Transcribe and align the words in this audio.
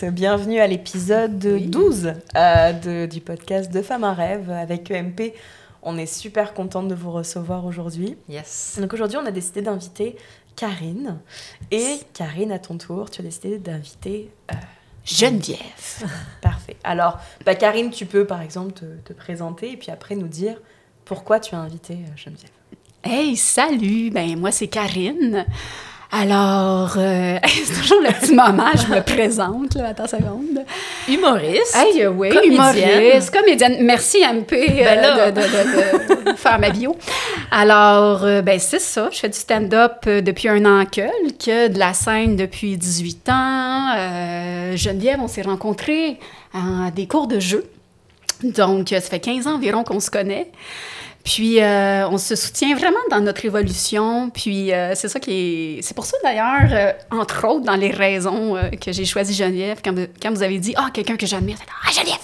Bienvenue 0.00 0.58
à 0.58 0.66
l'épisode 0.66 1.38
12 1.38 2.14
euh, 2.34 3.06
du 3.06 3.20
podcast 3.20 3.70
De 3.70 3.82
Femmes 3.82 4.04
à 4.04 4.14
Rêve 4.14 4.50
avec 4.50 4.90
EMP. 4.90 5.34
On 5.82 5.96
est 5.96 6.06
super 6.06 6.54
contente 6.54 6.88
de 6.88 6.94
vous 6.94 7.12
recevoir 7.12 7.64
aujourd'hui. 7.66 8.16
Yes. 8.28 8.78
Donc 8.80 8.92
aujourd'hui, 8.94 9.18
on 9.18 9.26
a 9.26 9.30
décidé 9.30 9.62
d'inviter 9.62 10.16
Karine. 10.56 11.20
Et 11.70 11.98
Karine, 12.14 12.52
à 12.52 12.58
ton 12.58 12.78
tour, 12.78 13.10
tu 13.10 13.20
as 13.20 13.24
décidé 13.24 13.58
d'inviter 13.58 14.30
euh, 14.50 14.54
Geneviève. 15.04 15.58
Parfait. 16.40 16.76
Alors, 16.82 17.18
bah, 17.44 17.54
Karine, 17.54 17.90
tu 17.90 18.06
peux 18.06 18.26
par 18.26 18.40
exemple 18.40 18.72
te, 18.72 18.84
te, 19.04 19.12
présenter 19.12 19.72
et 19.72 19.76
puis 19.76 19.90
après 19.90 20.16
nous 20.16 20.28
dire 20.28 20.60
pourquoi 21.04 21.38
tu 21.38 21.54
as 21.54 21.58
invité 21.58 21.94
euh, 21.94 22.16
Geneviève. 22.16 22.50
Hey, 23.04 23.36
salut! 23.36 24.10
Ben, 24.10 24.38
moi, 24.38 24.52
c'est 24.52 24.68
Karine. 24.68 25.44
Alors, 26.14 26.92
euh, 26.98 27.38
c'est 27.46 27.80
toujours 27.80 28.02
le 28.02 28.12
petit 28.12 28.34
moment, 28.34 28.70
je 28.74 28.94
me 28.94 29.00
présente, 29.00 29.74
là, 29.76 29.88
attends 29.88 30.04
une 30.04 30.18
seconde. 30.18 30.64
Humoriste. 31.08 31.74
Hey, 31.74 32.06
oui, 32.06 32.28
humoriste, 32.44 33.30
comédienne. 33.30 33.78
Merci, 33.80 34.18
MP, 34.18 34.52
euh, 34.52 35.30
ben 35.30 35.32
de, 35.32 36.36
faire 36.36 36.58
ma 36.58 36.68
bio. 36.68 36.94
Alors, 37.50 38.24
euh, 38.24 38.42
ben, 38.42 38.58
c'est 38.58 38.78
ça, 38.78 39.08
je 39.10 39.20
fais 39.20 39.30
du 39.30 39.38
stand-up 39.38 40.06
depuis 40.06 40.50
un 40.50 40.66
an 40.66 40.84
que, 40.84 41.68
de 41.68 41.78
la 41.78 41.94
scène 41.94 42.36
depuis 42.36 42.76
18 42.76 43.28
ans. 43.30 43.94
Geneviève, 44.76 45.18
on 45.18 45.28
s'est 45.28 45.42
rencontrés 45.42 46.18
à 46.52 46.90
des 46.90 47.06
cours 47.06 47.26
de 47.26 47.40
jeu. 47.40 47.64
Donc, 48.44 48.88
ça 48.90 49.00
fait 49.00 49.18
15 49.18 49.46
ans 49.46 49.54
environ 49.54 49.82
qu'on 49.82 50.00
se 50.00 50.10
connaît. 50.10 50.50
Puis 51.24 51.60
euh, 51.60 52.08
on 52.08 52.18
se 52.18 52.34
soutient 52.34 52.74
vraiment 52.74 52.98
dans 53.10 53.20
notre 53.20 53.44
évolution. 53.44 54.30
Puis 54.30 54.72
euh, 54.72 54.94
c'est 54.94 55.08
ça 55.08 55.20
qui 55.20 55.30
est. 55.78 55.82
C'est 55.82 55.94
pour 55.94 56.04
ça 56.04 56.16
d'ailleurs, 56.22 56.68
euh, 56.72 56.92
entre 57.10 57.46
autres, 57.46 57.64
dans 57.64 57.76
les 57.76 57.90
raisons 57.90 58.56
que 58.80 58.92
j'ai 58.92 59.04
choisi 59.04 59.34
Geneviève, 59.34 59.80
quand, 59.84 59.94
quand, 60.20 60.32
vous 60.32 60.42
avez 60.42 60.58
dit 60.58 60.74
Ah, 60.76 60.88
quelqu'un 60.92 61.16
que 61.16 61.26
j'admire, 61.26 61.56
c'est 61.58 61.66
Ah, 61.86 61.92
Geneviève! 61.92 62.18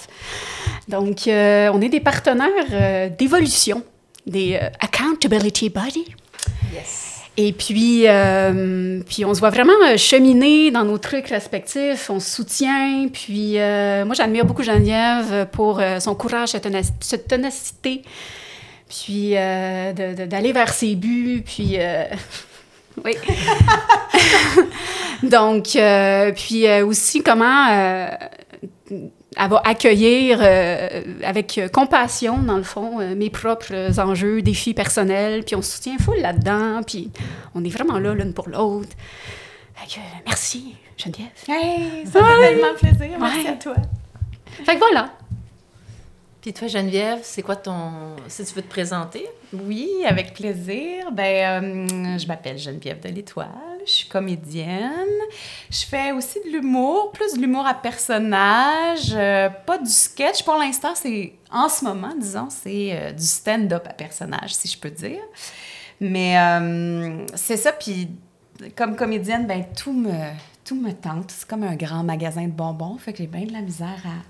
Donc, 0.87 1.21
on 1.27 1.81
est 1.81 1.89
des 1.89 1.99
partenaires 1.99 3.11
d'évolution, 3.11 3.83
des 4.25 4.59
accountability 4.79 5.69
body. 5.69 6.05
Yes. 6.73 7.21
Et 7.37 7.53
puis, 7.53 8.05
puis 9.07 9.23
on 9.23 9.33
se 9.33 9.39
voit 9.39 9.51
vraiment 9.51 9.97
cheminer 9.97 10.71
dans 10.71 10.83
nos 10.83 10.97
trucs 10.97 11.27
respectifs, 11.27 12.09
on 12.09 12.19
se 12.19 12.29
soutient. 12.31 13.07
Puis 13.13 13.53
moi, 13.53 14.13
j'admire 14.13 14.45
beaucoup 14.45 14.63
Geneviève 14.63 15.47
pour 15.51 15.79
son 15.99 16.15
courage, 16.15 16.49
cette 16.49 17.27
ténacité, 17.27 18.03
puis 18.89 19.37
euh, 19.37 19.93
d'aller 19.93 20.51
vers 20.51 20.73
ses 20.73 20.95
buts, 20.95 21.43
puis... 21.45 21.75
Euh, 21.77 22.05
oui. 23.05 23.15
Donc, 25.23 25.75
euh, 25.75 26.31
puis 26.31 26.69
aussi 26.81 27.21
comment 27.21 27.67
elle 29.37 29.49
va 29.49 29.61
accueillir 29.63 30.41
avec 31.23 31.61
compassion, 31.71 32.39
dans 32.39 32.57
le 32.57 32.63
fond, 32.63 33.15
mes 33.15 33.29
propres 33.29 33.99
enjeux, 33.99 34.41
défis 34.41 34.73
personnels, 34.73 35.43
puis 35.43 35.55
on 35.55 35.61
se 35.61 35.75
soutient 35.75 35.97
full 35.97 36.19
là-dedans, 36.19 36.81
puis 36.83 37.11
on 37.53 37.63
est 37.63 37.69
vraiment 37.69 37.99
là 37.99 38.13
l'une 38.13 38.33
pour 38.33 38.49
l'autre. 38.49 38.89
merci, 40.25 40.75
Geneviève. 40.97 41.27
Hey, 41.47 42.05
ça 42.05 42.23
fait 42.23 42.41
tellement 42.41 42.73
plaisir. 42.75 43.19
Merci 43.19 43.47
à 43.47 43.53
toi. 43.53 43.75
Fait 44.65 44.73
que 44.73 44.79
voilà. 44.79 45.11
Puis 46.41 46.53
toi, 46.53 46.69
Geneviève, 46.69 47.19
c'est 47.23 47.41
quoi 47.41 47.57
ton... 47.57 48.15
Si 48.29 48.45
tu 48.45 48.53
veux 48.53 48.61
te 48.61 48.69
présenter? 48.69 49.27
Oui, 49.51 49.89
avec 50.05 50.33
plaisir. 50.33 51.11
Ben, 51.11 51.63
euh, 51.65 52.17
je 52.17 52.25
m'appelle 52.27 52.57
Geneviève 52.57 53.01
de 53.01 53.09
l'Étoile. 53.09 53.49
Je 53.85 53.91
suis 53.91 54.07
comédienne. 54.07 54.93
Je 55.69 55.85
fais 55.85 56.13
aussi 56.13 56.39
de 56.45 56.51
l'humour, 56.51 57.11
plus 57.11 57.33
de 57.33 57.41
l'humour 57.41 57.67
à 57.67 57.73
personnage, 57.73 59.13
euh, 59.13 59.49
pas 59.49 59.77
du 59.77 59.89
sketch. 59.89 60.43
Pour 60.43 60.55
l'instant, 60.55 60.95
c'est... 60.95 61.33
En 61.51 61.67
ce 61.67 61.83
moment, 61.83 62.13
disons, 62.17 62.47
c'est 62.49 62.91
euh, 62.93 63.11
du 63.11 63.25
stand-up 63.25 63.85
à 63.89 63.93
personnage, 63.93 64.53
si 64.53 64.69
je 64.69 64.77
peux 64.77 64.91
dire. 64.91 65.21
Mais 65.99 66.35
c'est 67.35 67.57
ça, 67.57 67.73
puis 67.73 68.07
comme 68.77 68.95
comédienne, 68.95 69.45
ben 69.45 69.65
tout 69.75 69.91
me, 69.91 70.13
tout 70.63 70.75
me 70.75 70.93
tente. 70.93 71.31
C'est 71.31 71.45
comme 71.45 71.63
un 71.63 71.75
grand 71.75 72.03
magasin 72.03 72.43
de 72.43 72.51
bonbons, 72.51 72.97
fait 72.97 73.11
que 73.11 73.17
j'ai 73.17 73.27
bien 73.27 73.45
de 73.45 73.51
la 73.51 73.59
misère 73.59 74.01
à 74.05 74.23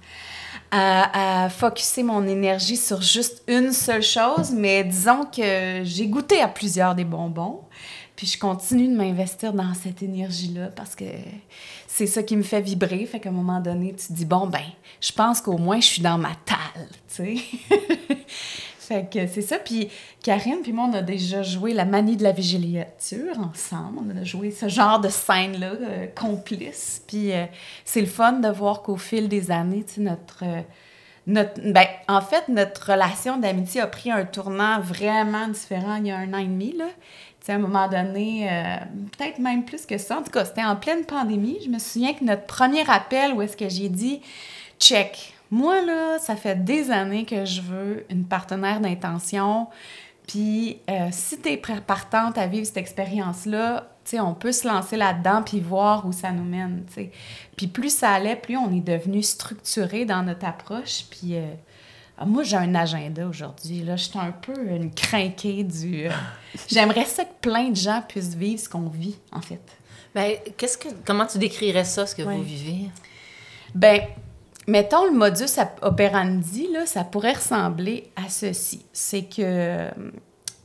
à, 0.72 1.44
à 1.46 1.50
focuser 1.50 2.04
mon 2.04 2.28
énergie 2.28 2.78
sur 2.78 3.02
juste 3.02 3.44
une 3.48 3.74
seule 3.74 4.04
chose, 4.04 4.52
mais 4.52 4.84
disons 4.84 5.26
que 5.26 5.82
j'ai 5.84 6.08
goûté 6.08 6.42
à 6.42 6.48
plusieurs 6.48 6.96
des 6.96 7.06
bonbons. 7.06 7.62
Puis 8.16 8.28
je 8.28 8.38
continue 8.38 8.90
de 8.90 8.98
m'investir 8.98 9.54
dans 9.54 9.74
cette 9.74 10.04
énergie-là 10.04 10.68
parce 10.76 10.94
que 10.94 11.06
c'est 11.88 12.06
ça 12.06 12.22
qui 12.22 12.36
me 12.36 12.44
fait 12.44 12.60
vibrer. 12.60 13.06
Fait 13.06 13.22
qu'à 13.22 13.30
un 13.30 13.32
moment 13.32 13.62
donné, 13.62 13.96
tu 13.96 14.08
te 14.08 14.14
dis, 14.14 14.26
bon, 14.26 14.46
ben, 14.46 14.66
je 15.00 15.14
pense 15.14 15.40
qu'au 15.40 15.58
moins 15.58 15.80
je 15.80 15.86
suis 15.86 16.02
dans 16.02 16.18
ma 16.18 16.36
talle, 16.44 16.90
tu 17.08 17.38
sais. 17.38 18.18
Fait 18.90 19.08
que 19.08 19.28
c'est 19.28 19.44
ça. 19.44 19.60
Puis 19.60 19.88
Karine, 20.24 20.62
puis 20.64 20.74
moi, 20.74 20.90
on 20.90 20.94
a 20.94 21.04
déjà 21.04 21.44
joué 21.44 21.74
la 21.74 21.86
manie 21.86 22.18
de 22.18 22.24
la 22.24 22.32
vigiliature 22.32 23.38
ensemble. 23.38 24.00
On 24.04 24.18
a 24.18 24.24
joué 24.24 24.50
ce 24.50 24.68
genre 24.68 25.00
de 25.00 25.10
scène-là, 25.10 25.74
euh, 25.80 26.08
complice. 26.20 27.04
Puis 27.06 27.32
euh, 27.32 27.46
c'est 27.86 28.02
le 28.02 28.08
fun 28.08 28.40
de 28.40 28.48
voir 28.50 28.82
qu'au 28.82 28.98
fil 28.98 29.30
des 29.30 29.52
années, 29.52 29.84
tu 29.88 29.96
sais, 29.96 30.02
notre. 30.02 30.44
Euh, 30.44 30.62
notre, 31.28 31.62
ben, 31.62 31.86
en 32.08 32.22
fait, 32.22 32.48
notre 32.48 32.94
relation 32.94 33.38
d'amitié 33.38 33.82
a 33.82 33.86
pris 33.86 34.10
un 34.10 34.26
tournant 34.26 34.80
vraiment 34.80 35.48
différent 35.48 35.98
il 35.98 36.08
y 36.08 36.12
a 36.12 36.18
un 36.18 36.34
an 36.34 36.40
et 36.40 36.46
demi. 36.46 36.76
Là. 36.76 36.86
à 37.48 37.54
un 37.54 37.60
moment 37.60 37.88
donné, 37.88 38.50
peut-être 39.16 39.38
même 39.38 39.64
plus 39.64 39.86
que 39.86 40.00
ça. 40.00 40.18
En 40.18 40.24
tout 40.24 40.32
cas, 40.32 40.46
c'était 40.46 40.64
en 40.64 40.76
pleine 40.76 41.06
pandémie. 41.06 41.60
Je 41.64 41.70
me 41.70 41.78
souviens 41.78 42.16
que 42.16 42.24
notre 42.24 42.48
premier 42.48 42.90
appel 42.90 43.34
où 43.34 43.44
est-ce 43.44 43.56
que 43.56 43.70
j'ai 43.70 43.90
dit 43.90 44.22
check, 44.80 45.36
moi, 45.52 45.82
là, 45.82 46.20
ça 46.20 46.36
fait 46.36 46.64
des 46.64 46.92
années 46.92 47.26
que 47.26 47.46
je 47.46 47.62
veux 47.62 48.06
une 48.10 48.26
partenaire 48.26 48.80
d'intention. 48.80 49.68
Puis, 50.28 50.80
euh, 50.90 51.08
si 51.12 51.42
tu 51.42 51.50
es 51.50 51.58
partante 51.58 52.38
à 52.38 52.46
vivre 52.46 52.66
cette 52.66 52.78
expérience-là, 52.78 53.90
on 54.14 54.34
peut 54.34 54.52
se 54.52 54.68
lancer 54.68 54.96
là-dedans 54.96 55.44
puis 55.44 55.60
voir 55.60 56.06
où 56.06 56.12
ça 56.12 56.32
nous 56.32 56.44
mène. 56.44 56.84
sais. 56.94 57.12
Puis, 57.56 57.68
plus 57.68 57.96
ça 57.96 58.12
allait, 58.12 58.36
plus 58.36 58.58
on 58.58 58.72
est 58.72 58.82
devenu 58.82 59.24
structuré 59.24 60.06
dans 60.06 60.24
notre 60.24 60.46
approche. 60.46 61.06
Puis, 61.10 61.36
euh, 61.36 61.46
ah, 62.18 62.26
moi, 62.26 62.44
j'ai 62.44 62.58
un 62.58 62.76
agenda 62.76 63.28
aujourd'hui. 63.28 63.82
Là, 63.84 63.96
je 63.96 64.04
suis 64.04 64.20
un 64.20 64.32
peu 64.32 64.54
une 64.68 64.92
crinquée 64.92 65.64
du. 65.64 66.08
Euh, 66.08 66.12
j'aimerais 66.70 67.06
ça 67.06 67.26
que 67.26 67.34
plein 67.42 67.70
de 67.70 67.76
gens 67.76 68.04
puissent 68.08 68.36
vivre 68.36 68.60
ce 68.60 68.70
qu'on 68.70 68.90
vit, 68.90 69.16
en 69.32 69.42
fait. 69.42 69.62
Ben, 70.14 70.36
qu'est-ce 70.58 70.78
que, 70.78 70.90
comment 71.06 71.26
tu 71.26 71.38
décrirais 71.38 71.86
ça, 71.86 72.06
ce 72.06 72.16
que 72.16 72.22
vous 72.22 72.44
vivez? 72.44 72.90
Ben, 73.74 74.02
Mettons 74.68 75.06
le 75.06 75.12
modus 75.12 75.60
operandi, 75.82 76.68
là, 76.72 76.86
ça 76.86 77.04
pourrait 77.04 77.34
ressembler 77.34 78.12
à 78.16 78.30
ceci. 78.30 78.86
C'est 78.94 79.24
que 79.24 79.42
euh, 79.42 79.90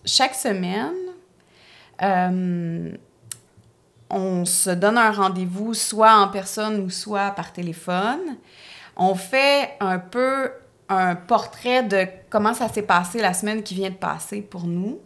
chaque 0.04 0.34
semaine, 0.34 0.92
euh, 2.02 2.92
on 4.10 4.44
se 4.44 4.70
donne 4.70 4.98
un 4.98 5.10
rendez-vous 5.10 5.74
soit 5.74 6.16
en 6.16 6.28
personne 6.28 6.80
ou 6.80 6.90
soit 6.90 7.30
par 7.30 7.52
téléphone. 7.52 8.36
On 8.96 9.14
fait 9.14 9.76
un 9.80 9.98
peu 9.98 10.50
un 10.88 11.14
portrait 11.14 11.82
de 11.82 12.06
comment 12.30 12.54
ça 12.54 12.68
s'est 12.68 12.82
passé 12.82 13.20
la 13.20 13.32
semaine 13.32 13.62
qui 13.62 13.74
vient 13.74 13.90
de 13.90 13.96
passer 13.96 14.42
pour 14.42 14.64
nous. 14.64 15.00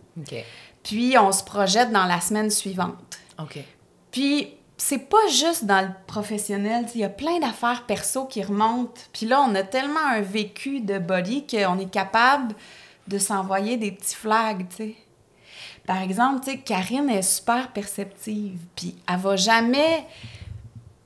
Puis 0.82 1.16
on 1.18 1.32
se 1.32 1.44
projette 1.44 1.92
dans 1.92 2.04
la 2.04 2.20
semaine 2.20 2.50
suivante. 2.50 3.18
Puis 4.10 4.57
c'est 4.80 5.08
pas 5.08 5.26
juste 5.28 5.64
dans 5.64 5.82
le 5.82 5.90
professionnel, 6.06 6.86
il 6.94 7.00
y 7.00 7.04
a 7.04 7.08
plein 7.08 7.40
d'affaires 7.40 7.84
perso 7.86 8.26
qui 8.26 8.42
remontent. 8.42 9.00
Puis 9.12 9.26
là, 9.26 9.44
on 9.46 9.54
a 9.56 9.64
tellement 9.64 10.06
un 10.12 10.20
vécu 10.20 10.80
de 10.80 10.98
body 10.98 11.46
qu'on 11.46 11.78
est 11.80 11.90
capable 11.90 12.54
de 13.08 13.18
s'envoyer 13.18 13.76
des 13.76 13.90
petits 13.90 14.14
flags, 14.14 14.66
tu 14.70 14.76
sais. 14.76 14.94
Par 15.84 16.00
exemple, 16.00 16.44
tu 16.44 16.52
sais, 16.52 16.58
Karine 16.58 17.10
est 17.10 17.22
super 17.22 17.72
perceptive, 17.72 18.58
puis 18.76 18.94
elle 19.10 19.16
va 19.16 19.36
jamais, 19.36 20.06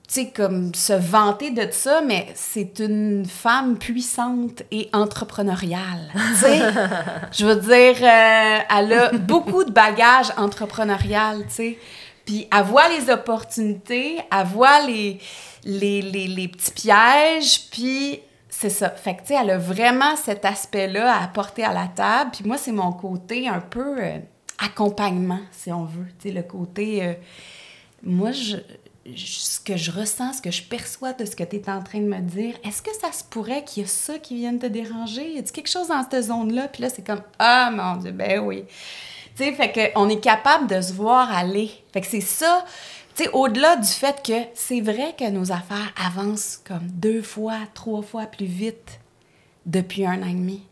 tu 0.09 0.15
sais, 0.15 0.31
comme 0.31 0.75
se 0.75 0.93
vanter 0.93 1.51
de 1.51 1.69
ça, 1.71 2.03
mais 2.03 2.27
c'est 2.35 2.81
une 2.81 3.25
femme 3.25 3.79
puissante 3.79 4.65
et 4.71 4.91
entrepreneuriale, 4.93 6.11
tu 6.15 6.37
sais. 6.37 6.61
Je 7.33 7.47
veux 7.47 7.57
dire, 7.57 7.97
euh, 8.03 8.59
elle 8.77 8.93
a 8.93 9.13
beaucoup 9.13 9.65
de 9.65 9.71
bagages 9.71 10.33
entrepreneurial, 10.37 11.47
tu 11.47 11.55
sais. 11.55 11.79
Puis 12.25 12.47
elle 12.53 12.65
voit 12.65 12.89
les 12.89 13.11
opportunités, 13.11 14.19
elle 14.31 14.47
voit 14.47 14.87
les, 14.87 15.19
les, 15.65 16.03
les, 16.03 16.29
les 16.29 16.49
petits 16.49 16.71
pièges, 16.71 17.69
puis 17.71 18.21
c'est 18.49 18.71
ça. 18.71 18.91
Fait 18.91 19.15
que, 19.15 19.21
tu 19.23 19.29
sais, 19.29 19.35
elle 19.41 19.51
a 19.51 19.59
vraiment 19.59 20.17
cet 20.17 20.45
aspect-là 20.45 21.15
à 21.15 21.25
apporter 21.25 21.65
à 21.65 21.73
la 21.73 21.89
table. 21.89 22.31
Puis 22.33 22.45
moi, 22.45 22.59
c'est 22.59 22.73
mon 22.73 22.93
côté 22.93 23.49
un 23.49 23.61
peu... 23.61 23.99
Euh, 23.99 24.19
accompagnement, 24.63 25.41
si 25.51 25.73
on 25.73 25.85
veut. 25.85 26.07
Tu 26.21 26.29
sais, 26.29 26.35
le 26.35 26.43
côté. 26.43 27.05
Euh, 27.05 27.15
moi, 28.03 28.33
je, 28.33 28.57
ce 29.17 29.59
que 29.61 29.77
je 29.77 29.91
ressens, 29.91 30.35
ce 30.35 30.43
que 30.43 30.51
je 30.51 30.63
perçois 30.63 31.13
de 31.13 31.25
ce 31.25 31.35
que 31.35 31.43
tu 31.43 31.57
es 31.57 31.69
en 31.69 31.83
train 31.83 32.01
de 32.01 32.07
me 32.07 32.21
dire, 32.21 32.55
est-ce 32.65 32.83
que 32.83 32.95
ça 33.01 33.13
se 33.13 33.25
pourrait 33.25 33.65
qu'il 33.65 33.83
y 33.83 33.87
ait 33.87 33.89
ça 33.89 34.19
qui 34.19 34.37
vienne 34.37 34.59
te 34.59 34.67
déranger? 34.67 35.33
Y 35.33 35.39
a 35.39 35.43
quelque 35.43 35.69
chose 35.69 35.89
dans 35.89 36.03
cette 36.09 36.25
zone-là? 36.25 36.69
Puis 36.69 36.83
là, 36.83 36.89
c'est 36.91 37.05
comme 37.05 37.23
Ah 37.39 37.71
mon 37.73 37.97
Dieu, 37.97 38.13
ben 38.13 38.41
oui. 38.41 38.65
Tu 39.37 39.45
sais, 39.45 39.53
fait 39.53 39.93
qu'on 39.95 40.09
est 40.09 40.21
capable 40.21 40.67
de 40.67 40.81
se 40.81 40.93
voir 40.93 41.31
aller. 41.33 41.71
Fait 41.93 42.01
que 42.01 42.07
c'est 42.07 42.21
ça. 42.21 42.65
Tu 43.15 43.29
au-delà 43.33 43.77
du 43.77 43.89
fait 43.89 44.23
que 44.25 44.33
c'est 44.55 44.81
vrai 44.81 45.15
que 45.19 45.29
nos 45.31 45.53
affaires 45.53 45.93
avancent 46.03 46.61
comme 46.67 46.87
deux 46.87 47.23
fois, 47.23 47.59
trois 47.75 48.03
fois 48.03 48.27
plus 48.27 48.47
vite 48.47 49.01
depuis 49.67 50.07
un 50.07 50.23
an 50.23 50.27
et 50.27 50.35
demi. 50.35 50.63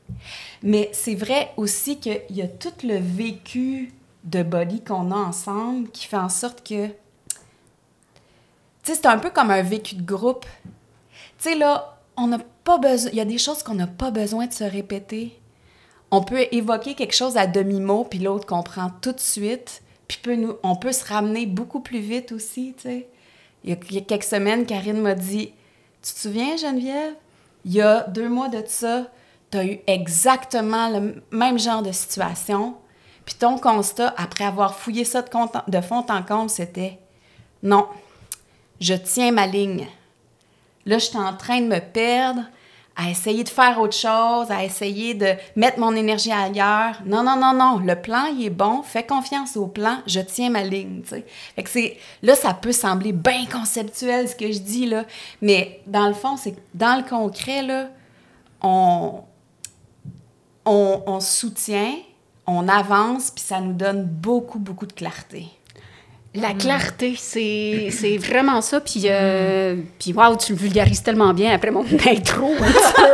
Mais 0.63 0.91
c'est 0.93 1.15
vrai 1.15 1.53
aussi 1.57 1.99
qu'il 1.99 2.23
y 2.31 2.43
a 2.43 2.49
tout 2.49 2.73
le 2.83 2.97
vécu 2.99 3.93
de 4.25 4.43
body 4.43 4.83
qu'on 4.83 5.11
a 5.11 5.17
ensemble 5.17 5.91
qui 5.91 6.07
fait 6.07 6.17
en 6.17 6.29
sorte 6.29 6.67
que. 6.67 6.89
Tu 8.83 8.95
c'est 8.95 9.07
un 9.07 9.19
peu 9.19 9.31
comme 9.31 9.51
un 9.51 9.63
vécu 9.63 9.95
de 9.95 10.03
groupe. 10.03 10.47
Tu 11.39 11.57
là, 11.59 11.99
on 12.17 12.27
n'a 12.27 12.39
pas 12.65 12.79
besoin. 12.79 13.11
Il 13.13 13.17
y 13.17 13.21
a 13.21 13.27
des 13.27 13.39
choses 13.39 13.63
qu'on 13.63 13.75
n'a 13.75 13.87
pas 13.87 14.11
besoin 14.11 14.47
de 14.47 14.53
se 14.53 14.65
répéter. 14.65 15.40
On 16.11 16.23
peut 16.23 16.47
évoquer 16.53 16.95
quelque 16.95 17.15
chose 17.15 17.37
à 17.37 17.47
demi-mot, 17.47 18.05
puis 18.05 18.19
l'autre 18.19 18.47
comprend 18.47 18.91
tout 19.01 19.13
de 19.13 19.21
suite. 19.21 19.83
Puis 20.09 20.21
on 20.63 20.77
peut 20.77 20.93
se 20.93 21.05
ramener 21.05 21.47
beaucoup 21.47 21.81
plus 21.81 22.01
vite 22.01 22.33
aussi, 22.33 22.75
tu 22.77 22.83
sais. 22.83 23.09
Il, 23.63 23.71
y 23.71 23.99
a 23.99 24.01
quelques 24.01 24.25
semaines, 24.25 24.67
Karine 24.67 25.01
m'a 25.01 25.15
dit 25.15 25.53
Tu 26.03 26.13
te 26.13 26.19
souviens, 26.19 26.57
Geneviève? 26.57 27.15
Il 27.65 27.73
y 27.73 27.83
a 27.83 28.05
deux 28.05 28.29
mois 28.29 28.49
de 28.49 28.63
ça, 28.67 29.07
tu 29.51 29.59
as 29.59 29.65
eu 29.65 29.81
exactement 29.87 30.89
le 30.89 31.23
même 31.31 31.59
genre 31.59 31.83
de 31.83 31.93
situation. 31.93 32.75
Puis 33.25 33.35
ton 33.35 33.59
constat, 33.59 34.15
après 34.17 34.45
avoir 34.45 34.75
fouillé 34.75 35.05
ça 35.05 35.23
de, 35.23 35.81
fond 35.81 36.07
en 36.09 36.23
comble, 36.23 36.51
c'était 36.51 36.99
non, 37.63 37.87
je 38.81 38.95
tiens 38.95 39.31
ma 39.31 39.47
ligne. 39.47 39.87
Là, 40.87 40.99
je 40.99 41.05
suis 41.05 41.19
en 41.19 41.37
train 41.37 41.61
de 41.61 41.67
me 41.67 41.79
perdre 41.79 42.43
à 43.01 43.09
essayer 43.09 43.45
de 43.45 43.49
faire 43.49 43.81
autre 43.81 43.97
chose, 43.97 44.51
à 44.51 44.63
essayer 44.63 45.15
de 45.15 45.33
mettre 45.57 45.79
mon 45.79 45.95
énergie 45.95 46.33
ailleurs. 46.33 47.01
Non, 47.07 47.23
non, 47.23 47.37
non, 47.37 47.55
non. 47.55 47.79
Le 47.79 47.97
plan, 47.97 48.27
il 48.27 48.45
est 48.45 48.51
bon. 48.51 48.83
Fais 48.83 49.07
confiance 49.07 49.57
au 49.57 49.67
plan. 49.69 49.99
Je 50.07 50.21
tiens 50.21 50.51
ma 50.51 50.63
ligne. 50.65 51.03
Fait 51.05 51.63
que 51.63 51.71
c'est, 51.71 51.97
là, 52.23 52.35
ça 52.35 52.53
peut 52.53 52.73
sembler 52.73 53.13
bien 53.13 53.47
conceptuel 53.47 54.29
ce 54.29 54.37
que 54.37 54.53
je 54.53 54.59
dis, 54.59 54.85
là. 54.85 55.05
Mais 55.41 55.81
dans 55.87 56.09
le 56.09 56.15
fond, 56.15 56.37
c'est 56.37 56.55
dans 56.75 57.03
le 57.03 57.09
concret, 57.09 57.63
là, 57.63 57.89
on, 58.61 59.23
on, 60.67 61.03
on 61.07 61.21
soutient, 61.21 61.95
on 62.47 62.69
avance, 62.69 63.31
puis 63.31 63.43
ça 63.43 63.63
nous 63.63 63.73
donne 63.73 64.05
beaucoup, 64.05 64.59
beaucoup 64.59 64.87
de 64.87 64.93
clarté. 64.93 65.47
La 66.33 66.53
clarté, 66.55 67.17
c'est 67.19 68.17
vraiment 68.19 68.61
ça. 68.61 68.81
Puis, 68.81 69.03
euh, 69.07 69.75
puis 69.99 70.13
waouh, 70.13 70.37
tu 70.37 70.53
le 70.53 70.59
vulgarises 70.59 71.03
tellement 71.03 71.35
bien 71.35 71.53
après 71.53 71.73
mon 71.73 71.81
intro. 72.07 72.53
Un 72.61 72.73
petit 72.73 72.93
peu, 72.95 73.03
euh, 73.03 73.09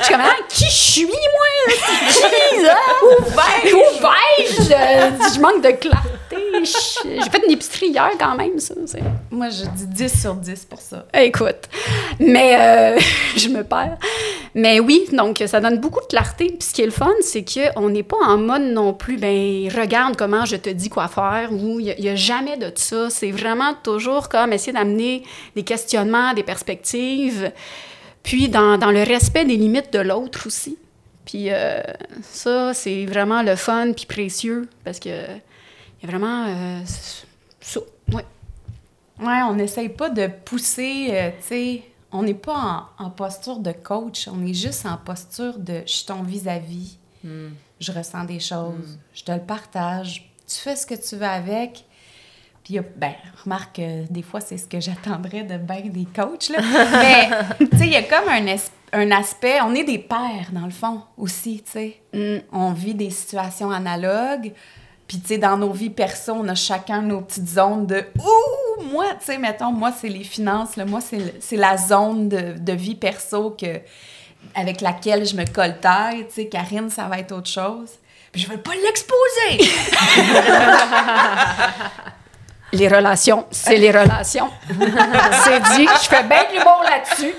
je 0.00 0.04
suis 0.04 0.12
comme, 0.12 0.22
ah, 0.24 0.36
qui 0.48 0.64
je 0.64 0.70
suis, 0.70 1.04
moi? 1.06 1.74
Qui, 2.10 2.62
là? 2.62 2.76
Ouvert! 3.20 3.74
Ouvert! 3.74 4.10
Je, 4.58 5.34
je 5.34 5.40
manque 5.40 5.62
de 5.62 5.70
clarté. 5.70 6.08
J'ai 6.64 7.30
fait 7.30 7.42
une 7.46 7.52
épicerie 7.52 7.88
hier 7.88 8.10
quand 8.18 8.36
même, 8.36 8.58
ça. 8.58 8.74
Moi, 9.30 9.48
je 9.50 9.64
dis 9.76 9.86
10 9.86 10.20
sur 10.20 10.34
10 10.34 10.64
pour 10.66 10.80
ça. 10.80 11.06
Écoute, 11.14 11.68
mais 12.18 12.56
euh, 12.58 13.00
je 13.36 13.48
me 13.48 13.62
perds. 13.64 13.98
Mais 14.54 14.80
oui, 14.80 15.06
donc 15.12 15.42
ça 15.46 15.60
donne 15.60 15.78
beaucoup 15.78 16.00
de 16.00 16.06
clarté. 16.06 16.46
Puis 16.46 16.68
ce 16.68 16.74
qui 16.74 16.82
est 16.82 16.86
le 16.86 16.92
fun, 16.92 17.12
c'est 17.22 17.44
qu'on 17.44 17.88
n'est 17.88 18.02
pas 18.02 18.18
en 18.24 18.38
mode 18.38 18.62
non 18.62 18.92
plus, 18.92 19.16
ben 19.16 19.68
regarde 19.74 20.16
comment 20.16 20.44
je 20.44 20.56
te 20.56 20.70
dis 20.70 20.88
quoi 20.88 21.08
faire, 21.08 21.50
ou 21.52 21.80
il 21.80 21.94
n'y 21.98 22.08
a, 22.08 22.16
jamais 22.16 22.56
de 22.56 22.70
ça. 22.74 23.10
C'est 23.10 23.30
vraiment 23.30 23.74
toujours 23.82 24.28
comme 24.28 24.52
essayer 24.52 24.72
d'amener 24.72 25.22
des 25.56 25.62
questionnements, 25.62 26.34
des 26.34 26.42
perspectives, 26.42 27.50
puis 28.22 28.48
dans, 28.48 28.78
dans 28.78 28.90
le 28.90 29.02
respect 29.02 29.44
des 29.44 29.56
limites 29.56 29.92
de 29.92 30.00
l'autre 30.00 30.46
aussi. 30.46 30.76
Puis 31.24 31.50
euh, 31.50 31.80
ça, 32.22 32.74
c'est 32.74 33.06
vraiment 33.06 33.42
le 33.42 33.56
fun 33.56 33.92
puis 33.92 34.06
précieux 34.06 34.68
parce 34.84 34.98
que 34.98 35.10
il 36.02 36.10
y 36.10 36.12
a 36.12 36.16
vraiment 36.16 36.46
euh, 36.48 36.80
ça. 37.60 37.80
Ouais. 38.12 38.24
Ouais, 39.20 39.42
on 39.42 39.54
n'essaye 39.54 39.88
pas 39.88 40.10
de 40.10 40.26
pousser, 40.26 41.08
euh, 41.10 41.30
tu 41.40 41.46
sais, 41.46 41.82
on 42.10 42.22
n'est 42.24 42.34
pas 42.34 42.90
en, 42.98 43.10
posture 43.10 43.58
de 43.58 43.72
coach, 43.72 44.28
on 44.28 44.44
est 44.44 44.54
juste 44.54 44.84
en 44.84 44.96
posture 44.96 45.58
de 45.58 45.82
je 45.86 45.92
suis 45.92 46.06
ton 46.06 46.22
vis-à-vis, 46.22 46.98
hmm. 47.22 47.50
je 47.78 47.92
ressens 47.92 48.24
des 48.24 48.40
choses, 48.40 48.74
hmm. 48.74 48.98
je 49.14 49.22
te 49.22 49.32
le 49.32 49.40
partage, 49.40 50.28
tu 50.46 50.56
fais 50.56 50.74
ce 50.76 50.86
que 50.86 50.94
tu 50.94 51.16
veux 51.16 51.26
avec. 51.26 51.84
Puis, 52.64 52.78
ben, 52.96 53.14
remarque, 53.42 53.80
des 54.08 54.22
fois, 54.22 54.40
c'est 54.40 54.56
ce 54.56 54.68
que 54.68 54.78
j'attendrais 54.78 55.42
de 55.42 55.56
bien 55.56 55.80
des 55.80 56.04
coachs, 56.04 56.48
là. 56.48 56.60
Mais, 56.92 57.66
tu 57.66 57.76
sais, 57.76 57.86
il 57.86 57.92
y 57.92 57.96
a 57.96 58.04
comme 58.04 58.28
un, 58.28 58.46
un, 58.92 59.10
aspect, 59.10 59.60
on 59.62 59.74
est 59.74 59.82
des 59.82 59.98
pères, 59.98 60.50
dans 60.52 60.64
le 60.64 60.70
fond, 60.70 61.02
aussi, 61.16 61.64
tu 61.64 61.72
sais. 61.72 62.00
Hmm. 62.12 62.38
On 62.52 62.72
vit 62.72 62.94
des 62.94 63.10
situations 63.10 63.70
analogues. 63.70 64.52
Puis, 65.12 65.20
tu 65.20 65.28
sais, 65.28 65.36
dans 65.36 65.58
nos 65.58 65.72
vies 65.72 65.90
perso, 65.90 66.32
on 66.32 66.48
a 66.48 66.54
chacun 66.54 67.02
nos 67.02 67.20
petites 67.20 67.50
zones 67.50 67.86
de 67.86 68.02
Ouh, 68.18 68.82
moi, 68.84 69.04
tu 69.18 69.26
sais, 69.26 69.36
mettons, 69.36 69.70
moi, 69.70 69.92
c'est 69.92 70.08
les 70.08 70.24
finances, 70.24 70.76
là, 70.76 70.86
moi, 70.86 71.00
c'est 71.02 71.56
la 71.56 71.76
zone 71.76 72.30
de, 72.30 72.54
de, 72.58 72.72
vie 72.72 72.94
perso 72.94 73.50
que, 73.50 73.80
avec 74.54 74.80
laquelle 74.80 75.26
je 75.26 75.36
me 75.36 75.44
colle 75.44 75.78
taille. 75.80 76.26
Tu 76.28 76.32
sais, 76.32 76.46
Karine, 76.46 76.88
ça 76.88 77.08
va 77.08 77.18
être 77.18 77.32
autre 77.32 77.50
chose. 77.50 77.90
Puis, 78.32 78.40
je 78.40 78.48
veux 78.48 78.56
pas 78.56 78.70
l'exposer! 78.72 79.70
les 82.72 82.88
relations, 82.88 83.44
c'est 83.50 83.76
les 83.76 83.90
relations. 83.90 84.48
c'est 85.44 85.60
dit, 85.76 85.86
je 86.02 86.08
fais 86.08 86.22
bien 86.22 86.44
de 86.44 86.56
l'humour 86.56 86.82
là-dessus. 86.84 87.34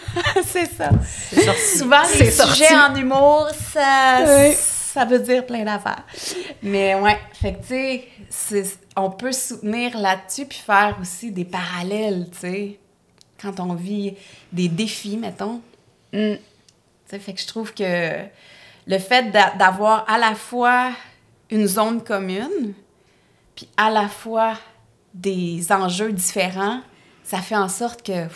c'est 0.46 0.72
ça. 0.72 0.92
Souvent, 1.76 2.04
les 2.20 2.30
sujets 2.30 2.76
en 2.76 2.94
humour, 2.96 3.48
ça, 3.74 4.20
ça 4.94 5.06
veut 5.06 5.20
dire 5.20 5.44
plein 5.46 5.64
d'affaires. 5.64 6.04
Mais 6.62 6.94
ouais, 6.94 7.18
fait 7.34 7.54
que 7.54 7.66
tu 7.66 8.28
sais, 8.30 8.64
on 8.96 9.10
peut 9.10 9.32
soutenir 9.32 9.98
là-dessus 9.98 10.46
puis 10.46 10.60
faire 10.60 10.98
aussi 11.02 11.32
des 11.32 11.46
parallèles, 11.46 12.28
tu 12.32 12.38
sais, 12.38 12.80
quand 13.42 13.60
on 13.60 13.74
vit 13.74 14.16
des 14.52 14.68
défis, 14.68 15.18
mettons. 15.18 15.62
Mm. 16.14 16.36
Tu 16.36 16.40
sais, 17.08 17.18
fait 17.18 17.34
que 17.34 17.42
je 17.42 17.48
trouve 17.48 17.74
que 17.74 18.20
le 18.86 19.00
fait 19.00 19.32
d'avoir 19.58 20.08
à 20.08 20.20
la 20.20 20.36
fois 20.36 20.92
une 21.50 21.66
zone 21.66 22.04
commune, 22.04 22.74
puis 23.56 23.68
à 23.78 23.90
la 23.90 24.08
fois 24.08 24.60
des 25.16 25.72
enjeux 25.72 26.12
différents, 26.12 26.82
ça 27.24 27.40
fait 27.40 27.56
en 27.56 27.70
sorte 27.70 28.06
que 28.06 28.28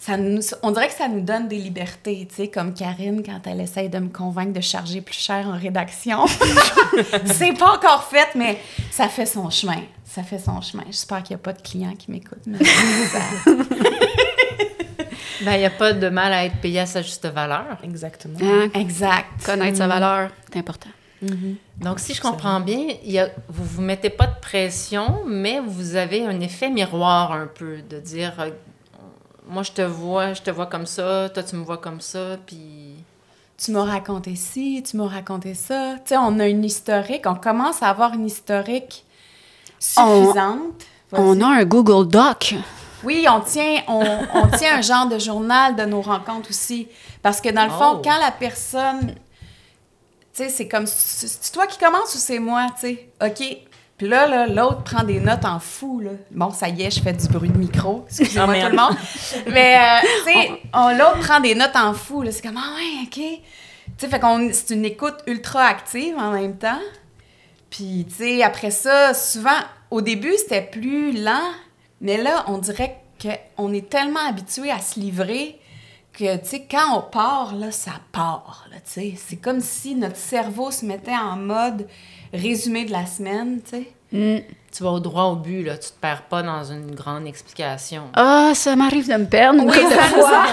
ça 0.00 0.16
nous, 0.16 0.40
on 0.62 0.70
dirait 0.70 0.88
que 0.88 0.94
ça 0.94 1.08
nous 1.08 1.20
donne 1.20 1.46
des 1.46 1.58
libertés, 1.58 2.26
tu 2.26 2.34
sais, 2.34 2.48
comme 2.48 2.72
Karine 2.72 3.22
quand 3.22 3.40
elle 3.44 3.60
essaye 3.60 3.90
de 3.90 3.98
me 3.98 4.08
convaincre 4.08 4.54
de 4.54 4.62
charger 4.62 5.02
plus 5.02 5.18
cher 5.18 5.46
en 5.46 5.58
rédaction. 5.58 6.24
c'est 7.26 7.52
pas 7.52 7.74
encore 7.74 8.04
fait, 8.04 8.28
mais 8.34 8.58
ça 8.90 9.08
fait 9.08 9.26
son 9.26 9.50
chemin. 9.50 9.82
Ça 10.06 10.22
fait 10.22 10.38
son 10.38 10.62
chemin. 10.62 10.84
J'espère 10.86 11.22
qu'il 11.22 11.36
n'y 11.36 11.42
a 11.42 11.44
pas 11.44 11.52
de 11.52 11.60
clients 11.60 11.94
qui 11.96 12.10
m'écoutent. 12.10 12.38
Ben, 15.42 15.54
il 15.54 15.60
n'y 15.60 15.64
a 15.64 15.70
pas 15.70 15.94
de 15.94 16.06
mal 16.10 16.34
à 16.34 16.44
être 16.44 16.56
payé 16.56 16.80
à 16.80 16.86
sa 16.86 17.00
juste 17.00 17.24
valeur. 17.26 17.78
Exactement. 17.82 18.38
Hein? 18.42 18.68
Exact. 18.74 19.26
Connaître 19.46 19.78
sa 19.78 19.86
valeur, 19.86 20.28
c'est 20.52 20.58
important. 20.58 20.90
Mm-hmm. 21.24 21.56
Donc, 21.78 21.98
si 21.98 22.12
je 22.12 22.20
comprends 22.20 22.60
bien, 22.60 22.88
il 23.02 23.10
y 23.10 23.18
a, 23.18 23.30
vous 23.48 23.62
ne 23.62 23.68
vous 23.68 23.80
mettez 23.80 24.10
pas 24.10 24.26
de 24.26 24.38
pression, 24.38 25.22
mais 25.26 25.58
vous 25.60 25.96
avez 25.96 26.26
un 26.26 26.40
effet 26.40 26.68
miroir 26.68 27.32
un 27.32 27.46
peu, 27.46 27.78
de 27.88 27.98
dire, 28.00 28.34
moi, 29.50 29.62
je 29.62 29.72
te 29.72 29.82
vois, 29.82 30.32
je 30.32 30.42
te 30.42 30.50
vois 30.50 30.66
comme 30.66 30.86
ça, 30.86 31.28
toi, 31.28 31.42
tu 31.42 31.56
me 31.56 31.64
vois 31.64 31.78
comme 31.78 32.00
ça, 32.00 32.36
puis... 32.46 32.94
Tu 33.58 33.72
m'as 33.72 33.84
raconté 33.84 34.36
ci, 34.36 34.82
tu 34.88 34.96
m'as 34.96 35.06
raconté 35.06 35.52
ça. 35.52 35.96
Tu 35.96 36.10
sais, 36.10 36.16
on 36.16 36.38
a 36.38 36.48
une 36.48 36.64
historique, 36.64 37.26
on 37.26 37.34
commence 37.34 37.82
à 37.82 37.90
avoir 37.90 38.14
une 38.14 38.24
historique 38.24 39.04
suffisante. 39.78 40.86
On, 41.12 41.38
on 41.38 41.40
a 41.42 41.46
un 41.46 41.64
Google 41.64 42.08
Doc. 42.08 42.54
Oui, 43.04 43.26
on 43.28 43.40
tient, 43.40 43.82
on, 43.86 44.02
on, 44.34 44.46
tient 44.56 44.78
un 44.78 44.80
genre 44.80 45.08
de 45.08 45.18
journal 45.18 45.76
de 45.76 45.84
nos 45.84 46.00
rencontres 46.00 46.48
aussi. 46.48 46.88
Parce 47.22 47.42
que 47.42 47.50
dans 47.50 47.64
le 47.64 47.70
fond, 47.70 47.96
oh. 47.96 48.02
quand 48.02 48.18
la 48.18 48.30
personne 48.30 49.14
tu 50.32 50.44
sais, 50.44 50.48
c'est 50.48 50.68
comme, 50.68 50.86
c'est 50.86 51.52
toi 51.52 51.66
qui 51.66 51.76
commence 51.76 52.14
ou 52.14 52.18
c'est 52.18 52.38
moi, 52.38 52.68
tu 52.74 52.80
sais? 52.80 53.08
OK. 53.20 53.69
Puis 54.00 54.08
là, 54.08 54.26
là, 54.26 54.46
l'autre 54.46 54.82
prend 54.82 55.04
des 55.04 55.20
notes 55.20 55.44
en 55.44 55.58
fou, 55.60 56.00
là. 56.00 56.12
Bon, 56.30 56.50
ça 56.50 56.70
y 56.70 56.84
est, 56.84 56.90
je 56.90 57.02
fais 57.02 57.12
du 57.12 57.28
bruit 57.28 57.50
de 57.50 57.58
micro. 57.58 58.06
Excusez-moi 58.08 58.58
tout 58.58 58.70
le 58.70 58.76
monde. 58.76 58.96
Mais, 59.52 59.76
euh, 59.76 60.06
tu 60.24 60.32
sais, 60.32 60.48
l'autre 60.72 61.18
prend 61.18 61.38
des 61.38 61.54
notes 61.54 61.76
en 61.76 61.92
fou, 61.92 62.22
là. 62.22 62.32
C'est 62.32 62.40
comme, 62.40 62.56
ah 62.56 62.76
ouais, 62.76 63.02
OK. 63.02 63.12
Tu 63.18 63.42
sais, 63.98 64.08
fait 64.08 64.18
qu'on, 64.18 64.48
c'est 64.54 64.72
une 64.72 64.86
écoute 64.86 65.16
ultra 65.26 65.64
active 65.64 66.16
en 66.16 66.30
même 66.30 66.56
temps. 66.56 66.80
Puis, 67.68 68.06
tu 68.08 68.24
sais, 68.24 68.42
après 68.42 68.70
ça, 68.70 69.12
souvent, 69.12 69.50
au 69.90 70.00
début, 70.00 70.32
c'était 70.38 70.62
plus 70.62 71.12
lent. 71.22 71.52
Mais 72.00 72.16
là, 72.16 72.46
on 72.48 72.56
dirait 72.56 73.02
qu'on 73.20 73.70
est 73.74 73.90
tellement 73.90 74.26
habitué 74.26 74.70
à 74.70 74.78
se 74.78 74.98
livrer 74.98 75.60
que, 76.14 76.38
tu 76.38 76.48
sais, 76.48 76.66
quand 76.70 76.96
on 76.96 77.02
part, 77.02 77.54
là, 77.54 77.70
ça 77.70 77.92
part, 78.12 78.64
tu 78.72 78.80
sais. 78.84 79.14
C'est 79.18 79.36
comme 79.36 79.60
si 79.60 79.94
notre 79.94 80.16
cerveau 80.16 80.70
se 80.70 80.86
mettait 80.86 81.14
en 81.14 81.36
mode 81.36 81.86
résumé 82.32 82.84
de 82.84 82.92
la 82.92 83.06
semaine, 83.06 83.60
tu 83.62 83.70
sais. 83.76 83.92
Mm. 84.12 84.42
Tu 84.76 84.84
vas 84.84 84.90
au 84.90 85.00
droit 85.00 85.24
au 85.24 85.36
but, 85.36 85.64
là. 85.64 85.76
Tu 85.76 85.88
te 85.88 86.00
perds 86.00 86.22
pas 86.22 86.42
dans 86.42 86.64
une 86.64 86.94
grande 86.94 87.26
explication. 87.26 88.04
Ah, 88.14 88.52
ça 88.54 88.76
m'arrive 88.76 89.08
de 89.08 89.14
me 89.16 89.26
perdre 89.26 89.64
oui, 89.64 89.74
ça, 89.74 90.02
fois. 90.02 90.44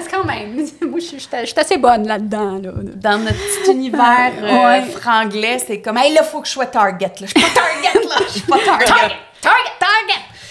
C'est 0.00 0.10
quand 0.10 0.24
même. 0.24 0.56
Moi, 0.88 0.98
je 1.00 1.18
suis 1.18 1.28
assez 1.56 1.76
bonne 1.76 2.06
là-dedans, 2.06 2.58
là. 2.62 2.70
Dans 2.96 3.18
notre 3.18 3.36
petit 3.36 3.72
univers 3.72 4.32
euh, 4.42 4.82
franglais, 4.98 5.58
c'est 5.66 5.80
comme, 5.80 5.98
hey, 5.98 6.14
là, 6.14 6.22
faut 6.22 6.40
que 6.40 6.46
je 6.46 6.52
sois 6.52 6.66
target, 6.66 7.12
là. 7.20 7.26
Je 7.26 7.38
suis 7.38 7.40
pas 7.40 7.60
target, 7.60 8.08
là. 8.08 8.16
Je 8.26 8.32
suis 8.32 8.40
pas 8.42 8.58
target. 8.64 8.84
target, 8.86 9.14
target, 9.40 9.72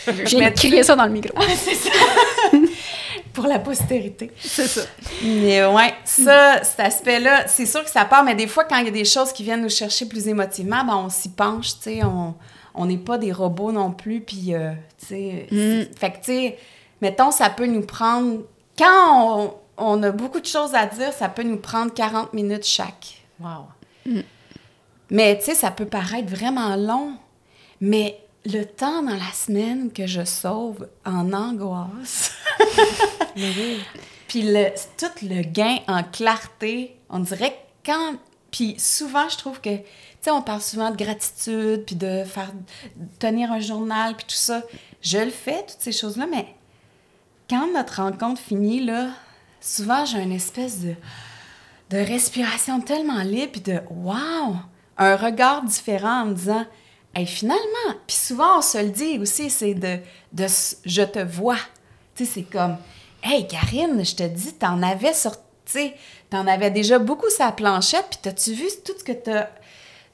target. 0.06 0.28
J'ai 0.28 0.54
crié 0.54 0.84
ça 0.84 0.96
dans 0.96 1.06
le 1.06 1.12
micro. 1.12 1.34
c'est 1.56 1.76
ça 1.76 1.90
pour 3.34 3.48
la 3.48 3.60
postérité. 3.60 4.32
C'est 4.40 4.68
ça. 4.68 4.82
Mais 5.24 5.66
ouais, 5.66 5.94
ça, 6.06 6.64
cet 6.64 6.80
aspect-là, 6.80 7.48
c'est 7.48 7.66
sûr 7.66 7.84
que 7.84 7.90
ça 7.90 8.06
part, 8.06 8.24
mais 8.24 8.36
des 8.36 8.48
fois, 8.48 8.64
quand 8.64 8.78
il 8.78 8.86
y 8.86 8.90
a 8.90 8.92
des 8.92 9.06
choses 9.06 9.34
qui 9.34 9.44
viennent 9.44 9.64
nous 9.64 9.70
chercher 9.70 10.06
plus 10.06 10.28
émotivement, 10.28 10.86
ben, 10.86 10.96
on 10.96 11.10
s'y 11.10 11.30
penche, 11.30 11.76
tu 11.76 11.84
sais, 11.84 12.02
on 12.04 12.86
n'est 12.86 12.98
pas 12.98 13.18
des 13.18 13.32
robots 13.32 13.72
non 13.72 13.92
plus, 13.92 14.22
puis, 14.22 14.54
euh, 14.54 14.72
tu 15.00 15.08
sais, 15.08 15.48
mm. 15.52 15.96
fait 15.96 16.12
que, 16.12 16.18
tu 16.18 16.24
sais, 16.24 16.58
mettons, 17.02 17.32
ça 17.32 17.50
peut 17.50 17.66
nous 17.66 17.86
prendre, 17.86 18.42
quand 18.78 19.60
on, 19.78 20.04
a 20.04 20.12
beaucoup 20.12 20.40
de 20.40 20.46
choses 20.46 20.76
à 20.76 20.86
dire, 20.86 21.12
ça 21.12 21.28
peut 21.28 21.44
nous 21.44 21.58
prendre 21.58 21.94
40 21.94 22.34
minutes 22.34 22.66
chaque. 22.66 23.24
Wow. 23.40 23.68
Mm. 24.06 24.22
Mais, 25.10 25.38
tu 25.40 25.46
sais, 25.46 25.56
ça 25.56 25.72
peut 25.72 25.86
paraître 25.86 26.30
vraiment 26.30 26.76
long, 26.76 27.14
mais 27.82 28.20
le 28.46 28.64
temps 28.64 29.02
dans 29.04 29.16
la 29.16 29.32
semaine 29.34 29.92
que 29.92 30.06
je 30.06 30.24
sauve 30.26 30.88
en 31.06 31.32
angoisse. 31.34 32.33
Puis 34.28 34.42
le, 34.42 34.70
tout 34.98 35.26
le 35.26 35.44
gain 35.44 35.78
en 35.88 36.04
clarté, 36.04 36.98
on 37.10 37.20
dirait 37.20 37.58
quand. 37.86 38.16
Puis 38.52 38.76
souvent, 38.78 39.30
je 39.30 39.38
trouve 39.38 39.60
que, 39.62 39.78
tu 39.78 39.84
sais, 40.22 40.32
on 40.32 40.42
parle 40.42 40.62
souvent 40.62 40.92
de 40.92 40.96
gratitude, 40.96 41.84
puis 41.86 41.96
de 41.96 42.24
faire. 42.24 42.52
tenir 43.20 43.52
un 43.52 43.60
journal, 43.60 44.16
puis 44.16 44.26
tout 44.28 44.36
ça. 44.36 44.64
Je 45.02 45.18
le 45.18 45.32
fais, 45.32 45.66
toutes 45.68 45.82
ces 45.82 45.92
choses-là, 45.92 46.28
mais 46.30 46.48
quand 47.50 47.72
notre 47.74 48.02
rencontre 48.02 48.42
finit, 48.42 48.84
là, 48.84 49.10
souvent, 49.60 50.06
j'ai 50.06 50.20
une 50.20 50.32
espèce 50.32 50.80
de, 50.80 50.96
de 51.90 51.98
respiration 51.98 52.80
tellement 52.82 53.22
libre, 53.22 53.52
puis 53.54 53.62
de 53.62 53.82
wow! 53.90 54.56
Un 54.98 55.16
regard 55.16 55.64
différent 55.64 56.22
en 56.22 56.26
me 56.28 56.34
disant 56.36 56.66
et 57.16 57.26
finalement, 57.26 58.00
puis 58.08 58.16
souvent 58.16 58.58
on 58.58 58.62
se 58.62 58.78
le 58.80 58.90
dit 58.90 59.20
aussi, 59.20 59.50
c'est 59.50 59.76
de, 59.76 60.00
de 60.32 60.46
je 60.86 61.04
te 61.04 61.20
vois. 61.20 61.58
Tu 62.16 62.26
sais, 62.26 62.32
c'est 62.34 62.44
comme, 62.44 62.78
hey 63.24 63.48
Karine, 63.48 64.04
je 64.06 64.16
te 64.16 64.24
dis, 64.24 64.54
t'en 64.54 64.82
avais 64.82 65.14
sur, 65.14 65.32
tu 65.32 65.38
sais, 65.66 65.96
t'en 66.30 66.48
avais 66.48 66.72
déjà 66.72 67.00
beaucoup 67.00 67.30
sa 67.30 67.52
planchette, 67.52 68.06
puis 68.10 68.20
t'as-tu 68.22 68.54
vu 68.54 68.66
tout 68.86 68.94
ce 68.98 69.04
que 69.04 69.12
t'as 69.12 69.48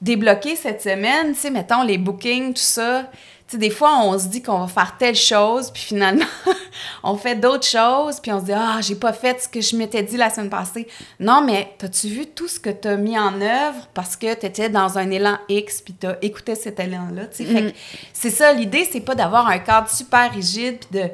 débloqué 0.00 0.56
cette 0.56 0.82
semaine, 0.82 1.34
tu 1.34 1.40
sais, 1.40 1.50
mettons 1.50 1.82
les 1.82 1.98
bookings, 1.98 2.54
tout 2.54 2.60
ça 2.60 3.10
des 3.58 3.70
fois, 3.70 4.00
on 4.02 4.18
se 4.18 4.28
dit 4.28 4.42
qu'on 4.42 4.58
va 4.58 4.68
faire 4.68 4.96
telle 4.98 5.16
chose, 5.16 5.70
puis 5.70 5.82
finalement, 5.82 6.24
on 7.02 7.16
fait 7.16 7.34
d'autres 7.34 7.66
choses, 7.66 8.20
puis 8.20 8.32
on 8.32 8.40
se 8.40 8.46
dit 8.46 8.52
Ah, 8.54 8.78
j'ai 8.80 8.94
pas 8.94 9.12
fait 9.12 9.40
ce 9.40 9.48
que 9.48 9.60
je 9.60 9.76
m'étais 9.76 10.02
dit 10.02 10.16
la 10.16 10.30
semaine 10.30 10.50
passée. 10.50 10.86
Non, 11.18 11.42
mais 11.44 11.74
as-tu 11.82 12.08
vu 12.08 12.26
tout 12.26 12.48
ce 12.48 12.60
que 12.60 12.70
tu 12.70 12.88
as 12.88 12.96
mis 12.96 13.18
en 13.18 13.40
œuvre 13.40 13.88
parce 13.94 14.16
que 14.16 14.34
tu 14.34 14.46
étais 14.46 14.68
dans 14.68 14.98
un 14.98 15.10
élan 15.10 15.38
X, 15.48 15.80
puis 15.80 15.94
tu 15.98 16.06
as 16.06 16.18
écouté 16.22 16.54
cet 16.54 16.80
élan-là? 16.80 17.24
Mm. 17.40 17.70
C'est 18.12 18.30
ça, 18.30 18.52
l'idée, 18.52 18.88
c'est 18.90 19.00
pas 19.00 19.14
d'avoir 19.14 19.48
un 19.48 19.58
cadre 19.58 19.88
super 19.88 20.32
rigide, 20.32 20.78
puis 20.78 21.00
de. 21.00 21.08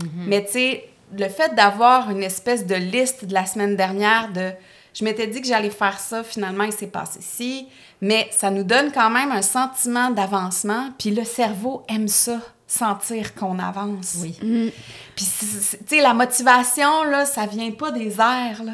Mm-hmm. 0.00 0.26
Mais 0.26 0.44
tu 0.44 0.52
sais, 0.52 0.88
le 1.16 1.28
fait 1.28 1.54
d'avoir 1.54 2.10
une 2.10 2.22
espèce 2.22 2.66
de 2.66 2.74
liste 2.74 3.24
de 3.24 3.34
la 3.34 3.46
semaine 3.46 3.76
dernière 3.76 4.32
de 4.32 4.52
je 4.94 5.04
m'étais 5.04 5.26
dit 5.26 5.40
que 5.40 5.46
j'allais 5.48 5.70
faire 5.70 5.98
ça, 5.98 6.22
finalement, 6.22 6.64
il 6.64 6.72
s'est 6.72 6.86
passé 6.86 7.18
ci. 7.20 7.66
Mais 8.00 8.28
ça 8.30 8.50
nous 8.50 8.62
donne 8.62 8.92
quand 8.92 9.10
même 9.10 9.32
un 9.32 9.42
sentiment 9.42 10.10
d'avancement. 10.10 10.90
Puis 10.98 11.10
le 11.10 11.24
cerveau 11.24 11.82
aime 11.88 12.06
ça, 12.06 12.40
sentir 12.66 13.34
qu'on 13.34 13.58
avance. 13.58 14.18
Oui. 14.20 14.38
Mm. 14.40 14.70
Puis, 15.16 15.26
tu 15.38 15.78
sais, 15.86 16.00
la 16.00 16.14
motivation, 16.14 17.04
là, 17.04 17.24
ça 17.24 17.46
vient 17.46 17.72
pas 17.72 17.90
des 17.90 18.20
airs, 18.20 18.62
là. 18.64 18.72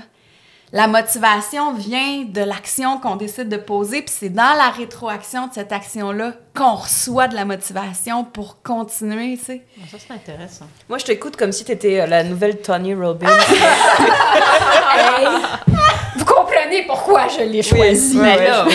La 0.72 0.86
motivation 0.86 1.72
vient 1.74 2.24
de 2.28 2.42
l'action 2.42 3.00
qu'on 3.00 3.16
décide 3.16 3.48
de 3.48 3.56
poser, 3.56 4.02
puis 4.02 4.14
c'est 4.16 4.28
dans 4.28 4.54
la 4.56 4.70
rétroaction 4.70 5.48
de 5.48 5.52
cette 5.52 5.72
action-là 5.72 6.34
qu'on 6.54 6.76
reçoit 6.76 7.26
de 7.26 7.34
la 7.34 7.44
motivation 7.44 8.22
pour 8.22 8.62
continuer, 8.62 9.36
tu 9.36 9.46
sais. 9.46 9.62
Ça, 9.90 9.96
c'est 9.98 10.14
intéressant. 10.14 10.66
Moi, 10.88 10.98
je 10.98 11.06
t'écoute 11.06 11.36
comme 11.36 11.50
si 11.50 11.64
tu 11.64 11.72
étais 11.72 12.00
euh, 12.00 12.06
la 12.06 12.22
nouvelle 12.22 12.60
Tony 12.60 12.94
Robbins. 12.94 13.26
Vous 16.16 16.24
comprenez 16.24 16.84
pourquoi 16.86 17.26
je 17.26 17.42
l'ai 17.42 17.62
choisi. 17.64 18.16
mais 18.18 18.48
là, 18.48 18.64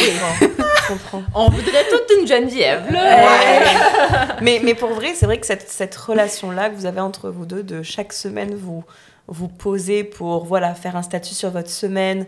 On 1.33 1.49
voudrait 1.49 1.85
toute 1.89 2.11
une 2.19 2.27
Geneviève, 2.27 2.91
là. 2.91 4.37
mais, 4.41 4.59
mais 4.63 4.75
pour 4.75 4.89
vrai, 4.89 5.13
c'est 5.15 5.25
vrai 5.25 5.39
que 5.39 5.45
cette, 5.45 5.69
cette 5.69 5.95
relation-là 5.95 6.69
que 6.69 6.75
vous 6.75 6.85
avez 6.85 6.99
entre 6.99 7.29
vous 7.29 7.45
deux, 7.45 7.63
de 7.63 7.81
chaque 7.83 8.11
semaine, 8.11 8.53
vous 8.53 8.83
vous 9.27 9.47
poser 9.47 10.03
pour 10.03 10.45
voilà, 10.45 10.75
faire 10.75 10.95
un 10.95 11.01
statut 11.01 11.33
sur 11.33 11.49
votre 11.49 11.69
semaine. 11.69 12.25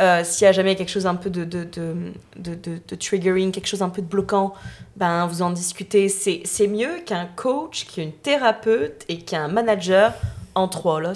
Euh, 0.00 0.24
s'il 0.24 0.46
y 0.46 0.48
a 0.48 0.52
jamais 0.52 0.76
quelque 0.76 0.88
chose 0.88 1.06
un 1.06 1.14
peu 1.14 1.28
de, 1.28 1.44
de, 1.44 1.64
de, 1.64 2.54
de, 2.54 2.94
triggering, 2.96 3.52
quelque 3.52 3.66
chose 3.66 3.82
un 3.82 3.90
peu 3.90 4.00
de 4.00 4.06
bloquant, 4.06 4.54
ben, 4.96 5.26
vous 5.26 5.42
en 5.42 5.50
discutez. 5.50 6.08
C'est 6.08 6.68
mieux 6.68 7.00
qu'un 7.04 7.26
coach, 7.26 7.86
qu'une 7.86 8.12
thérapeute 8.12 9.04
et 9.08 9.18
qu'un 9.18 9.48
manager 9.48 10.14
en 10.54 10.68
trois. 10.68 11.00
Là. 11.02 11.12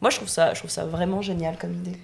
Moi, 0.00 0.10
je 0.10 0.16
trouve, 0.16 0.28
ça, 0.28 0.54
je 0.54 0.60
trouve 0.60 0.70
ça 0.70 0.84
vraiment 0.84 1.20
génial 1.20 1.58
comme 1.58 1.72
idée. 1.72 1.98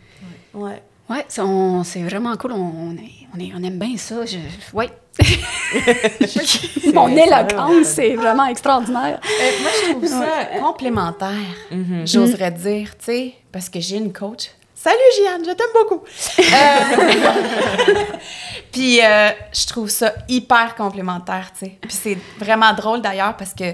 Ouais. 0.55 0.83
Ouais, 1.09 1.25
c'est 1.29 2.03
vraiment 2.03 2.37
cool. 2.37 2.53
On, 2.53 2.97
on, 3.35 3.39
est, 3.41 3.53
on, 3.55 3.63
aime 3.63 3.79
bien 3.79 3.97
ça. 3.97 4.27
Je, 4.27 4.39
ouais. 4.73 4.91
Mon 6.95 7.09
éloquence, 7.09 7.87
c'est 7.87 8.15
vraiment 8.15 8.47
extraordinaire. 8.47 9.19
Euh, 9.23 9.51
moi, 9.63 9.71
je 9.75 9.91
trouve 9.93 10.07
ça 10.07 10.47
complémentaire, 10.61 11.31
mm-hmm. 11.73 12.07
j'oserais 12.11 12.51
dire, 12.51 12.91
tu 12.99 13.05
sais, 13.05 13.35
parce 13.51 13.69
que 13.69 13.81
j'ai 13.81 13.97
une 13.97 14.13
coach. 14.13 14.51
Salut, 14.75 14.99
Gianne, 15.17 15.45
je 15.45 15.51
t'aime 15.51 15.67
beaucoup. 15.75 16.03
Euh, 16.39 18.03
puis, 18.73 19.05
euh, 19.05 19.31
je 19.53 19.67
trouve 19.67 19.89
ça 19.89 20.13
hyper 20.29 20.75
complémentaire, 20.77 21.51
tu 21.59 21.67
sais. 21.67 21.79
Puis, 21.81 21.99
c'est 22.03 22.19
vraiment 22.39 22.73
drôle 22.75 23.01
d'ailleurs 23.01 23.37
parce 23.37 23.55
que 23.55 23.73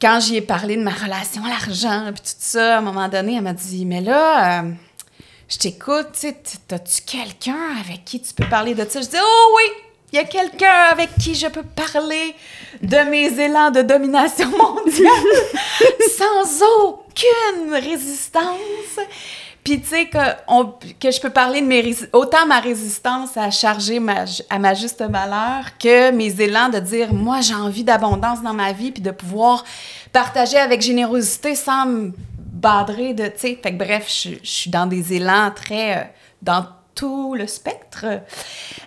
quand 0.00 0.20
j'y 0.20 0.36
ai 0.36 0.42
parlé 0.42 0.76
de 0.76 0.82
ma 0.82 0.92
relation 0.92 1.44
à 1.44 1.48
l'argent, 1.48 2.12
puis 2.12 2.22
tout 2.22 2.36
ça, 2.38 2.76
à 2.76 2.78
un 2.78 2.82
moment 2.82 3.08
donné, 3.08 3.36
elle 3.36 3.42
m'a 3.42 3.52
dit 3.52 3.84
Mais 3.84 4.00
là, 4.00 4.62
je 5.52 5.58
t'écoute, 5.58 6.08
tu 6.14 6.20
sais, 6.20 6.36
as-tu 6.70 7.02
quelqu'un 7.02 7.76
avec 7.78 8.06
qui 8.06 8.22
tu 8.22 8.32
peux 8.32 8.46
parler 8.46 8.74
de 8.74 8.86
ça? 8.88 9.02
Je 9.02 9.06
dis, 9.06 9.16
oh 9.22 9.56
oui, 9.56 9.82
y 10.12 10.18
a 10.18 10.24
quelqu'un 10.24 10.88
avec 10.90 11.10
qui 11.20 11.34
je 11.34 11.46
peux 11.46 11.62
parler 11.62 12.34
de 12.82 13.10
mes 13.10 13.40
élans 13.40 13.70
de 13.70 13.82
domination 13.82 14.48
mondiale 14.58 15.12
sans 16.16 16.64
aucune 16.84 17.72
résistance. 17.72 18.98
Puis 19.64 19.80
tu 19.80 19.86
sais 19.86 20.06
que, 20.06 20.18
que 20.98 21.10
je 21.12 21.20
peux 21.20 21.30
parler 21.30 21.60
de 21.60 21.66
mes 21.66 21.94
autant 22.12 22.46
ma 22.46 22.58
résistance 22.58 23.36
à 23.36 23.50
charger 23.50 24.00
ma, 24.00 24.24
à 24.50 24.58
ma 24.58 24.74
juste 24.74 25.02
valeur 25.02 25.78
que 25.78 26.10
mes 26.10 26.40
élans 26.40 26.68
de 26.68 26.80
dire 26.80 27.14
moi 27.14 27.40
j'ai 27.40 27.54
envie 27.54 27.84
d'abondance 27.84 28.42
dans 28.42 28.54
ma 28.54 28.72
vie 28.72 28.90
puis 28.90 29.02
de 29.02 29.12
pouvoir 29.12 29.64
partager 30.12 30.58
avec 30.58 30.82
générosité 30.82 31.54
sans 31.54 31.86
me 31.86 32.12
badrer 32.62 33.12
de, 33.12 33.24
tu 33.24 33.32
sais, 33.36 33.58
fait 33.60 33.72
que 33.72 33.78
bref, 33.78 34.06
je, 34.08 34.30
suis 34.42 34.70
dans 34.70 34.86
des 34.86 35.14
élans 35.14 35.50
très, 35.54 35.98
euh, 35.98 36.04
dans 36.40 36.66
tout 36.94 37.34
le 37.34 37.46
spectre 37.46 38.06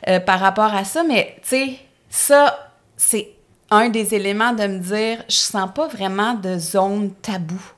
euh, 0.08 0.20
par 0.20 0.40
rapport 0.40 0.74
à 0.74 0.84
ça. 0.84 1.04
Mais, 1.04 1.36
tu 1.42 1.50
sais, 1.50 1.74
ça, 2.10 2.72
c'est 2.98 3.30
un 3.72 3.90
des 3.90 4.14
éléments 4.14 4.54
de 4.54 4.68
me 4.68 4.80
dire, 4.80 5.24
je 5.28 5.36
sens 5.36 5.70
pas 5.74 5.88
vraiment 5.88 6.34
de 6.34 6.58
zone 6.58 7.12
taboue. 7.22 7.72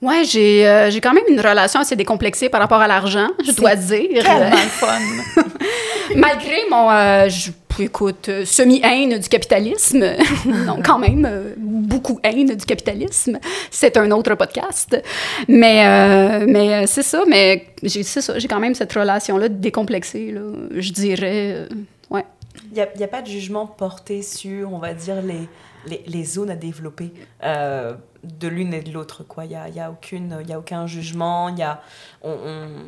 Ouais, 0.00 0.24
j'ai 0.24 0.66
euh, 0.66 0.90
j'ai 0.90 1.00
quand 1.00 1.12
même 1.12 1.24
une 1.28 1.40
relation 1.40 1.78
assez 1.78 1.94
décomplexée 1.94 2.48
par 2.48 2.60
rapport 2.60 2.80
à 2.80 2.88
l'argent, 2.88 3.28
je 3.46 3.52
dois 3.52 3.76
dire. 3.76 4.24
Tellement 4.24 4.56
fun. 4.56 4.98
Malgré 6.16 6.56
mon, 6.68 6.90
euh, 6.90 7.28
je, 7.28 7.52
écoute, 7.80 8.28
euh, 8.28 8.44
semi-haine 8.44 9.18
du 9.18 9.28
capitalisme, 9.28 10.04
non, 10.46 10.78
quand 10.84 10.98
même, 10.98 11.54
beaucoup 11.56 12.20
haine 12.22 12.54
du 12.54 12.64
capitalisme, 12.64 13.38
c'est 13.70 13.96
un 13.96 14.10
autre 14.10 14.34
podcast. 14.34 15.00
Mais, 15.48 16.46
mais 16.46 16.86
c'est 16.86 17.02
ça, 17.02 17.22
mais 17.28 17.66
j'ai 17.82 18.02
ça, 18.02 18.38
j'ai 18.38 18.48
quand 18.48 18.60
même 18.60 18.74
cette 18.74 18.92
relation-là 18.92 19.48
décomplexée, 19.48 20.32
là, 20.32 20.42
je 20.74 20.92
dirais, 20.92 21.68
ouais. 22.10 22.24
Il 22.70 22.74
n'y 22.74 22.80
a, 22.80 23.04
a, 23.04 23.08
pas 23.08 23.22
de 23.22 23.28
jugement 23.28 23.66
porté 23.66 24.22
sur, 24.22 24.72
on 24.72 24.78
va 24.78 24.94
dire, 24.94 25.22
les, 25.22 25.48
les, 25.86 26.02
les 26.06 26.24
zones 26.24 26.50
à 26.50 26.56
développer 26.56 27.12
de 27.42 28.48
l'une 28.48 28.72
et 28.74 28.82
de 28.82 28.92
l'autre. 28.92 29.24
Il 29.42 29.48
n'y 29.48 29.54
a, 29.56 29.64
a, 29.64 30.54
a 30.54 30.58
aucun 30.58 30.86
jugement. 30.86 31.48
Y 31.54 31.62
a, 31.62 31.82
on, 32.22 32.36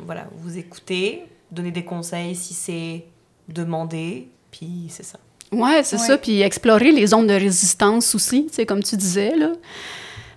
voilà, 0.05 0.27
vous 0.37 0.57
écoutez, 0.57 1.25
donnez 1.51 1.71
des 1.71 1.83
conseils 1.83 2.35
si 2.35 2.53
c'est 2.53 3.05
demandé, 3.47 4.29
puis 4.57 4.87
c'est 4.89 5.03
ça. 5.03 5.19
Ouais, 5.51 5.83
c'est 5.83 5.97
ça. 5.97 6.17
Puis 6.17 6.41
explorer 6.41 6.91
les 6.91 7.07
zones 7.07 7.27
de 7.27 7.33
résistance 7.33 8.15
aussi, 8.15 8.47
comme 8.67 8.83
tu 8.83 8.95
disais. 8.95 9.35
Là. 9.35 9.51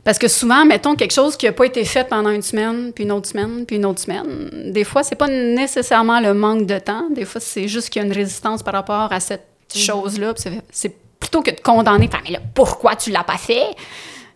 Parce 0.05 0.19
que 0.19 0.29
souvent, 0.29 0.65
mettons 0.65 0.97
quelque 0.97 1.13
chose 1.13 1.37
qui 1.37 1.47
n'a 1.47 1.53
pas 1.53 1.65
été 1.65 1.85
fait 1.85 2.09
pendant 2.09 2.31
une 2.31 2.43
semaine, 2.43 2.93
puis 2.93 3.05
une 3.05 3.13
autre 3.13 3.29
semaine, 3.29 3.65
puis 3.67 3.77
une 3.77 3.87
autre 3.87 4.01
semaine. 4.01 4.73
Des 4.73 4.85
fois, 4.85 5.03
c'est 5.03 5.17
pas 5.17 5.29
nécessairement 5.29 6.21
le 6.21 6.35
manque 6.35 6.67
de 6.67 6.79
temps. 6.79 7.09
Des 7.11 7.25
fois, 7.25 7.41
c'est 7.41 7.69
juste 7.69 7.91
qu'il 7.91 8.03
y 8.03 8.05
a 8.05 8.09
une 8.09 8.15
résistance 8.15 8.63
par 8.63 8.75
rapport 8.75 9.13
à 9.13 9.21
cette 9.21 9.47
mm-hmm. 9.71 9.79
chose-là. 9.79 10.35
C'est 10.71 10.97
plutôt 11.21 11.43
que 11.43 11.51
de 11.51 11.61
condamner, 11.61 12.09
mais 12.25 12.31
là, 12.31 12.41
pourquoi 12.55 12.97
tu 12.97 13.11
l'as 13.11 13.25
pas 13.25 13.39
fait? 13.39 13.75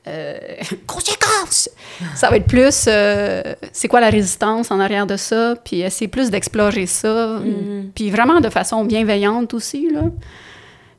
Euh, 0.09 0.37
conséquences! 0.87 1.71
Ça 2.17 2.29
va 2.31 2.37
être 2.37 2.47
plus, 2.47 2.87
euh, 2.89 3.55
c'est 3.73 3.89
quoi 3.89 4.01
la 4.01 4.11
résistance 4.11 4.71
en 4.71 4.81
arrière 4.81 5.07
de 5.07 5.17
ça, 5.17 5.55
puis 5.63 5.81
essayer 5.81 6.09
plus 6.09 6.31
d'explorer 6.31 6.87
ça, 6.87 7.39
mm-hmm. 7.39 7.91
puis 7.95 8.11
vraiment 8.11 8.41
de 8.41 8.49
façon 8.49 8.85
bienveillante 8.85 9.55
aussi, 9.55 9.89
là. 9.91 10.03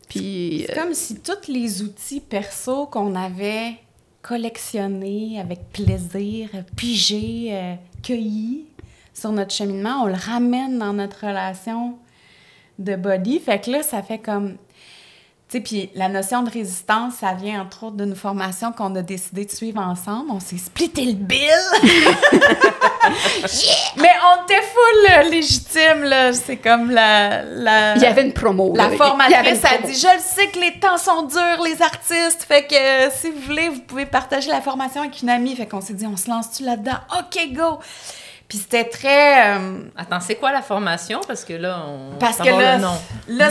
Puis... 0.08 0.66
C'est 0.68 0.76
comme 0.76 0.94
si 0.94 1.20
tous 1.20 1.52
les 1.52 1.82
outils 1.82 2.20
perso 2.22 2.86
qu'on 2.86 3.16
avait 3.16 3.74
collectionnés 4.22 5.40
avec 5.40 5.70
plaisir, 5.72 6.50
pigés, 6.78 7.50
euh, 7.52 7.74
cueillis 8.02 8.66
sur 9.14 9.32
notre 9.32 9.54
cheminement, 9.54 10.04
on 10.04 10.08
le 10.08 10.14
ramène 10.14 10.80
dans 10.80 10.94
notre 10.94 11.28
relation 11.28 11.98
de 12.80 12.96
body. 12.96 13.40
Fait 13.40 13.60
que 13.60 13.72
là, 13.72 13.84
ça 13.84 14.02
fait 14.02 14.18
comme 14.18 14.56
puis 15.62 15.90
la 15.96 16.10
notion 16.10 16.44
de 16.44 16.50
résistance, 16.50 17.16
ça 17.20 17.34
vient 17.34 17.62
entre 17.62 17.84
autres 17.84 17.98
d'une 17.98 18.16
formation 18.16 18.72
qu'on 18.72 18.96
a 18.96 19.02
décidé 19.02 19.46
de 19.46 19.52
suivre 19.52 19.82
ensemble. 19.82 20.32
On 20.32 20.40
s'est 20.40 20.58
splitté 20.58 21.06
le 21.06 21.14
bill! 21.14 21.40
Mais 23.98 24.12
on 24.26 24.44
était 24.44 24.62
full 24.62 25.32
légitime, 25.32 26.04
là. 26.04 26.34
C'est 26.34 26.58
comme 26.58 26.92
la, 26.92 27.44
la... 27.44 27.96
Il 27.96 28.02
y 28.02 28.06
avait 28.06 28.24
une 28.24 28.34
promo. 28.34 28.74
La 28.76 28.90
formatrice 28.92 29.64
a 29.66 29.78
dit 29.86 29.94
«Je 30.00 30.14
le 30.14 30.20
sais 30.20 30.48
que 30.48 30.60
les 30.60 30.80
temps 30.80 30.98
sont 30.98 31.24
durs, 31.24 31.64
les 31.64 31.82
artistes, 31.82 32.44
fait 32.48 32.66
que 32.66 32.76
euh, 32.76 33.10
si 33.14 33.30
vous 33.30 33.42
voulez, 33.42 33.70
vous 33.70 33.82
pouvez 33.82 34.06
partager 34.06 34.50
la 34.50 34.62
formation 34.62 35.02
avec 35.02 35.22
une 35.22 35.30
amie.» 35.30 35.56
Fait 35.58 35.68
qu'on 35.68 35.82
s'est 35.82 35.94
dit 35.94 36.08
«On 36.08 36.18
se 36.18 36.30
lance-tu 36.30 36.64
là-dedans? 36.64 36.98
OK, 37.20 37.54
go!» 37.54 37.80
Puis 38.54 38.62
c'était 38.62 38.84
très. 38.84 39.58
Euh, 39.58 39.80
Attends, 39.98 40.20
c'est 40.20 40.36
quoi 40.36 40.52
la 40.52 40.62
formation? 40.62 41.22
Parce 41.28 41.44
que 41.44 41.54
là, 41.54 41.88
on. 41.88 42.20
Parce 42.20 42.38
que 42.38 42.44
là. 42.44 42.78
là 43.28 43.50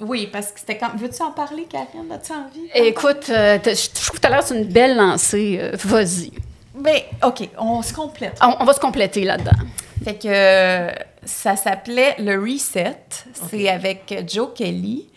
oui, 0.00 0.30
parce 0.32 0.46
que 0.46 0.60
c'était 0.60 0.78
quand. 0.78 0.96
Veux-tu 0.96 1.20
en 1.20 1.32
parler, 1.32 1.64
Karine? 1.64 2.10
As-tu 2.10 2.32
envie? 2.32 2.70
Écoute, 2.72 3.28
euh, 3.28 3.58
je 3.62 3.90
trouve 3.90 4.12
que 4.12 4.16
tout 4.16 4.26
à 4.26 4.30
l'heure, 4.30 4.42
c'est 4.42 4.56
une 4.56 4.64
belle 4.64 4.96
lancée. 4.96 5.58
Euh, 5.60 5.76
vas-y. 5.84 6.32
Ben, 6.74 7.00
OK, 7.22 7.50
on 7.58 7.82
se 7.82 7.92
complète. 7.92 8.40
On, 8.40 8.64
va 8.64 8.72
se 8.72 8.80
compléter 8.80 9.24
là-dedans. 9.24 9.58
Fait 10.02 10.14
que 10.14 11.02
ça 11.22 11.56
s'appelait 11.56 12.14
le 12.18 12.40
Reset. 12.40 12.96
C'est 13.50 13.68
avec 13.68 14.24
Joe 14.26 14.54
Kelly. 14.54 15.10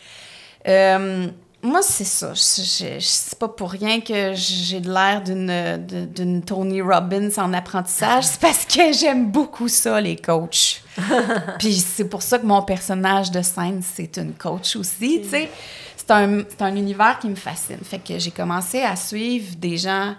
Moi, 1.64 1.82
c'est 1.82 2.04
ça. 2.04 2.34
C'est 2.36 3.40
pas 3.40 3.48
pour 3.48 3.72
rien 3.72 4.02
que 4.02 4.34
j'ai 4.34 4.82
de 4.82 4.92
l'air 4.92 5.22
d'une, 5.24 6.44
Tony 6.44 6.82
Robbins 6.82 7.30
en 7.38 7.54
apprentissage. 7.54 8.26
C'est 8.26 8.42
parce 8.42 8.66
que 8.66 8.92
j'aime 8.92 9.32
beaucoup 9.32 9.70
ça, 9.70 10.02
les 10.02 10.18
coachs. 10.18 10.84
Puis 11.60 11.76
c'est 11.76 12.10
pour 12.10 12.22
ça 12.22 12.38
que 12.38 12.46
mon 12.46 12.62
personnage 12.64 13.32
de 13.32 13.42
scène, 13.42 13.82
c'est 13.82 14.18
une 14.18 14.34
coach 14.34 14.76
aussi, 14.76 15.22
tu 15.24 15.30
sais. 15.30 15.50
C'est 15.96 16.12
un, 16.12 16.44
c'est 16.50 16.62
un 16.62 16.76
univers 16.76 17.18
qui 17.18 17.30
me 17.30 17.36
fascine. 17.36 17.80
Fait 17.82 18.00
que 18.00 18.20
j'ai 18.20 18.32
commencé 18.32 18.82
à 18.82 18.98
suivre 18.98 19.56
des 19.56 19.78
gens 19.78 20.16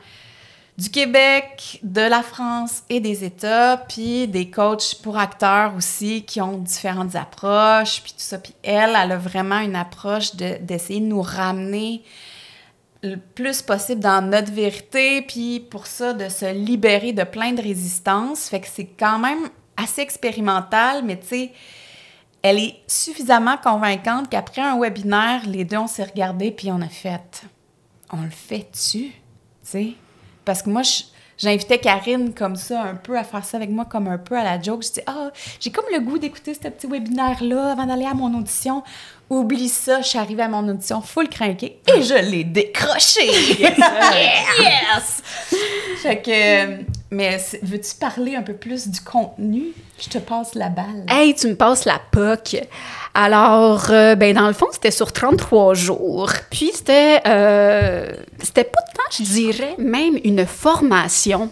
du 0.77 0.91
Québec, 0.91 1.79
de 1.85 2.01
la 2.01 2.23
France 2.23 2.83
et 2.89 2.99
des 2.99 3.25
États, 3.25 3.77
puis 3.77 4.27
des 4.27 4.51
coachs 4.51 4.97
pour 5.03 5.19
acteurs 5.19 5.75
aussi 5.77 6.25
qui 6.25 6.41
ont 6.41 6.59
différentes 6.59 7.15
approches, 7.15 8.03
puis 8.03 8.13
tout 8.13 8.19
ça. 8.19 8.39
Puis 8.39 8.55
elle, 8.63 8.97
elle 9.01 9.13
a 9.13 9.17
vraiment 9.17 9.61
une 9.61 9.77
approche 9.77 10.35
d'essayer 10.35 11.01
de, 11.01 11.07
nous 11.07 11.23
ramener 11.23 12.03
le 13.05 13.19
plus 13.19 13.63
possible 13.63 14.01
dans 14.01 14.27
notre 14.27 14.51
vérité, 14.51 15.23
puis 15.23 15.61
pour 15.61 15.87
ça, 15.87 16.13
de 16.13 16.29
se 16.29 16.53
libérer 16.53 17.13
de 17.13 17.23
plein 17.23 17.53
de 17.53 17.63
résistances. 17.63 18.49
Fait 18.49 18.61
que 18.61 18.67
c'est 18.67 18.87
quand 18.99 19.19
même 19.19 19.51
assez 19.77 20.01
expérimental, 20.01 21.05
mais 21.05 21.21
tu 21.21 21.27
sais, 21.27 21.53
elle 22.43 22.59
est 22.59 22.77
suffisamment 22.89 23.59
convaincante 23.59 24.29
qu'après 24.29 24.63
un 24.63 24.79
webinaire, 24.81 25.43
les 25.47 25.65
deux, 25.65 25.77
on 25.77 25.87
s'est 25.87 26.05
regardés, 26.05 26.51
puis 26.51 26.73
on 26.73 26.81
a 26.81 26.89
fait 26.89 27.47
«On 28.13 28.23
le 28.23 28.31
fait-tu?» 28.31 29.13
Tu 29.13 29.13
sais? 29.63 29.95
Parce 30.45 30.63
que 30.63 30.71
moi, 30.71 30.83
j'invitais 31.39 31.79
Karine 31.79 32.35
comme 32.35 32.57
ça, 32.57 32.83
un 32.83 32.95
peu, 32.95 33.19
à 33.19 33.25
faire 33.25 33.45
ça 33.45 33.57
avec 33.57 33.71
moi 33.71 33.85
comme 33.85 34.09
un 34.09 34.19
peu 34.19 34.37
à 34.37 34.45
la 34.45 34.61
joke. 34.61 34.85
Je 34.85 34.93
dis, 34.93 35.01
ah, 35.07 35.31
j'ai 35.61 35.71
comme 35.71 35.87
le 35.93 36.01
goût 36.01 36.19
d'écouter 36.19 36.55
ce 36.55 36.69
petit 36.69 36.87
webinaire-là 36.87 37.73
avant 37.73 37.87
d'aller 37.87 38.07
à 38.07 38.15
mon 38.15 38.37
audition. 38.39 38.83
Oublie 39.31 39.69
ça, 39.69 40.03
je 40.03 40.09
suis 40.09 40.19
arrivée 40.19 40.43
à 40.43 40.49
mon 40.49 40.69
audition 40.69 41.01
full 41.01 41.29
craquée 41.29 41.81
et 41.95 42.03
je 42.03 42.15
l'ai 42.15 42.45
décroché. 42.45 43.27
yes! 43.59 45.23
Fait 46.03 46.21
que, 46.21 46.85
mais 47.11 47.39
veux-tu 47.63 47.95
parler 47.99 48.37
un 48.37 48.43
peu 48.43 48.53
plus 48.53 48.89
du 48.89 49.01
contenu? 49.01 49.73
Je 49.99 50.11
te 50.11 50.19
passe 50.19 50.55
la 50.55 50.69
balle. 50.69 51.07
Hey, 51.09 51.35
tu 51.35 51.49
me 51.49 51.55
passes 51.55 51.87
la 51.87 52.01
POC. 52.11 52.67
Alors, 53.15 53.87
euh, 53.91 54.15
ben, 54.15 54.35
dans 54.35 54.47
le 54.47 54.53
fond, 54.53 54.67
c'était 54.73 54.91
sur 54.91 55.13
33 55.13 55.73
jours. 55.73 56.31
Puis, 56.51 56.73
c'était, 56.75 57.21
euh, 57.27 58.13
c'était 58.43 58.65
pas 58.65 58.83
tant, 58.95 59.17
je 59.17 59.23
dirais, 59.23 59.75
même 59.79 60.19
une 60.23 60.45
formation. 60.45 61.51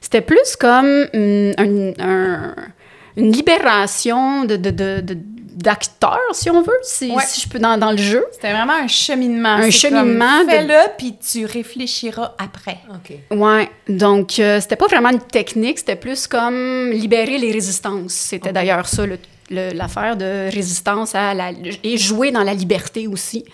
C'était 0.00 0.22
plus 0.22 0.56
comme 0.58 1.06
une, 1.12 1.52
une 1.58 3.32
libération 3.32 4.44
de, 4.44 4.56
de, 4.56 4.70
de 4.70 5.18
d'acteur, 5.62 6.18
si 6.32 6.50
on 6.50 6.62
veut, 6.62 6.78
si, 6.82 7.12
si, 7.26 7.40
je 7.42 7.48
peux, 7.48 7.58
dans, 7.58 7.76
dans 7.78 7.90
le 7.90 7.98
jeu. 7.98 8.24
C'était 8.32 8.52
vraiment 8.52 8.74
un 8.74 8.88
cheminement. 8.88 9.54
Un 9.54 9.70
cheminement. 9.70 10.44
Fais-le, 10.48 10.96
puis 10.96 11.16
tu 11.16 11.44
réfléchiras 11.44 12.34
après. 12.38 12.78
OK. 12.88 13.16
Ouais. 13.36 13.70
Donc, 13.88 14.38
euh, 14.38 14.60
c'était 14.60 14.76
pas 14.76 14.86
vraiment 14.86 15.10
une 15.10 15.20
technique, 15.20 15.78
c'était 15.78 15.96
plus 15.96 16.26
comme 16.26 16.90
libérer 16.90 17.38
les 17.38 17.52
résistances. 17.52 18.12
C'était 18.12 18.52
d'ailleurs 18.52 18.86
ça, 18.86 19.04
l'affaire 19.50 20.16
de 20.16 20.52
résistance 20.52 21.14
à 21.14 21.34
la, 21.34 21.50
et 21.82 21.98
jouer 21.98 22.30
dans 22.30 22.44
la 22.44 22.54
liberté 22.54 23.06
aussi. 23.06 23.44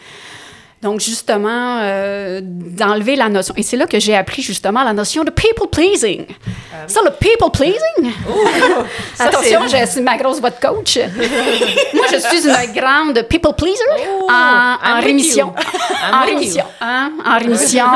Donc, 0.83 1.01
justement, 1.01 1.79
euh, 1.81 2.41
d'enlever 2.43 3.17
la 3.17 3.29
notion. 3.31 3.55
Et 3.57 3.63
c'est 3.63 3.79
là 3.79 3.87
que 3.87 3.99
j'ai 3.99 4.15
appris 4.15 4.43
justement 4.43 4.85
la 4.85 4.93
notion 4.93 5.25
de 5.25 5.31
people 5.31 5.69
pleasing. 5.71 6.21
Euh, 6.21 6.85
ça, 6.87 7.01
le 7.03 7.11
people 7.13 7.51
pleasing? 7.51 8.13
Attention, 9.19 9.61
c'est 9.69 10.01
ma 10.03 10.19
grosse 10.19 10.39
voix 10.39 10.51
de 10.51 10.61
coach. 10.61 10.99
Moi, 11.95 12.05
je 12.13 12.19
suis 12.19 12.47
une 12.47 12.73
grande 12.75 13.23
people 13.29 13.55
pleaser 13.57 13.83
oh, 14.21 14.29
en, 14.31 15.01
rémission. 15.01 15.55
en 16.13 16.25
rémission. 16.27 16.65
Hein? 16.81 17.13
En 17.25 17.39
rémission. 17.39 17.87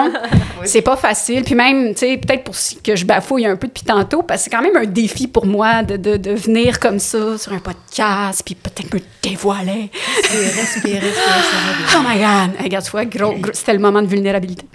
C'est 0.65 0.83
pas 0.83 0.97
facile. 0.97 1.43
Puis 1.45 1.55
même, 1.55 1.93
tu 1.93 2.01
sais, 2.01 2.17
peut-être 2.17 2.45
pour 2.45 2.55
que 2.83 2.97
je 2.97 3.05
bafouille 3.05 3.47
un 3.47 3.57
peu 3.57 3.67
depuis 3.67 3.85
tantôt, 3.85 4.23
parce 4.23 4.41
que 4.41 4.45
c'est 4.45 4.57
quand 4.57 4.63
même 4.63 4.77
un 4.77 4.87
défi 4.87 5.27
pour 5.27 5.45
moi 5.45 5.83
de, 5.83 5.97
de, 5.97 6.17
de 6.17 6.33
venir 6.33 6.81
comme 6.81 6.99
ça 6.99 7.37
sur 7.39 7.53
un 7.53 7.59
podcast, 7.59 8.43
puis 8.45 8.55
peut-être 8.55 8.93
me 8.95 9.01
dévoiler. 9.23 9.91
Respirer, 10.23 10.45
respirer, 10.45 10.99
respirer. 10.99 11.97
Oh 11.97 12.03
my 12.07 12.19
God! 12.19 12.70
Regarde, 12.71 13.11
tu 13.11 13.19
gros, 13.19 13.35
c'était 13.53 13.73
le 13.73 13.79
moment 13.79 14.03
de 14.03 14.07
vulnérabilité. 14.07 14.67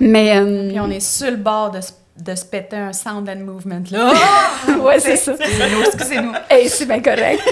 Mais... 0.00 0.36
Euh, 0.36 0.68
puis 0.68 0.80
on 0.80 0.90
est 0.90 1.00
sur 1.00 1.30
le 1.30 1.36
bord 1.36 1.70
de 1.70 1.80
de 2.18 2.34
se 2.34 2.46
péter 2.46 2.76
un 2.76 2.94
sound 2.94 3.28
and 3.28 3.44
movement 3.44 3.82
là. 3.90 4.10
ouais, 4.80 4.98
c'est 5.00 5.18
ça. 5.18 5.34
Excusez-nous. 5.34 6.32
Et 6.50 6.66
c'est 6.66 6.86
bien 6.86 7.02
correct. 7.02 7.42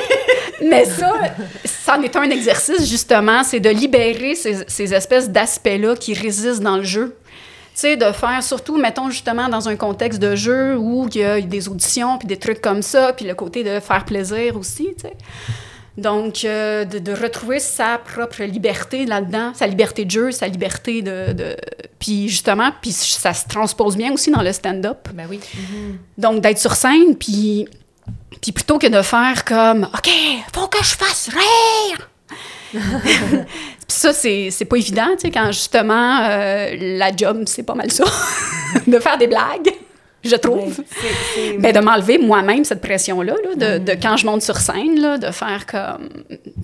Mais 0.64 0.87
ça, 0.87 1.12
ça 1.66 1.99
en 1.99 2.03
est 2.03 2.16
un 2.16 2.31
exercice, 2.31 2.88
justement, 2.88 3.44
c'est 3.44 3.61
de 3.61 3.68
libérer 3.68 4.35
ces, 4.35 4.64
ces 4.66 4.94
espèces 4.94 5.29
d'aspects-là 5.29 5.97
qui 5.97 6.14
résistent 6.14 6.62
dans 6.62 6.79
le 6.79 6.83
jeu 6.83 7.14
sais, 7.75 7.97
de 7.97 8.11
faire 8.12 8.42
surtout, 8.42 8.79
mettons 8.79 9.11
justement 9.11 9.49
dans 9.49 9.68
un 9.68 9.77
contexte 9.77 10.23
de 10.23 10.35
jeu 10.35 10.77
où 10.79 11.09
il 11.09 11.20
y 11.20 11.25
a 11.25 11.40
des 11.40 11.68
auditions, 11.68 12.18
puis 12.18 12.27
des 12.27 12.38
trucs 12.38 12.61
comme 12.61 12.83
ça, 12.83 13.12
puis 13.12 13.27
le 13.27 13.35
côté 13.35 13.64
de 13.64 13.81
faire 13.81 14.05
plaisir 14.05 14.57
aussi, 14.57 14.94
tu 14.97 15.09
sais. 15.09 15.16
Donc, 15.96 16.44
euh, 16.44 16.85
de, 16.85 16.98
de, 16.98 17.12
retrouver 17.12 17.61
sa 17.61 17.98
propre 17.98 18.42
liberté 18.42 19.07
là-dedans, 19.07 19.52
sa 19.54 19.66
liberté 19.66 20.04
de 20.04 20.11
jeu, 20.11 20.30
sa 20.33 20.48
liberté 20.48 21.02
de... 21.02 21.33
de... 21.33 21.57
Puis 22.00 22.28
justement, 22.28 22.70
puis 22.83 22.90
ça 22.90 23.33
se 23.33 23.46
transpose 23.46 23.96
bien 23.96 24.12
aussi 24.12 24.30
dans 24.30 24.42
le 24.42 24.52
stand-up. 24.52 25.09
Ben 25.14 25.26
oui. 25.30 25.38
Mm-hmm. 25.38 25.96
Donc, 26.18 26.40
d'être 26.40 26.59
sur 26.59 26.74
scène, 26.74 27.16
puis, 27.16 27.68
puis 28.42 28.50
plutôt 28.50 28.78
que 28.78 28.88
de 28.88 29.02
faire 29.02 29.44
comme 29.44 29.88
«OK, 29.94 30.11
faut 30.52 30.66
que 30.66 30.83
je 30.83 30.96
fasse 30.96 31.30
rire!» 31.30 32.11
ça, 33.88 34.12
c'est, 34.12 34.48
c'est 34.50 34.64
pas 34.64 34.76
évident, 34.76 35.09
tu 35.12 35.20
sais, 35.20 35.30
quand 35.30 35.46
justement, 35.52 36.20
euh, 36.22 36.74
la 36.76 37.14
job, 37.14 37.44
c'est 37.46 37.62
pas 37.62 37.74
mal 37.76 37.92
ça, 37.92 38.04
de 38.87 38.98
faire 38.98 39.16
des 39.16 39.28
blagues 39.28 39.72
je 40.24 40.37
trouve. 40.37 40.82
Ben, 41.58 41.72
de 41.72 41.80
m'enlever 41.80 42.18
moi-même 42.18 42.64
cette 42.64 42.80
pression-là, 42.80 43.34
de, 43.56 43.78
de, 43.78 43.92
quand 43.92 44.16
je 44.16 44.26
monte 44.26 44.42
sur 44.42 44.56
scène, 44.56 45.00
là, 45.00 45.18
de 45.18 45.30
faire 45.30 45.66
comme. 45.66 46.08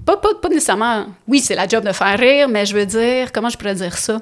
Pas, 0.05 0.17
pas, 0.17 0.35
pas 0.41 0.49
nécessairement. 0.49 1.07
Oui, 1.29 1.41
c'est 1.41 1.55
la 1.55 1.69
job 1.69 1.85
de 1.85 1.93
faire 1.93 2.19
rire, 2.19 2.49
mais 2.49 2.67
je 2.67 2.75
veux 2.75 2.87
dire, 2.87 3.33
comment 3.33 3.49
je 3.49 3.59
pourrais 3.59 3.75
dire 3.75 3.97
ça? 3.97 4.21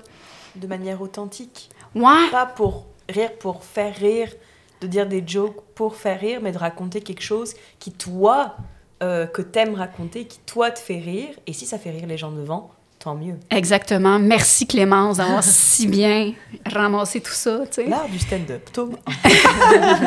De 0.56 0.66
manière 0.66 1.00
authentique. 1.00 1.68
Ouais. 1.94 2.30
Pas 2.30 2.46
pour 2.46 2.86
rire 3.08 3.32
pour 3.38 3.64
faire 3.64 3.94
rire, 3.94 4.32
de 4.80 4.86
dire 4.86 5.06
des 5.06 5.22
jokes 5.26 5.60
pour 5.74 5.96
faire 5.96 6.20
rire, 6.20 6.40
mais 6.42 6.52
de 6.52 6.58
raconter 6.58 7.00
quelque 7.00 7.22
chose 7.22 7.54
qui, 7.78 7.92
toi, 7.92 8.56
euh, 9.02 9.26
que 9.26 9.42
t'aimes 9.42 9.74
raconter, 9.74 10.26
qui, 10.26 10.38
toi, 10.40 10.70
te 10.70 10.78
fait 10.78 10.98
rire. 10.98 11.30
Et 11.46 11.52
si 11.52 11.66
ça 11.66 11.78
fait 11.78 11.90
rire 11.90 12.06
les 12.06 12.18
gens 12.18 12.32
devant, 12.32 12.70
tant 12.98 13.14
mieux. 13.14 13.36
Exactement. 13.50 14.18
Merci 14.18 14.66
Clémence 14.66 15.18
d'avoir 15.18 15.42
si 15.42 15.86
bien 15.86 16.32
ramassé 16.66 17.20
tout 17.20 17.32
ça. 17.32 17.60
L'art 17.86 18.08
du 18.08 18.18
stand-up, 18.18 18.68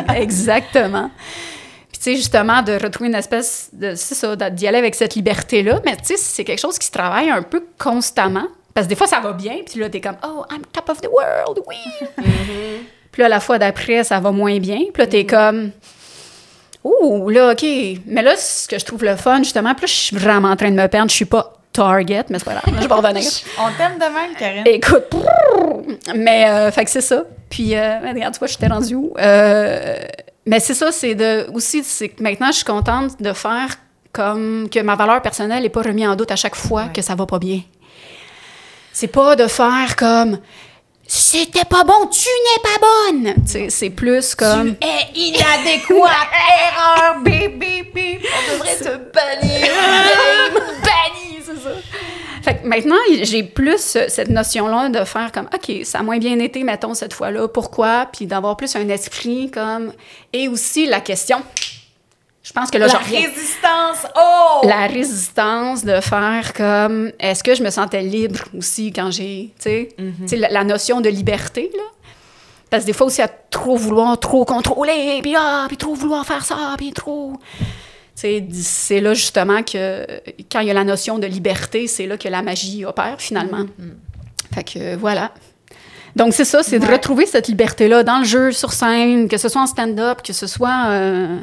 Exactement. 0.15 1.09
Puis 1.91 1.99
tu 1.99 2.03
sais, 2.03 2.15
justement, 2.15 2.61
de 2.61 2.73
retrouver 2.73 3.09
une 3.09 3.15
espèce 3.15 3.69
de... 3.73 3.95
C'est 3.95 4.15
ça, 4.15 4.35
d'y 4.49 4.67
aller 4.67 4.77
avec 4.77 4.95
cette 4.95 5.15
liberté-là. 5.15 5.81
Mais 5.85 5.95
tu 5.97 6.05
sais, 6.05 6.17
c'est 6.17 6.43
quelque 6.43 6.59
chose 6.59 6.77
qui 6.77 6.87
se 6.87 6.91
travaille 6.91 7.29
un 7.29 7.41
peu 7.43 7.65
constamment. 7.77 8.47
Parce 8.73 8.87
que 8.87 8.89
des 8.89 8.95
fois, 8.95 9.07
ça 9.07 9.19
va 9.19 9.33
bien, 9.33 9.57
puis 9.65 9.79
là, 9.81 9.89
t'es 9.89 9.99
comme 9.99 10.15
«Oh, 10.23 10.45
I'm 10.49 10.61
top 10.71 10.89
of 10.89 11.01
the 11.01 11.09
world, 11.11 11.59
oui! 11.67 11.75
Mm-hmm. 12.17 12.83
Puis 13.11 13.21
là, 13.21 13.27
la 13.27 13.41
fois 13.41 13.59
d'après, 13.59 14.05
ça 14.05 14.21
va 14.21 14.31
moins 14.31 14.59
bien. 14.59 14.79
Puis 14.93 15.03
là, 15.03 15.07
t'es 15.07 15.23
mm-hmm. 15.23 15.27
comme... 15.27 15.71
Ouh, 16.83 17.29
là, 17.29 17.51
OK. 17.51 17.63
Mais 18.05 18.21
là, 18.21 18.35
ce 18.37 18.67
que 18.67 18.79
je 18.79 18.85
trouve 18.85 19.03
le 19.03 19.15
fun, 19.17 19.39
justement, 19.39 19.75
puis 19.75 19.83
là, 19.83 19.87
je 19.87 19.93
suis 19.93 20.15
vraiment 20.15 20.49
en 20.49 20.55
train 20.55 20.71
de 20.71 20.75
me 20.75 20.87
perdre. 20.87 21.11
Je 21.11 21.15
suis 21.15 21.25
pas 21.25 21.60
Target, 21.73 22.25
mais 22.29 22.39
c'est 22.39 22.45
pas 22.45 22.53
grave, 22.53 22.63
je 22.67 22.87
vais 22.87 22.93
revenir. 22.93 23.31
On 23.59 23.71
t'aime 23.77 23.97
de 23.97 24.13
même, 24.13 24.35
Karine. 24.37 24.63
Écoute, 24.65 25.15
mais, 26.15 26.49
euh, 26.49 26.71
fait 26.71 26.85
que 26.85 26.91
c'est 26.91 27.01
ça. 27.01 27.23
Puis, 27.49 27.75
euh, 27.75 27.99
regarde, 27.99 28.33
tu 28.33 28.39
vois, 28.39 28.47
j'étais 28.47 28.67
rendue 28.67 28.95
où? 28.95 29.13
Euh, 29.17 29.99
mais 30.45 30.59
c'est 30.59 30.73
ça, 30.73 30.91
c'est 30.91 31.15
de. 31.15 31.47
Aussi, 31.53 31.83
c'est 31.83 32.09
que 32.09 32.21
maintenant, 32.21 32.47
je 32.47 32.57
suis 32.57 32.65
contente 32.65 33.21
de 33.21 33.33
faire 33.33 33.69
comme 34.11 34.67
que 34.69 34.79
ma 34.79 34.95
valeur 34.95 35.21
personnelle 35.21 35.63
n'est 35.63 35.69
pas 35.69 35.81
remise 35.81 36.07
en 36.07 36.15
doute 36.15 36.31
à 36.31 36.35
chaque 36.35 36.55
fois 36.55 36.89
que 36.89 37.01
ça 37.01 37.15
va 37.15 37.25
pas 37.25 37.39
bien. 37.39 37.61
C'est 38.91 39.07
pas 39.07 39.35
de 39.37 39.47
faire 39.47 39.95
comme 39.95 40.39
c'était 41.13 41.65
pas 41.65 41.83
bon, 41.83 42.07
tu 42.07 42.29
n'es 42.29 42.61
pas 42.63 42.79
bonne. 42.79 43.69
C'est 43.69 43.89
plus 43.89 44.33
comme. 44.33 44.77
Tu 44.77 44.87
es 44.87 45.27
inadéquate, 45.27 46.09
erreur, 46.63 47.19
bip, 47.21 47.59
bip, 47.59 47.93
bip. 47.93 48.21
On 48.23 48.53
devrait 48.53 48.77
te 48.77 48.97
bannir. 49.13 49.67
Banni, 50.85 51.20
c'est 51.55 51.63
ça. 51.63 51.75
Fait 52.41 52.55
que 52.55 52.67
maintenant, 52.67 52.95
j'ai 53.21 53.43
plus 53.43 53.97
cette 54.07 54.29
notion-là 54.29 54.89
de 54.89 55.03
faire 55.03 55.31
comme, 55.31 55.47
OK, 55.53 55.85
ça 55.85 55.99
a 55.99 56.03
moins 56.03 56.17
bien 56.17 56.39
été, 56.39 56.63
mettons, 56.63 56.93
cette 56.93 57.13
fois-là, 57.13 57.47
pourquoi? 57.47 58.07
Puis 58.11 58.25
d'avoir 58.25 58.57
plus 58.57 58.75
un 58.75 58.89
esprit 58.89 59.51
comme. 59.51 59.93
Et 60.33 60.47
aussi 60.47 60.87
la 60.87 61.01
question 61.01 61.43
je 62.43 62.53
pense 62.53 62.71
que 62.71 62.77
là, 62.79 62.87
La 62.87 62.97
résistance, 62.97 64.07
oh! 64.15 64.67
La 64.67 64.87
résistance 64.87 65.85
de 65.85 66.01
faire 66.01 66.53
comme, 66.53 67.11
est-ce 67.19 67.43
que 67.43 67.53
je 67.53 67.63
me 67.63 67.69
sentais 67.69 68.01
libre 68.01 68.39
aussi 68.57 68.91
quand 68.91 69.11
j'ai, 69.11 69.53
tu 69.57 69.63
sais, 69.63 69.89
mm-hmm. 69.99 70.49
la, 70.49 70.63
notion 70.63 71.01
de 71.01 71.09
liberté, 71.09 71.71
là? 71.75 71.83
Parce 72.71 72.83
que 72.83 72.87
des 72.87 72.93
fois 72.93 73.07
aussi, 73.07 73.21
à 73.21 73.27
trop 73.27 73.75
vouloir, 73.75 74.19
trop 74.19 74.43
contrôler, 74.43 75.19
puis 75.21 75.35
ah, 75.37 75.65
puis 75.67 75.77
trop 75.77 75.93
vouloir 75.93 76.25
faire 76.25 76.43
ça, 76.43 76.73
puis 76.77 76.91
trop... 76.93 77.33
C'est 78.21 78.99
là 78.99 79.13
justement 79.13 79.63
que 79.63 80.05
quand 80.51 80.59
il 80.59 80.67
y 80.67 80.71
a 80.71 80.73
la 80.73 80.83
notion 80.83 81.17
de 81.17 81.25
liberté, 81.25 81.87
c'est 81.87 82.05
là 82.05 82.17
que 82.17 82.27
la 82.27 82.41
magie 82.41 82.85
opère 82.85 83.15
finalement. 83.19 83.63
Mm-hmm. 83.63 84.53
Fait 84.53 84.63
que 84.63 84.95
voilà. 84.95 85.31
Donc 86.15 86.33
c'est 86.33 86.45
ça, 86.45 86.61
c'est 86.61 86.79
de 86.79 86.85
retrouver 86.85 87.25
cette 87.25 87.47
liberté-là 87.47 88.03
dans 88.03 88.19
le 88.19 88.25
jeu, 88.25 88.51
sur 88.51 88.73
scène, 88.73 89.27
que 89.27 89.37
ce 89.37 89.49
soit 89.49 89.61
en 89.61 89.67
stand-up, 89.67 90.21
que 90.21 90.33
ce 90.33 90.45
soit... 90.45 90.87
Euh, 90.89 91.37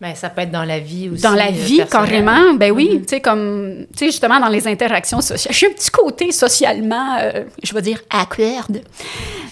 ben, 0.00 0.16
ça 0.16 0.28
peut 0.30 0.40
être 0.40 0.50
dans 0.50 0.64
la 0.64 0.80
vie 0.80 1.08
aussi. 1.08 1.22
Dans 1.22 1.34
la 1.34 1.46
euh, 1.46 1.52
vie, 1.52 1.80
carrément. 1.88 2.54
Ben 2.54 2.72
oui, 2.72 2.96
mm-hmm. 2.96 3.02
tu 3.02 3.08
sais, 3.08 3.20
comme, 3.20 3.86
tu 3.92 3.98
sais, 3.98 4.06
justement, 4.06 4.40
dans 4.40 4.48
les 4.48 4.66
interactions 4.66 5.20
sociales. 5.20 5.52
Je 5.52 5.58
suis 5.58 5.66
un 5.66 5.70
petit 5.70 5.90
côté 5.92 6.32
socialement, 6.32 7.18
euh, 7.20 7.44
je 7.62 7.72
vais 7.72 7.82
dire, 7.82 8.00
awkward. 8.12 8.82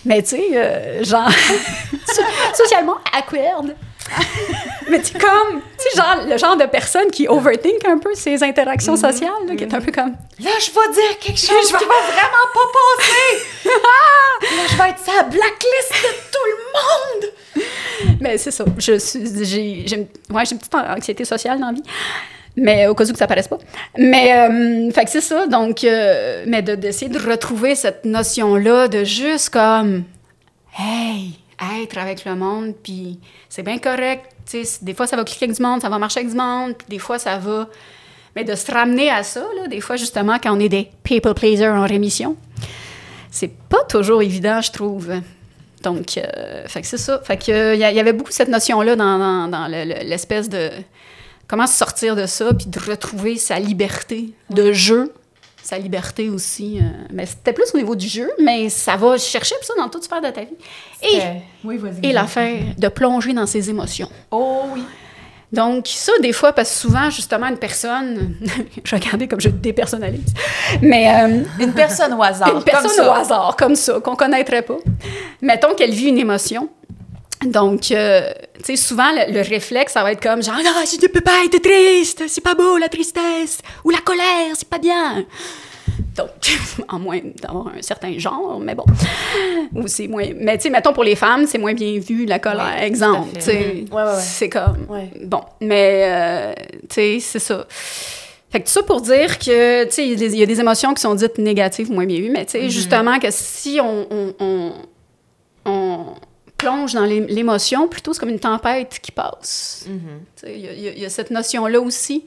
Mais 0.04 0.22
tu 0.22 0.30
sais, 0.30 0.48
euh, 0.54 1.04
genre, 1.04 1.30
socialement 2.56 2.96
awkward. 3.16 3.76
Mais 4.90 5.00
tu 5.00 5.12
comme, 5.12 5.60
tu 5.78 5.96
genre, 5.96 6.16
le 6.26 6.36
genre 6.36 6.56
de 6.56 6.64
personne 6.64 7.10
qui 7.10 7.28
overthink 7.28 7.86
un 7.86 7.98
peu 7.98 8.14
ses 8.14 8.42
interactions 8.42 8.94
mm-hmm. 8.94 9.12
sociales, 9.12 9.56
qui 9.56 9.64
est 9.64 9.74
un 9.74 9.80
peu 9.80 9.92
comme. 9.92 10.14
Là, 10.42 10.50
je 10.58 10.70
vais 10.70 10.92
dire 10.92 11.18
quelque 11.20 11.38
chose 11.38 11.66
qui 11.66 11.72
va 11.72 12.00
vraiment 12.10 12.46
pas 12.52 12.68
passer! 12.74 13.44
là, 13.64 14.62
je 14.68 14.76
vais 14.76 14.90
être 14.90 14.98
sa 14.98 15.22
blacklist 15.22 15.92
de 15.92 16.08
tout 16.32 16.46
le 16.46 17.22
monde! 17.22 17.32
mais 18.20 18.38
c'est 18.38 18.50
ça. 18.50 18.64
Je 18.78 18.98
suis, 18.98 19.44
j'ai, 19.44 19.84
j'ai, 19.86 19.96
ouais, 20.30 20.44
j'ai 20.44 20.52
une 20.52 20.58
petite 20.58 20.74
anxiété 20.74 21.24
sociale 21.24 21.60
dans 21.60 21.66
la 21.66 21.72
vie. 21.72 21.82
Mais 22.56 22.86
au 22.86 22.94
cas 22.94 23.04
où 23.04 23.12
que 23.12 23.18
ça 23.18 23.26
paraisse 23.26 23.48
pas. 23.48 23.58
Mais, 23.96 24.32
euh, 24.34 24.90
fait 24.90 25.04
que 25.04 25.10
c'est 25.10 25.20
ça. 25.20 25.46
Donc, 25.46 25.84
euh, 25.84 26.44
mais 26.46 26.62
de, 26.62 26.74
d'essayer 26.74 27.10
de 27.10 27.18
retrouver 27.18 27.74
cette 27.74 28.04
notion-là 28.04 28.88
de 28.88 29.04
juste 29.04 29.50
comme, 29.50 30.04
hey, 30.78 31.39
être 31.78 31.98
avec 31.98 32.24
le 32.24 32.34
monde, 32.34 32.74
puis 32.82 33.18
c'est 33.48 33.62
bien 33.62 33.78
correct. 33.78 34.24
des 34.82 34.94
fois, 34.94 35.06
ça 35.06 35.16
va 35.16 35.24
cliquer 35.24 35.46
avec 35.46 35.56
du 35.56 35.62
monde, 35.62 35.80
ça 35.80 35.88
va 35.88 35.98
marcher 35.98 36.20
avec 36.20 36.30
du 36.30 36.36
monde, 36.36 36.74
puis 36.76 36.86
des 36.88 36.98
fois, 36.98 37.18
ça 37.18 37.38
va. 37.38 37.68
Mais 38.36 38.44
de 38.44 38.54
se 38.54 38.70
ramener 38.70 39.10
à 39.10 39.22
ça, 39.22 39.44
là, 39.56 39.66
des 39.66 39.80
fois, 39.80 39.96
justement, 39.96 40.38
quand 40.38 40.56
on 40.56 40.60
est 40.60 40.68
des 40.68 40.88
people 41.02 41.34
pleasers 41.34 41.74
en 41.74 41.86
rémission, 41.86 42.36
c'est 43.30 43.50
pas 43.68 43.82
toujours 43.84 44.22
évident, 44.22 44.60
je 44.60 44.70
trouve. 44.70 45.10
Donc, 45.82 46.18
euh, 46.18 46.66
fait 46.66 46.82
que 46.82 46.86
c'est 46.86 46.98
ça. 46.98 47.20
Fait 47.24 47.36
que, 47.36 47.74
il 47.74 47.80
y, 47.80 47.84
avait 47.84 48.12
beaucoup 48.12 48.30
cette 48.30 48.48
notion-là 48.48 48.96
dans, 48.96 49.48
dans, 49.48 49.66
l'espèce 49.68 50.48
de 50.48 50.70
comment 51.48 51.66
sortir 51.66 52.16
de 52.16 52.26
ça, 52.26 52.52
puis 52.54 52.66
de 52.66 52.78
retrouver 52.78 53.36
sa 53.36 53.58
liberté 53.58 54.32
de 54.50 54.72
jeu, 54.72 55.12
sa 55.62 55.78
liberté 55.78 56.28
aussi. 56.28 56.78
Euh, 56.78 56.82
mais 57.12 57.26
c'était 57.26 57.52
plus 57.52 57.70
au 57.74 57.78
niveau 57.78 57.94
du 57.94 58.08
jeu, 58.08 58.30
mais 58.42 58.68
ça 58.68 58.96
va 58.96 59.18
chercher 59.18 59.54
ça 59.62 59.74
dans 59.76 59.88
toute 59.88 60.04
sphère 60.04 60.20
de 60.20 60.30
ta 60.30 60.42
vie. 60.42 60.56
Et, 61.02 61.20
oui, 61.64 61.80
et 62.02 62.12
l'affaire 62.12 62.60
de 62.76 62.88
plonger 62.88 63.32
dans 63.32 63.46
ses 63.46 63.70
émotions. 63.70 64.08
Oh 64.30 64.62
oui. 64.74 64.82
Donc, 65.52 65.88
ça, 65.88 66.12
des 66.22 66.32
fois, 66.32 66.52
parce 66.52 66.70
que 66.70 66.76
souvent, 66.76 67.10
justement, 67.10 67.46
une 67.46 67.56
personne, 67.56 68.36
je 68.84 68.94
regardais 68.94 69.26
comme 69.26 69.40
je 69.40 69.48
dépersonnalise, 69.48 70.32
mais... 70.80 71.08
Euh, 71.08 71.42
une 71.60 71.72
personne 71.72 72.12
au 72.12 72.22
hasard, 72.22 72.54
Une 72.54 72.62
personne 72.62 73.06
au 73.06 73.10
hasard, 73.10 73.56
comme 73.58 73.74
ça, 73.74 73.98
qu'on 74.00 74.14
connaîtrait 74.14 74.62
pas. 74.62 74.76
Mettons 75.42 75.74
qu'elle 75.74 75.90
vit 75.90 76.08
une 76.08 76.18
émotion. 76.18 76.68
Donc, 77.46 77.90
euh, 77.90 78.30
tu 78.58 78.64
sais, 78.64 78.76
souvent, 78.76 79.10
le, 79.12 79.40
réflexe, 79.40 79.94
ça 79.94 80.02
va 80.02 80.12
être 80.12 80.22
comme 80.22 80.42
genre, 80.42 80.56
non, 80.56 80.72
ah, 80.76 80.84
tu 80.86 81.00
ne 81.00 81.08
peux 81.08 81.22
pas 81.22 81.44
être 81.44 81.60
triste, 81.62 82.24
c'est 82.28 82.42
pas 82.42 82.54
beau, 82.54 82.76
la 82.76 82.88
tristesse, 82.88 83.60
ou 83.84 83.90
la 83.90 83.98
colère, 83.98 84.54
c'est 84.54 84.68
pas 84.68 84.78
bien. 84.78 85.24
Donc, 86.16 86.30
en 86.88 86.98
moins 86.98 87.20
d'avoir 87.40 87.68
un 87.68 87.82
certain 87.82 88.18
genre, 88.18 88.60
mais 88.60 88.74
bon. 88.74 88.84
Ou 89.74 89.86
c'est 89.86 90.08
moins. 90.08 90.26
Mais 90.36 90.58
tu 90.58 90.64
sais, 90.64 90.70
mettons 90.70 90.92
pour 90.92 91.04
les 91.04 91.16
femmes, 91.16 91.46
c'est 91.46 91.58
moins 91.58 91.74
bien 91.74 91.98
vu, 91.98 92.26
la 92.26 92.38
colère, 92.38 92.82
exemple. 92.82 93.30
Tu 93.34 93.40
sais, 93.40 93.84
c'est 94.18 94.48
comme. 94.48 94.86
Bon. 95.22 95.42
Mais, 95.60 96.02
euh, 96.04 96.52
tu 96.88 96.94
sais, 96.94 97.18
c'est 97.20 97.38
ça. 97.38 97.66
Fait 98.50 98.60
que 98.60 98.66
tout 98.66 98.72
ça 98.72 98.82
pour 98.82 99.00
dire 99.00 99.38
que, 99.38 99.84
tu 99.84 99.92
sais, 99.92 100.08
il 100.08 100.36
y 100.36 100.42
a 100.42 100.46
des 100.46 100.60
émotions 100.60 100.92
qui 100.92 101.00
sont 101.00 101.14
dites 101.14 101.38
négatives, 101.38 101.90
moins 101.90 102.04
bien 102.04 102.18
vues, 102.18 102.30
mais 102.30 102.44
tu 102.44 102.52
sais, 102.52 102.62
mm-hmm. 102.62 102.70
justement, 102.70 103.18
que 103.20 103.28
si 103.30 103.78
on, 103.80 104.06
on, 104.40 104.72
on, 105.64 106.14
plonge 106.60 106.92
dans 106.94 107.04
l'émotion, 107.04 107.88
plutôt 107.88 108.12
c'est 108.12 108.20
comme 108.20 108.28
une 108.28 108.38
tempête 108.38 108.98
qui 109.02 109.12
passe. 109.12 109.86
Mm-hmm. 109.88 110.18
Tu 110.36 110.46
sais, 110.46 110.58
il 110.58 110.96
y, 110.96 111.00
y, 111.00 111.04
a 111.04 111.08
cette 111.08 111.30
notion-là 111.30 111.80
aussi. 111.80 112.26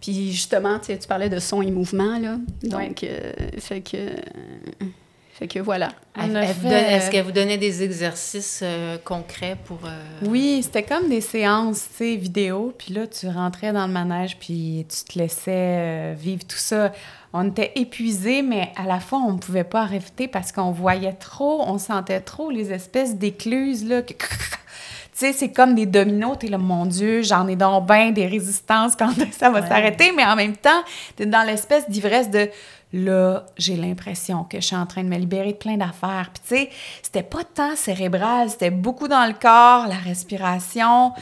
Puis 0.00 0.32
justement, 0.32 0.78
tu 0.78 0.96
parlais 1.08 1.30
de 1.30 1.38
son 1.38 1.62
et 1.62 1.70
mouvement, 1.70 2.18
là. 2.18 2.36
Donc, 2.62 3.02
euh, 3.04 3.32
fait 3.58 3.80
que... 3.80 4.10
Fait 5.34 5.48
que 5.48 5.58
voilà. 5.58 5.88
Est-ce 6.16 7.10
qu'elle 7.10 7.24
vous 7.24 7.32
donnait 7.32 7.58
des 7.58 7.82
exercices 7.82 8.60
euh, 8.62 8.98
concrets 9.02 9.56
pour... 9.64 9.80
Euh, 9.84 10.00
oui, 10.22 10.60
c'était 10.62 10.84
comme 10.84 11.08
des 11.08 11.20
séances, 11.20 11.88
tu 11.90 11.96
sais, 11.96 12.14
vidéo. 12.14 12.72
Puis 12.78 12.94
là, 12.94 13.08
tu 13.08 13.26
rentrais 13.26 13.72
dans 13.72 13.88
le 13.88 13.92
manège, 13.92 14.38
puis 14.38 14.86
tu 14.88 15.12
te 15.12 15.18
laissais 15.18 15.50
euh, 15.50 16.14
vivre 16.16 16.44
tout 16.46 16.56
ça. 16.56 16.92
On 17.32 17.48
était 17.48 17.72
épuisés, 17.74 18.42
mais 18.42 18.70
à 18.76 18.84
la 18.84 19.00
fois, 19.00 19.18
on 19.26 19.32
ne 19.32 19.38
pouvait 19.38 19.64
pas 19.64 19.82
arrêter 19.82 20.28
parce 20.28 20.52
qu'on 20.52 20.70
voyait 20.70 21.14
trop, 21.14 21.64
on 21.66 21.78
sentait 21.78 22.20
trop 22.20 22.48
les 22.48 22.72
espèces 22.72 23.16
d'écluses, 23.16 23.84
là. 23.84 24.02
tu 24.06 24.14
sais, 25.14 25.32
c'est 25.32 25.50
comme 25.50 25.74
des 25.74 25.86
dominos. 25.86 26.38
T'es 26.38 26.46
là, 26.46 26.58
mon 26.58 26.86
Dieu, 26.86 27.22
j'en 27.22 27.48
ai 27.48 27.56
donc 27.56 27.88
bien 27.88 28.12
des 28.12 28.28
résistances 28.28 28.94
quand 28.94 29.10
ça 29.32 29.50
va 29.50 29.66
s'arrêter. 29.66 30.12
Mais 30.12 30.24
en 30.24 30.36
même 30.36 30.56
temps, 30.56 30.84
t'es 31.16 31.26
dans 31.26 31.42
l'espèce 31.42 31.90
d'ivresse 31.90 32.30
de 32.30 32.48
là, 32.94 33.44
j'ai 33.58 33.76
l'impression 33.76 34.44
que 34.44 34.60
je 34.60 34.66
suis 34.66 34.76
en 34.76 34.86
train 34.86 35.02
de 35.02 35.08
me 35.08 35.16
libérer 35.16 35.52
de 35.52 35.58
plein 35.58 35.76
d'affaires. 35.76 36.30
Puis, 36.32 36.42
tu 36.46 36.54
sais, 36.54 36.70
c'était 37.02 37.24
pas 37.24 37.42
tant 37.42 37.74
cérébral, 37.74 38.48
c'était 38.48 38.70
beaucoup 38.70 39.08
dans 39.08 39.26
le 39.26 39.32
corps, 39.32 39.88
la 39.88 39.96
respiration, 39.96 41.12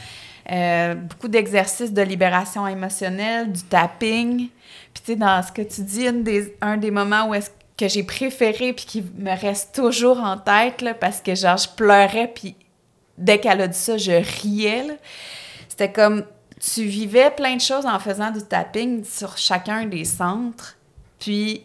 euh, 0.51 0.93
beaucoup 0.93 1.27
d'exercices 1.27 1.91
de 1.91 2.03
libération 2.03 2.67
émotionnelle, 2.67 3.51
du 3.51 3.63
tapping. 3.63 4.49
Puis, 4.93 5.03
tu 5.03 5.11
sais, 5.13 5.15
dans 5.15 5.41
ce 5.41 5.51
que 5.51 5.63
tu 5.63 5.81
dis, 5.81 6.11
des, 6.13 6.55
un 6.61 6.77
des 6.77 6.91
moments 6.91 7.29
où 7.29 7.33
est-ce 7.33 7.49
que 7.75 7.87
j'ai 7.87 8.03
préféré 8.03 8.73
puis 8.73 8.85
qui 8.85 9.03
me 9.17 9.35
reste 9.35 9.73
toujours 9.73 10.19
en 10.19 10.37
tête, 10.37 10.83
là, 10.83 10.93
parce 10.93 11.21
que, 11.21 11.33
genre, 11.33 11.57
je 11.57 11.69
pleurais, 11.69 12.31
puis 12.33 12.55
dès 13.17 13.39
qu'elle 13.39 13.61
a 13.61 13.67
dit 13.67 13.77
ça, 13.77 13.97
je 13.97 14.11
riais, 14.41 14.99
C'était 15.69 15.91
comme, 15.91 16.23
tu 16.59 16.83
vivais 16.83 17.31
plein 17.31 17.55
de 17.55 17.61
choses 17.61 17.87
en 17.87 17.97
faisant 17.97 18.29
du 18.29 18.43
tapping 18.43 19.03
sur 19.03 19.39
chacun 19.39 19.87
des 19.87 20.05
centres 20.05 20.77
puis, 21.23 21.63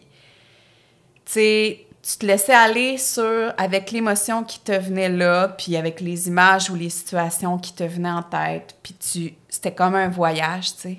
tu 1.25 2.17
te 2.17 2.25
laissais 2.25 2.53
aller 2.53 2.97
sur, 2.97 3.53
avec 3.57 3.91
l'émotion 3.91 4.45
qui 4.45 4.61
te 4.61 4.71
venait 4.71 5.09
là, 5.09 5.49
puis 5.49 5.75
avec 5.75 5.99
les 5.99 6.29
images 6.29 6.69
ou 6.69 6.75
les 6.75 6.89
situations 6.89 7.57
qui 7.57 7.73
te 7.73 7.83
venaient 7.83 8.09
en 8.09 8.23
tête. 8.23 8.77
Puis 8.81 8.93
tu, 8.93 9.33
c'était 9.49 9.73
comme 9.73 9.95
un 9.95 10.07
voyage, 10.07 10.73
tu 10.75 10.81
sais. 10.81 10.97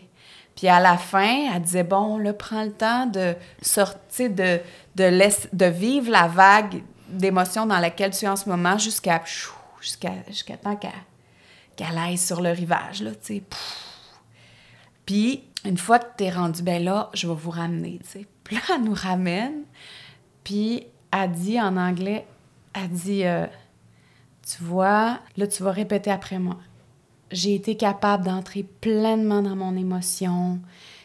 Puis 0.55 0.69
à 0.69 0.79
la 0.79 0.99
fin, 0.99 1.55
elle 1.55 1.63
disait, 1.63 1.85
bon, 1.85 2.19
là, 2.19 2.35
prends 2.35 2.65
le 2.65 2.73
temps 2.73 3.07
de 3.07 3.35
sortir, 3.63 4.29
de, 4.29 4.61
de, 4.95 5.57
de 5.57 5.65
vivre 5.65 6.11
la 6.11 6.29
vague 6.29 6.83
d'émotions 7.09 7.65
dans 7.65 7.79
laquelle 7.79 8.11
tu 8.11 8.27
es 8.27 8.29
en 8.29 8.37
ce 8.37 8.47
moment 8.47 8.77
jusqu'à 8.77 9.23
jusqu'à 9.81 10.13
jusqu'à 10.29 10.59
temps 10.59 10.77
qu'elle 10.77 11.97
aille 11.97 12.19
sur 12.19 12.43
le 12.43 12.51
rivage, 12.51 13.01
là, 13.01 13.13
tu 13.13 13.37
sais. 13.37 13.43
Puis, 15.07 15.45
une 15.65 15.79
fois 15.79 15.99
que 15.99 16.09
tu 16.19 16.25
es 16.25 16.31
rendu, 16.31 16.63
ben 16.63 16.85
là, 16.85 17.09
je 17.15 17.27
vais 17.27 17.35
vous 17.35 17.51
ramener, 17.51 17.99
tu 18.05 18.11
sais. 18.11 18.27
Là, 18.51 18.59
elle 18.75 18.83
nous 18.83 18.95
ramène, 18.95 19.63
puis 20.45 20.87
elle 21.13 21.33
dit 21.33 21.61
en 21.61 21.77
anglais, 21.77 22.27
elle 22.75 22.89
dit, 22.89 23.25
euh, 23.25 23.47
tu 24.47 24.63
vois, 24.63 25.19
là, 25.37 25.47
tu 25.47 25.63
vas 25.63 25.73
répéter 25.73 26.11
après 26.11 26.39
moi. 26.39 26.57
J'ai 27.31 27.55
été 27.55 27.77
capable 27.77 28.25
d'entrer 28.25 28.65
pleinement 28.81 29.43
dans 29.43 29.57
mon 29.57 29.77
émotion, 29.77 30.59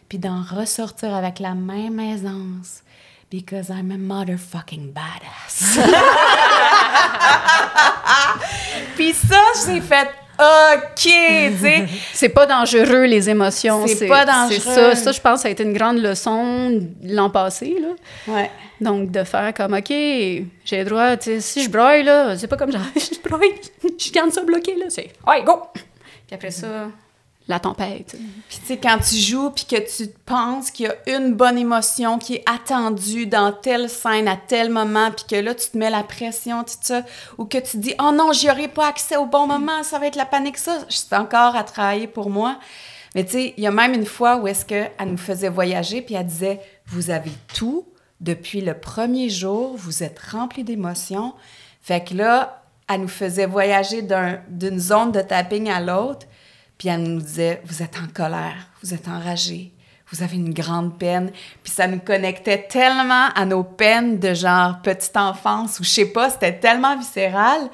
puis 0.09 0.17
d'en 0.17 0.41
ressortir 0.41 1.13
avec 1.13 1.39
la 1.39 1.53
même 1.53 1.99
aisance, 1.99 2.83
because 3.31 3.69
I'm 3.69 3.91
a 3.91 3.97
motherfucking 3.97 4.91
badass. 4.91 5.77
puis 8.95 9.13
ça, 9.13 9.41
j'ai 9.65 9.81
fait 9.81 10.09
OK, 10.37 10.95
tu 10.95 11.09
sais. 11.09 11.85
c'est 12.13 12.29
pas 12.29 12.45
dangereux, 12.45 13.05
les 13.05 13.29
émotions. 13.29 13.85
C'est 13.87 14.07
pas 14.07 14.25
dangereux. 14.25 14.59
Ça. 14.59 14.95
Ça, 14.95 15.11
je 15.11 15.21
pense, 15.21 15.41
ça 15.41 15.47
a 15.47 15.51
été 15.51 15.63
une 15.63 15.73
grande 15.73 15.97
leçon 15.97 16.81
l'an 17.03 17.29
passé, 17.29 17.77
là. 17.79 18.33
Ouais. 18.33 18.51
Donc, 18.81 19.11
de 19.11 19.23
faire 19.23 19.53
comme, 19.53 19.73
OK, 19.73 19.89
j'ai 19.89 20.45
le 20.79 20.83
droit, 20.83 21.15
tu 21.15 21.31
sais, 21.31 21.39
si 21.39 21.63
je 21.63 21.69
broille, 21.69 22.03
là, 22.03 22.37
c'est 22.37 22.47
pas 22.47 22.57
comme 22.57 22.71
genre, 22.71 22.81
je 22.95 23.27
broille, 23.27 23.53
je 23.97 24.11
garde 24.11 24.31
ça 24.31 24.43
bloqué, 24.43 24.75
là. 24.75 24.85
C'est, 24.89 25.09
ouais, 25.25 25.43
go! 25.43 25.61
Puis 25.73 26.35
après 26.35 26.51
ça, 26.51 26.89
la 27.47 27.59
tempête. 27.59 28.15
Puis 28.49 28.59
tu 28.59 28.65
sais, 28.65 28.77
quand 28.77 28.97
tu 28.97 29.15
joues, 29.15 29.51
puis 29.51 29.65
que 29.65 29.75
tu 29.75 30.09
penses 30.25 30.71
qu'il 30.71 30.87
y 30.87 30.89
a 30.89 31.17
une 31.17 31.33
bonne 31.33 31.57
émotion 31.59 32.17
qui 32.17 32.35
est 32.35 32.43
attendue 32.47 33.27
dans 33.27 33.51
telle 33.51 33.87
scène 33.87 34.27
à 34.27 34.35
tel 34.35 34.71
moment, 34.71 35.11
puis 35.11 35.25
que 35.29 35.35
là, 35.35 35.53
tu 35.53 35.69
te 35.69 35.77
mets 35.77 35.91
la 35.91 36.01
pression, 36.01 36.63
tout 36.63 36.73
ça, 36.81 37.03
ou 37.37 37.45
que 37.45 37.59
tu 37.59 37.77
dis 37.77 37.93
«Oh 37.99 38.11
non, 38.11 38.33
j'y 38.33 38.49
aurai 38.49 38.67
pas 38.67 38.87
accès 38.87 39.15
au 39.15 39.27
bon 39.27 39.45
moment, 39.45 39.83
ça 39.83 39.99
va 39.99 40.07
être 40.07 40.15
la 40.15 40.25
panique, 40.25 40.57
ça!» 40.57 40.79
C'est 40.89 41.15
encore 41.15 41.55
à 41.55 41.63
travailler 41.63 42.07
pour 42.07 42.31
moi. 42.31 42.57
Mais 43.13 43.23
tu 43.23 43.33
sais, 43.33 43.53
il 43.57 43.63
y 43.63 43.67
a 43.67 43.71
même 43.71 43.93
une 43.93 44.07
fois 44.07 44.37
où 44.37 44.47
est-ce 44.47 44.65
qu'elle 44.65 44.91
nous 45.05 45.17
faisait 45.17 45.49
voyager, 45.49 46.01
puis 46.01 46.15
elle 46.15 46.25
disait 46.25 46.61
«Vous 46.87 47.11
avez 47.11 47.31
tout, 47.53 47.85
depuis 48.21 48.61
le 48.61 48.73
premier 48.73 49.29
jour, 49.29 49.75
vous 49.77 50.01
êtes 50.01 50.17
rempli 50.19 50.63
d'émotions.» 50.63 51.33
Fait 51.83 52.03
que 52.03 52.15
là, 52.15 52.63
elle 52.89 53.01
nous 53.01 53.07
faisait 53.07 53.45
voyager 53.45 54.01
d'une 54.49 54.79
zone 54.79 55.11
de 55.11 55.21
tapping 55.21 55.69
à 55.69 55.79
l'autre, 55.79 56.25
puis 56.77 56.89
elle 56.89 57.03
nous 57.03 57.21
disait, 57.21 57.61
vous 57.65 57.81
êtes 57.81 57.97
en 57.97 58.07
colère, 58.13 58.69
vous 58.83 58.93
êtes 58.93 59.07
enragé, 59.07 59.71
vous 60.11 60.23
avez 60.23 60.35
une 60.35 60.53
grande 60.53 60.97
peine. 60.97 61.31
Puis 61.63 61.71
ça 61.71 61.87
nous 61.87 61.99
connectait 61.99 62.67
tellement 62.67 63.29
à 63.35 63.45
nos 63.45 63.63
peines 63.63 64.19
de 64.19 64.33
genre 64.33 64.81
petite 64.81 65.17
enfance 65.17 65.79
ou 65.79 65.83
je 65.83 65.89
sais 65.89 66.05
pas, 66.05 66.29
c'était 66.29 66.57
tellement 66.57 66.97
viscéral. 66.97 67.69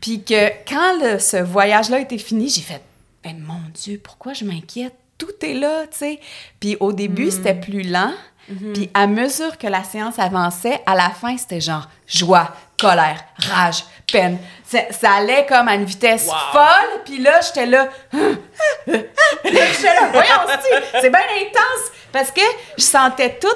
Puis 0.00 0.24
que 0.24 0.48
quand 0.68 1.18
ce 1.20 1.36
voyage-là 1.36 2.00
était 2.00 2.18
fini, 2.18 2.48
j'ai 2.48 2.62
fait, 2.62 2.82
ben 3.22 3.38
mon 3.38 3.60
Dieu, 3.72 4.00
pourquoi 4.02 4.32
je 4.32 4.44
m'inquiète? 4.44 4.94
Tout 5.18 5.32
est 5.42 5.54
là, 5.54 5.86
tu 5.86 5.98
sais. 5.98 6.20
Puis 6.58 6.76
au 6.80 6.92
début, 6.92 7.26
mm. 7.26 7.30
c'était 7.30 7.54
plus 7.54 7.82
lent. 7.82 8.12
Mm-hmm. 8.50 8.72
Puis 8.72 8.90
à 8.94 9.06
mesure 9.06 9.56
que 9.58 9.66
la 9.66 9.84
séance 9.84 10.18
avançait, 10.18 10.80
à 10.86 10.94
la 10.94 11.10
fin, 11.10 11.36
c'était 11.36 11.60
genre 11.60 11.88
joie, 12.06 12.52
colère, 12.80 13.24
rage, 13.38 13.84
peine. 14.10 14.38
Ça, 14.64 15.12
allait 15.12 15.46
comme 15.46 15.68
à 15.68 15.74
une 15.74 15.84
vitesse 15.84 16.28
folle. 16.52 17.02
Puis 17.04 17.18
là, 17.18 17.40
j'étais 17.40 17.66
là. 17.66 17.88
j'étais 18.86 19.94
là, 19.94 20.10
voyons, 20.12 20.58
c'est 21.00 21.10
bien 21.10 21.20
intense. 21.20 21.92
Parce 22.10 22.30
que 22.30 22.40
je 22.76 22.82
sentais 22.82 23.38
tout 23.38 23.48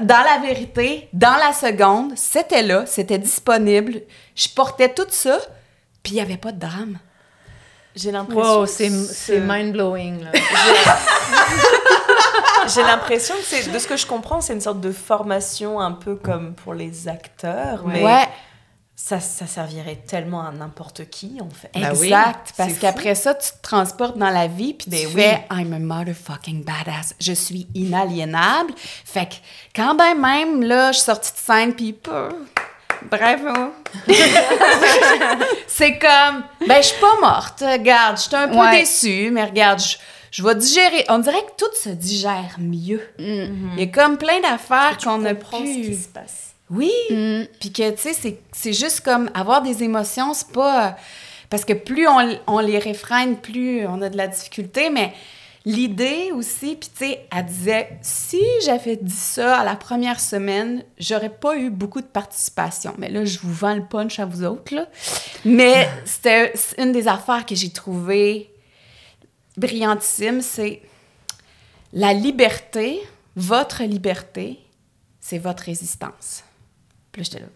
dans 0.00 0.22
la 0.22 0.38
vérité, 0.46 1.08
dans 1.12 1.36
la 1.36 1.52
seconde. 1.52 2.12
C'était 2.16 2.62
là, 2.62 2.86
c'était 2.86 3.18
disponible. 3.18 4.02
Je 4.34 4.48
portais 4.48 4.88
tout 4.92 5.06
ça. 5.10 5.38
Puis 6.02 6.14
il 6.14 6.16
n'y 6.16 6.20
avait 6.20 6.36
pas 6.36 6.52
de 6.52 6.58
drame. 6.58 6.98
J'ai 7.94 8.10
l'impression. 8.10 8.60
Wow, 8.60 8.66
c'est 8.66 9.40
mind-blowing. 9.40 10.26
J'ai 12.74 12.82
l'impression 12.82 13.34
que 13.34 13.42
c'est, 13.44 13.70
de 13.70 13.78
ce 13.78 13.86
que 13.86 13.96
je 13.96 14.06
comprends, 14.06 14.40
c'est 14.40 14.52
une 14.52 14.60
sorte 14.60 14.80
de 14.80 14.92
formation 14.92 15.80
un 15.80 15.92
peu 15.92 16.16
comme 16.16 16.54
pour 16.54 16.74
les 16.74 17.08
acteurs. 17.08 17.86
Mais 17.86 18.04
ouais. 18.04 18.28
Ça, 18.94 19.18
ça, 19.18 19.46
servirait 19.48 19.96
tellement 20.06 20.46
à 20.46 20.52
n'importe 20.52 21.10
qui, 21.10 21.38
en 21.40 21.50
fait. 21.50 21.70
Bah 21.74 21.90
exact. 21.90 22.52
parce 22.56 22.74
qu'après 22.74 23.16
ça, 23.16 23.34
tu 23.34 23.50
te 23.50 23.60
transportes 23.60 24.16
dans 24.16 24.30
la 24.30 24.46
vie, 24.46 24.74
puis 24.74 24.84
tu 24.84 24.90
ben 24.90 25.08
fais 25.08 25.46
I'm 25.50 25.72
a 25.72 25.78
motherfucking 25.80 26.62
badass. 26.62 27.16
Je 27.18 27.32
suis 27.32 27.66
inaliénable. 27.74 28.72
Fait 28.76 29.28
que 29.28 29.34
quand 29.74 29.96
ben 29.96 30.14
même, 30.14 30.62
là, 30.62 30.92
je 30.92 30.98
suis 30.98 31.06
sortie 31.06 31.32
de 31.32 31.38
scène, 31.38 31.74
puis 31.74 31.98
Bravo. 33.10 33.72
c'est 35.66 35.98
comme, 35.98 36.44
ben, 36.66 36.82
je 36.82 36.88
suis 36.88 37.00
pas 37.00 37.20
morte. 37.20 37.60
Regarde, 37.60 38.16
je 38.16 38.22
suis 38.22 38.36
un 38.36 38.48
peu 38.48 38.70
déçue, 38.76 39.30
mais 39.32 39.44
regarde, 39.44 39.80
je, 39.80 39.96
je 40.32 40.42
vais 40.42 40.54
digérer. 40.56 41.04
On 41.08 41.18
dirait 41.18 41.42
que 41.42 41.64
tout 41.64 41.72
se 41.76 41.90
digère 41.90 42.56
mieux. 42.58 43.02
Mm-hmm. 43.20 43.74
Il 43.76 43.80
y 43.80 43.82
a 43.82 43.86
comme 43.86 44.18
plein 44.18 44.40
d'affaires 44.40 44.96
qu'on 44.96 45.24
a 45.24 45.34
pu... 45.34 45.46
ce 45.50 45.88
qui 45.88 45.94
se 45.94 46.08
passe. 46.08 46.54
Oui. 46.70 46.90
Mm. 47.10 47.42
Puis 47.60 47.70
que, 47.70 47.90
tu 47.90 48.12
sais, 48.12 48.38
c'est 48.50 48.72
juste 48.72 49.02
comme 49.02 49.30
avoir 49.34 49.62
des 49.62 49.84
émotions, 49.84 50.34
c'est 50.34 50.50
pas... 50.50 50.96
Parce 51.50 51.66
que 51.66 51.74
plus 51.74 52.08
on, 52.08 52.38
on, 52.46 52.60
les 52.60 52.78
réfrène, 52.78 53.36
plus 53.36 53.86
on 53.86 54.00
a 54.00 54.08
de 54.08 54.16
la 54.16 54.26
difficulté, 54.26 54.88
mais 54.88 55.12
l'idée 55.66 56.30
aussi, 56.34 56.76
puis 56.76 56.88
tu 56.96 57.04
sais, 57.04 57.26
elle 57.30 57.44
disait, 57.44 57.98
si 58.00 58.40
j'avais 58.64 58.96
dit 58.96 59.12
ça 59.12 59.58
à 59.58 59.64
la 59.64 59.76
première 59.76 60.18
semaine, 60.18 60.82
j'aurais 60.98 61.28
pas 61.28 61.58
eu 61.58 61.68
beaucoup 61.68 62.00
de 62.00 62.06
participation. 62.06 62.94
Mais 62.96 63.10
là, 63.10 63.26
je 63.26 63.38
vous 63.38 63.52
vends 63.52 63.74
le 63.74 63.84
punch 63.84 64.18
à 64.18 64.24
vous 64.24 64.44
autres, 64.44 64.74
là. 64.74 64.88
Mais 65.44 65.86
c'était 66.06 66.54
une 66.78 66.92
des 66.92 67.06
affaires 67.06 67.44
que 67.44 67.54
j'ai 67.54 67.70
trouvées 67.70 68.51
brillantissime, 69.56 70.40
c'est 70.40 70.82
la 71.92 72.12
liberté, 72.12 73.00
votre 73.36 73.82
liberté, 73.82 74.58
c'est 75.20 75.38
votre 75.38 75.64
résistance. 75.64 76.42
Puis 77.10 77.24
j'étais 77.24 77.40
là, 77.40 77.46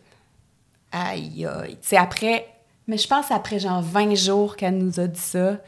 aïe 0.92 1.46
aïe. 1.46 1.78
C'est 1.80 1.96
après, 1.96 2.46
mais 2.86 2.98
je 2.98 3.08
pense 3.08 3.30
après 3.30 3.58
genre 3.58 3.82
20 3.82 4.14
jours 4.14 4.56
qu'elle 4.56 4.78
nous 4.78 5.00
a 5.00 5.06
dit 5.06 5.20
ça. 5.20 5.58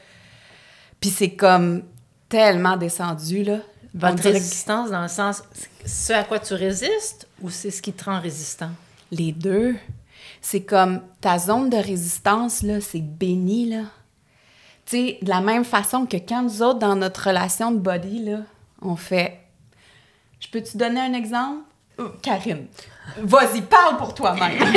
Puis 1.01 1.11
c'est 1.11 1.35
comme 1.35 1.83
tellement 2.29 2.77
descendu, 2.77 3.45
là. 3.45 3.59
Votre 3.95 4.25
résistance 4.25 4.91
dans 4.91 5.03
le 5.03 5.09
sens, 5.09 5.43
ce 5.85 6.13
à 6.13 6.23
quoi 6.23 6.39
tu 6.39 6.53
résistes 6.53 7.27
ou 7.41 7.49
c'est 7.49 7.71
ce 7.71 7.81
qui 7.81 7.93
te 7.93 8.05
rend 8.05 8.21
résistant? 8.21 8.71
Les 9.11 9.33
deux. 9.33 9.77
C'est 10.43 10.63
comme 10.63 11.01
ta 11.21 11.39
zone 11.39 11.71
de 11.71 11.79
résistance, 11.79 12.63
là, 12.63 12.81
c'est 12.81 13.01
béni, 13.01 13.71
là 13.71 13.85
sais, 14.91 15.19
de 15.23 15.29
la 15.29 15.41
même 15.41 15.65
façon 15.65 16.07
que 16.07 16.17
quand 16.17 16.43
nous 16.43 16.63
autres, 16.63 16.79
dans 16.79 16.97
notre 16.97 17.29
relation 17.29 17.71
de 17.71 17.79
body, 17.79 18.25
là, 18.25 18.39
on 18.83 18.97
fait. 18.97 19.39
Je 20.41 20.49
peux 20.49 20.63
te 20.63 20.77
donner 20.77 21.01
un 21.01 21.15
exemple? 21.15 21.63
Euh, 22.01 22.09
Karine, 22.23 22.67
vas-y, 23.19 23.63
parle 23.63 23.97
pour 23.97 24.15
toi-même. 24.15 24.59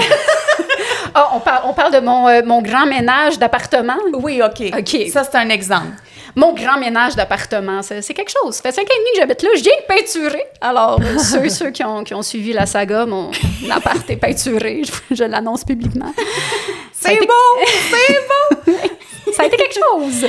Ah, 1.13 1.31
on, 1.33 1.39
parle, 1.41 1.63
on 1.65 1.73
parle 1.73 1.93
de 1.93 1.99
mon, 1.99 2.27
euh, 2.29 2.41
mon 2.45 2.61
grand 2.61 2.85
ménage 2.85 3.37
d'appartement? 3.37 3.97
oui, 4.13 4.41
OK. 4.41 4.71
OK. 4.77 5.09
Ça, 5.11 5.25
c'est 5.25 5.35
un 5.35 5.49
exemple. 5.49 5.91
Mon 6.35 6.53
grand 6.53 6.79
ménage 6.79 7.15
d'appartement, 7.15 7.81
c'est 7.81 8.01
quelque 8.13 8.31
chose. 8.31 8.55
Ça 8.55 8.61
fait 8.61 8.71
cinq 8.71 8.83
ans 8.83 8.93
et 8.95 8.99
demi 8.99 9.09
que 9.13 9.19
j'habite 9.19 9.41
là. 9.43 9.49
Je 9.57 9.61
viens 9.61 9.73
de 9.73 9.93
peinturer. 9.93 10.43
Alors, 10.61 10.99
ceux, 11.19 11.49
ceux 11.49 11.71
qui, 11.71 11.83
ont, 11.83 12.03
qui 12.05 12.13
ont 12.13 12.21
suivi 12.21 12.53
la 12.53 12.65
saga, 12.65 13.05
mon 13.05 13.29
appart 13.71 14.09
est 14.09 14.15
peinturé. 14.15 14.83
Je, 14.85 15.15
je 15.15 15.23
l'annonce 15.25 15.65
publiquement. 15.65 16.13
C'est 16.93 17.19
beau! 17.19 17.65
C'est 17.89 18.71
beau! 18.71 18.73
Ça 19.33 19.43
a 19.43 19.45
été 19.45 19.57
quelque 19.57 19.75
chose. 19.75 20.25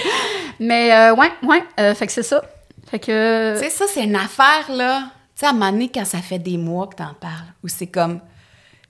Mais, 0.58 0.92
euh, 0.92 1.14
ouais, 1.14 1.32
ouais. 1.42 1.64
euh, 1.80 1.94
fait 1.94 2.06
que 2.06 2.12
c'est 2.12 2.22
ça. 2.22 2.42
Fait 2.90 2.98
que. 2.98 3.54
Tu 3.58 3.64
sais, 3.64 3.70
ça, 3.70 3.86
c'est 3.88 4.04
une 4.04 4.16
affaire, 4.16 4.70
là. 4.70 5.04
Tu 5.34 5.40
sais, 5.40 5.46
à 5.46 5.50
un 5.50 5.52
moment 5.52 5.72
donné, 5.72 5.90
quand 5.92 6.04
ça 6.04 6.18
fait 6.18 6.38
des 6.38 6.56
mois 6.56 6.86
que 6.88 6.96
t'en 6.96 7.14
parles, 7.14 7.52
où 7.62 7.68
c'est 7.68 7.86
comme. 7.86 8.20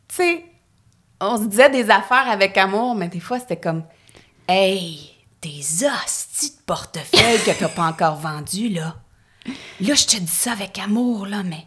Tu 0.08 0.16
sais, 0.16 0.44
on 1.20 1.36
se 1.38 1.44
disait 1.44 1.70
des 1.70 1.88
affaires 1.90 2.28
avec 2.28 2.56
amour, 2.58 2.94
mais 2.94 3.08
des 3.08 3.20
fois, 3.20 3.38
c'était 3.38 3.56
comme. 3.60 3.84
Hey, 4.48 5.12
des 5.40 5.84
hosties 5.84 6.56
de 6.56 6.62
portefeuille 6.66 7.42
que 7.44 7.58
t'as 7.58 7.68
pas 7.68 7.84
encore 7.84 8.16
vendu, 8.16 8.68
là. 8.68 8.96
Là, 9.80 9.94
je 9.94 10.06
te 10.06 10.16
dis 10.16 10.26
ça 10.26 10.52
avec 10.52 10.78
amour, 10.78 11.26
là, 11.26 11.42
mais 11.44 11.66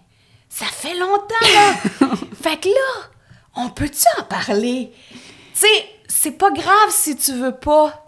ça 0.49 0.65
fait 0.65 0.95
longtemps, 0.95 1.35
là. 1.41 1.73
fait 2.41 2.57
que 2.57 2.69
là, 2.69 3.09
on 3.55 3.69
peut-tu 3.69 4.05
en 4.19 4.23
parler? 4.23 4.93
Tu 5.11 5.19
sais, 5.53 5.89
c'est 6.07 6.37
pas 6.37 6.51
grave 6.51 6.89
si 6.89 7.15
tu 7.17 7.33
veux 7.33 7.55
pas 7.55 8.04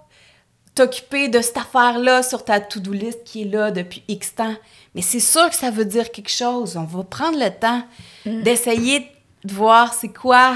t'occuper 0.78 1.28
de 1.28 1.42
cette 1.42 1.58
affaire-là 1.58 2.22
sur 2.22 2.46
ta 2.46 2.60
to-do 2.60 2.94
list 2.94 3.24
qui 3.24 3.42
est 3.42 3.46
là 3.46 3.72
depuis 3.72 4.04
X 4.08 4.36
temps. 4.36 4.56
Mais 4.94 5.02
c'est 5.02 5.20
sûr 5.20 5.50
que 5.50 5.56
ça 5.56 5.72
veut 5.72 5.86
dire 5.86 6.12
quelque 6.12 6.30
chose. 6.30 6.78
On 6.78 6.84
va 6.84 7.04
prendre 7.04 7.40
le 7.40 7.50
temps 7.50 7.84
d'essayer 8.26 9.12
de 9.44 9.54
voir 9.54 9.94
c'est 9.96 10.14
quoi 10.14 10.56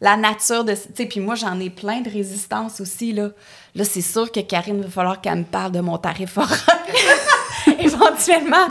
la 0.00 0.16
nature 0.16 0.64
de... 0.64 0.72
Tu 0.74 0.80
sais, 0.94 1.06
puis 1.06 1.20
moi, 1.20 1.36
j'en 1.36 1.60
ai 1.60 1.70
plein 1.70 2.00
de 2.00 2.10
résistances 2.10 2.80
aussi, 2.80 3.12
là. 3.12 3.30
Là, 3.76 3.84
c'est 3.84 4.00
sûr 4.00 4.32
que 4.32 4.40
Karine, 4.40 4.78
il 4.78 4.84
va 4.84 4.90
falloir 4.90 5.20
qu'elle 5.20 5.38
me 5.38 5.44
parle 5.44 5.70
de 5.70 5.80
mon 5.80 5.98
tarif 5.98 6.36
horaire. 6.36 6.78
Éventuellement. 7.78 8.66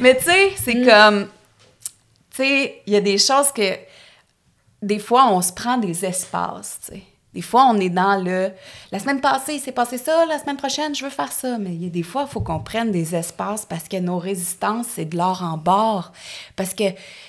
Mais 0.00 0.18
tu 0.18 0.24
sais, 0.24 0.52
c'est 0.62 0.84
comme... 0.84 1.28
Tu 2.30 2.36
sais, 2.36 2.82
il 2.86 2.92
y 2.92 2.96
a 2.96 3.00
des 3.00 3.16
choses 3.16 3.52
que... 3.52 3.78
Des 4.82 4.98
fois, 4.98 5.28
on 5.30 5.40
se 5.40 5.52
prend 5.52 5.78
des 5.78 6.04
espaces, 6.04 6.80
tu 6.84 6.96
sais. 6.96 7.02
Des 7.34 7.40
fois, 7.40 7.66
on 7.70 7.80
est 7.80 7.88
dans 7.88 8.22
le... 8.22 8.50
La 8.90 8.98
semaine 8.98 9.20
passée, 9.20 9.54
il 9.54 9.60
s'est 9.60 9.72
passé 9.72 9.96
ça. 9.96 10.26
La 10.26 10.38
semaine 10.38 10.58
prochaine, 10.58 10.94
je 10.94 11.02
veux 11.02 11.10
faire 11.10 11.32
ça. 11.32 11.56
Mais 11.58 11.70
il 11.70 11.84
y 11.84 11.86
a 11.86 11.90
des 11.90 12.02
fois, 12.02 12.26
il 12.28 12.30
faut 12.30 12.40
qu'on 12.40 12.60
prenne 12.60 12.90
des 12.90 13.14
espaces 13.14 13.64
parce 13.64 13.88
que 13.88 13.96
nos 13.96 14.18
résistances, 14.18 14.86
c'est 14.94 15.06
de 15.06 15.16
l'or 15.16 15.42
en 15.42 15.56
bord. 15.56 16.12
Parce 16.56 16.74
que 16.74 16.84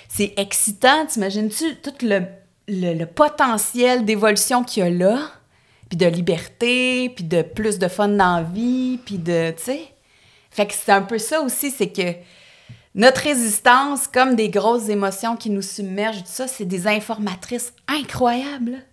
c'est 0.08 0.34
excitant. 0.36 1.06
T'imagines-tu 1.06 1.76
tout 1.76 1.94
le, 2.02 2.22
le, 2.68 3.04
potentiel 3.06 4.04
d'évolution 4.04 4.62
qu'il 4.62 4.84
y 4.84 4.86
a 4.86 4.90
là? 4.90 5.18
Puis 5.88 5.96
de 5.96 6.06
liberté, 6.06 7.08
puis 7.08 7.24
de 7.24 7.40
plus 7.40 7.78
de 7.78 7.88
fun 7.88 8.08
dans 8.08 8.42
vie, 8.42 8.98
puis 9.04 9.16
de... 9.16 9.52
Tu 9.56 9.62
sais? 9.62 9.80
Fait 10.50 10.66
que 10.66 10.74
c'est 10.74 10.92
un 10.92 11.02
peu 11.02 11.18
ça 11.18 11.40
aussi, 11.40 11.70
c'est 11.70 11.88
que 11.88 12.14
notre 12.94 13.22
résistance, 13.22 14.06
comme 14.06 14.36
des 14.36 14.50
grosses 14.50 14.88
émotions 14.88 15.36
qui 15.36 15.50
nous 15.50 15.62
submergent, 15.62 16.22
tout 16.22 16.30
ça, 16.30 16.46
c'est 16.46 16.64
des 16.64 16.86
informatrices 16.86 17.72
incroyables. 17.88 18.84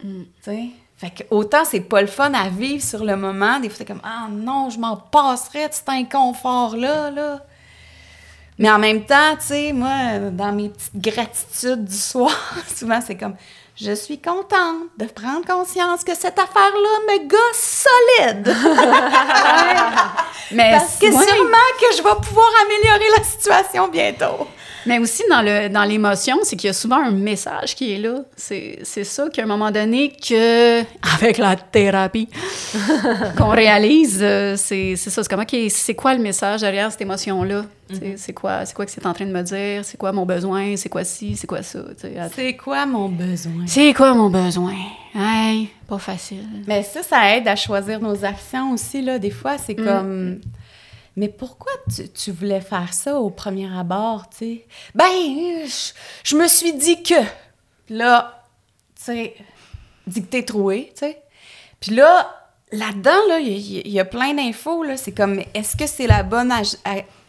Tu 0.00 0.26
sais? 0.42 0.68
Fait 0.96 1.10
que 1.10 1.22
autant 1.30 1.64
c'est 1.64 1.80
pas 1.80 2.00
le 2.00 2.08
fun 2.08 2.32
à 2.34 2.48
vivre 2.48 2.82
sur 2.82 3.04
le 3.04 3.16
moment, 3.16 3.60
des 3.60 3.68
fois 3.68 3.78
c'est 3.78 3.84
comme 3.84 4.02
Ah 4.02 4.26
non, 4.30 4.68
je 4.68 4.78
m'en 4.78 4.96
passerais 4.96 5.68
de 5.68 5.74
cet 5.74 5.88
inconfort-là, 5.88 7.10
là. 7.10 7.40
Mais 8.58 8.68
en 8.70 8.78
même 8.80 9.04
temps, 9.04 9.36
tu 9.38 9.46
sais, 9.46 9.72
moi, 9.72 10.18
dans 10.32 10.50
mes 10.50 10.70
petites 10.70 10.96
gratitudes 10.96 11.84
du 11.84 11.96
soir, 11.96 12.36
souvent 12.76 13.00
c'est 13.04 13.14
comme 13.16 13.36
Je 13.76 13.92
suis 13.92 14.20
contente 14.20 14.88
de 14.98 15.06
prendre 15.06 15.46
conscience 15.46 16.02
que 16.02 16.16
cette 16.16 16.38
affaire-là 16.38 16.98
me 17.06 17.28
gosse 17.28 17.86
solide. 17.86 18.56
mais, 20.50 20.72
Parce 20.78 20.98
que 20.98 21.06
sûrement 21.06 21.70
que 21.80 21.96
je 21.96 22.02
vais 22.02 22.26
pouvoir 22.26 22.48
améliorer 22.64 23.18
la 23.18 23.22
situation 23.22 23.86
bientôt. 23.86 24.48
Mais 24.88 24.98
aussi, 24.98 25.22
dans 25.30 25.42
le 25.42 25.68
dans 25.68 25.84
l'émotion, 25.84 26.38
c'est 26.42 26.56
qu'il 26.56 26.68
y 26.68 26.70
a 26.70 26.74
souvent 26.74 27.02
un 27.02 27.10
message 27.10 27.74
qui 27.74 27.92
est 27.92 27.98
là. 27.98 28.22
C'est 28.36 28.78
c'est 28.82 29.04
ça 29.04 29.28
qu'à 29.28 29.42
un 29.42 29.46
moment 29.46 29.70
donné, 29.70 30.10
que, 30.10 30.80
avec 31.16 31.38
la 31.38 31.56
thérapie, 31.56 32.28
qu'on 33.36 33.48
réalise, 33.48 34.18
euh, 34.22 34.56
c'est 34.56 34.96
c'est 34.96 35.10
ça. 35.10 35.22
C'est 35.22 35.28
comme, 35.28 35.40
OK, 35.40 35.56
c'est 35.68 35.94
quoi 35.94 36.14
le 36.14 36.20
message 36.20 36.62
derrière 36.62 36.90
cette 36.90 37.02
émotion-là? 37.02 37.64
Sais, 37.92 38.14
C'est 38.16 38.32
quoi, 38.34 38.66
c'est 38.66 38.74
quoi 38.74 38.84
que 38.84 38.90
c'est 38.90 39.06
en 39.06 39.14
train 39.14 39.24
de 39.24 39.32
me 39.32 39.42
dire? 39.42 39.84
C'est 39.84 39.96
quoi 39.96 40.12
mon 40.12 40.26
besoin? 40.26 40.76
C'est 40.76 40.90
quoi 40.90 41.04
ci? 41.04 41.36
C'est 41.36 41.46
quoi 41.46 41.62
ça? 41.62 41.80
C'est 42.34 42.56
quoi 42.56 42.84
mon 42.84 43.08
besoin? 43.08 43.64
C'est 43.66 43.94
quoi 43.94 44.12
mon 44.14 44.28
besoin? 44.28 44.74
Hey, 45.14 45.70
pas 45.88 45.98
facile. 45.98 46.44
Mais 46.66 46.82
ça, 46.82 47.02
ça 47.02 47.34
aide 47.34 47.48
à 47.48 47.56
choisir 47.56 48.00
nos 48.00 48.24
actions 48.24 48.72
aussi, 48.72 49.00
là. 49.00 49.18
Des 49.18 49.30
fois, 49.30 49.56
c'est 49.56 49.74
comme... 49.74 50.40
Mais 51.18 51.28
pourquoi 51.28 51.72
tu, 51.92 52.08
tu 52.08 52.30
voulais 52.30 52.60
faire 52.60 52.94
ça 52.94 53.18
au 53.18 53.28
premier 53.28 53.68
abord, 53.76 54.30
tu 54.30 54.36
sais? 54.36 54.66
Ben, 54.94 55.04
je, 56.22 56.36
me 56.36 56.46
suis 56.46 56.74
dit 56.74 57.02
que... 57.02 57.16
Là, 57.90 58.44
tu 58.94 59.04
sais, 59.04 59.34
dicté 60.06 60.44
troué, 60.44 60.92
tu 60.94 61.00
sais. 61.00 61.20
Puis 61.80 61.92
là, 61.96 62.30
là-dedans, 62.70 63.18
là, 63.28 63.40
il 63.40 63.48
y, 63.48 63.90
y 63.90 63.98
a 63.98 64.04
plein 64.04 64.32
d'infos, 64.32 64.84
là. 64.84 64.96
C'est 64.96 65.10
comme, 65.10 65.42
est-ce 65.54 65.76
que 65.76 65.88
c'est 65.88 66.06
la 66.06 66.22
bonne 66.22 66.52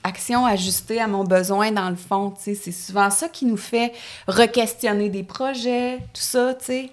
action 0.03 0.45
ajustée 0.45 1.01
à 1.01 1.07
mon 1.07 1.23
besoin, 1.23 1.71
dans 1.71 1.89
le 1.89 1.95
fond, 1.95 2.29
tu 2.29 2.43
sais? 2.43 2.55
C'est 2.55 2.71
souvent 2.71 3.09
ça 3.09 3.27
qui 3.27 3.45
nous 3.45 3.57
fait 3.57 3.91
re-questionner 4.27 5.09
des 5.09 5.23
projets, 5.23 5.97
tout 6.13 6.21
ça, 6.21 6.53
tu 6.53 6.65
sais. 6.65 6.89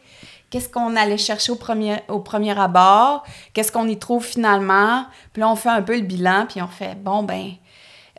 Qu'est-ce 0.57 0.71
qu'on 0.71 0.97
allait 0.97 1.19
chercher 1.19 1.53
au 1.53 1.57
premier, 1.57 1.97
au 2.09 2.21
premier 2.21 2.59
abord? 2.59 3.25
Qu'est-ce 3.53 3.71
qu'on 3.71 3.87
y 3.87 3.99
trouve 3.99 4.25
finalement? 4.25 5.05
Puis 5.35 5.43
là, 5.43 5.51
on 5.51 5.55
fait 5.55 5.69
un 5.69 5.83
peu 5.83 5.95
le 5.95 6.01
bilan, 6.01 6.47
puis 6.49 6.63
on 6.63 6.67
fait, 6.67 6.95
bon, 6.97 7.25
ben, 7.25 7.51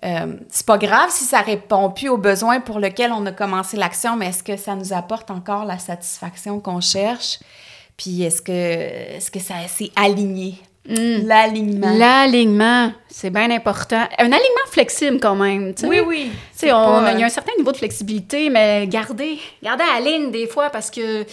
euh, 0.05 0.35
c'est 0.47 0.67
pas 0.67 0.77
grave 0.77 1.09
si 1.09 1.23
ça 1.23 1.41
répond 1.41 1.89
plus 1.89 2.09
aux 2.09 2.17
besoins 2.19 2.59
pour 2.59 2.77
lesquels 2.77 3.11
on 3.11 3.25
a 3.25 3.31
commencé 3.31 3.75
l'action, 3.75 4.15
mais 4.17 4.27
est-ce 4.27 4.43
que 4.43 4.55
ça 4.55 4.75
nous 4.75 4.93
apporte 4.93 5.31
encore 5.31 5.65
la 5.65 5.79
satisfaction 5.79 6.59
qu'on 6.59 6.79
cherche? 6.79 7.39
Puis 7.97 8.21
est-ce 8.21 8.43
que, 8.43 8.51
est-ce 8.51 9.31
que 9.31 9.39
ça 9.39 9.55
s'est 9.67 9.89
aligné? 9.95 10.61
L'alignement. 10.85 11.91
L'alignement, 11.97 12.91
c'est 13.09 13.31
bien 13.31 13.49
important. 13.49 14.07
Un 14.19 14.25
alignement 14.25 14.67
flexible 14.69 15.19
quand 15.19 15.35
même. 15.35 15.73
tu 15.73 15.81
sais. 15.81 15.87
Oui, 15.87 16.01
oui. 16.05 16.31
C'est 16.53 16.69
pas, 16.69 17.11
il 17.13 17.19
y 17.19 17.23
a 17.23 17.25
un 17.25 17.29
certain 17.29 17.53
niveau 17.57 17.71
de 17.71 17.77
flexibilité, 17.77 18.51
mais 18.51 18.85
garder, 18.85 19.39
garder 19.63 19.83
à 19.83 19.99
la 19.99 20.05
ligne 20.05 20.29
des 20.29 20.45
fois 20.45 20.69
parce 20.69 20.91
que, 20.91 21.25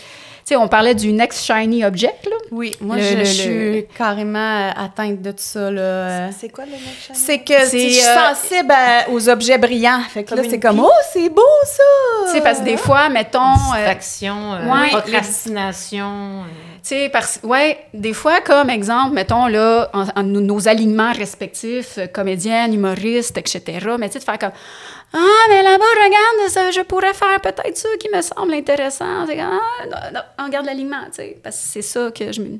sais, 0.47 0.57
on 0.57 0.69
parlait 0.69 0.95
du 0.95 1.13
next 1.13 1.45
shiny 1.45 1.85
object, 1.85 2.27
là. 2.27 2.37
Oui, 2.51 2.73
moi, 2.81 2.97
Le- 2.97 3.03
je, 3.03 3.15
le- 3.17 3.25
je 3.25 3.31
suis 3.33 3.73
le- 3.77 3.87
atteinte 3.97 4.71
atteinte 4.77 5.23
de 5.23 5.31
tout 5.31 5.37
ça, 5.39 5.71
là. 5.71 6.31
C'est 6.33 6.49
quoi 6.51 6.65
le 6.67 6.73
next 6.73 7.07
channel? 7.07 7.23
C'est 7.25 7.39
que 7.41 7.61
je 7.65 7.67
suis 7.79 8.01
euh, 8.01 8.35
sensible 8.35 8.71
à- 8.73 9.11
aux 9.11 9.29
objets 9.29 9.59
brillants. 9.59 10.01
Fait 10.11 10.23
que 10.25 10.29
Comme 10.31 10.39
là, 10.39 10.45
c'est 10.49 10.61
comme, 10.61 10.81
oh, 10.81 10.91
c'est 11.13 11.29
beau, 11.29 11.43
ça! 11.65 11.83
Tu 12.27 12.33
sais, 12.33 12.41
parce 12.43 12.59
que 12.61 12.65
des 12.65 12.77
fois, 12.77 13.09
mettons. 13.09 13.41
euh, 13.41 13.77
Distraction, 13.77 14.55
euh, 14.55 14.67
ouais. 14.73 14.91
procrastination. 14.91 16.43
euh. 16.43 16.74
Tu 16.85 16.89
sais, 16.91 17.09
parce 17.09 17.41
ouais, 17.43 17.79
des 17.95 18.13
fois, 18.13 18.43
comme 18.43 18.69
exemple, 18.69 19.15
mettons, 19.15 19.47
là, 19.47 19.89
en, 19.95 20.07
en 20.15 20.23
nos- 20.23 20.69
alignements 20.69 21.13
respectifs, 21.15 21.97
euh, 21.97 22.07
comédienne, 22.07 22.75
humoriste, 22.75 23.39
etc., 23.39 23.63
mais 23.99 24.09
tu 24.09 24.13
sais, 24.15 24.19
de 24.19 24.25
faire 24.25 24.39
comme 24.39 24.53
Ah, 25.15 25.45
mais 25.49 25.63
là-bas, 25.63 25.85
regarde, 26.05 26.51
ça, 26.51 26.71
je 26.71 26.83
pourrais 26.83 27.15
faire 27.15 27.41
peut-être 27.41 27.77
ça 27.79 27.89
qui 27.99 28.11
me 28.15 28.21
semble 28.21 28.53
intéressant. 28.53 29.27
C'est 29.27 29.37
comme 29.37 29.45
Ah, 29.61 29.87
non, 29.87 29.97
non, 30.15 30.21
on 30.39 30.45
regarde 30.45 30.67
l'alignement, 30.67 31.05
tu 31.07 31.15
sais, 31.23 31.39
parce 31.43 31.57
que 31.57 31.63
c'est 31.69 31.83
ça 31.83 32.11
que 32.11 32.31
je 32.33 32.43
me. 32.43 32.59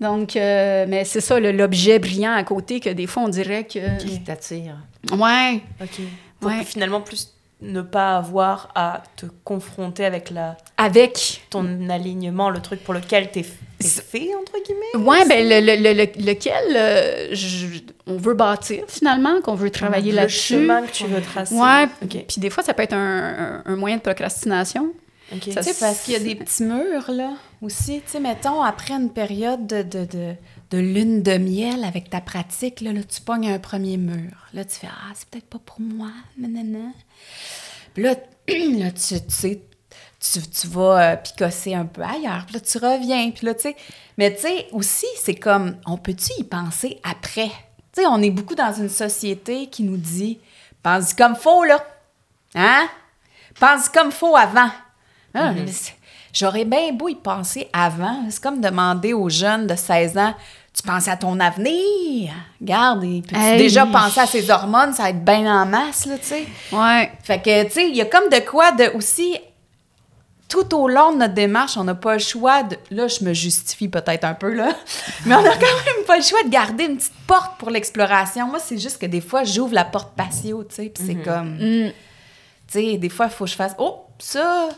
Donc, 0.00 0.34
euh, 0.34 0.84
mais 0.88 1.04
c'est 1.04 1.20
ça, 1.20 1.38
l'objet 1.38 2.00
brillant 2.00 2.32
à 2.34 2.42
côté, 2.42 2.80
que 2.80 2.90
des 2.90 3.06
fois, 3.06 3.22
on 3.22 3.28
dirait 3.28 3.62
que. 3.64 3.98
Qui 3.98 4.20
t'attire. 4.24 4.74
Ouais. 5.12 5.60
Ok. 5.80 6.00
Ouais. 6.42 6.64
finalement 6.64 7.00
plus 7.00 7.32
ne 7.62 7.80
pas 7.80 8.16
avoir 8.16 8.70
à 8.74 9.02
te 9.16 9.26
confronter 9.44 10.04
avec 10.04 10.30
la, 10.30 10.56
Avec. 10.76 11.42
ton 11.50 11.88
alignement, 11.88 12.50
le 12.50 12.60
truc 12.60 12.82
pour 12.84 12.92
lequel 12.92 13.30
t'es 13.30 13.42
fait, 13.44 14.30
entre 14.40 14.52
guillemets. 14.64 15.08
Ouais, 15.08 15.24
ben 15.26 15.48
le, 15.48 15.60
le- 15.60 15.82
le- 15.82 16.04
le- 16.04 16.26
lequel 16.26 16.76
euh, 16.76 17.28
je- 17.32 17.80
on 18.06 18.16
veut 18.16 18.34
bâtir 18.34 18.84
finalement, 18.88 19.40
qu'on 19.40 19.54
veut 19.54 19.70
travailler 19.70 20.10
le 20.10 20.16
là-dessus. 20.16 20.54
chemin 20.54 20.82
que 20.82 20.92
tu 20.92 21.04
veux 21.06 21.20
tracer. 21.22 21.54
Ouais, 21.54 21.84
Ok. 22.02 22.24
puis 22.28 22.40
des 22.40 22.50
fois, 22.50 22.62
ça 22.62 22.74
peut 22.74 22.82
être 22.82 22.92
un, 22.94 22.98
un- 22.98 23.62
un 23.64 23.76
moyen 23.76 23.96
de 23.96 24.02
procrastination. 24.02 24.92
Ok. 25.34 25.50
Ça, 25.54 25.62
parce 25.80 26.02
qu'il 26.02 26.12
y 26.12 26.16
a 26.16 26.20
des 26.20 26.34
petits 26.34 26.62
murs, 26.62 27.10
là, 27.10 27.30
aussi. 27.62 28.02
Tu 28.04 28.12
sais, 28.12 28.20
mettons, 28.20 28.60
après 28.62 28.92
une 28.92 29.08
période 29.10 29.66
de, 29.66 29.80
de, 29.82 30.04
de, 30.04 30.34
de 30.72 30.78
lune 30.78 31.22
de 31.22 31.38
miel 31.38 31.84
avec 31.84 32.10
ta 32.10 32.20
pratique, 32.20 32.82
là, 32.82 32.92
là, 32.92 33.00
tu 33.02 33.22
pognes 33.22 33.50
un 33.50 33.58
premier 33.58 33.96
mur. 33.96 34.30
Là, 34.52 34.64
tu 34.66 34.76
fais 34.76 34.88
«Ah, 34.90 35.10
c'est 35.14 35.26
peut-être 35.28 35.46
pas 35.48 35.58
pour 35.64 35.80
moi, 35.80 36.08
nanana.» 36.38 36.80
Puis 37.94 38.02
là, 38.02 38.14
là 38.48 38.90
tu, 38.90 39.20
tu 39.20 39.20
sais, 39.28 39.62
tu, 40.20 40.40
tu 40.40 40.66
vas 40.68 41.12
euh, 41.12 41.16
picosser 41.16 41.74
un 41.74 41.86
peu 41.86 42.02
ailleurs. 42.02 42.44
Puis 42.46 42.54
là, 42.54 42.60
tu 42.60 42.78
reviens. 42.78 43.30
Puis 43.30 43.46
là, 43.46 43.54
tu 43.54 43.62
sais... 43.62 43.76
Mais 44.18 44.34
tu 44.34 44.42
sais, 44.42 44.68
aussi, 44.72 45.06
c'est 45.20 45.34
comme, 45.34 45.76
on 45.86 45.96
peut-tu 45.96 46.30
y 46.38 46.44
penser 46.44 47.00
après? 47.02 47.50
Tu 47.92 48.02
sais, 48.02 48.06
on 48.06 48.22
est 48.22 48.30
beaucoup 48.30 48.54
dans 48.54 48.72
une 48.72 48.88
société 48.88 49.66
qui 49.66 49.82
nous 49.82 49.96
dit 49.96 50.38
«Pense-y 50.82 51.14
comme 51.14 51.36
faux, 51.36 51.64
là. 51.64 51.84
Hein? 52.54 52.88
pense 53.58 53.88
comme 53.88 54.10
faut 54.12 54.36
avant. 54.36 54.70
C'est- 55.34 55.94
J'aurais 56.32 56.64
bien 56.64 56.92
beau 56.92 57.08
y 57.08 57.14
penser 57.14 57.68
avant. 57.74 58.24
C'est 58.30 58.42
comme 58.42 58.60
demander 58.60 59.12
aux 59.12 59.28
jeunes 59.28 59.66
de 59.66 59.76
16 59.76 60.16
ans 60.16 60.34
Tu 60.74 60.82
penses 60.82 61.06
à 61.06 61.16
ton 61.16 61.38
avenir 61.38 62.32
Garde, 62.60 63.04
Hey. 63.04 63.58
déjà 63.58 63.84
penser 63.84 64.20
à 64.20 64.26
ses 64.26 64.50
hormones, 64.50 64.94
ça 64.94 65.02
va 65.04 65.10
être 65.10 65.24
bien 65.24 65.62
en 65.62 65.66
masse, 65.66 66.06
là, 66.06 66.16
tu 66.16 66.24
sais. 66.28 66.46
Ouais. 66.72 67.12
Fait 67.22 67.40
que, 67.42 67.64
tu 67.64 67.70
sais, 67.72 67.88
il 67.88 67.96
y 67.96 68.00
a 68.00 68.06
comme 68.06 68.28
de 68.30 68.38
quoi 68.38 68.72
de 68.72 68.84
aussi. 68.94 69.36
Tout 70.48 70.74
au 70.74 70.86
long 70.86 71.12
de 71.12 71.18
notre 71.18 71.32
démarche, 71.32 71.78
on 71.78 71.84
n'a 71.84 71.94
pas 71.94 72.12
le 72.12 72.18
choix 72.18 72.62
de. 72.62 72.76
Là, 72.90 73.06
je 73.08 73.24
me 73.24 73.32
justifie 73.32 73.88
peut-être 73.88 74.24
un 74.24 74.34
peu, 74.34 74.52
là. 74.52 74.74
Mais 75.26 75.34
on 75.34 75.40
n'a 75.42 75.54
quand 75.54 75.60
même 75.60 76.04
pas 76.06 76.16
le 76.18 76.22
choix 76.22 76.42
de 76.42 76.50
garder 76.50 76.84
une 76.84 76.96
petite 76.98 77.12
porte 77.26 77.56
pour 77.58 77.70
l'exploration. 77.70 78.46
Moi, 78.48 78.58
c'est 78.58 78.76
juste 78.76 78.98
que 78.98 79.06
des 79.06 79.22
fois, 79.22 79.44
j'ouvre 79.44 79.72
la 79.74 79.84
porte 79.86 80.14
patio, 80.14 80.62
tu 80.64 80.74
sais, 80.74 80.92
puis 80.94 81.04
c'est 81.06 81.14
comme. 81.14 81.54
Mm. 81.54 81.92
Tu 82.70 82.72
sais, 82.92 82.98
des 82.98 83.08
fois, 83.08 83.26
il 83.26 83.32
faut 83.32 83.44
que 83.44 83.50
je 83.50 83.56
fasse. 83.56 83.74
Oh, 83.78 84.04
ça. 84.18 84.68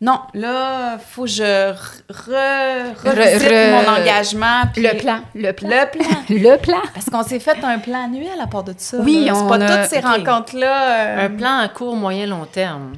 Non, 0.00 0.20
là, 0.32 0.96
faut 0.98 1.22
que 1.24 1.28
je 1.28 1.72
re, 1.72 1.74
re- 2.08 2.94
revisite 3.04 3.50
re- 3.50 3.72
mon 3.72 3.92
engagement. 4.00 4.62
puis- 4.72 4.82
Le 4.82 4.96
plan. 4.96 5.18
Le 5.34 5.50
plan. 5.52 5.68
Le 5.70 5.90
plan. 5.90 6.06
Le 6.28 6.56
plan. 6.56 6.80
Parce 6.94 7.06
qu'on 7.10 7.24
s'est 7.24 7.40
fait 7.40 7.56
un 7.64 7.78
plan 7.80 8.04
annuel 8.04 8.40
à 8.40 8.46
part 8.46 8.62
de 8.62 8.74
ça. 8.76 8.98
Oui, 9.00 9.24
là. 9.24 9.32
C'est 9.34 9.40
on 9.42 9.48
pas 9.48 9.56
a- 9.56 9.78
toutes 9.78 9.90
ces 9.90 9.98
rencontres-là. 10.00 10.82
euh, 10.92 11.26
Un 11.26 11.30
plan 11.30 11.58
à 11.58 11.68
court, 11.68 11.96
moyen, 11.96 12.26
long 12.26 12.44
terme. 12.44 12.92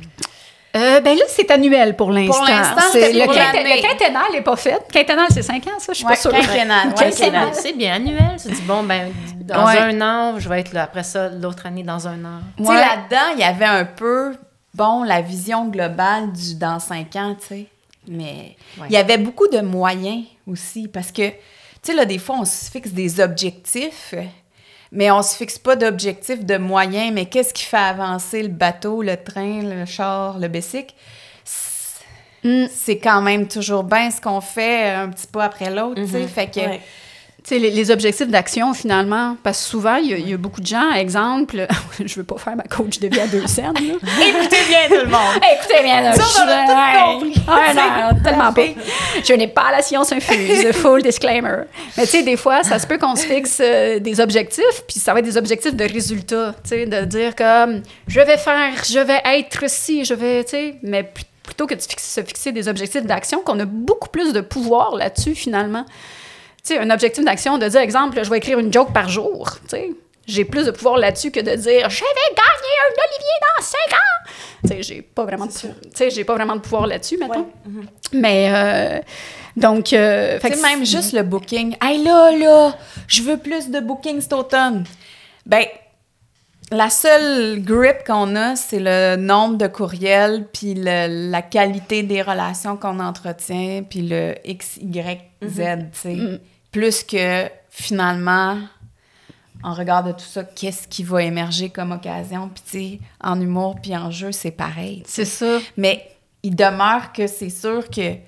Euh, 0.77 1.01
ben 1.01 1.17
là, 1.19 1.25
c'est 1.27 1.51
annuel 1.51 1.97
pour 1.97 2.13
l'instant. 2.13 2.45
l'instant, 2.45 2.83
C'est- 2.93 3.13
le, 3.13 3.25
pour 3.25 3.35
quinté- 3.35 3.57
l'année. 3.65 3.77
le 3.83 3.89
quinténal 3.89 4.23
n'est 4.33 4.43
pas 4.43 4.55
fait. 4.57 4.81
Quinténal, 4.93 5.27
c'est 5.31 5.43
5 5.43 5.67
ans, 5.67 5.71
ça, 5.79 5.93
je 5.93 5.97
suis 5.97 6.05
Ouais, 6.07 6.13
pas 6.13 6.17
sûre. 6.21 6.31
quinquennal, 6.31 6.89
ouais, 6.89 6.95
Quinquennal. 6.95 7.13
quinquennal. 7.17 7.49
C'est 7.55 7.73
bien 7.73 7.95
annuel. 7.95 8.37
Tu 8.41 8.53
dis, 8.53 8.63
bon, 8.63 8.83
ben, 8.85 9.11
dans 9.41 9.67
Ouais. 9.67 9.79
un 9.79 10.01
an, 10.03 10.35
je 10.39 10.49
vais 10.49 10.61
être 10.61 10.73
là. 10.73 10.83
Après 10.85 11.03
ça, 11.03 11.29
l'autre 11.31 11.67
année, 11.67 11.83
dans 11.83 12.07
un 12.07 12.25
an. 12.25 12.41
Tu 12.57 12.65
sais, 12.67 12.73
là-dedans, 12.75 13.33
il 13.35 13.41
y 13.41 13.43
avait 13.45 13.65
un 13.65 13.85
peu, 13.85 14.37
bon, 14.75 15.03
la 15.05 15.21
vision 15.21 15.67
globale 15.69 16.33
du 16.33 16.55
dans 16.55 16.79
cinq 16.81 17.17
ans, 17.17 17.37
tu 17.41 17.47
sais. 17.47 17.67
Mais 18.09 18.57
Ouais. 18.79 18.87
il 18.89 18.93
y 18.93 18.97
avait 18.97 19.19
beaucoup 19.19 19.49
de 19.49 19.61
moyens 19.61 20.25
aussi, 20.47 20.89
parce 20.89 21.13
que, 21.13 21.29
tu 21.31 21.37
sais, 21.83 21.95
là, 21.95 22.05
des 22.05 22.19
fois, 22.19 22.37
on 22.41 22.45
se 22.45 22.71
fixe 22.71 22.91
des 22.91 23.21
objectifs, 23.21 24.15
mais 24.93 25.11
on 25.11 25.23
se 25.23 25.37
fixe 25.37 25.59
pas 25.59 25.77
d'objectifs 25.77 26.45
de 26.45 26.57
moyens, 26.57 27.13
mais 27.13 27.27
qu'est-ce 27.27 27.53
qui 27.55 27.65
fait 27.65 27.77
avancer 27.77 28.43
le 28.43 28.49
bateau, 28.49 29.03
le 29.03 29.17
train, 29.17 29.63
le 29.63 29.85
char, 29.85 30.39
le 30.39 30.49
bicycle? 30.49 30.95
C'est- 31.45 31.69
Mm. 32.43 32.69
C'est 32.75 32.99
quand 32.99 33.21
même 33.21 33.47
toujours 33.49 33.85
bien 33.85 34.11
ce 34.11 34.19
qu'on 34.19 34.41
fait 34.41 34.89
un 34.89 35.11
petit 35.11 35.27
pas 35.27 35.45
après 35.45 35.69
l'autre, 35.71 35.97
tu 36.03 36.09
sais. 36.09 36.21
Mhm. 36.23 36.29
Fait 36.29 36.47
que... 36.51 36.61
Ouais. 36.61 36.81
Les, 37.51 37.59
les 37.71 37.91
objectifs 37.91 38.29
d'action, 38.29 38.75
finalement, 38.75 39.37
parce 39.43 39.59
que 39.59 39.65
souvent, 39.71 39.97
il 39.97 40.11
y, 40.11 40.15
a- 40.15 40.19
il 40.19 40.29
y 40.29 40.35
a 40.35 40.37
beaucoup 40.37 40.61
de 40.61 40.67
gens, 40.67 40.93
exemple, 40.93 41.67
je 42.05 42.15
veux 42.17 42.25
pas 42.25 42.37
faire 42.39 42.55
ma 42.55 42.63
coach 42.65 42.99
de 43.01 43.09
vie 43.09 43.19
à 43.21 43.27
deux 43.27 43.47
scènes. 43.47 43.73
Écoutez 43.77 44.57
bien 44.69 44.89
tout 44.89 45.05
le 45.05 45.11
monde! 45.11 45.43
Écoutez 45.59 45.83
bien, 45.83 46.13
tout 46.13 46.19
compris. 47.15 47.41
Ouais, 47.49 47.75
non, 47.75 48.23
tellement 48.23 48.53
pas. 48.53 48.63
Je 49.25 49.33
n'ai 49.33 49.49
pas 49.49 49.71
la 49.73 49.83
science 49.83 50.13
infuse, 50.13 50.71
full 50.73 51.03
disclaimer. 51.03 51.65
Mais 51.97 52.05
tu 52.05 52.11
sais, 52.19 52.23
des 52.23 52.37
fois, 52.37 52.63
ça 52.63 52.79
se 52.79 52.87
peut 52.87 52.99
qu'on 52.99 53.17
se 53.17 53.27
fixe 53.27 53.59
euh, 53.65 53.99
des 53.99 54.21
objectifs, 54.21 54.83
puis 54.87 55.01
ça 55.01 55.13
va 55.13 55.19
être 55.21 55.25
des 55.25 55.37
objectifs 55.37 55.75
de 55.75 55.85
résultats, 55.85 56.55
tu 56.63 56.69
sais, 56.71 56.87
de 56.87 57.05
dire 57.05 57.35
comme, 57.35 57.83
je 58.07 58.21
vais 58.21 58.37
faire, 58.39 58.73
je 58.89 58.99
vais 59.01 59.21
être 59.25 59.69
ci, 59.69 60.05
je 60.05 60.15
vais, 60.15 60.45
tu 60.45 60.51
sais, 60.51 60.75
mais 60.83 61.03
pl- 61.03 61.25
plutôt 61.43 61.67
que 61.67 61.75
de 61.75 61.81
se 61.81 62.21
fixer 62.23 62.53
des 62.53 62.69
objectifs 62.69 63.05
d'action, 63.05 63.41
qu'on 63.41 63.59
a 63.59 63.65
beaucoup 63.65 64.09
plus 64.09 64.33
de 64.33 64.41
pouvoir 64.41 64.95
là-dessus, 64.95 65.35
finalement. 65.35 65.85
Tu 66.63 66.75
sais, 66.75 66.79
un 66.79 66.91
objectif 66.91 67.25
d'action, 67.25 67.59
de 67.59 67.67
dire, 67.69 67.81
exemple, 67.81 68.23
je 68.23 68.29
vais 68.31 68.39
écrire 68.39 68.59
une 68.59 68.73
joke 68.73 68.93
par 68.93 69.09
jour, 69.09 69.51
tu 69.63 69.69
sais. 69.71 69.91
J'ai 70.27 70.45
plus 70.45 70.67
de 70.67 70.71
pouvoir 70.71 70.97
là-dessus 70.99 71.31
que 71.33 71.41
de 71.41 71.57
dire 71.57 71.91
je 71.91 72.01
vais 72.01 72.07
gagner 72.37 72.77
un 72.87 72.93
Olivier 73.09 73.37
dans 73.57 73.63
5 73.65 73.79
ans. 73.93 74.31
Tu 74.63 74.69
sais, 74.69 74.83
j'ai 74.83 75.03
pas 75.03 75.25
vraiment 75.25 75.47
de 75.47 75.51
sais, 75.53 76.11
j'ai 76.11 76.23
pas 76.25 76.35
vraiment 76.35 76.55
de 76.55 76.61
pouvoir 76.61 76.87
là-dessus 76.87 77.17
mettons. 77.19 77.49
Ouais. 77.67 77.83
Mais 78.13 78.51
euh, 78.53 79.01
donc 79.57 79.93
euh, 79.93 80.39
fait 80.39 80.51
que 80.51 80.63
même 80.63 80.85
juste 80.87 81.15
le 81.15 81.23
booking. 81.25 81.75
Hey 81.83 82.05
là, 82.05 82.31
là, 82.37 82.77
je 83.09 83.23
veux 83.23 83.39
plus 83.39 83.71
de 83.71 83.81
bookings 83.81 84.21
cet 84.21 84.35
automne. 84.35 84.85
Ben, 85.47 85.65
la 86.71 86.91
seule 86.91 87.61
grip 87.63 88.05
qu'on 88.07 88.37
a, 88.37 88.55
c'est 88.55 88.79
le 88.79 89.17
nombre 89.17 89.57
de 89.57 89.67
courriels, 89.67 90.47
puis 90.53 90.75
le- 90.75 91.31
la 91.31 91.43
qualité 91.43 92.05
des 92.05 92.23
relations 92.23 92.77
qu'on 92.77 93.01
entretient, 93.01 93.83
puis 93.89 94.03
le 94.03 94.35
X, 94.45 94.77
Y, 94.81 95.19
Z, 95.47 95.57
tu 95.93 95.99
sais. 95.99 96.15
Mm. 96.15 96.39
Plus 96.71 97.03
que, 97.03 97.49
finalement, 97.71 98.59
en 99.63 99.75
regard 99.75 100.05
de 100.05 100.13
tout 100.13 100.21
ça, 100.21 100.45
qu'est-ce 100.45 100.87
qui 100.89 101.03
va 101.03 101.23
émerger 101.23 101.69
comme 101.71 101.93
occasion. 101.93 102.49
Puis, 102.49 102.63
tu 102.65 102.71
sais, 102.71 103.01
en 103.23 103.41
humour 103.41 103.77
puis 103.83 103.97
en 103.97 104.11
jeu, 104.11 104.33
c'est 104.33 104.51
pareil. 104.51 105.03
c'est 105.07 105.25
ça. 105.25 105.59
Mais 105.77 106.11
il 106.43 106.55
demeure 106.57 107.13
que 107.13 107.27
c'est 107.27 107.51
sûr 107.51 107.89
que, 107.91 108.15
tu 108.15 108.21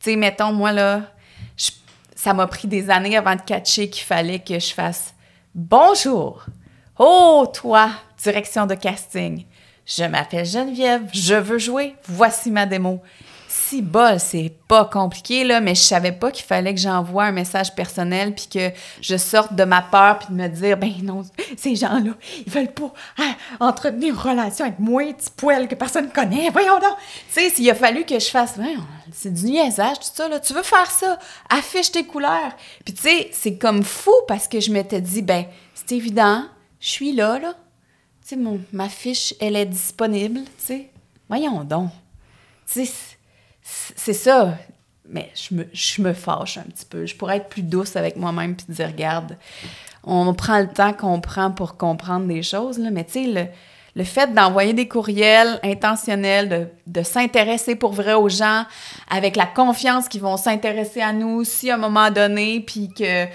sais, 0.00 0.16
mettons, 0.16 0.52
moi, 0.52 0.72
là, 0.72 1.02
je- 1.56 1.70
ça 2.14 2.32
m'a 2.34 2.46
pris 2.46 2.68
des 2.68 2.88
années 2.90 3.16
avant 3.16 3.36
de 3.36 3.42
catcher 3.42 3.90
qu'il 3.90 4.04
fallait 4.04 4.38
que 4.40 4.58
je 4.58 4.72
fasse 4.72 5.14
Bonjour! 5.54 6.44
Oh, 6.98 7.46
toi, 7.52 7.90
direction 8.22 8.66
de 8.66 8.74
casting. 8.74 9.44
Je 9.86 10.04
m'appelle 10.04 10.44
Geneviève, 10.44 11.02
je 11.12 11.34
veux 11.34 11.58
jouer, 11.58 11.94
voici 12.06 12.50
ma 12.50 12.66
démo. 12.66 13.02
Si 13.68 13.82
bol, 13.82 14.18
c'est 14.18 14.54
pas 14.66 14.86
compliqué, 14.86 15.44
là, 15.44 15.60
mais 15.60 15.74
je 15.74 15.82
savais 15.82 16.12
pas 16.12 16.30
qu'il 16.30 16.46
fallait 16.46 16.74
que 16.74 16.80
j'envoie 16.80 17.24
un 17.24 17.32
message 17.32 17.74
personnel 17.74 18.34
puis 18.34 18.46
que 18.50 18.70
je 19.02 19.18
sorte 19.18 19.52
de 19.52 19.64
ma 19.64 19.82
peur 19.82 20.20
puis 20.20 20.28
de 20.30 20.40
me 20.40 20.48
dire, 20.48 20.78
ben 20.78 20.90
non, 21.02 21.22
ces 21.58 21.76
gens-là, 21.76 22.12
ils 22.46 22.50
veulent 22.50 22.72
pas 22.72 22.90
hein, 23.18 23.34
entretenir 23.60 24.14
une 24.14 24.18
relation 24.18 24.64
avec 24.64 24.78
moi, 24.78 25.12
petit 25.12 25.28
poil 25.36 25.68
que 25.68 25.74
personne 25.74 26.08
connaît, 26.10 26.48
voyons 26.48 26.78
donc. 26.78 26.96
Tu 27.30 27.42
sais, 27.42 27.50
s'il 27.50 27.68
a 27.68 27.74
fallu 27.74 28.06
que 28.06 28.18
je 28.18 28.30
fasse, 28.30 28.56
Ouais, 28.56 28.74
c'est 29.12 29.34
du 29.34 29.44
niaisage, 29.44 29.98
tout 29.98 30.14
ça, 30.14 30.28
là, 30.28 30.40
tu 30.40 30.54
veux 30.54 30.62
faire 30.62 30.90
ça, 30.90 31.18
affiche 31.50 31.92
tes 31.92 32.04
couleurs. 32.04 32.56
Puis 32.86 32.94
tu 32.94 33.02
sais, 33.02 33.28
c'est 33.32 33.58
comme 33.58 33.82
fou 33.82 34.14
parce 34.26 34.48
que 34.48 34.60
je 34.60 34.72
m'étais 34.72 35.02
dit, 35.02 35.20
ben, 35.20 35.44
c'est 35.74 35.92
évident, 35.92 36.46
je 36.80 36.88
suis 36.88 37.12
là, 37.12 37.38
là. 37.38 37.52
Tu 38.26 38.34
sais, 38.34 38.40
ma 38.72 38.88
fiche, 38.88 39.34
elle 39.40 39.56
est 39.56 39.66
disponible, 39.66 40.40
tu 40.56 40.64
sais. 40.64 40.90
Voyons 41.28 41.64
donc. 41.64 41.90
Tu 42.72 42.86
sais, 42.86 43.17
c'est- 43.96 44.12
ça. 44.12 44.54
Mais 45.10 45.30
je 45.34 45.54
me, 45.54 45.66
je 45.72 46.02
me 46.02 46.12
fâche 46.12 46.58
un 46.58 46.62
petit 46.62 46.84
peu. 46.84 47.06
Je 47.06 47.14
pourrais 47.16 47.38
être 47.38 47.48
plus 47.48 47.62
douce 47.62 47.96
avec 47.96 48.16
moi-même 48.16 48.54
puis 48.56 48.66
dire, 48.68 48.88
regarde, 48.88 49.36
on 50.04 50.34
prend 50.34 50.58
le 50.58 50.68
temps 50.68 50.92
qu'on 50.92 51.20
prend 51.20 51.50
pour 51.50 51.76
comprendre 51.76 52.26
des 52.26 52.42
choses, 52.42 52.78
là, 52.78 52.90
mais 52.90 53.04
tu 53.04 53.24
sais, 53.34 53.50
le, 53.94 54.04
fait 54.04 54.32
d'envoyer 54.32 54.74
des 54.74 54.86
courriels 54.86 55.58
intentionnels, 55.64 56.48
de, 56.48 56.66
de 56.86 57.02
s'intéresser 57.02 57.74
pour 57.74 57.92
vrai 57.92 58.14
aux 58.14 58.28
gens, 58.28 58.64
avec 59.10 59.34
la 59.34 59.46
confiance 59.46 60.08
qu'ils 60.08 60.20
vont 60.20 60.36
s'intéresser 60.36 61.00
à 61.00 61.12
nous 61.12 61.30
aussi 61.40 61.70
à 61.70 61.74
un 61.74 61.78
moment 61.78 62.10
donné, 62.10 62.60
puis 62.60 62.90
que, 62.90 63.26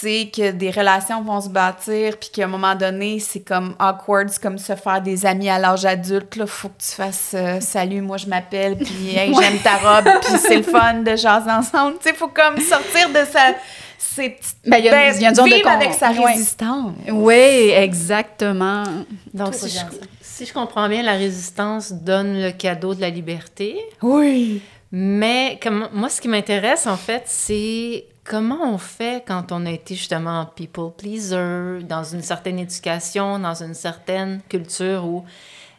sais, 0.00 0.30
que 0.34 0.50
des 0.50 0.70
relations 0.70 1.22
vont 1.22 1.40
se 1.40 1.48
bâtir, 1.48 2.18
puis 2.18 2.30
qu'à 2.32 2.44
un 2.44 2.48
moment 2.48 2.74
donné, 2.74 3.20
c'est 3.20 3.40
comme 3.40 3.74
awkward, 3.78 4.28
c'est 4.28 4.42
comme 4.42 4.58
se 4.58 4.74
faire 4.74 5.00
des 5.00 5.24
amis 5.24 5.48
à 5.48 5.58
l'âge 5.58 5.84
adulte, 5.84 6.36
là, 6.36 6.46
faut 6.46 6.68
que 6.68 6.82
tu 6.82 6.90
fasses 6.90 7.32
euh, 7.34 7.60
salut, 7.60 8.00
moi 8.00 8.16
je 8.16 8.26
m'appelle, 8.26 8.76
puis 8.76 9.16
hey, 9.16 9.32
j'aime 9.32 9.58
ta 9.58 9.76
robe, 9.76 10.08
puis 10.22 10.38
c'est 10.38 10.56
le 10.56 10.62
fun 10.62 10.94
de 10.94 11.16
jaser 11.16 11.50
ensemble, 11.50 11.96
tu 12.02 12.08
sais, 12.08 12.14
faut 12.14 12.28
comme 12.28 12.58
sortir 12.58 13.08
de 13.10 13.30
sa... 13.30 13.54
Ces 13.96 14.30
petites... 14.30 14.56
Ben, 14.66 14.78
il 14.78 14.84
y 14.84 14.88
a- 14.88 14.92
ben, 14.92 15.20
y 15.20 15.24
a 15.24 15.28
une 15.30 15.34
zone 15.34 15.50
de 15.50 15.66
avec 15.66 15.92
sa 15.94 16.10
ouais. 16.10 16.32
résistance. 16.32 16.92
Oui, 17.10 17.72
exactement. 17.74 18.84
Donc, 19.32 19.54
si 19.54 19.68
je, 19.68 19.78
si 20.20 20.46
je 20.46 20.52
comprends 20.52 20.88
bien, 20.88 21.02
la 21.02 21.14
résistance 21.14 21.92
donne 21.92 22.40
le 22.40 22.52
cadeau 22.52 22.94
de 22.94 23.00
la 23.00 23.10
liberté. 23.10 23.76
Oui. 24.02 24.62
Mais 24.92 25.58
comme, 25.60 25.88
moi, 25.92 26.08
ce 26.08 26.20
qui 26.20 26.28
m'intéresse, 26.28 26.86
en 26.86 26.96
fait, 26.96 27.22
c'est 27.26 28.04
comment 28.24 28.72
on 28.72 28.78
fait 28.78 29.22
quand 29.26 29.52
on 29.52 29.66
a 29.66 29.70
été 29.70 29.94
justement 29.94 30.46
people 30.56 30.90
pleaser, 30.96 31.82
dans 31.84 32.04
une 32.04 32.22
certaine 32.22 32.58
éducation, 32.58 33.38
dans 33.38 33.62
une 33.62 33.74
certaine 33.74 34.40
culture 34.48 35.04
où, 35.04 35.24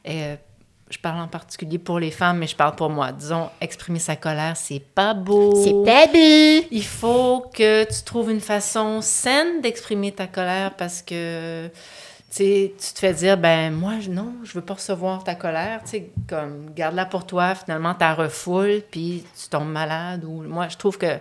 euh, 0.07 0.35
je 0.89 0.99
parle 0.99 1.19
en 1.19 1.27
particulier 1.27 1.79
pour 1.79 1.99
les 1.99 2.11
femmes, 2.11 2.37
mais 2.37 2.47
je 2.47 2.55
parle 2.55 2.75
pour 2.75 2.91
moi. 2.91 3.11
Disons, 3.11 3.49
exprimer 3.59 3.97
sa 3.97 4.15
colère, 4.15 4.55
c'est 4.55 4.79
pas 4.79 5.15
beau. 5.15 5.83
baby. 5.83 6.67
Il 6.69 6.83
faut 6.83 7.49
que 7.53 7.83
tu 7.85 8.03
trouves 8.03 8.29
une 8.29 8.39
façon 8.39 9.01
saine 9.01 9.61
d'exprimer 9.61 10.11
ta 10.11 10.27
colère 10.27 10.75
parce 10.75 11.01
que 11.01 11.69
tu 12.29 12.69
te 12.77 12.99
fais 12.99 13.13
dire 13.13 13.37
ben 13.37 13.73
moi 13.73 13.93
non, 14.09 14.33
je 14.43 14.53
veux 14.53 14.61
pas 14.61 14.75
recevoir 14.75 15.23
ta 15.23 15.35
colère, 15.35 15.81
tu 15.83 15.89
sais 15.89 16.09
comme 16.27 16.71
garde-la 16.75 17.05
pour 17.05 17.25
toi, 17.25 17.55
finalement 17.55 17.95
tu 17.95 18.05
refoules 18.05 18.83
puis 18.91 19.23
tu 19.41 19.49
tombes 19.49 19.71
malade 19.71 20.23
ou 20.25 20.43
moi 20.43 20.67
je 20.67 20.77
trouve 20.77 20.97
que 20.97 21.17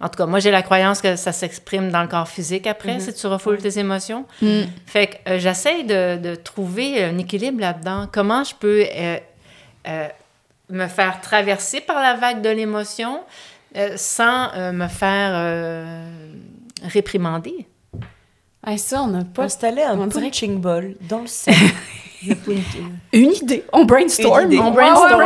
en 0.00 0.08
tout 0.08 0.16
cas, 0.16 0.26
moi 0.26 0.38
j'ai 0.38 0.50
la 0.50 0.62
croyance 0.62 1.00
que 1.02 1.16
ça 1.16 1.32
s'exprime 1.32 1.90
dans 1.90 2.02
le 2.02 2.08
corps 2.08 2.28
physique 2.28 2.66
après 2.66 3.00
si 3.00 3.12
tu 3.12 3.26
refoules 3.26 3.58
tes 3.58 3.78
émotions. 3.78 4.24
Mm. 4.42 4.62
Fait 4.86 5.06
que 5.08 5.30
euh, 5.30 5.38
j'essaie 5.38 5.82
de, 5.82 6.16
de 6.16 6.34
trouver 6.34 7.04
un 7.04 7.18
équilibre 7.18 7.60
là-dedans. 7.60 8.06
Comment 8.10 8.42
je 8.44 8.54
peux 8.54 8.84
euh, 8.94 9.16
euh, 9.88 10.08
me 10.70 10.86
faire 10.86 11.20
traverser 11.20 11.80
par 11.80 12.00
la 12.00 12.14
vague 12.14 12.40
de 12.42 12.48
l'émotion 12.50 13.20
euh, 13.76 13.92
sans 13.96 14.48
euh, 14.56 14.72
me 14.72 14.88
faire 14.88 15.32
euh, 15.34 16.10
réprimander? 16.84 17.66
Hey, 18.66 18.78
ça, 18.78 19.02
on 19.02 19.06
n'a 19.08 19.24
pas... 19.24 19.44
Installer 19.44 19.82
un 19.82 20.06
dirait 20.06 20.20
punching 20.26 20.60
ball 20.60 20.94
dans 21.08 21.20
le 21.22 21.26
sein. 21.26 21.52
Une 23.12 23.32
idée. 23.32 23.64
On 23.72 23.84
brainstorm. 23.86 24.44
Idée. 24.46 24.58
On 24.58 24.70
brainstorm. 24.70 25.20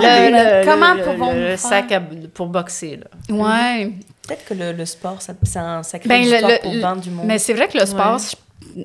Le- 0.00 0.60
le- 0.60 0.64
Comment 0.64 0.94
le- 0.94 1.02
pouvons-nous 1.04 1.40
le 1.40 1.56
sac 1.56 1.92
à- 1.92 2.02
pour 2.34 2.48
boxer, 2.48 2.96
là. 2.98 3.34
Ouais. 3.34 3.92
Peut-être 4.26 4.44
que 4.44 4.54
le, 4.54 4.72
le 4.72 4.86
sport, 4.86 5.20
ça, 5.20 5.34
ça, 5.42 5.82
ça 5.82 5.98
crée 5.98 6.08
Ben, 6.08 6.22
du 6.22 6.30
le- 6.30 6.38
sport 6.38 6.50
le- 6.50 6.58
pour 6.62 6.72
le- 6.74 6.80
vendre 6.80 7.00
du 7.00 7.10
monde. 7.10 7.26
Mais 7.26 7.38
c'est 7.38 7.54
vrai 7.54 7.68
que 7.68 7.78
le 7.78 7.86
sport, 7.86 8.18
je, 8.18 8.80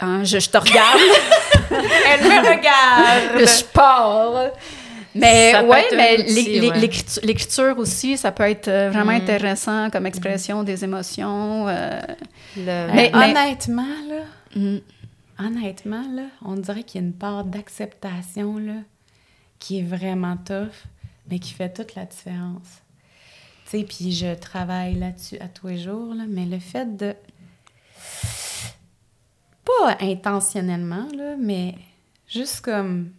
hein, 0.00 0.24
je, 0.24 0.38
je 0.38 0.48
te 0.50 0.58
regarde. 0.58 1.00
Elle 1.70 2.24
me 2.24 2.38
regarde. 2.56 3.38
le 3.40 3.46
sport. 3.46 4.50
Mais 5.14 5.54
un 5.54 5.62
mais 5.64 5.68
ouais. 5.68 6.78
l'écriture, 7.24 7.74
aussi, 7.78 8.16
ça 8.16 8.30
peut 8.30 8.44
être 8.44 8.68
euh, 8.68 8.90
vraiment 8.92 9.10
Mm. 9.12 9.22
intéressant 9.22 9.90
comme 9.90 10.06
expression 10.06 10.62
des 10.62 10.84
émotions. 10.84 11.66
euh. 11.68 11.98
Le- 12.56 12.92
Mais- 12.94 13.10
honnêtement, 13.14 13.82
là, 14.08 14.22
Mm. 14.54 14.78
honnêtement, 15.38 16.04
là, 16.14 16.22
on 16.44 16.54
dirait 16.54 16.84
qu'il 16.84 17.00
y 17.00 17.04
a 17.04 17.06
une 17.08 17.12
part 17.12 17.42
d'acceptation, 17.44 18.58
là, 18.58 18.74
qui 19.58 19.80
est 19.80 19.82
vraiment 19.84 20.36
tough, 20.36 20.74
mais 21.28 21.38
qui 21.40 21.54
fait 21.54 21.70
toute 21.72 21.94
la 21.96 22.04
différence. 22.04 22.68
Sais, 23.70 23.84
puis 23.84 24.10
je 24.10 24.34
travaille 24.34 24.96
là-dessus 24.96 25.38
à 25.38 25.46
tous 25.46 25.68
les 25.68 25.78
jours, 25.78 26.12
là, 26.12 26.24
mais 26.28 26.44
le 26.44 26.58
fait 26.58 26.96
de... 26.96 27.14
Pas 29.64 29.96
intentionnellement, 30.00 31.06
là, 31.16 31.36
mais 31.38 31.76
juste 32.26 32.62
comme 32.62 33.10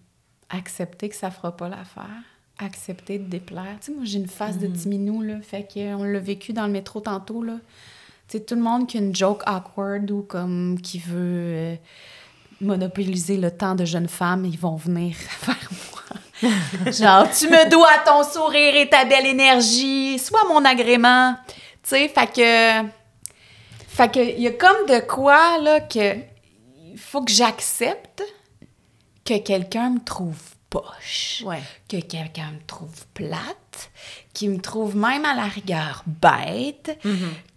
accepter 0.49 1.07
que 1.07 1.15
ça 1.15 1.31
fera 1.31 1.55
pas 1.55 1.69
l'affaire, 1.69 2.23
accepter 2.57 3.17
de 3.17 3.29
déplaire. 3.29 3.77
Tu 3.79 3.85
sais, 3.85 3.91
moi, 3.93 4.03
j'ai 4.03 4.17
une 4.17 4.27
face 4.27 4.57
de 4.57 4.67
petit 4.67 4.89
minou, 4.89 5.21
là, 5.21 5.39
fait 5.41 5.65
qu'on 5.73 6.03
l'a 6.03 6.19
vécu 6.19 6.51
dans 6.51 6.65
le 6.65 6.73
métro 6.73 6.99
tantôt, 6.99 7.43
là. 7.43 7.57
Tu 8.27 8.37
sais, 8.37 8.43
tout 8.43 8.55
le 8.55 8.61
monde 8.61 8.89
qui 8.89 8.97
a 8.97 8.99
une 8.99 9.15
joke 9.15 9.43
awkward 9.45 10.11
ou 10.11 10.21
comme 10.21 10.81
qui 10.81 10.99
veut 10.99 11.53
euh, 11.55 11.75
monopoliser 12.59 13.37
le 13.37 13.51
temps 13.51 13.75
de 13.75 13.85
jeune 13.85 14.09
femme, 14.09 14.43
ils 14.43 14.59
vont 14.59 14.75
venir 14.75 15.15
vers 15.45 15.69
moi. 15.93 16.00
Genre, 16.91 17.29
tu 17.31 17.47
me 17.47 17.69
dois 17.69 17.97
ton 18.05 18.23
sourire 18.23 18.75
et 18.75 18.89
ta 18.89 19.05
belle 19.05 19.25
énergie, 19.27 20.17
sois 20.19 20.43
mon 20.47 20.63
agrément. 20.65 21.35
Tu 21.83 21.89
sais, 21.89 22.07
fait 22.07 22.27
que. 22.33 22.89
Fait 23.87 24.11
que, 24.11 24.19
il 24.19 24.41
y 24.41 24.47
a 24.47 24.51
comme 24.51 24.85
de 24.87 24.99
quoi, 25.05 25.57
là, 25.59 25.79
que. 25.81 26.15
Il 26.93 26.97
faut 26.99 27.21
que 27.23 27.31
j'accepte 27.31 28.23
que 29.25 29.37
quelqu'un 29.37 29.91
me 29.91 29.99
trouve 30.03 30.37
poche 30.69 31.43
Ouais. 31.45 31.61
que 31.89 31.97
quelqu'un 31.97 32.51
me 32.53 32.65
trouve 32.65 33.05
plate, 33.13 33.91
qui 34.33 34.47
me 34.47 34.59
trouve 34.59 34.95
même 34.95 35.25
à 35.25 35.33
la 35.35 35.43
rigueur 35.43 36.03
bête, 36.05 36.97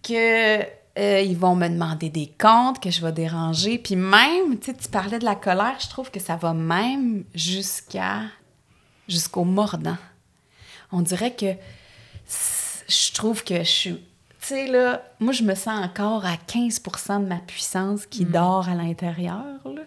que 0.03 0.59
euh, 0.97 1.21
ils 1.21 1.37
vont 1.37 1.55
me 1.55 1.67
demander 1.69 2.09
des 2.09 2.31
comptes, 2.39 2.81
que 2.81 2.89
je 2.91 3.01
vais 3.05 3.11
déranger, 3.13 3.77
puis 3.77 3.95
même, 3.95 4.59
tu 4.59 4.67
sais, 4.71 4.73
tu 4.77 4.89
parlais 4.89 5.19
de 5.19 5.25
la 5.25 5.35
colère, 5.35 5.75
je 5.79 5.87
trouve 5.89 6.11
que 6.11 6.19
ça 6.19 6.35
va 6.35 6.53
même 6.53 7.23
jusqu'à 7.33 8.21
jusqu'au 9.07 9.43
mordant. 9.43 9.97
On 10.91 11.01
dirait 11.01 11.33
que 11.33 11.53
je 12.87 13.13
trouve 13.13 13.43
que 13.43 13.59
je 13.59 13.69
suis 13.69 14.03
tu 14.47 14.53
sais, 14.53 14.67
là, 14.67 15.01
moi, 15.19 15.33
je 15.33 15.41
me 15.41 15.55
sens 15.55 15.83
encore 15.83 16.23
à 16.23 16.35
15% 16.35 17.23
de 17.23 17.27
ma 17.27 17.37
puissance 17.37 18.05
qui 18.05 18.25
dort 18.25 18.69
à 18.69 18.75
l'intérieur, 18.75 19.41
là. 19.65 19.81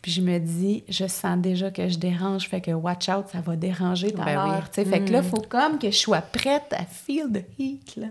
Puis 0.00 0.12
je 0.12 0.20
me 0.20 0.38
dis, 0.38 0.84
je 0.88 1.08
sens 1.08 1.36
déjà 1.38 1.72
que 1.72 1.88
je 1.88 1.98
dérange, 1.98 2.48
fait 2.48 2.60
que 2.60 2.70
watch 2.70 3.08
out, 3.08 3.24
ça 3.32 3.40
va 3.40 3.56
déranger 3.56 4.14
à 4.16 4.24
Ben 4.24 4.44
oui. 4.44 4.60
tu 4.72 4.74
sais. 4.74 4.84
Fait 4.84 5.00
que 5.00 5.10
là, 5.10 5.22
il 5.24 5.28
faut 5.28 5.42
comme 5.48 5.80
que 5.80 5.90
je 5.90 5.96
sois 5.96 6.20
prête 6.20 6.72
à 6.72 6.84
feel 6.84 7.32
the 7.32 7.44
heat, 7.58 7.96
là. 7.96 8.06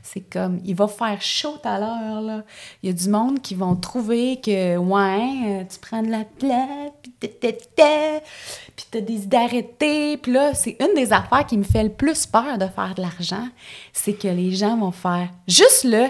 C'est 0.00 0.20
comme, 0.20 0.60
il 0.64 0.76
va 0.76 0.86
faire 0.86 1.20
chaud 1.20 1.58
tout 1.60 1.68
à 1.68 1.80
l'heure, 1.80 2.20
là. 2.20 2.44
Il 2.84 2.90
y 2.90 2.92
a 2.92 2.94
du 2.94 3.08
monde 3.08 3.42
qui 3.42 3.56
vont 3.56 3.74
trouver 3.74 4.40
que, 4.40 4.76
ouais, 4.76 5.60
euh, 5.60 5.64
tu 5.64 5.80
prends 5.80 6.04
de 6.04 6.10
la 6.10 6.24
place, 6.24 6.92
puis 7.28 7.52
t'as 7.76 8.20
t'as 8.90 9.00
des 9.00 9.14
idées 9.14 9.26
d'arrêter. 9.26 10.16
Puis 10.16 10.32
là, 10.32 10.54
c'est 10.54 10.76
une 10.80 10.94
des 10.94 11.12
affaires 11.12 11.46
qui 11.46 11.56
me 11.56 11.64
fait 11.64 11.82
le 11.82 11.90
plus 11.92 12.26
peur 12.26 12.58
de 12.58 12.66
faire 12.66 12.94
de 12.96 13.02
l'argent, 13.02 13.48
c'est 13.92 14.14
que 14.14 14.28
les 14.28 14.52
gens 14.52 14.76
vont 14.76 14.92
faire 14.92 15.28
juste 15.46 15.84
le 15.84 16.06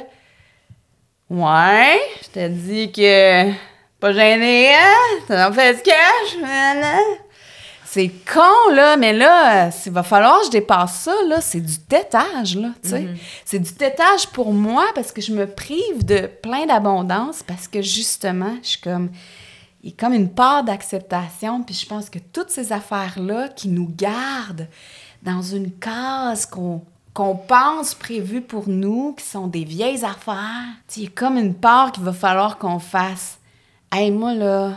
Ouais, 1.30 1.98
je 2.22 2.28
te 2.28 2.48
dis 2.48 2.92
que 2.92 3.50
pas 3.98 4.12
gêné, 4.12 4.74
hein? 4.74 5.20
T'en 5.26 5.52
fais 5.52 5.74
du 5.74 5.80
cash? 5.80 6.36
nanana. 6.40 6.98
C'est 7.86 8.10
con, 8.32 8.74
là, 8.74 8.96
mais 8.96 9.12
là, 9.12 9.70
il 9.86 9.92
va 9.92 10.02
falloir 10.02 10.40
que 10.40 10.46
je 10.46 10.50
dépasse 10.50 11.02
ça, 11.02 11.14
là. 11.28 11.40
C'est 11.40 11.60
du 11.60 11.78
tétage, 11.78 12.56
là, 12.56 12.70
tu 12.82 12.90
sais. 12.90 13.06
C'est 13.44 13.58
du 13.58 13.72
tétage 13.72 14.26
pour 14.32 14.52
moi 14.52 14.84
parce 14.94 15.12
que 15.12 15.20
je 15.20 15.32
me 15.32 15.46
prive 15.46 16.04
de 16.04 16.26
plein 16.42 16.66
d'abondance 16.66 17.42
parce 17.42 17.68
que, 17.68 17.80
justement, 17.80 18.56
je 18.62 18.68
suis 18.68 18.80
comme... 18.80 19.10
Il 19.84 19.96
comme 19.96 20.12
une 20.12 20.28
part 20.28 20.62
d'acceptation, 20.62 21.62
puis 21.64 21.74
je 21.74 21.86
pense 21.86 22.08
que 22.08 22.20
toutes 22.20 22.50
ces 22.50 22.72
affaires-là 22.72 23.48
qui 23.48 23.68
nous 23.68 23.88
gardent 23.88 24.68
dans 25.22 25.42
une 25.42 25.72
case 25.72 26.46
qu'on 26.46 27.36
pense 27.48 27.94
prévue 27.94 28.42
pour 28.42 28.68
nous, 28.68 29.14
qui 29.14 29.24
sont 29.24 29.48
des 29.48 29.64
vieilles 29.64 30.04
affaires, 30.04 30.68
il 30.96 31.02
y 31.04 31.08
comme 31.08 31.36
une 31.36 31.54
part 31.54 31.90
qu'il 31.90 32.04
va 32.04 32.12
falloir 32.12 32.58
qu'on 32.58 32.78
fasse. 32.78 33.38
Hey, 33.90 34.12
moi, 34.12 34.34
là, 34.34 34.76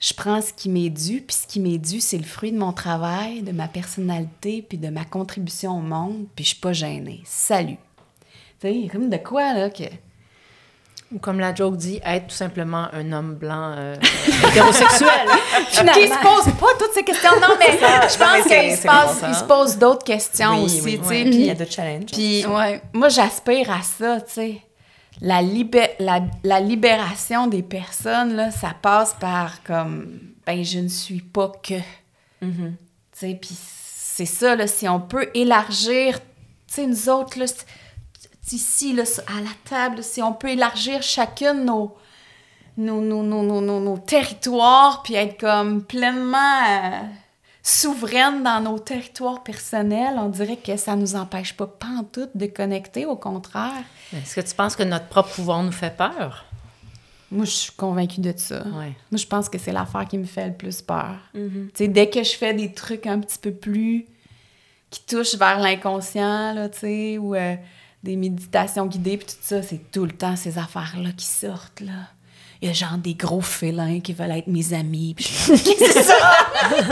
je 0.00 0.12
prends 0.14 0.40
ce 0.42 0.52
qui 0.52 0.68
m'est 0.68 0.90
dû, 0.90 1.20
puis 1.20 1.36
ce 1.36 1.46
qui 1.46 1.60
m'est 1.60 1.78
dû, 1.78 2.00
c'est 2.00 2.18
le 2.18 2.24
fruit 2.24 2.50
de 2.50 2.58
mon 2.58 2.72
travail, 2.72 3.42
de 3.42 3.52
ma 3.52 3.68
personnalité, 3.68 4.62
puis 4.62 4.78
de 4.78 4.88
ma 4.88 5.04
contribution 5.04 5.78
au 5.78 5.80
monde, 5.80 6.26
puis 6.34 6.44
je 6.44 6.50
suis 6.50 6.60
pas 6.60 6.72
gênée. 6.72 7.22
Salut. 7.24 7.78
Tu 8.60 8.66
sais, 8.68 8.88
comme 8.90 9.08
de 9.08 9.16
quoi, 9.16 9.54
là, 9.54 9.70
que... 9.70 9.84
Ou 11.14 11.18
comme 11.18 11.38
la 11.40 11.54
joke 11.54 11.76
dit, 11.76 12.00
être 12.04 12.28
tout 12.28 12.34
simplement 12.34 12.88
un 12.92 13.12
homme 13.12 13.34
blanc 13.34 13.74
euh, 13.76 13.96
hétérosexuel. 14.48 15.08
Qui 15.70 16.08
se 16.08 16.22
pose 16.22 16.54
pas 16.54 16.66
toutes 16.78 16.92
ces 16.94 17.02
questions. 17.04 17.30
Non, 17.40 17.54
mais 17.58 17.72
je 17.78 18.18
pense 18.18 18.42
qu'il 18.46 18.76
se, 18.76 18.86
bon, 18.86 19.34
se 19.34 19.44
pose 19.44 19.78
d'autres 19.78 20.04
questions 20.04 20.54
Oui, 20.56 20.64
aussi, 20.64 20.80
oui, 20.82 20.98
tu 20.98 21.08
sais. 21.08 21.24
Puis 21.24 21.34
il 21.34 21.44
y 21.46 21.50
a 21.50 21.54
d'autres 21.54 21.72
challenges. 21.72 22.06
puis 22.12 22.46
Ouais. 22.46 22.80
moi, 22.92 23.08
j'aspire 23.08 23.70
à 23.70 23.82
ça, 23.82 24.20
tu 24.22 24.32
sais. 24.32 24.60
La, 25.20 25.42
libé- 25.42 25.90
la, 25.98 26.20
la 26.42 26.60
libération 26.60 27.46
des 27.46 27.62
personnes, 27.62 28.34
là, 28.34 28.50
ça 28.50 28.74
passe 28.80 29.14
par 29.20 29.62
comme, 29.62 30.18
ben, 30.46 30.64
je 30.64 30.78
ne 30.78 30.88
suis 30.88 31.20
pas 31.20 31.52
que. 31.62 31.74
Mhm. 32.40 32.74
Tu 33.12 33.18
sais, 33.18 33.38
puis 33.40 33.50
c'est 33.54 34.26
ça, 34.26 34.56
là, 34.56 34.66
si 34.66 34.88
on 34.88 34.98
peut 35.00 35.28
élargir, 35.34 36.18
tu 36.18 36.24
sais, 36.74 36.86
nous 36.86 37.08
autres, 37.10 37.38
là, 37.38 37.44
ici, 38.50 38.92
là, 38.92 39.04
à 39.28 39.40
la 39.40 39.50
table, 39.64 40.02
si 40.02 40.20
on 40.22 40.32
peut 40.32 40.48
élargir 40.48 41.02
chacune 41.02 41.64
nos, 41.64 41.94
nos, 42.76 43.00
nos, 43.00 43.22
nos, 43.22 43.42
nos, 43.42 43.60
nos- 43.60 43.80
nos 43.80 43.98
territoires, 43.98 45.02
puis 45.02 45.14
être 45.14 45.38
comme 45.38 45.82
pleinement 45.84 46.62
euh, 46.68 47.00
souveraine 47.62 48.42
dans 48.42 48.60
nos 48.60 48.78
territoires 48.78 49.42
personnels, 49.42 50.14
on 50.18 50.28
dirait 50.28 50.56
que 50.56 50.76
ça 50.76 50.96
nous 50.96 51.14
empêche 51.14 51.56
pas 51.56 51.66
pantoute 51.66 52.30
de 52.34 52.46
connecter, 52.46 53.06
au 53.06 53.16
contraire. 53.16 53.84
Est-ce 54.12 54.34
que 54.34 54.40
tu 54.40 54.54
penses 54.54 54.74
que 54.76 54.82
notre 54.82 55.06
propre 55.06 55.30
pouvoir 55.30 55.62
nous 55.62 55.72
fait 55.72 55.96
peur? 55.96 56.44
Moi, 57.30 57.46
je 57.46 57.50
suis 57.50 57.72
convaincue 57.72 58.20
de 58.20 58.34
ça. 58.36 58.62
Ouais. 58.62 58.92
Moi, 59.10 59.16
je 59.18 59.26
pense 59.26 59.48
que 59.48 59.56
c'est 59.56 59.72
l'affaire 59.72 60.06
qui 60.06 60.18
me 60.18 60.24
fait 60.26 60.48
le 60.48 60.52
plus 60.54 60.82
peur. 60.82 61.14
Sais, 61.72 61.88
dès 61.88 62.10
que 62.10 62.22
je 62.22 62.32
fais 62.36 62.52
des 62.52 62.72
trucs 62.74 63.06
un 63.06 63.20
petit 63.20 63.38
peu 63.38 63.52
plus 63.52 64.04
qui 64.90 65.02
touchent 65.06 65.36
vers 65.36 65.58
l'inconscient, 65.58 66.52
là, 66.52 66.68
tu 66.68 66.80
sais, 66.80 67.16
ou 67.18 67.34
euh, 67.34 67.54
des 68.02 68.16
méditations 68.16 68.86
guidées, 68.86 69.16
puis 69.16 69.26
tout 69.26 69.42
ça, 69.42 69.62
c'est 69.62 69.90
tout 69.92 70.04
le 70.04 70.12
temps 70.12 70.36
ces 70.36 70.58
affaires-là 70.58 71.10
qui 71.16 71.26
sortent, 71.26 71.80
là. 71.80 71.92
Il 72.60 72.68
y 72.68 72.70
a 72.70 72.74
genre 72.74 72.96
des 72.96 73.14
gros 73.14 73.40
félins 73.40 73.98
qui 73.98 74.12
veulent 74.12 74.30
être 74.30 74.46
mes 74.46 74.72
amis. 74.72 75.16
Qu'est-ce 75.16 75.64
que 75.64 75.92
c'est 75.92 76.02
ça? 76.04 76.14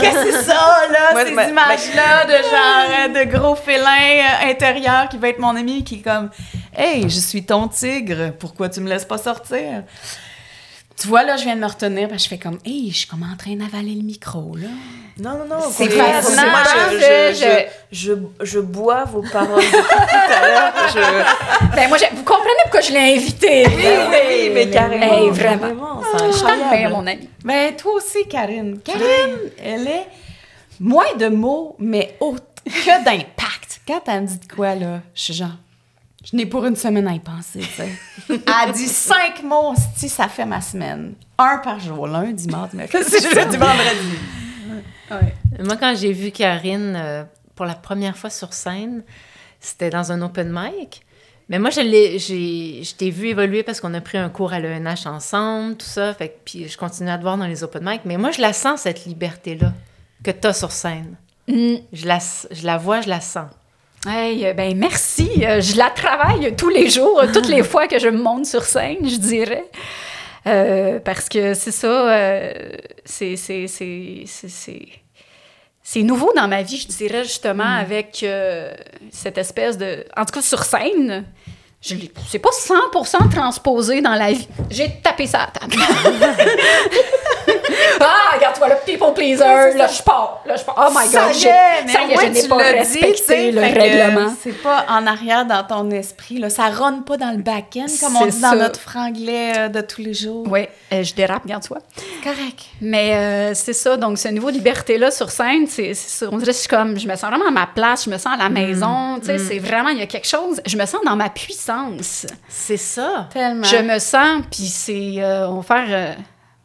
Qu'est-ce 0.01 0.23
que 0.25 0.31
c'est 0.33 0.43
ça, 0.43 0.81
là? 0.91 1.15
Ouais, 1.15 1.27
ces 1.27 1.33
ben- 1.33 1.49
images-là 1.49 2.25
de 2.25 2.43
genre 2.43 2.99
euh, 2.99 3.07
de 3.25 3.31
gros 3.31 3.55
félins 3.55 3.85
euh, 3.87 4.49
intérieurs 4.51 5.07
qui 5.07 5.15
veulent 5.17 5.29
être 5.29 5.39
mon 5.39 5.55
ami, 5.55 5.85
qui 5.85 5.95
est 5.95 5.99
comme, 5.99 6.29
hey, 6.75 7.03
je 7.03 7.19
suis 7.21 7.45
ton 7.45 7.69
tigre, 7.69 8.33
pourquoi 8.37 8.67
tu 8.67 8.81
me 8.81 8.89
laisses 8.89 9.05
pas 9.05 9.17
sortir? 9.17 9.83
Tu 11.01 11.07
vois, 11.07 11.23
là, 11.23 11.35
je 11.35 11.43
viens 11.45 11.55
de 11.55 11.61
me 11.61 11.65
retenir, 11.65 12.07
parce 12.07 12.21
que 12.21 12.23
je 12.25 12.29
fais 12.29 12.37
comme, 12.37 12.59
hey, 12.63 12.91
je 12.91 12.97
suis 12.99 13.07
comme 13.07 13.23
en 13.23 13.35
train 13.35 13.55
d'avaler 13.55 13.95
le 13.95 14.03
micro, 14.03 14.55
là. 14.55 14.67
Non, 15.19 15.31
non, 15.31 15.45
non. 15.45 15.61
C'est 15.71 15.89
fascinant, 15.89 16.49
Moi, 16.51 16.61
je, 16.91 17.33
je- 17.33 17.65
je, 17.91 18.13
je, 18.45 18.59
bois 18.59 19.05
vos 19.05 19.23
paroles 19.23 19.61
depuis 19.63 19.71
tout 19.71 20.31
à 20.31 20.47
l'heure. 20.47 20.73
Je... 20.93 21.75
Ben, 21.75 21.89
moi, 21.89 21.97
vous 22.13 22.23
comprenez 22.23 22.53
pourquoi 22.63 22.81
je 22.81 22.91
l'ai 22.91 23.15
invité? 23.15 23.65
Oui, 23.67 23.83
oui, 24.11 24.51
mais 24.53 24.69
carrément. 24.69 25.31
Vraiment. 25.31 26.01
c'est 26.35 26.45
incroyable. 26.45 26.93
mon 26.93 27.07
ami. 27.07 27.29
Ben, 27.43 27.75
toi 27.75 27.93
aussi, 27.95 28.27
Karine. 28.29 28.79
Karine, 28.83 29.37
elle 29.63 29.87
est 29.87 30.07
moins 30.79 31.13
de 31.17 31.27
mots, 31.29 31.75
mais 31.79 32.15
autre 32.19 32.43
que 32.65 33.03
d'impact. 33.03 33.81
Quand 33.87 34.01
elle 34.07 34.21
me 34.21 34.27
dit 34.27 34.37
de 34.47 34.53
quoi, 34.53 34.75
là, 34.75 35.01
je 35.15 35.21
suis 35.21 35.33
genre, 35.33 35.49
je 36.23 36.35
n'ai 36.35 36.45
pour 36.45 36.65
une 36.65 36.75
semaine 36.75 37.07
à 37.07 37.13
y 37.13 37.19
penser, 37.19 37.59
tu 37.59 37.65
sais. 37.65 37.89
Elle 38.29 38.71
dit 38.73 38.87
cinq 38.87 39.43
mots, 39.43 39.73
si 39.95 40.07
ça 40.07 40.27
fait 40.27 40.45
ma 40.45 40.61
semaine. 40.61 41.13
Un 41.37 41.57
par 41.57 41.79
jour, 41.79 42.07
lundi, 42.07 42.47
mardi, 42.47 42.77
mercredi, 42.77 43.11
jeudi, 43.11 43.57
vendredi. 43.57 44.17
Moi, 45.59 45.77
quand 45.77 45.95
j'ai 45.95 46.13
vu 46.13 46.31
Karine 46.31 46.93
euh, 46.95 47.23
pour 47.55 47.65
la 47.65 47.73
première 47.73 48.17
fois 48.17 48.29
sur 48.29 48.53
scène, 48.53 49.03
c'était 49.59 49.89
dans 49.89 50.11
un 50.11 50.21
open 50.21 50.51
mic. 50.51 51.03
Mais 51.49 51.59
moi, 51.59 51.69
je 51.69 51.81
l'ai, 51.81 52.17
j'ai, 52.17 52.83
je 52.83 52.95
t'ai 52.95 53.09
vu 53.09 53.27
évoluer 53.27 53.63
parce 53.63 53.81
qu'on 53.81 53.93
a 53.93 53.99
pris 53.99 54.17
un 54.17 54.29
cours 54.29 54.53
à 54.53 54.59
l'ENH 54.59 55.05
ensemble, 55.05 55.75
tout 55.75 55.85
ça. 55.85 56.13
Fait 56.13 56.39
puis 56.45 56.69
je 56.69 56.77
continue 56.77 57.09
à 57.09 57.17
te 57.17 57.23
voir 57.23 57.37
dans 57.37 57.47
les 57.47 57.63
open 57.63 57.83
mic. 57.83 58.01
Mais 58.05 58.17
moi, 58.17 58.31
je 58.31 58.39
la 58.39 58.53
sens, 58.53 58.81
cette 58.81 59.05
liberté-là, 59.05 59.73
que 60.23 60.31
tu 60.31 60.47
as 60.47 60.53
sur 60.53 60.71
scène. 60.71 61.17
Mm. 61.47 61.75
Je, 61.91 62.07
la, 62.07 62.19
je 62.51 62.65
la 62.65 62.77
vois, 62.77 63.01
je 63.01 63.09
la 63.09 63.19
sens. 63.19 63.49
Hey, 64.07 64.47
euh, 64.47 64.53
ben 64.53 64.75
merci. 64.75 65.29
Euh, 65.45 65.61
je 65.61 65.77
la 65.77 65.91
travaille 65.91 66.55
tous 66.55 66.69
les 66.69 66.89
jours, 66.89 67.21
toutes 67.31 67.47
les 67.47 67.61
fois 67.71 67.87
que 67.87 67.99
je 67.99 68.07
me 68.07 68.17
monte 68.17 68.47
sur 68.47 68.63
scène, 68.63 69.07
je 69.07 69.17
dirais. 69.17 69.65
Euh, 70.47 70.99
parce 70.99 71.29
que 71.29 71.53
c'est 71.53 71.71
ça, 71.71 72.51
c'est, 73.05 73.35
c'est, 73.35 73.67
c'est, 73.67 74.23
c'est, 74.25 74.87
c'est 75.83 76.01
nouveau 76.01 76.33
dans 76.35 76.47
ma 76.47 76.63
vie, 76.63 76.77
je 76.77 76.87
dirais, 76.87 77.23
justement, 77.25 77.63
mm. 77.63 77.79
avec 77.79 78.25
cette 79.11 79.37
espèce 79.37 79.77
de... 79.77 80.03
En 80.17 80.25
tout 80.25 80.33
cas, 80.33 80.41
sur 80.41 80.63
scène, 80.63 81.23
je 81.81 81.95
c'est 82.29 82.37
pas 82.37 82.51
100% 82.51 83.33
transposé 83.33 84.01
dans 84.01 84.13
la 84.13 84.33
vie. 84.33 84.47
J'ai 84.69 84.99
tapé 85.01 85.25
ça 85.25 85.45
à 85.45 85.47
table. 85.47 85.73
ah, 87.99 88.35
regarde-toi, 88.35 88.69
le 88.69 88.75
people 88.85 89.15
pleaser. 89.15 89.75
là, 89.75 89.87
je 89.87 90.03
pars. 90.03 90.43
Là, 90.45 90.57
je 90.57 90.63
pars. 90.63 90.75
Oh 90.77 90.91
my 90.95 91.05
God. 91.05 91.11
Ça 91.11 91.31
y 91.31 91.45
est, 91.45 91.87
ça 91.91 92.03
y 92.03 92.11
est, 92.11 92.35
je 92.35 92.41
n'ai 92.43 92.47
pas 92.47 92.57
respecté 92.57 93.51
le 93.51 93.61
règlement. 93.61 94.31
C'est 94.39 94.61
pas 94.61 94.85
en 94.89 95.07
arrière 95.07 95.47
dans 95.47 95.63
ton 95.63 95.89
esprit. 95.89 96.37
Là. 96.37 96.51
Ça 96.51 96.69
ronne 96.69 97.03
pas 97.03 97.17
dans 97.17 97.31
le 97.31 97.41
back-end, 97.41 97.87
comme 97.99 98.15
on 98.15 98.27
dit 98.27 98.39
dans 98.39 98.55
notre 98.55 98.79
franglais 98.79 99.53
euh, 99.57 99.69
de 99.69 99.81
tous 99.81 100.01
les 100.01 100.13
jours. 100.13 100.45
Oui, 100.51 100.67
euh, 100.93 101.01
je 101.01 101.15
dérape, 101.15 101.41
regarde-toi. 101.43 101.79
Correct. 102.23 102.59
Mais 102.79 103.15
euh, 103.15 103.53
c'est 103.55 103.73
ça. 103.73 103.97
Donc, 103.97 104.19
ce 104.19 104.27
niveau 104.27 104.51
de 104.51 104.57
liberté-là 104.57 105.09
sur 105.09 105.31
scène, 105.31 105.65
c'est, 105.65 105.93
on 106.31 106.37
dirait 106.37 106.53
que 106.53 106.59
je, 106.61 106.67
comme, 106.67 106.99
je 106.99 107.07
me 107.07 107.15
sens 107.15 107.31
vraiment 107.31 107.47
à 107.47 107.51
ma 107.51 107.65
place. 107.65 108.05
Je 108.05 108.11
me 108.11 108.19
sens 108.19 108.33
à 108.35 108.43
la 108.43 108.49
mm. 108.49 108.53
maison. 108.53 109.19
Tu 109.19 109.25
sais, 109.25 109.37
mm. 109.37 109.47
c'est 109.49 109.59
vraiment, 109.59 109.89
il 109.89 109.97
y 109.97 110.03
a 110.03 110.07
quelque 110.07 110.27
chose. 110.27 110.61
Je 110.63 110.77
me 110.77 110.85
sens 110.85 111.01
dans 111.03 111.15
ma 111.15 111.29
puissance 111.29 111.70
c'est 112.47 112.77
ça. 112.77 113.29
Tellement. 113.31 113.63
Je 113.63 113.77
me 113.77 113.99
sens, 113.99 114.43
puis 114.49 114.63
c'est. 114.63 115.15
Euh, 115.17 115.47
on 115.47 115.61
va 115.61 115.63
faire, 115.63 115.87
euh, 115.89 116.13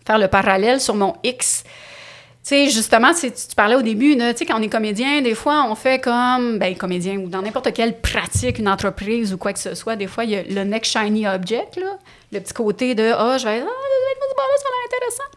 faire 0.07 0.19
le 0.19 0.29
parallèle 0.29 0.81
sur 0.81 0.95
mon 0.95 1.15
X. 1.23 1.65
Tu 1.65 2.51
sais, 2.51 2.69
justement, 2.69 3.13
tu, 3.13 3.29
parlais 3.57 3.75
au 3.75 3.83
début, 3.83 4.17
tu 4.17 4.23
sais, 4.37 4.47
quand 4.47 4.61
on 4.61 4.63
est 4.63 4.69
comédien, 4.69 5.21
des 5.21 5.35
fois, 5.35 5.67
on 5.69 5.75
fait 5.75 6.01
comme, 6.01 6.61
ben, 6.61 6.77
comédien 6.77 7.17
ou 7.17 7.29
dans 7.29 7.43
n'importe 7.43 7.73
quelle 7.73 8.01
pratique, 8.01 8.61
une 8.61 8.69
entreprise 8.69 9.33
ou 9.35 9.37
quoi 9.37 9.53
que 9.53 9.59
ce 9.59 9.75
soit, 9.75 9.97
des 9.97 10.07
fois, 10.07 10.23
il 10.23 10.31
y 10.31 10.37
a 10.37 10.43
le 10.45 10.63
next 10.63 10.93
shiny 10.93 11.27
object, 11.27 11.75
là, 11.75 11.99
le 12.31 12.39
petit 12.39 12.55
côté 12.55 12.95
de, 12.95 13.11
ah, 13.13 13.33
oh, 13.35 13.39
je 13.39 13.47
vais, 13.47 13.61
ah, 13.61 13.67
ça 13.67 14.69
va 14.69 14.77
être 14.85 14.95
intéressant. 14.95 15.31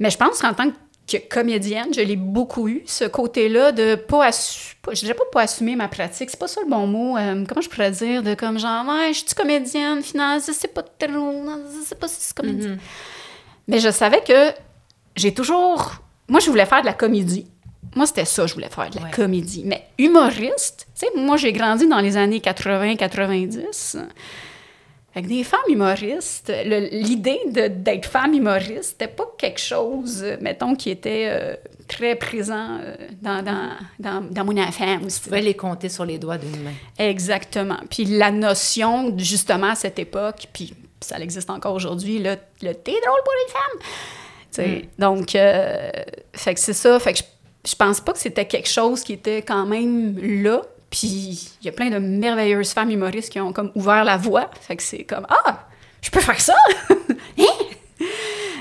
Mais 0.00 0.10
je 0.10 0.16
pense 0.16 0.40
qu'en 0.40 0.52
tant 0.52 0.70
que 0.70 0.74
que 1.06 1.18
comédienne, 1.28 1.92
je 1.94 2.00
l'ai 2.00 2.16
beaucoup 2.16 2.68
eu, 2.68 2.82
ce 2.86 3.04
côté-là 3.04 3.72
de 3.72 3.94
pas 3.94 4.26
assumer, 4.26 4.74
je 4.92 5.00
dirais 5.00 5.14
pas 5.14 5.24
pas 5.32 5.42
assumer 5.42 5.76
ma 5.76 5.88
pratique, 5.88 6.30
c'est 6.30 6.38
pas 6.38 6.48
ça 6.48 6.60
le 6.62 6.70
bon 6.70 6.86
mot, 6.86 7.16
euh, 7.16 7.44
comment 7.46 7.60
je 7.60 7.68
pourrais 7.68 7.90
dire, 7.90 8.22
de 8.22 8.34
comme 8.34 8.58
genre, 8.58 8.86
ouais, 8.86 9.12
je 9.12 9.18
suis 9.18 9.34
comédienne, 9.36 10.02
finalement, 10.02 10.42
je 10.46 10.52
sais 10.52 10.68
pas 10.68 10.82
trop, 10.82 11.10
je 11.10 11.84
sais 11.86 11.94
pas 11.94 12.08
si 12.08 12.16
c'est 12.20 12.36
comédienne. 12.36 12.76
Mm-hmm. 12.76 13.68
Mais 13.68 13.80
je 13.80 13.90
savais 13.90 14.22
que 14.22 14.52
j'ai 15.16 15.34
toujours, 15.34 15.96
moi, 16.28 16.40
je 16.40 16.50
voulais 16.50 16.66
faire 16.66 16.80
de 16.80 16.86
la 16.86 16.94
comédie. 16.94 17.46
Moi, 17.94 18.06
c'était 18.06 18.24
ça, 18.24 18.46
je 18.46 18.54
voulais 18.54 18.70
faire 18.70 18.90
de 18.90 18.98
la 18.98 19.10
comédie. 19.10 19.62
Mais 19.64 19.86
humoriste, 19.98 20.86
tu 20.94 21.06
sais, 21.06 21.08
moi, 21.16 21.36
j'ai 21.36 21.52
grandi 21.52 21.86
dans 21.86 22.00
les 22.00 22.16
années 22.16 22.40
80-90. 22.40 23.98
Avec 25.14 25.28
des 25.28 25.44
femmes 25.44 25.60
humoristes, 25.68 26.52
l'idée 26.64 27.38
d'être 27.46 28.06
femme 28.06 28.34
humoriste, 28.34 28.96
c'était 28.98 29.08
pas 29.08 29.32
quelque 29.38 29.60
chose, 29.60 30.24
mettons, 30.40 30.74
qui 30.74 30.90
était 30.90 31.28
euh, 31.28 31.54
très 31.86 32.16
présent 32.16 32.78
euh, 32.80 32.96
dans, 33.22 33.42
dans, 33.42 33.70
dans, 34.00 34.22
dans, 34.28 34.44
mon 34.44 34.60
enfance. 34.60 35.20
Tu 35.20 35.28
pouvais 35.28 35.40
les 35.40 35.54
compter 35.54 35.88
sur 35.88 36.04
les 36.04 36.18
doigts 36.18 36.38
d'une 36.38 36.62
main. 36.62 36.72
Exactement. 36.98 37.78
Puis 37.88 38.06
la 38.06 38.32
notion, 38.32 39.16
justement, 39.16 39.70
à 39.70 39.74
cette 39.76 40.00
époque, 40.00 40.48
puis 40.52 40.74
ça 41.00 41.18
existe 41.18 41.48
encore 41.48 41.74
aujourd'hui, 41.74 42.18
le, 42.18 42.36
le 42.62 42.72
t'es 42.72 42.92
drôle 43.06 43.20
pour 43.24 43.34
les 43.46 43.52
femmes. 43.52 43.88
Mm. 44.58 44.82
Donc, 44.98 45.34
euh, 45.34 45.90
fait 46.32 46.54
que 46.54 46.60
c'est 46.60 46.72
ça. 46.72 46.98
Fait 46.98 47.12
que 47.12 47.18
je, 47.20 47.70
je 47.70 47.76
pense 47.76 48.00
pas 48.00 48.12
que 48.12 48.18
c'était 48.18 48.46
quelque 48.46 48.68
chose 48.68 49.02
qui 49.02 49.12
était 49.12 49.42
quand 49.42 49.66
même 49.66 50.18
là. 50.42 50.62
Puis 50.94 51.50
il 51.60 51.66
y 51.66 51.68
a 51.68 51.72
plein 51.72 51.90
de 51.90 51.98
merveilleuses 51.98 52.72
femmes 52.72 52.90
humoristes 52.90 53.32
qui 53.32 53.40
ont 53.40 53.52
comme 53.52 53.72
ouvert 53.74 54.04
la 54.04 54.16
voie. 54.16 54.48
Fait 54.60 54.76
que 54.76 54.82
c'est 54.82 55.02
comme 55.02 55.26
Ah, 55.28 55.66
je 56.00 56.10
peux 56.10 56.20
faire 56.20 56.40
ça! 56.40 56.54
Hein? 57.36 58.06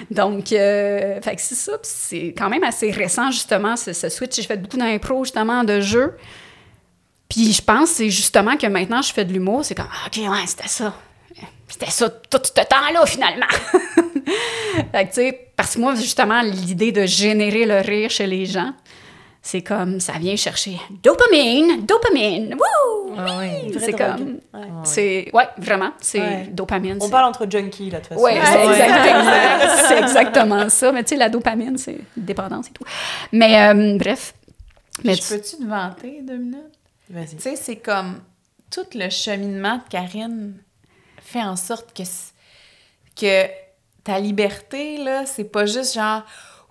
Donc, 0.10 0.52
euh, 0.52 1.22
fait 1.22 1.36
que 1.36 1.42
c'est 1.42 1.54
ça. 1.54 1.74
c'est 1.84 2.34
quand 2.36 2.50
même 2.50 2.64
assez 2.64 2.90
récent, 2.90 3.30
justement, 3.30 3.76
ce, 3.76 3.94
switch. 3.94 4.36
J'ai 4.36 4.44
fait 4.44 4.58
beaucoup 4.58 4.78
d'impro, 4.78 5.24
justement, 5.24 5.64
de 5.64 5.80
jeux. 5.80 6.18
Puis 7.30 7.54
je 7.54 7.62
pense 7.62 7.90
c'est 7.90 8.10
justement 8.10 8.58
que 8.58 8.66
maintenant 8.68 9.02
je 9.02 9.14
fais 9.14 9.26
de 9.26 9.34
l'humour. 9.34 9.64
C'est 9.64 9.76
comme 9.76 9.88
ah, 9.92 10.08
OK, 10.08 10.18
ouais, 10.18 10.48
c'était 10.48 10.68
ça. 10.68 10.96
C'était 11.68 11.92
ça 11.92 12.10
tout 12.10 12.42
ce 12.44 12.52
temps-là, 12.52 13.06
finalement. 13.06 13.48
fait 14.92 15.06
que, 15.06 15.10
tu 15.10 15.14
sais, 15.14 15.52
parce 15.56 15.76
que 15.76 15.80
moi, 15.80 15.96
justement, 15.96 16.42
l'idée 16.42 16.92
de 16.92 17.06
générer 17.06 17.66
le 17.66 17.80
rire 17.80 18.10
chez 18.10 18.28
les 18.28 18.46
gens, 18.46 18.74
c'est 19.46 19.62
comme 19.62 20.00
ça 20.00 20.14
vient 20.14 20.38
chercher 20.38 20.80
dopamine, 21.04 21.86
dopamine, 21.86 22.56
wouh! 22.56 23.14
Ah 23.18 23.40
oui, 23.40 23.78
c'est 23.78 23.92
comme, 23.92 24.40
c'est, 24.86 25.30
ouais, 25.34 25.48
vraiment, 25.58 25.92
c'est 26.00 26.48
dopamine. 26.54 26.98
On 27.02 27.10
parle 27.10 27.26
entre 27.26 27.46
junkies, 27.52 27.90
là, 27.90 28.00
de 28.00 28.06
toute 28.06 28.14
façon. 28.14 28.24
Ouais, 28.24 28.40
c'est 28.42 28.64
exactement, 28.64 30.08
exactement, 30.08 30.70
ça. 30.70 30.92
Mais 30.94 31.04
tu 31.04 31.10
sais, 31.10 31.16
la 31.18 31.28
dopamine, 31.28 31.78
c'est 31.78 32.00
dépendance 32.16 32.70
et 32.70 32.72
tout. 32.72 32.86
Mais 33.34 33.68
euh, 33.68 33.98
bref. 33.98 34.34
Mais 35.04 35.16
je 35.16 35.28
peux-tu 35.28 35.58
te 35.58 35.68
vanter 35.68 36.22
deux 36.24 36.38
minutes? 36.38 36.80
Vas-y. 37.10 37.36
Tu 37.36 37.42
sais, 37.42 37.56
c'est 37.58 37.76
comme 37.76 38.22
tout 38.72 38.88
le 38.96 39.10
cheminement 39.10 39.76
de 39.76 39.84
Karine 39.90 40.56
fait 41.22 41.44
en 41.44 41.58
sorte 41.58 41.94
que, 41.94 42.04
que 43.20 43.50
ta 44.06 44.20
liberté, 44.20 44.98
là, 44.98 45.26
c'est 45.26 45.44
pas 45.44 45.66
juste 45.66 45.96
genre 45.96 46.24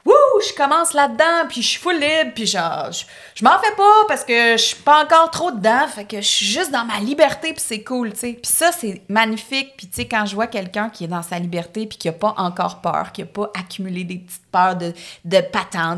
Wouh, 0.04 0.40
je 0.40 0.52
commence 0.54 0.94
là-dedans, 0.94 1.46
puis 1.48 1.62
je 1.62 1.68
suis 1.68 1.78
full 1.78 1.94
libre, 1.94 2.32
puis 2.34 2.46
genre, 2.46 2.90
je, 2.90 3.44
m'en 3.44 3.56
fais 3.60 3.74
pas 3.76 4.04
parce 4.08 4.24
que 4.24 4.52
je 4.56 4.62
suis 4.62 4.82
pas 4.82 5.04
encore 5.04 5.30
trop 5.30 5.52
dedans, 5.52 5.86
fait 5.86 6.04
que 6.04 6.16
je 6.16 6.26
suis 6.26 6.46
juste 6.46 6.72
dans 6.72 6.84
ma 6.84 6.98
liberté, 6.98 7.52
puis 7.52 7.62
c'est 7.64 7.84
cool, 7.84 8.12
tu 8.12 8.18
sais. 8.18 8.32
Puis 8.32 8.50
ça, 8.52 8.72
c'est 8.72 9.02
magnifique, 9.08 9.74
puis 9.76 9.86
tu 9.86 9.94
sais, 9.94 10.08
quand 10.08 10.26
je 10.26 10.34
vois 10.34 10.48
quelqu'un 10.48 10.90
qui 10.90 11.04
est 11.04 11.08
dans 11.08 11.22
sa 11.22 11.38
liberté, 11.38 11.86
puis 11.86 11.98
qui 11.98 12.08
a 12.08 12.12
pas 12.12 12.34
encore 12.36 12.80
peur, 12.80 13.12
qui 13.12 13.22
a 13.22 13.26
pas 13.26 13.50
accumulé 13.54 14.02
des 14.02 14.18
petites 14.18 14.46
peurs 14.50 14.74
de, 14.74 14.92
de 15.24 15.40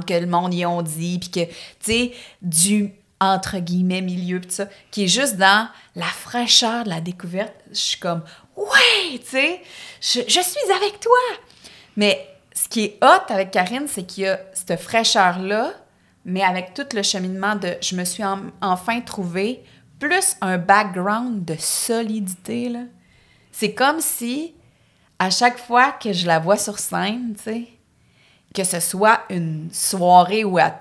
que 0.06 0.14
le 0.14 0.26
monde 0.26 0.52
y 0.52 0.66
ont 0.66 0.82
dit, 0.82 1.18
puis 1.18 1.30
que, 1.30 1.50
tu 1.50 1.54
sais, 1.80 2.12
du 2.42 2.92
entre 3.20 3.58
guillemets 3.58 4.02
milieu, 4.02 4.40
puis 4.40 4.50
ça, 4.52 4.66
qui 4.90 5.04
est 5.04 5.08
juste 5.08 5.36
dans 5.36 5.68
la 5.96 6.06
fraîcheur 6.06 6.84
de 6.84 6.90
la 6.90 7.00
découverte, 7.00 7.54
je 7.70 7.78
suis 7.78 7.98
comme, 7.98 8.22
ouais, 8.56 9.18
tu 9.20 9.30
sais, 9.30 9.62
je, 10.00 10.20
je 10.26 10.40
suis 10.40 10.72
avec 10.76 11.00
toi. 11.00 11.16
Mais 11.96 12.33
ce 12.54 12.68
qui 12.68 12.84
est 12.84 12.98
hot 13.02 13.32
avec 13.32 13.50
Karine, 13.50 13.86
c'est 13.88 14.04
qu'il 14.04 14.24
y 14.24 14.28
a 14.28 14.38
cette 14.52 14.80
fraîcheur-là, 14.80 15.72
mais 16.24 16.42
avec 16.42 16.72
tout 16.72 16.86
le 16.94 17.02
cheminement 17.02 17.56
de 17.56 17.74
je 17.82 17.96
me 17.96 18.04
suis 18.04 18.22
enfin 18.62 19.00
trouvé, 19.00 19.64
plus 19.98 20.36
un 20.40 20.56
background 20.56 21.44
de 21.44 21.56
solidité. 21.58 22.68
Là. 22.68 22.84
C'est 23.50 23.74
comme 23.74 24.00
si, 24.00 24.54
à 25.18 25.30
chaque 25.30 25.58
fois 25.58 25.92
que 25.92 26.12
je 26.12 26.26
la 26.26 26.38
vois 26.38 26.56
sur 26.56 26.78
scène, 26.78 27.34
que 28.54 28.64
ce 28.64 28.78
soit 28.78 29.22
une 29.30 29.68
soirée 29.72 30.44
où 30.44 30.58
elle, 30.58 30.74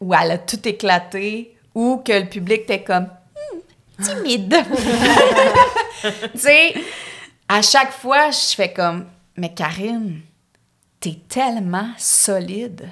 où 0.00 0.14
elle 0.14 0.30
a 0.30 0.38
tout 0.38 0.66
éclaté, 0.68 1.56
ou 1.74 2.00
que 2.04 2.12
le 2.12 2.28
public 2.28 2.62
était 2.62 2.84
comme 2.84 3.08
hmm, 3.34 4.02
timide. 4.02 4.56
tu 6.32 6.38
sais, 6.38 6.74
à 7.48 7.60
chaque 7.60 7.92
fois, 7.92 8.30
je 8.30 8.54
fais 8.54 8.72
comme, 8.72 9.06
mais 9.36 9.52
Karine, 9.52 10.20
t'es 11.00 11.18
tellement 11.28 11.90
solide. 11.96 12.88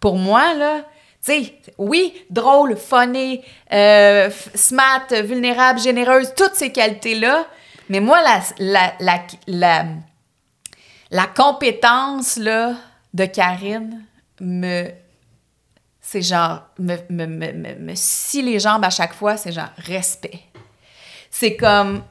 Pour 0.00 0.16
moi, 0.16 0.54
là, 0.54 0.80
tu 1.24 1.32
sais, 1.32 1.58
oui, 1.78 2.14
drôle, 2.28 2.76
funny, 2.76 3.42
euh, 3.72 4.30
smart, 4.54 5.06
vulnérable, 5.10 5.80
généreuse, 5.80 6.32
toutes 6.36 6.54
ces 6.54 6.72
qualités-là, 6.72 7.46
mais 7.88 8.00
moi, 8.00 8.20
la, 8.22 8.40
la, 8.58 8.94
la, 9.00 9.22
la, 9.46 9.84
la 11.10 11.26
compétence, 11.26 12.36
là, 12.36 12.74
de 13.12 13.24
Karine 13.26 14.04
me... 14.40 14.90
C'est 16.06 16.20
genre, 16.20 16.64
me, 16.78 16.96
me, 17.08 17.26
me, 17.26 17.74
me, 17.78 17.94
scie 17.94 18.42
les 18.42 18.60
jambes 18.60 18.84
à 18.84 18.90
chaque 18.90 19.14
fois, 19.14 19.38
c'est 19.38 19.52
genre 19.52 19.70
respect. 19.78 20.40
C'est 21.30 21.56
comme, 21.56 22.02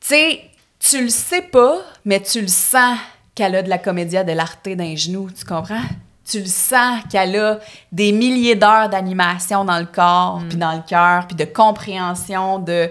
tu 0.00 0.08
sais, 0.08 0.50
tu 0.80 1.02
le 1.02 1.10
sais 1.10 1.42
pas, 1.42 1.82
mais 2.06 2.20
tu 2.20 2.40
le 2.40 2.48
sens 2.48 2.98
qu'elle 3.34 3.56
a 3.56 3.62
de 3.62 3.68
la 3.68 3.78
comédia 3.78 4.24
de 4.24 4.32
l'arté 4.32 4.76
d'un 4.76 4.94
genou, 4.94 5.30
tu 5.30 5.44
comprends? 5.44 5.82
Tu 6.24 6.40
le 6.40 6.46
sens 6.46 7.02
qu'elle 7.10 7.36
a 7.36 7.58
des 7.90 8.12
milliers 8.12 8.54
d'heures 8.54 8.88
d'animation 8.88 9.64
dans 9.64 9.78
le 9.78 9.86
corps, 9.86 10.40
mm. 10.40 10.48
puis 10.48 10.58
dans 10.58 10.72
le 10.72 10.82
cœur, 10.86 11.26
puis 11.26 11.36
de 11.36 11.44
compréhension 11.44 12.58
de... 12.58 12.90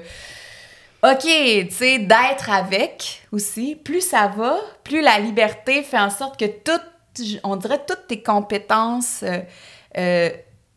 OK, 1.04 1.24
tu 1.24 1.68
sais, 1.72 2.00
d'être 2.00 2.50
avec 2.52 3.24
aussi. 3.32 3.76
Plus 3.76 4.02
ça 4.02 4.28
va, 4.28 4.58
plus 4.84 5.02
la 5.02 5.18
liberté 5.18 5.82
fait 5.82 5.98
en 5.98 6.12
sorte 6.12 6.40
que 6.40 6.46
toutes, 6.46 7.40
on 7.44 7.56
dirait 7.56 7.84
toutes 7.88 8.06
tes 8.08 8.22
compétences, 8.22 9.24
euh, 9.24 9.40
euh, 9.98 10.30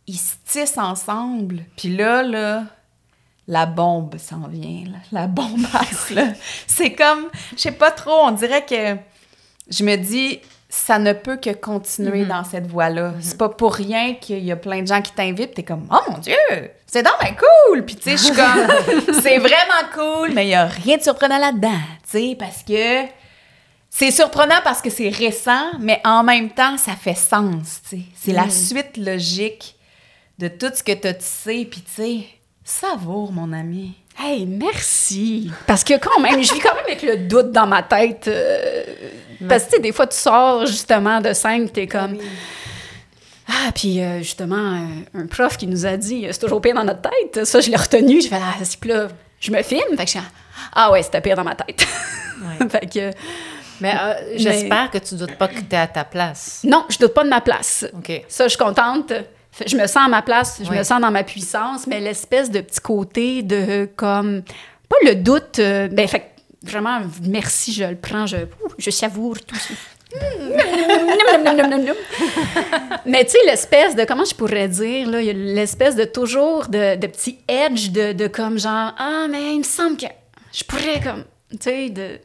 ils 0.07 0.19
se 0.19 0.35
tissent 0.47 0.79
ensemble. 0.79 1.65
Puis 1.77 1.95
là, 1.95 2.23
là, 2.23 2.65
la 3.49 3.67
bombe 3.67 4.17
s'en 4.17 4.49
vient, 4.49 4.85
là. 4.91 4.99
la 5.13 5.27
bombasse. 5.27 6.11
Là. 6.11 6.29
C'est 6.67 6.93
comme, 6.95 7.29
je 7.53 7.63
sais 7.63 7.73
pas 7.73 7.91
trop, 7.91 8.19
on 8.23 8.31
dirait 8.31 8.65
que 8.65 8.97
je 9.69 9.85
me 9.85 9.97
dis, 9.97 10.41
ça 10.69 10.99
ne 10.99 11.13
peut 11.13 11.37
que 11.37 11.51
continuer 11.51 12.23
Mhm. 12.23 12.29
dans 12.29 12.45
cette 12.45 12.67
voie-là. 12.67 13.15
C'est 13.21 13.39
pas 13.39 13.49
pour 13.49 13.75
rien 13.75 14.15
qu'il 14.15 14.45
y 14.45 14.51
a 14.53 14.57
plein 14.57 14.83
de 14.83 14.87
gens 14.89 15.01
qui 15.01 15.13
t'invitent, 15.13 15.55
t'es 15.55 15.63
comme, 15.63 15.87
oh 15.93 16.11
mon 16.11 16.19
Dieu, 16.19 16.35
c'est 16.87 17.03
donc 17.03 17.15
cool! 17.69 17.85
Puis 17.85 17.95
tu 17.97 18.03
sais, 18.03 18.17
je 18.17 18.23
suis 18.25 18.35
comme, 18.35 19.15
c'est 19.23 19.39
vraiment 19.39 19.85
cool, 19.95 20.33
mais 20.33 20.47
il 20.47 20.51
y 20.51 20.55
a 20.55 20.67
rien 20.67 20.97
de 20.97 21.03
surprenant 21.03 21.39
là-dedans, 21.39 21.79
tu 22.11 22.19
sais, 22.31 22.37
parce 22.39 22.63
que 22.65 23.05
c'est 23.89 24.11
surprenant 24.11 24.61
parce 24.65 24.83
que 24.83 24.91
c'est 24.91 25.09
récent, 25.11 25.71
mais 25.79 26.01
en 26.05 26.25
même 26.25 26.51
temps, 26.51 26.77
ça 26.77 26.97
fait 26.97 27.15
sens, 27.15 27.81
tu 27.89 27.97
sais. 27.97 28.03
C'est 28.17 28.33
la 28.33 28.51
suite 28.51 28.97
logique 28.97 29.77
de 30.41 30.49
tout 30.49 30.73
ce 30.75 30.83
que 30.83 30.91
tu 30.93 31.09
sais, 31.21 31.65
puis 31.71 31.83
tu 31.83 31.93
sais, 31.93 32.27
savoure, 32.65 33.31
mon 33.31 33.53
ami. 33.53 33.95
Hey, 34.19 34.47
merci! 34.47 35.51
Parce 35.67 35.83
que 35.83 35.99
quand 35.99 36.21
même, 36.21 36.43
je 36.43 36.55
vis 36.55 36.61
quand 36.61 36.75
même 36.75 36.85
avec 36.85 37.03
le 37.03 37.17
doute 37.17 37.51
dans 37.51 37.67
ma 37.67 37.83
tête. 37.83 38.29
euh, 38.29 38.85
parce 39.49 39.65
que, 39.65 39.71
tu 39.71 39.77
sais, 39.77 39.83
des 39.83 39.93
fois, 39.93 40.07
tu 40.07 40.17
sors 40.17 40.67
justement 40.67 41.21
de 41.21 41.33
scène, 41.33 41.69
t'es 41.69 41.87
comme... 41.87 42.17
Ah, 43.49 43.71
puis 43.75 44.01
euh, 44.01 44.19
justement, 44.19 44.57
euh, 44.57 45.21
un 45.23 45.27
prof 45.27 45.57
qui 45.57 45.67
nous 45.67 45.85
a 45.85 45.97
dit, 45.97 46.27
c'est 46.31 46.39
toujours 46.39 46.63
pire 46.63 46.75
dans 46.75 46.85
notre 46.85 47.03
tête. 47.03 47.45
Ça, 47.45 47.61
je 47.61 47.69
l'ai 47.71 47.77
retenu. 47.77 48.23
Je 48.23 48.29
fais, 48.29 48.37
ah, 48.41 48.55
c'est 48.63 48.81
que 48.81 48.89
là, 48.89 49.09
je 49.39 49.51
me 49.51 49.63
filme. 49.63 49.97
Fait 49.97 50.05
que 50.05 50.11
je 50.13 50.19
suis, 50.19 50.21
ah 50.73 50.91
ouais, 50.91 51.03
c'était 51.03 51.21
pire 51.21 51.37
dans 51.37 51.45
ma 51.45 51.55
tête. 51.55 51.87
Ouais. 52.41 52.69
fait 52.71 52.87
que, 52.87 53.11
Mais 53.81 53.95
euh, 54.01 54.15
j'espère 54.37 54.91
que 54.91 54.99
tu 54.99 55.17
doutes 55.17 55.37
pas 55.37 55.49
que 55.49 55.61
tu 55.61 55.73
es 55.73 55.77
à 55.77 55.87
ta 55.87 56.05
place. 56.05 56.63
non, 56.65 56.87
je 56.89 56.99
doute 56.99 57.13
pas 57.13 57.25
de 57.25 57.29
ma 57.29 57.43
place. 57.43 57.85
OK. 57.93 58.23
Ça, 58.29 58.45
je 58.45 58.51
suis 58.51 58.59
contente. 58.59 59.13
Je 59.67 59.77
me 59.77 59.87
sens 59.87 60.05
à 60.07 60.09
ma 60.09 60.23
place, 60.23 60.61
je 60.65 60.71
Oui. 60.71 60.79
me 60.79 60.83
sens 60.83 61.01
dans 61.01 61.11
ma 61.11 61.23
puissance, 61.25 61.87
mais 61.87 62.01
l'espèce 62.01 62.51
de 62.51 62.61
petit 62.61 62.81
côté 62.81 63.43
de 63.43 63.89
comme. 63.97 64.43
Pas 64.89 64.97
le 65.05 65.15
doute. 65.15 65.59
euh, 65.59 65.89
ben, 65.89 66.07
fait 66.09 66.31
vraiment, 66.63 67.01
merci, 67.23 67.73
je 67.73 67.85
le 67.85 67.97
prends, 67.97 68.27
je, 68.27 68.37
je 68.79 68.91
savoure 68.91 69.41
tout 69.41 69.57
ça. 69.57 69.75
mais 73.07 73.25
tu 73.25 73.33
sais, 73.33 73.39
l'espèce 73.47 73.95
de, 73.97 74.05
comment 74.05 74.25
je 74.25 74.35
pourrais 74.35 74.69
dire, 74.69 75.09
là, 75.11 75.21
l'espèce 75.21 75.97
de 75.97 76.05
toujours 76.05 76.67
de, 76.69 76.97
de 76.97 77.07
petit 77.07 77.39
edge 77.49 77.91
de, 77.91 78.13
de 78.13 78.27
comme 78.29 78.59
genre, 78.59 78.93
ah, 78.99 79.27
mais 79.31 79.53
il 79.55 79.59
me 79.59 79.65
semble 79.65 79.97
que 79.97 80.07
je 80.53 80.65
pourrais 80.65 81.01
comme, 81.03 81.25
tu 81.51 81.59
sais, 81.63 81.91
de, 81.91 82.19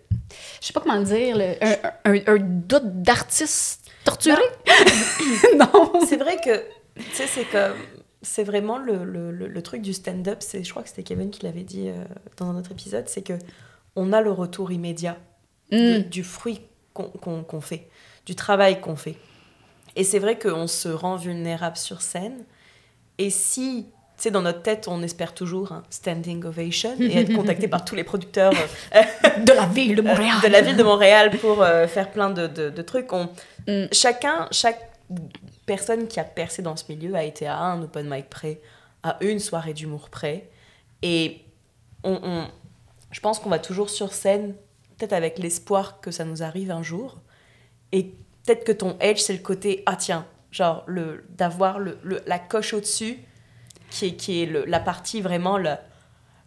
je 0.62 0.68
sais 0.68 0.74
pas 0.74 0.82
comment 0.82 0.96
le 0.98 1.04
dire, 1.06 1.36
le- 1.38 1.56
un, 1.62 1.76
un- 2.14 2.36
un 2.36 2.38
doute 2.40 3.02
d'artiste 3.02 3.82
torturé. 4.06 4.42
non. 5.58 5.94
C'est 6.08 6.18
vrai 6.18 6.38
que, 6.44 6.62
tu 7.00 7.16
sais, 7.16 7.28
c'est 7.28 7.46
comme. 7.46 7.74
C'est 8.22 8.44
vraiment 8.44 8.78
le, 8.78 9.06
le- 9.06 9.32
le- 9.32 9.48
le 9.48 9.62
truc 9.62 9.82
du 9.82 9.94
stand-up. 9.94 10.40
c'est 10.42 10.64
Je 10.64 10.70
crois 10.72 10.84
que 10.84 10.90
c'était 10.90 11.04
Kevin 11.04 11.30
qui 11.32 11.44
l'avait 11.46 11.64
dit 11.64 11.88
euh, 11.88 12.04
dans 12.36 12.48
un 12.50 12.58
autre 12.58 12.72
épisode. 12.74 13.08
C'est 13.08 13.22
que 13.22 13.34
on 13.96 14.12
a 14.12 14.20
le 14.22 14.32
retour 14.32 14.72
immédiat 14.74 15.18
de- 15.72 16.00
Mm. 16.00 16.04
du 16.10 16.24
fruit 16.24 16.62
qu'on 16.94 17.44
qu'on 17.44 17.62
fait, 17.62 17.88
du 18.26 18.36
travail 18.36 18.82
qu'on 18.82 18.98
fait. 18.98 19.16
Et 19.96 20.04
c'est 20.04 20.20
vrai 20.20 20.38
qu'on 20.38 20.68
se 20.68 20.90
rend 20.90 21.16
vulnérable 21.16 21.78
sur 21.78 22.02
scène. 22.02 22.44
Et 23.20 23.30
si, 23.30 23.86
tu 24.18 24.24
sais, 24.24 24.32
dans 24.32 24.42
notre 24.42 24.62
tête, 24.64 24.88
on 24.90 25.02
espère 25.02 25.34
toujours 25.34 25.72
un 25.72 25.84
standing 25.90 26.44
ovation 26.44 26.96
et 27.00 27.20
être 27.20 27.34
contacté 27.34 27.68
par 27.70 27.86
tous 27.86 27.96
les 27.96 28.04
producteurs 28.04 28.52
euh, 28.96 29.02
de 29.46 29.54
la 29.54 29.66
ville 29.66 29.96
de 29.96 30.02
Montréal. 30.02 30.38
de 30.44 30.48
la 30.50 30.62
ville 30.62 30.76
de 30.78 30.84
Montréal 30.84 31.32
pour 31.40 31.62
euh, 31.64 31.88
faire 31.88 32.12
plein 32.12 32.30
de, 32.32 32.48
de- 32.48 32.70
de 32.70 32.82
trucs. 32.82 33.14
On, 33.14 33.30
Mm. 33.68 33.86
Chacun, 33.94 34.48
chaque 34.52 34.80
personne 35.76 36.08
qui 36.08 36.20
a 36.20 36.24
percé 36.24 36.62
dans 36.62 36.76
ce 36.76 36.84
milieu 36.92 37.16
a 37.16 37.24
été 37.24 37.48
à 37.48 37.58
un 37.60 37.82
open 37.84 38.10
mic 38.10 38.30
près, 38.30 38.60
à 39.04 39.18
une 39.22 39.40
soirée 39.40 39.74
d'humour 39.74 40.10
près. 40.10 40.50
Et 41.02 41.42
on, 42.04 42.20
on- 42.24 42.48
je 43.12 43.20
pense 43.22 43.40
qu'on 43.40 43.50
va 43.50 43.60
toujours 43.60 43.90
sur 43.90 44.12
scène, 44.14 44.56
peut-être 44.98 45.14
avec 45.14 45.40
l'espoir 45.40 46.02
que 46.02 46.12
ça 46.12 46.26
nous 46.26 46.44
arrive 46.44 46.72
un 46.72 46.84
jour. 46.84 47.22
Et 47.92 48.04
peut-être 48.46 48.64
que 48.66 48.72
ton 48.72 48.98
edge, 49.00 49.20
c'est 49.20 49.34
le 49.34 49.40
côté, 49.40 49.84
ah 49.86 49.96
tiens, 49.96 50.26
genre 50.52 50.84
le, 50.88 51.26
d'avoir 51.30 51.80
le, 51.80 51.98
le- 52.04 52.22
la 52.26 52.40
coche 52.40 52.74
au-dessus, 52.74 53.20
qui 53.92 54.08
est, 54.08 54.14
qui 54.16 54.44
est 54.44 54.46
le- 54.46 54.66
la 54.66 54.80
partie 54.80 55.22
vraiment, 55.22 55.58
le, 55.58 55.76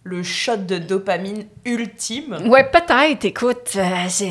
le 0.04 0.22
shot 0.22 0.56
de 0.58 0.78
dopamine 0.78 1.46
ultime. 1.64 2.38
Ouais, 2.48 2.68
peut-être. 2.70 3.24
Écoute, 3.24 3.70
euh, 3.76 4.08
j'ai- 4.08 4.30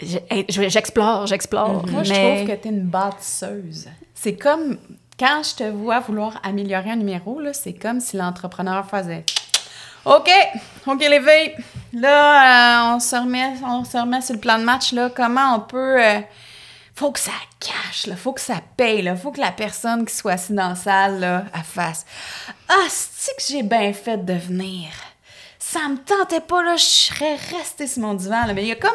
j'ai- 0.00 0.46
je- 0.48 0.68
j'explore, 0.68 1.26
j'explore. 1.26 1.86
Moi, 1.86 2.02
je 2.02 2.12
mais- 2.12 2.36
trouve 2.44 2.48
que 2.56 2.62
t'es 2.62 2.68
une 2.68 2.86
bâtisseuse. 2.86 3.88
C'est 4.26 4.34
comme 4.34 4.76
quand 5.20 5.42
je 5.44 5.54
te 5.54 5.70
vois 5.70 6.00
vouloir 6.00 6.40
améliorer 6.42 6.90
un 6.90 6.96
numéro, 6.96 7.40
c'est 7.52 7.74
comme 7.74 8.00
si 8.00 8.16
l'entrepreneur 8.16 8.84
faisait 8.84 9.24
OK, 10.04 10.28
OK 10.84 10.98
les 10.98 11.20
filles, 11.20 11.54
là, 11.92 12.90
euh, 12.90 12.96
on, 12.96 12.98
se 12.98 13.14
remet, 13.14 13.52
on 13.64 13.84
se 13.84 13.96
remet 13.96 14.20
sur 14.20 14.34
le 14.34 14.40
plan 14.40 14.58
de 14.58 14.64
match, 14.64 14.92
là, 14.94 15.10
comment 15.14 15.54
on 15.54 15.60
peut... 15.60 16.04
euh, 16.04 16.18
faut 16.92 17.12
que 17.12 17.20
ça 17.20 17.30
cache, 17.60 18.08
là, 18.08 18.16
faut 18.16 18.32
que 18.32 18.40
ça 18.40 18.56
paye, 18.76 19.02
là, 19.02 19.14
faut 19.14 19.30
que 19.30 19.40
la 19.40 19.52
personne 19.52 20.04
qui 20.04 20.12
soit 20.12 20.32
assise 20.32 20.56
dans 20.56 20.70
la 20.70 20.74
salle, 20.74 21.20
là, 21.20 21.44
elle 21.54 21.62
fasse 21.62 22.04
«Ah, 22.68 22.86
c'est 22.88 23.36
que 23.36 23.42
j'ai 23.48 23.62
bien 23.62 23.92
fait 23.92 24.16
de 24.16 24.34
venir!» 24.34 24.88
Ça 25.76 25.90
me 25.90 25.98
tentait 25.98 26.40
pas, 26.40 26.62
là, 26.62 26.76
je 26.76 26.84
serais 26.84 27.34
restée 27.34 27.86
sur 27.86 28.00
mon 28.00 28.14
divan, 28.14 28.46
là. 28.46 28.54
Mais 28.54 28.62
il 28.62 28.68
y 28.68 28.72
a 28.72 28.76
comme... 28.76 28.90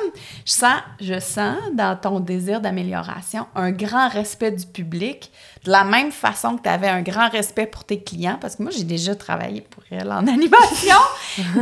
Je 0.45 0.51
sens, 0.51 0.82
je 0.99 1.19
sens 1.19 1.57
dans 1.73 1.95
ton 1.95 2.19
désir 2.19 2.59
d'amélioration 2.59 3.45
un 3.53 3.71
grand 3.71 4.09
respect 4.09 4.51
du 4.51 4.65
public, 4.65 5.32
de 5.63 5.69
la 5.69 5.84
même 5.84 6.11
façon 6.11 6.57
que 6.57 6.63
tu 6.63 6.69
avais 6.69 6.88
un 6.88 7.03
grand 7.03 7.29
respect 7.29 7.67
pour 7.67 7.84
tes 7.84 8.01
clients, 8.01 8.39
parce 8.41 8.55
que 8.55 8.63
moi, 8.63 8.71
j'ai 8.75 8.84
déjà 8.84 9.13
travaillé 9.13 9.61
pour 9.61 9.84
elle 9.91 10.11
en 10.11 10.25
animation. 10.27 10.97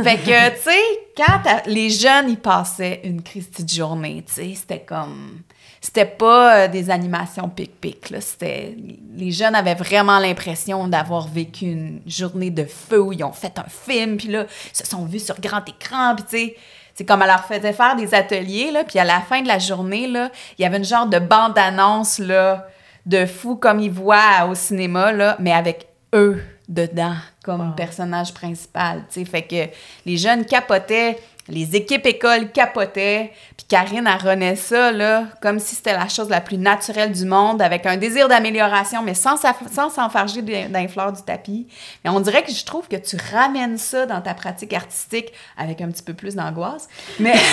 fait 0.02 0.18
que, 0.18 0.56
tu 0.56 0.62
sais, 0.62 0.82
quand 1.14 1.42
les 1.66 1.90
jeunes, 1.90 2.30
ils 2.30 2.40
passaient 2.40 3.02
une 3.04 3.22
Christie 3.22 3.64
de 3.64 3.68
journée, 3.68 4.24
tu 4.26 4.32
sais, 4.32 4.54
c'était 4.54 4.84
comme... 4.84 5.40
C'était 5.80 6.06
pas 6.06 6.64
euh, 6.64 6.68
des 6.68 6.90
animations 6.90 7.48
pic-pic. 7.48 8.12
Les 8.40 9.30
jeunes 9.30 9.54
avaient 9.54 9.74
vraiment 9.74 10.18
l'impression 10.18 10.88
d'avoir 10.88 11.26
vécu 11.28 11.66
une 11.66 12.00
journée 12.06 12.50
de 12.50 12.64
feu 12.64 13.00
où 13.00 13.12
ils 13.12 13.24
ont 13.24 13.32
fait 13.32 13.58
un 13.58 13.68
film, 13.68 14.16
puis 14.18 14.28
là, 14.28 14.44
ils 14.72 14.76
se 14.76 14.86
sont 14.86 15.04
vus 15.04 15.24
sur 15.24 15.40
grand 15.40 15.66
écran, 15.68 16.14
puis 16.16 16.24
tu 16.24 16.38
sais... 16.38 16.56
C'est 16.92 17.06
comme 17.06 17.22
elle 17.22 17.28
leur 17.28 17.46
faisait 17.46 17.72
faire 17.72 17.96
des 17.96 18.14
ateliers, 18.14 18.70
là, 18.72 18.84
puis 18.84 18.98
à 18.98 19.04
la 19.04 19.20
fin 19.20 19.40
de 19.40 19.48
la 19.48 19.58
journée, 19.58 20.06
là, 20.06 20.30
il 20.58 20.62
y 20.62 20.66
avait 20.66 20.76
une 20.76 20.84
genre 20.84 21.06
de 21.06 21.18
bande-annonce, 21.18 22.18
là, 22.18 22.66
de 23.06 23.24
fou 23.24 23.56
comme 23.56 23.80
ils 23.80 23.90
voient 23.90 24.46
au 24.50 24.54
cinéma, 24.54 25.10
là, 25.10 25.36
mais 25.38 25.52
avec 25.52 25.86
eux 26.14 26.42
dedans 26.68 27.14
comme 27.42 27.74
personnage 27.74 28.34
principal, 28.34 29.04
tu 29.10 29.20
sais. 29.20 29.24
Fait 29.24 29.42
que 29.42 29.74
les 30.04 30.16
jeunes 30.18 30.44
capotaient, 30.44 31.18
les 31.50 31.76
équipes 31.76 32.06
écoles 32.06 32.50
capotaient, 32.52 33.32
puis 33.56 33.66
Karine, 33.68 34.06
elle 34.06 34.28
renaît 34.28 34.56
ça, 34.56 34.92
là, 34.92 35.24
comme 35.42 35.58
si 35.58 35.74
c'était 35.74 35.92
la 35.92 36.08
chose 36.08 36.28
la 36.28 36.40
plus 36.40 36.58
naturelle 36.58 37.12
du 37.12 37.24
monde, 37.24 37.60
avec 37.60 37.86
un 37.86 37.96
désir 37.96 38.28
d'amélioration, 38.28 39.02
mais 39.02 39.14
sans 39.14 39.36
sans 39.36 39.90
s'enfarger 39.90 40.42
les 40.42 40.88
fleurs 40.88 41.12
du 41.12 41.22
tapis. 41.22 41.66
Mais 42.04 42.10
on 42.10 42.20
dirait 42.20 42.42
que 42.42 42.52
je 42.52 42.64
trouve 42.64 42.88
que 42.88 42.96
tu 42.96 43.16
ramènes 43.32 43.78
ça 43.78 44.06
dans 44.06 44.20
ta 44.20 44.34
pratique 44.34 44.72
artistique 44.72 45.32
avec 45.58 45.80
un 45.80 45.90
petit 45.90 46.02
peu 46.02 46.14
plus 46.14 46.34
d'angoisse. 46.34 46.88
Mais... 47.18 47.34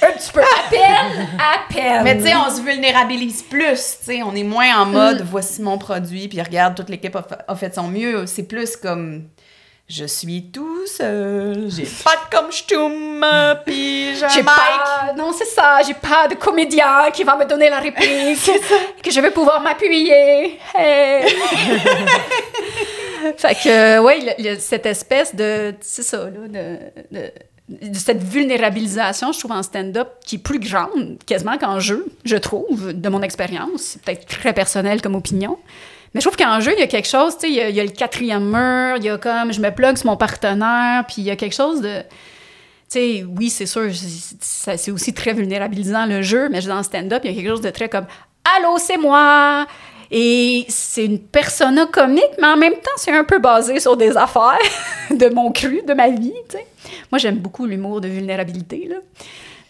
Un 0.00 0.12
petit 0.12 0.30
peu. 0.30 0.40
À 0.40 0.70
peine, 0.70 1.28
à 1.38 1.72
peine. 1.72 2.04
Mais 2.04 2.16
tu 2.18 2.24
sais, 2.24 2.36
on 2.36 2.54
se 2.54 2.60
vulnérabilise 2.60 3.42
plus, 3.42 3.98
tu 3.98 4.04
sais, 4.04 4.22
on 4.22 4.32
est 4.36 4.44
moins 4.44 4.82
en 4.82 4.86
mode 4.86 5.22
voici 5.28 5.60
mon 5.60 5.76
produit, 5.76 6.28
puis 6.28 6.40
regarde, 6.40 6.76
toute 6.76 6.88
l'équipe 6.88 7.16
a, 7.16 7.26
a 7.48 7.56
fait 7.56 7.74
son 7.74 7.88
mieux. 7.88 8.24
C'est 8.26 8.44
plus 8.44 8.76
comme 8.76 9.24
je 9.88 10.04
suis 10.04 10.50
tout 10.50 10.86
seul, 10.86 11.68
j'ai 11.70 11.86
pas 12.04 12.14
de 12.16 12.36
comme 12.36 12.52
ch'toum, 12.52 13.24
puis 13.64 14.14
j'ai 14.16 14.42
pas, 14.42 15.14
non, 15.16 15.32
c'est 15.32 15.46
ça, 15.46 15.78
j'ai 15.86 15.94
pas 15.94 16.28
de 16.28 16.34
comédien 16.34 17.10
qui 17.12 17.24
va 17.24 17.36
me 17.36 17.44
donner 17.46 17.70
la 17.70 17.78
réplique, 17.78 18.06
que 19.02 19.10
je 19.10 19.20
vais 19.20 19.30
pouvoir 19.30 19.60
m'appuyer. 19.62 20.58
Hey. 20.74 21.26
fait 23.38 23.54
que, 23.54 23.98
oui, 24.00 24.28
cette 24.58 24.84
espèce 24.86 25.34
de, 25.34 25.74
c'est 25.80 26.02
ça, 26.02 26.18
là, 26.18 26.30
de, 26.48 26.78
de- 27.10 27.32
de 27.68 27.98
cette 27.98 28.22
vulnérabilisation, 28.22 29.30
je 29.32 29.38
trouve, 29.40 29.52
en 29.52 29.62
stand-up, 29.62 30.08
qui 30.24 30.36
est 30.36 30.38
plus 30.38 30.58
grande, 30.58 31.18
quasiment 31.26 31.58
qu'en 31.58 31.78
jeu, 31.80 32.06
je 32.24 32.36
trouve, 32.36 32.94
de 32.94 33.08
mon 33.10 33.20
expérience. 33.20 33.82
C'est 33.82 34.00
peut-être 34.02 34.26
très 34.26 34.54
personnel 34.54 35.02
comme 35.02 35.14
opinion. 35.14 35.58
Mais 36.14 36.20
je 36.20 36.26
trouve 36.26 36.36
qu'en 36.36 36.60
jeu, 36.60 36.72
il 36.76 36.80
y 36.80 36.82
a 36.82 36.86
quelque 36.86 37.08
chose, 37.08 37.34
tu 37.36 37.46
sais, 37.46 37.50
il 37.68 37.74
y 37.76 37.80
a- 37.80 37.84
le 37.84 37.90
quatrième 37.90 38.44
mur, 38.44 38.96
il 38.96 39.04
y 39.04 39.10
a 39.10 39.18
comme, 39.18 39.52
je 39.52 39.60
me 39.60 39.70
plug 39.70 39.96
sur 39.96 40.06
mon 40.06 40.16
partenaire, 40.16 41.04
puis 41.06 41.16
il 41.18 41.24
y 41.24 41.30
a 41.30 41.36
quelque 41.36 41.54
chose 41.54 41.80
de... 41.80 42.00
Tu 42.90 42.98
sais, 42.98 43.24
oui, 43.36 43.50
c'est 43.50 43.66
sûr, 43.66 43.90
c'est- 44.40 44.90
aussi 44.90 45.12
très 45.12 45.34
vulnérabilisant 45.34 46.06
le 46.06 46.22
jeu, 46.22 46.48
mais 46.48 46.60
dans 46.62 46.78
le 46.78 46.82
stand-up, 46.82 47.20
il 47.24 47.30
y 47.30 47.34
a 47.34 47.36
quelque 47.36 47.50
chose 47.50 47.60
de 47.60 47.70
très 47.70 47.88
comme 47.88 48.06
Allô, 48.56 48.78
c'est 48.78 48.96
moi! 48.96 49.66
Et 50.10 50.64
c'est 50.70 51.04
une 51.04 51.18
persona 51.18 51.84
comique, 51.84 52.22
mais 52.40 52.46
en 52.46 52.56
même 52.56 52.72
temps, 52.72 52.90
c'est 52.96 53.12
un 53.12 53.24
peu 53.24 53.38
basé 53.40 53.78
sur 53.78 53.94
des 53.94 54.16
affaires 54.16 54.58
de 55.10 55.28
mon 55.28 55.52
cru, 55.52 55.82
de 55.86 55.92
ma 55.92 56.08
vie, 56.08 56.32
tu 56.48 56.56
sais. 56.56 56.66
Moi, 57.12 57.18
j'aime 57.18 57.36
beaucoup 57.36 57.66
l'humour 57.66 58.00
de 58.00 58.08
vulnérabilité, 58.08 58.86
là. 58.88 58.96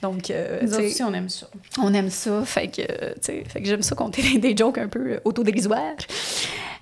Donc, 0.02 0.30
euh, 0.30 0.60
Nous 0.62 0.74
aussi, 0.78 1.02
on 1.02 1.12
aime 1.12 1.28
ça. 1.28 1.46
on 1.82 1.92
aime 1.92 2.10
ça, 2.10 2.42
fait 2.44 2.68
que, 2.68 2.82
euh, 2.82 3.10
tu 3.14 3.20
sais, 3.22 3.44
fait 3.48 3.60
que 3.60 3.66
j'aime 3.68 3.82
ça 3.82 3.94
compter 3.96 4.22
des, 4.22 4.38
des 4.38 4.56
jokes 4.56 4.78
un 4.78 4.88
peu 4.88 5.14
euh, 5.14 5.20
autodérisoires. 5.24 5.96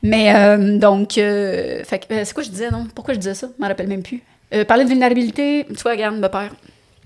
Mais 0.03 0.35
euh, 0.35 0.79
donc, 0.79 1.17
euh, 1.19 1.83
fait 1.85 2.01
que, 2.01 2.13
euh, 2.13 2.25
c'est 2.25 2.35
quoi 2.35 2.43
je 2.43 2.51
disais, 2.51 2.71
non? 2.71 2.87
Pourquoi 2.95 3.15
je 3.15 3.19
disais 3.19 3.35
ça? 3.35 3.49
Je 3.57 3.61
m'en 3.63 3.69
rappelle 3.69 3.89
même 3.89 4.03
plus. 4.03 4.23
Euh, 4.55 4.65
parler 4.65 4.85
de 4.85 4.91
vulnérabilité, 4.91 5.65
tu 5.69 5.75
vois, 5.83 5.93
regarde, 5.93 6.17
me 6.17 6.29
perd. 6.29 6.51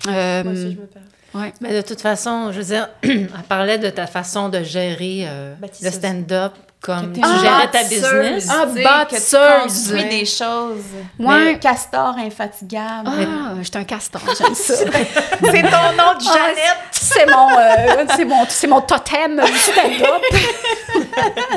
Euh, 0.08 0.42
Moi 0.44 0.52
aussi, 0.52 0.62
je 0.72 0.80
me 0.80 0.86
perds. 0.86 1.02
ouais. 1.34 1.52
Mais 1.60 1.74
de 1.74 1.80
toute 1.86 2.00
façon, 2.00 2.50
je 2.52 2.58
veux 2.60 2.64
dire, 2.74 2.88
elle 3.02 3.28
parlait 3.48 3.78
de 3.78 3.88
ta 3.90 4.06
façon 4.06 4.48
de 4.48 4.62
gérer 4.64 5.24
euh, 5.28 5.54
le 5.82 5.90
stand-up 5.90 6.52
comme 6.80 7.12
tu 7.12 7.20
gérais 7.20 7.68
ta 7.70 7.82
business. 7.84 8.48
Ah, 8.50 8.64
tu 8.66 8.76
sais, 8.76 8.82
bâtisseuse. 8.82 9.88
Tu 9.94 10.08
des 10.08 10.24
choses. 10.24 10.84
Ouais. 11.18 11.52
Le 11.52 11.58
castor 11.58 12.16
infatigable. 12.18 13.06
Ah, 13.06 13.54
j'étais 13.60 13.78
un 13.78 13.84
castor, 13.84 14.22
j'aime 14.38 14.54
ça. 14.54 14.74
C'est 14.84 15.62
ton 15.62 15.92
nom 15.96 16.14
de 16.16 16.22
Jeannette. 16.22 16.78
c'est 16.92 17.26
mon, 17.26 17.48
euh, 17.50 18.04
c'est 18.16 18.24
mon, 18.24 18.44
c'est 18.48 18.66
mon 18.66 18.80
totem 18.80 19.42
du 19.44 19.58
stand-up. 19.58 20.22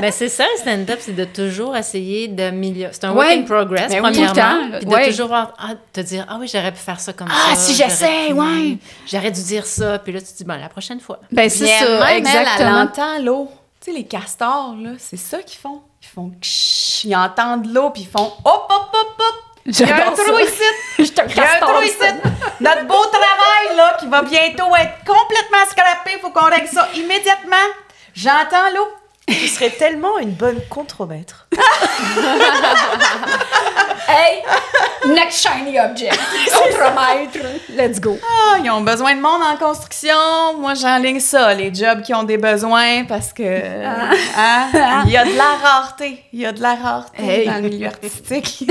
Mais 0.01 0.11
c'est 0.11 0.29
ça, 0.29 0.43
le 0.55 0.59
stand-up, 0.59 0.99
c'est 1.01 1.15
de 1.15 1.25
toujours 1.25 1.75
essayer 1.77 2.27
d'améliorer. 2.27 2.91
C'est 2.93 3.05
un 3.05 3.11
work 3.11 3.29
in 3.31 3.43
progress, 3.43 3.91
Ben 3.91 4.01
premièrement. 4.01 4.33
temps, 4.33 4.77
Puis 4.79 4.85
de 4.85 5.05
toujours 5.09 5.33
ah, 5.33 5.49
te 5.91 6.01
dire, 6.01 6.25
ah 6.29 6.37
oui, 6.39 6.49
j'aurais 6.51 6.71
pu 6.71 6.79
faire 6.79 6.99
ça 6.99 7.13
comme 7.13 7.27
Ah, 7.31 7.55
ça. 7.55 7.61
si 7.61 7.75
j'aurais 7.75 7.89
j'essaie, 7.89 8.33
ouais. 8.33 8.77
J'aurais 9.09 9.31
dû 9.31 9.41
dire 9.43 9.65
ça. 9.65 9.99
Puis 9.99 10.11
là, 10.11 10.19
tu 10.19 10.27
te 10.27 10.37
dis, 10.37 10.43
bon, 10.43 10.59
la 10.59 10.69
prochaine 10.69 10.99
fois. 10.99 11.19
Ben, 11.31 11.49
c'est 11.49 11.67
ça, 11.67 12.11
Elle, 12.11 12.17
exactement. 12.17 12.87
l'eau. 13.21 13.49
Tu 13.83 13.91
sais, 13.91 13.97
les 13.97 14.05
castors, 14.05 14.75
là, 14.79 14.91
c'est 14.97 15.17
ça 15.17 15.43
qu'ils 15.43 15.59
font. 15.59 15.81
Ils 16.01 16.07
font 16.07 16.31
ksh, 16.41 17.03
ils 17.03 17.15
entendent 17.17 17.65
l'eau, 17.65 17.89
puis 17.89 18.03
ils 18.03 18.07
font 18.07 18.31
hop, 18.45 18.71
hop, 18.71 18.89
hop, 18.93 19.19
hop. 19.19 19.35
Il 19.65 19.77
y 19.77 19.83
a 19.83 20.07
un 20.07 20.11
trou 20.11 20.39
ici. 20.39 20.63
Il 20.99 21.35
y 21.35 21.39
a 21.39 21.55
un 21.55 21.59
trou 21.59 21.81
ici. 21.81 21.97
Notre 22.61 22.85
beau 22.87 23.03
travail, 23.07 23.75
là, 23.75 23.97
qui 23.99 24.07
va 24.07 24.21
bientôt 24.21 24.73
être 24.73 24.99
complètement 25.05 25.65
scrappé. 25.69 26.17
Faut 26.21 26.29
qu'on 26.29 26.45
règle 26.45 26.69
ça 26.69 26.87
immédiatement. 26.95 27.55
J'entends 28.13 28.69
l'eau. 28.73 28.87
Tu 29.27 29.47
serais 29.47 29.69
tellement 29.69 30.17
une 30.19 30.31
bonne 30.31 30.59
contremaître. 30.69 31.47
Hey, 34.05 34.43
next 35.07 35.41
shiny 35.47 35.79
object. 35.79 36.19
Contremaître. 36.53 37.39
Let's 37.69 37.99
go. 38.01 38.17
Ah, 38.21 38.57
ils 38.63 38.69
ont 38.69 38.81
besoin 38.81 39.15
de 39.15 39.21
monde 39.21 39.41
en 39.41 39.55
construction. 39.55 40.13
Moi, 40.59 40.73
j'enligne 40.75 41.21
ça, 41.21 41.53
les 41.53 41.73
jobs 41.73 42.01
qui 42.01 42.13
ont 42.13 42.23
des 42.23 42.37
besoins, 42.37 43.05
parce 43.05 43.31
que 43.31 43.43
hein, 43.43 45.01
il 45.05 45.11
y 45.11 45.17
a 45.17 45.23
de 45.25 45.35
la 45.37 45.53
rareté. 45.63 46.21
Il 46.33 46.41
y 46.41 46.45
a 46.45 46.51
de 46.51 46.61
la 46.61 46.75
rareté 46.75 47.23
Hey. 47.23 47.45
dans 47.47 47.55
le 47.55 47.61
milieu 47.61 47.87
artistique. 47.87 48.69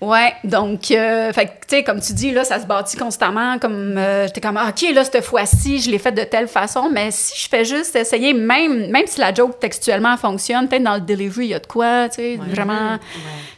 Ouais, 0.00 0.32
donc, 0.44 0.92
euh, 0.92 1.32
fait 1.32 1.46
tu 1.46 1.76
sais, 1.76 1.82
comme 1.82 2.00
tu 2.00 2.12
dis, 2.12 2.30
là, 2.30 2.44
ça 2.44 2.60
se 2.60 2.66
bâtit 2.66 2.96
constamment, 2.96 3.58
comme, 3.58 3.98
euh, 3.98 4.26
j'étais 4.28 4.40
comme, 4.40 4.56
ah, 4.56 4.68
OK, 4.70 4.94
là, 4.94 5.02
cette 5.04 5.24
fois-ci, 5.24 5.80
je 5.80 5.90
l'ai 5.90 5.98
fait 5.98 6.12
de 6.12 6.22
telle 6.22 6.46
façon, 6.46 6.88
mais 6.88 7.10
si 7.10 7.36
je 7.42 7.48
fais 7.48 7.64
juste 7.64 7.96
essayer, 7.96 8.32
même, 8.32 8.90
même 8.90 9.06
si 9.08 9.18
la 9.18 9.34
joke 9.34 9.58
textuellement 9.58 10.16
fonctionne, 10.16 10.68
peut-être 10.68 10.84
dans 10.84 10.94
le 10.94 11.00
delivery, 11.00 11.46
il 11.46 11.50
y 11.50 11.54
a 11.54 11.58
de 11.58 11.66
quoi, 11.66 12.08
tu 12.08 12.14
sais, 12.16 12.36
vraiment, 12.36 12.98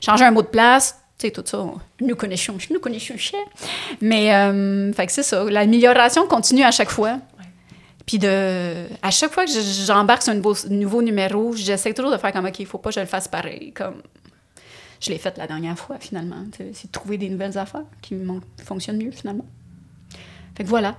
changer 0.03 0.25
un 0.25 0.31
mot 0.31 0.41
de 0.41 0.47
place, 0.47 0.97
tu 1.19 1.27
sais, 1.27 1.31
tout 1.31 1.43
ça, 1.45 1.63
nous 2.01 2.17
connaissons, 2.17 2.57
nous 2.71 2.81
connaissons 2.81 3.19
cher. 3.19 3.41
Mais, 4.01 4.35
euh, 4.35 4.93
fait 4.95 5.05
que 5.07 5.13
c'est 5.13 5.23
ça, 5.23 5.45
l'amélioration 5.45 6.27
continue 6.27 6.65
à 6.65 6.71
chaque 6.71 6.91
fois. 6.91 7.19
Puis 8.07 8.19
de, 8.19 8.87
à 9.03 9.11
chaque 9.11 9.31
fois 9.33 9.45
que 9.45 9.51
je- 9.53 9.85
j'embarque 9.87 10.23
sur 10.23 10.33
un 10.33 10.37
nouveau, 10.37 10.55
nouveau 10.71 11.03
numéro, 11.03 11.53
j'essaie 11.55 11.93
toujours 11.93 12.11
de 12.11 12.17
faire 12.17 12.33
comme, 12.33 12.47
OK, 12.47 12.59
il 12.59 12.67
faut 12.67 12.79
pas 12.79 12.89
que 12.89 12.95
je 12.95 13.01
le 13.01 13.07
fasse 13.07 13.29
pareil, 13.29 13.73
comme 13.73 14.01
je 15.01 15.11
l'ai 15.11 15.19
faite 15.19 15.39
la 15.39 15.47
dernière 15.47 15.79
fois, 15.79 15.99
finalement. 15.99 16.45
C'est 16.57 16.87
de 16.87 16.93
trouver 16.93 17.17
des 17.17 17.29
nouvelles 17.29 17.57
affaires 17.57 17.87
qui 18.03 18.17
fonctionnent 18.63 19.03
mieux, 19.03 19.11
finalement. 19.11 19.47
Fait 20.55 20.65
que 20.65 20.69
voilà. 20.69 20.97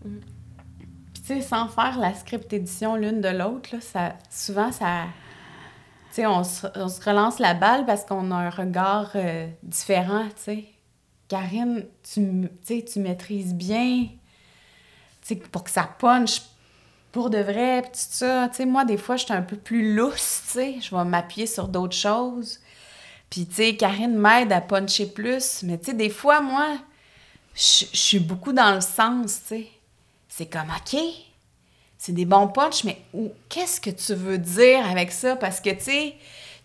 Puis, 0.00 1.22
tu 1.22 1.22
sais, 1.24 1.40
sans 1.40 1.68
faire 1.68 1.98
la 1.98 2.14
script 2.14 2.52
édition 2.52 2.94
l'une 2.94 3.20
de 3.20 3.28
l'autre, 3.28 3.70
ça, 3.80 4.14
souvent, 4.30 4.70
ça. 4.70 5.06
Tu 6.10 6.16
sais, 6.16 6.26
on 6.26 6.44
se, 6.44 6.66
relance 7.04 7.38
la 7.38 7.54
balle 7.54 7.84
parce 7.84 8.04
qu'on 8.04 8.30
a 8.30 8.36
un 8.36 8.50
regard 8.50 9.10
euh, 9.16 9.48
différent, 9.62 10.26
tu 10.36 10.42
sais. 10.42 10.64
Karine, 11.26 11.86
tu, 12.02 12.48
tu 12.82 13.00
maîtrises 13.00 13.54
bien, 13.54 14.06
pour 15.50 15.64
que 15.64 15.70
ça 15.70 15.88
punch 15.98 16.42
pour 17.10 17.30
de 17.30 17.38
vrai. 17.38 17.82
Tu 17.92 17.98
sais, 17.98 18.66
moi, 18.66 18.84
des 18.84 18.98
fois, 18.98 19.16
je 19.16 19.24
suis 19.24 19.32
un 19.32 19.42
peu 19.42 19.56
plus 19.56 19.94
lousse, 19.94 20.42
tu 20.46 20.52
sais. 20.52 20.76
Je 20.80 20.94
vais 20.94 21.04
m'appuyer 21.04 21.46
sur 21.46 21.68
d'autres 21.68 21.96
choses. 21.96 22.60
Puis, 23.32 23.46
tu 23.46 23.54
sais, 23.54 23.76
Karine 23.76 24.14
m'aide 24.14 24.52
à 24.52 24.60
puncher 24.60 25.06
plus. 25.06 25.62
Mais, 25.62 25.78
tu 25.78 25.86
sais, 25.86 25.94
des 25.94 26.10
fois, 26.10 26.42
moi, 26.42 26.76
je 27.54 27.86
suis 27.90 28.18
beaucoup 28.18 28.52
dans 28.52 28.74
le 28.74 28.82
sens, 28.82 29.40
tu 29.40 29.54
sais. 29.54 29.68
C'est 30.28 30.44
comme, 30.44 30.68
OK, 30.68 31.00
c'est 31.96 32.12
des 32.12 32.26
bons 32.26 32.48
punchs, 32.48 32.84
mais 32.84 33.00
qu'est-ce 33.48 33.80
que 33.80 33.88
tu 33.88 34.12
veux 34.12 34.36
dire 34.36 34.86
avec 34.86 35.10
ça? 35.10 35.34
Parce 35.34 35.62
que, 35.62 35.70
tu 35.70 35.80
sais, 35.80 36.14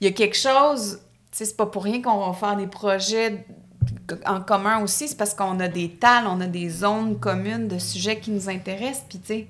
il 0.01 0.07
y 0.07 0.09
a 0.09 0.11
quelque 0.11 0.35
chose, 0.35 0.99
tu 1.31 1.37
sais, 1.37 1.45
c'est 1.45 1.55
pas 1.55 1.67
pour 1.67 1.85
rien 1.85 2.01
qu'on 2.01 2.27
va 2.27 2.33
faire 2.33 2.57
des 2.57 2.67
projets 2.67 3.45
en 4.25 4.41
commun 4.41 4.83
aussi, 4.83 5.07
c'est 5.07 5.15
parce 5.15 5.33
qu'on 5.33 5.61
a 5.61 5.69
des 5.69 5.91
tales, 5.91 6.27
on 6.27 6.41
a 6.41 6.47
des 6.47 6.67
zones 6.69 7.17
communes 7.17 7.69
de 7.69 7.79
sujets 7.79 8.19
qui 8.19 8.31
nous 8.31 8.49
intéressent, 8.49 9.05
puis, 9.07 9.19
tu 9.19 9.47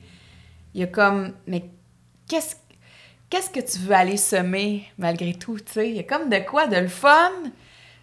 il 0.76 0.82
y 0.82 0.84
a 0.84 0.88
comme, 0.88 1.34
mais 1.48 1.68
qu'est-ce 2.28 2.58
qu'est-ce 3.30 3.50
que 3.50 3.60
tu 3.60 3.80
veux 3.80 3.94
aller 3.94 4.18
semer 4.18 4.86
malgré 4.98 5.34
tout, 5.34 5.58
tu 5.60 5.72
sais? 5.74 5.90
Il 5.90 5.96
y 5.96 6.00
a 6.00 6.04
comme 6.04 6.30
de 6.30 6.38
quoi 6.40 6.68
de 6.68 6.78
le 6.78 6.88
fun 6.88 7.32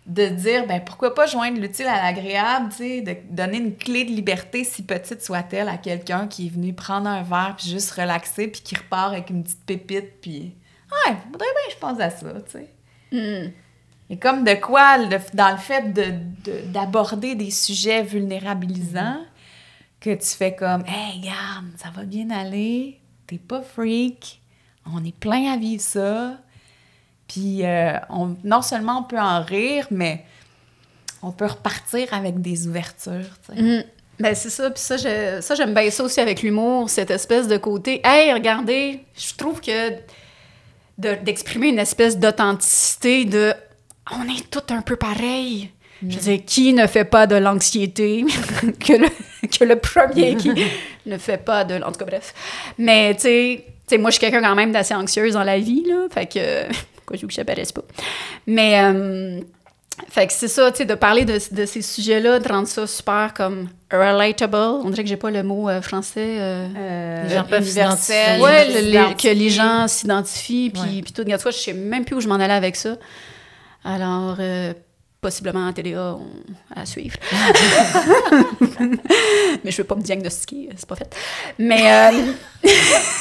de 0.07 0.27
dire, 0.27 0.67
ben 0.67 0.83
pourquoi 0.85 1.15
pas 1.15 1.25
joindre 1.27 1.59
l'utile 1.59 1.87
à 1.87 2.03
l'agréable, 2.03 2.69
tu 2.71 2.77
sais, 2.77 3.01
de 3.01 3.17
donner 3.31 3.57
une 3.57 3.75
clé 3.75 4.05
de 4.05 4.11
liberté, 4.11 4.63
si 4.63 4.83
petite 4.83 5.23
soit-elle, 5.23 5.69
à 5.69 5.79
quelqu'un 5.79 6.27
qui 6.29 6.47
est 6.47 6.51
venu 6.51 6.75
prendre 6.75 7.09
un 7.09 7.23
verre, 7.23 7.55
puis 7.57 7.71
juste 7.71 7.91
relaxer, 7.93 8.49
puis 8.49 8.61
qui 8.61 8.75
repart 8.77 9.13
avec 9.15 9.31
une 9.31 9.43
petite 9.43 9.65
pépite, 9.65 10.21
puis 10.21 10.53
ouais, 11.07 11.15
faudrait 11.33 11.47
bien 11.47 11.71
je 11.75 11.77
pense 11.79 12.01
à 12.01 12.11
ça, 12.11 12.27
tu 12.45 12.51
sais. 12.53 13.55
Et 14.11 14.19
comme 14.19 14.45
de 14.45 14.53
quoi, 14.55 14.99
le- 14.99 15.17
dans 15.33 15.53
le 15.53 15.57
fait 15.57 15.91
de- 15.95 16.13
de- 16.45 16.67
d'aborder 16.67 17.35
des 17.35 17.51
sujets 17.51 18.03
vulnérabilisants, 18.03 19.23
que 20.01 20.11
tu 20.15 20.27
fais 20.37 20.55
comme, 20.55 20.85
hey, 20.87 21.19
regarde, 21.23 21.65
ça 21.79 21.89
va 21.89 22.03
bien 22.05 22.29
aller, 22.29 23.01
t'es 23.27 23.39
pas 23.39 23.63
freak, 23.63 24.43
on 24.93 25.05
est 25.05 25.15
plein 25.15 25.53
à 25.53 25.57
vivre 25.57 25.83
ça. 25.83 26.39
Puis 27.29 27.65
euh, 27.65 27.95
on, 28.11 28.37
non 28.45 28.63
seulement 28.63 28.99
on 29.01 29.03
peut 29.05 29.19
en 29.19 29.43
rire, 29.43 29.87
mais 29.91 30.25
on 31.23 31.33
peut 31.33 31.47
repartir 31.47 32.13
avec 32.13 32.41
des 32.41 32.67
ouvertures. 32.69 33.39
Mhm. 33.55 33.85
Ben, 34.21 34.35
c'est 34.35 34.51
ça. 34.51 34.71
Puis 34.71 34.83
ça, 34.83 34.97
je- 34.97 35.41
ça, 35.41 35.55
j'aime 35.55 35.75
bien 35.75 35.91
ça 35.91 36.05
aussi 36.05 36.21
avec 36.21 36.43
l'humour, 36.43 36.89
cette 36.91 37.11
espèce 37.11 37.49
de 37.49 37.57
côté. 37.57 38.01
Hey, 38.05 38.33
regardez, 38.33 39.01
je 39.17 39.35
trouve 39.35 39.61
que 39.61 39.91
de- 40.99 41.17
d'exprimer 41.25 41.69
une 41.69 41.79
espèce 41.81 42.19
d'authenticité 42.19 43.25
de 43.25 43.53
on 44.13 44.23
est 44.29 44.49
tous 44.51 44.73
un 44.73 44.83
peu 44.83 44.97
pareils. 44.97 45.71
Je 46.07 46.17
veux 46.17 46.23
dire, 46.37 46.41
qui 46.45 46.75
ne 46.75 46.87
fait 46.87 47.07
pas 47.07 47.27
de 47.27 47.37
l'anxiété 47.37 48.25
que, 48.81 48.93
le, 48.93 49.09
que 49.49 49.65
le 49.65 49.77
premier 49.77 50.37
qui 50.37 50.51
ne 51.07 51.17
fait 51.17 51.39
pas 51.39 51.65
de. 51.65 51.83
En 51.83 51.91
tout 51.91 51.99
cas, 52.01 52.05
bref. 52.05 52.35
Mais, 52.77 53.15
tu 53.15 53.23
sais, 53.23 53.67
sais, 53.89 53.99
moi, 53.99 54.11
je 54.11 54.17
suis 54.17 54.21
quelqu'un 54.21 54.43
quand 54.43 54.55
même 54.55 54.73
d'assez 54.73 54.95
anxieuse 54.95 55.35
dans 55.35 55.45
la 55.45 55.59
vie, 55.59 55.85
là. 55.87 56.07
Fait 56.11 56.27
que. 56.27 56.65
Pourquoi 56.97 57.17
je 57.17 57.23
veux 57.23 57.29
que 57.29 57.35
j'apparaisse 57.35 57.73
pas? 57.73 57.83
Mais. 58.47 58.81
euh, 58.83 59.41
fait 60.11 60.27
que 60.27 60.33
c'est 60.33 60.49
ça, 60.49 60.73
tu 60.73 60.79
sais, 60.79 60.85
de 60.87 60.95
parler 60.97 61.25
de, 61.25 61.39
de 61.55 61.67
ces 61.67 61.81
sujets-là, 61.81 62.41
de 62.41 62.49
rendre 62.49 62.67
ça 62.67 62.85
super 62.85 63.33
comme 63.33 63.69
relatable. 63.93 64.57
On 64.85 64.91
dirait 64.91 65.05
que 65.05 65.09
j'ai 65.09 65.17
pas 65.17 65.31
le 65.31 65.45
mot 65.45 65.69
euh, 65.69 65.81
français. 65.83 66.37
euh, 66.41 66.67
Euh, 66.77 67.23
Les 67.29 67.35
gens 67.35 67.45
peuvent 67.45 67.63
universel, 67.63 68.41
s'identifier. 68.41 68.43
ouais, 68.45 68.69
le- 68.69 68.73
les- 68.75 68.93
s'identifier. 68.93 69.31
que 69.35 69.39
les 69.39 69.51
gens 69.51 69.87
s'identifient, 69.87 70.71
puis, 70.71 70.81
Ouais. 70.83 71.03
puis 71.03 71.13
tout. 71.13 71.23
Regarde, 71.23 71.41
toi, 71.43 71.53
je 71.53 71.59
sais 71.59 71.73
même 71.75 72.05
plus 72.05 72.17
où 72.17 72.21
je 72.21 72.27
m'en 72.27 72.35
allais 72.41 72.55
avec 72.55 72.75
ça. 72.75 72.97
Alors, 73.85 74.37
euh, 74.41 74.73
possiblement 75.25 75.67
en 75.67 75.73
TDA, 75.73 76.17
on- 76.17 76.79
à 76.81 76.85
suivre. 76.85 77.17
Mais 79.65 79.71
je 79.71 79.79
veux 79.79 79.85
pas 79.85 79.95
me 79.95 80.03
diagnostiquer, 80.03 80.69
c'est 80.77 80.87
pas 80.87 80.97
fait. 80.97 81.15
Mais 81.59 82.13
euh, 82.13 82.33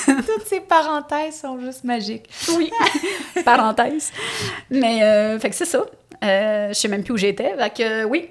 Toutes 0.06 0.45
ces 0.47 0.60
parenthèses 0.60 1.39
sont 1.39 1.58
juste 1.60 1.84
magiques. 1.86 2.30
oui, 2.58 2.70
parenthèse. 3.45 4.12
Mais, 4.70 5.01
euh, 5.04 5.39
fait 5.39 5.49
que 5.49 5.56
c'est 5.56 5.66
ça. 5.66 5.86
Euh, 6.24 6.68
je 6.70 6.74
sais 6.74 6.88
même 6.89 7.04
plus 7.04 7.14
où 7.14 7.18
j'étais. 7.18 7.56
Fait 7.58 7.74
que 7.74 8.04
oui. 8.04 8.30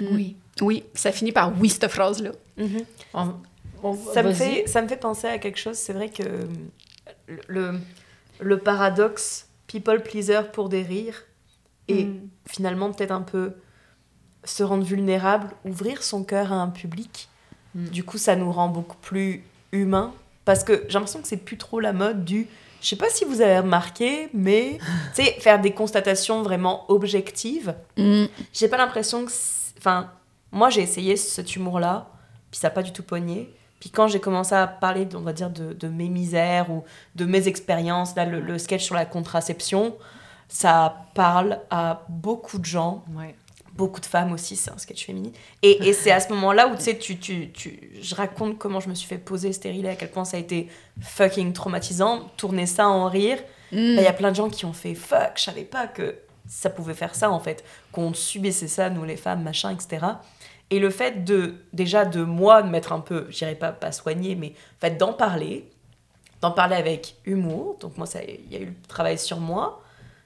Oui. 0.00 0.36
Oui, 0.60 0.84
ça 0.94 1.12
finit 1.12 1.32
par 1.32 1.52
oui, 1.60 1.68
cette 1.68 1.88
phrase-là. 1.88 2.30
On- 3.14 3.34
on- 3.82 3.96
Ça 4.14 4.22
me, 4.22 4.32
fait, 4.32 4.66
ça 4.66 4.80
me 4.82 4.88
fait 4.88 4.96
penser 4.96 5.26
à 5.28 5.38
quelque 5.38 5.58
chose. 5.58 5.76
C'est 5.76 5.92
vrai 5.92 6.08
que 6.08 6.22
euh, 6.22 7.36
le, 7.48 7.78
le 8.40 8.58
paradoxe 8.58 9.46
people 9.66 10.02
pleaser 10.02 10.40
pour 10.52 10.68
des 10.70 10.82
rires 10.82 11.24
et 11.88 12.04
Mm. 12.04 12.28
finalement 12.46 12.92
peut-être 12.92 13.10
un 13.12 13.22
peu 13.22 13.54
se 14.44 14.62
rendre 14.62 14.84
vulnérable, 14.84 15.50
ouvrir 15.64 16.02
son 16.02 16.24
cœur 16.24 16.52
à 16.52 16.56
un 16.56 16.68
public. 16.68 17.28
Mm. 17.74 17.88
Du 17.88 18.04
coup, 18.04 18.18
ça 18.18 18.36
nous 18.36 18.50
rend 18.52 18.68
beaucoup 18.68 18.96
plus 18.96 19.44
humains 19.72 20.12
parce 20.44 20.64
que 20.64 20.84
j'ai 20.88 20.94
l'impression 20.94 21.20
que 21.20 21.28
c'est 21.28 21.36
plus 21.36 21.58
trop 21.58 21.80
la 21.80 21.92
mode 21.92 22.24
du. 22.24 22.46
Je 22.80 22.88
sais 22.88 22.96
pas 22.96 23.10
si 23.10 23.24
vous 23.24 23.40
avez 23.40 23.58
remarqué, 23.58 24.28
mais 24.32 24.78
tu 25.14 25.24
sais, 25.24 25.32
faire 25.40 25.60
des 25.60 25.72
constatations 25.72 26.42
vraiment 26.42 26.84
objectives. 26.90 27.74
Mm. 27.96 28.24
J'ai 28.52 28.68
pas 28.68 28.76
l'impression 28.78 29.24
que. 29.26 29.32
Enfin, 29.78 30.10
moi 30.52 30.70
j'ai 30.70 30.82
essayé 30.82 31.16
cet 31.16 31.56
humour-là, 31.56 32.08
puis 32.50 32.58
ça 32.60 32.68
n'a 32.68 32.74
pas 32.74 32.82
du 32.82 32.92
tout 32.92 33.02
pogné. 33.02 33.52
Puis 33.80 33.90
quand 33.90 34.08
j'ai 34.08 34.18
commencé 34.18 34.54
à 34.56 34.66
parler, 34.66 35.06
on 35.14 35.20
va 35.20 35.32
dire, 35.32 35.50
de, 35.50 35.72
de 35.72 35.86
mes 35.88 36.08
misères 36.08 36.68
ou 36.70 36.82
de 37.14 37.24
mes 37.26 37.46
expériences, 37.46 38.16
là, 38.16 38.24
le, 38.24 38.40
le 38.40 38.58
sketch 38.58 38.82
sur 38.84 38.96
la 38.96 39.06
contraception, 39.06 39.94
ça 40.48 41.06
parle 41.14 41.60
à 41.70 42.02
beaucoup 42.08 42.58
de 42.58 42.64
gens. 42.64 43.04
Ouais. 43.14 43.34
Beaucoup 43.74 44.00
de 44.00 44.06
femmes 44.06 44.32
aussi, 44.32 44.56
c'est 44.56 44.72
un 44.72 44.78
sketch 44.78 45.06
féminin. 45.06 45.30
Et, 45.62 45.88
et 45.88 45.92
c'est 45.92 46.10
à 46.10 46.18
ce 46.18 46.30
moment-là 46.32 46.66
où, 46.66 46.74
tu 46.74 46.82
sais, 46.82 46.98
tu, 46.98 47.16
tu, 47.18 47.52
tu, 47.52 47.92
je 48.02 48.14
raconte 48.16 48.58
comment 48.58 48.80
je 48.80 48.88
me 48.88 48.94
suis 48.94 49.06
fait 49.06 49.18
poser 49.18 49.52
stérilet, 49.52 49.90
à 49.90 49.94
quel 49.94 50.10
point 50.10 50.24
ça 50.24 50.36
a 50.36 50.40
été 50.40 50.68
fucking 51.00 51.52
traumatisant. 51.52 52.28
Tourner 52.36 52.66
ça 52.66 52.88
en 52.88 53.08
rire, 53.08 53.38
il 53.70 53.94
Mm. 53.96 54.00
y 54.00 54.06
a 54.06 54.12
plein 54.12 54.30
de 54.30 54.36
gens 54.36 54.48
qui 54.48 54.64
ont 54.64 54.72
fait 54.72 54.94
fuck, 54.94 55.32
je 55.36 55.42
savais 55.42 55.64
pas 55.64 55.86
que 55.86 56.16
ça 56.48 56.70
pouvait 56.70 56.94
faire 56.94 57.14
ça 57.14 57.30
en 57.30 57.38
fait, 57.38 57.62
qu'on 57.92 58.14
subissait 58.14 58.66
ça, 58.66 58.88
nous 58.90 59.04
les 59.04 59.18
femmes, 59.18 59.42
machin, 59.42 59.70
etc. 59.70 60.06
Et 60.70 60.78
le 60.80 60.88
fait 60.90 61.22
de, 61.24 61.54
déjà 61.74 62.04
de 62.06 62.22
moi, 62.24 62.62
de 62.62 62.68
mettre 62.70 62.92
un 62.92 63.00
peu, 63.00 63.26
je 63.28 63.36
dirais 63.38 63.54
pas, 63.54 63.70
pas 63.72 63.92
soigner, 63.92 64.34
mais 64.34 64.48
en 64.78 64.80
fait 64.80 64.96
d'en 64.96 65.12
parler, 65.12 65.68
d'en 66.40 66.50
parler 66.50 66.76
avec 66.76 67.16
humour, 67.26 67.76
donc 67.78 67.96
moi, 67.98 68.06
il 68.26 68.52
y 68.52 68.56
a 68.56 68.60
eu 68.60 68.66
le 68.66 68.74
travail 68.88 69.18
sur 69.18 69.38
moi, 69.38 69.82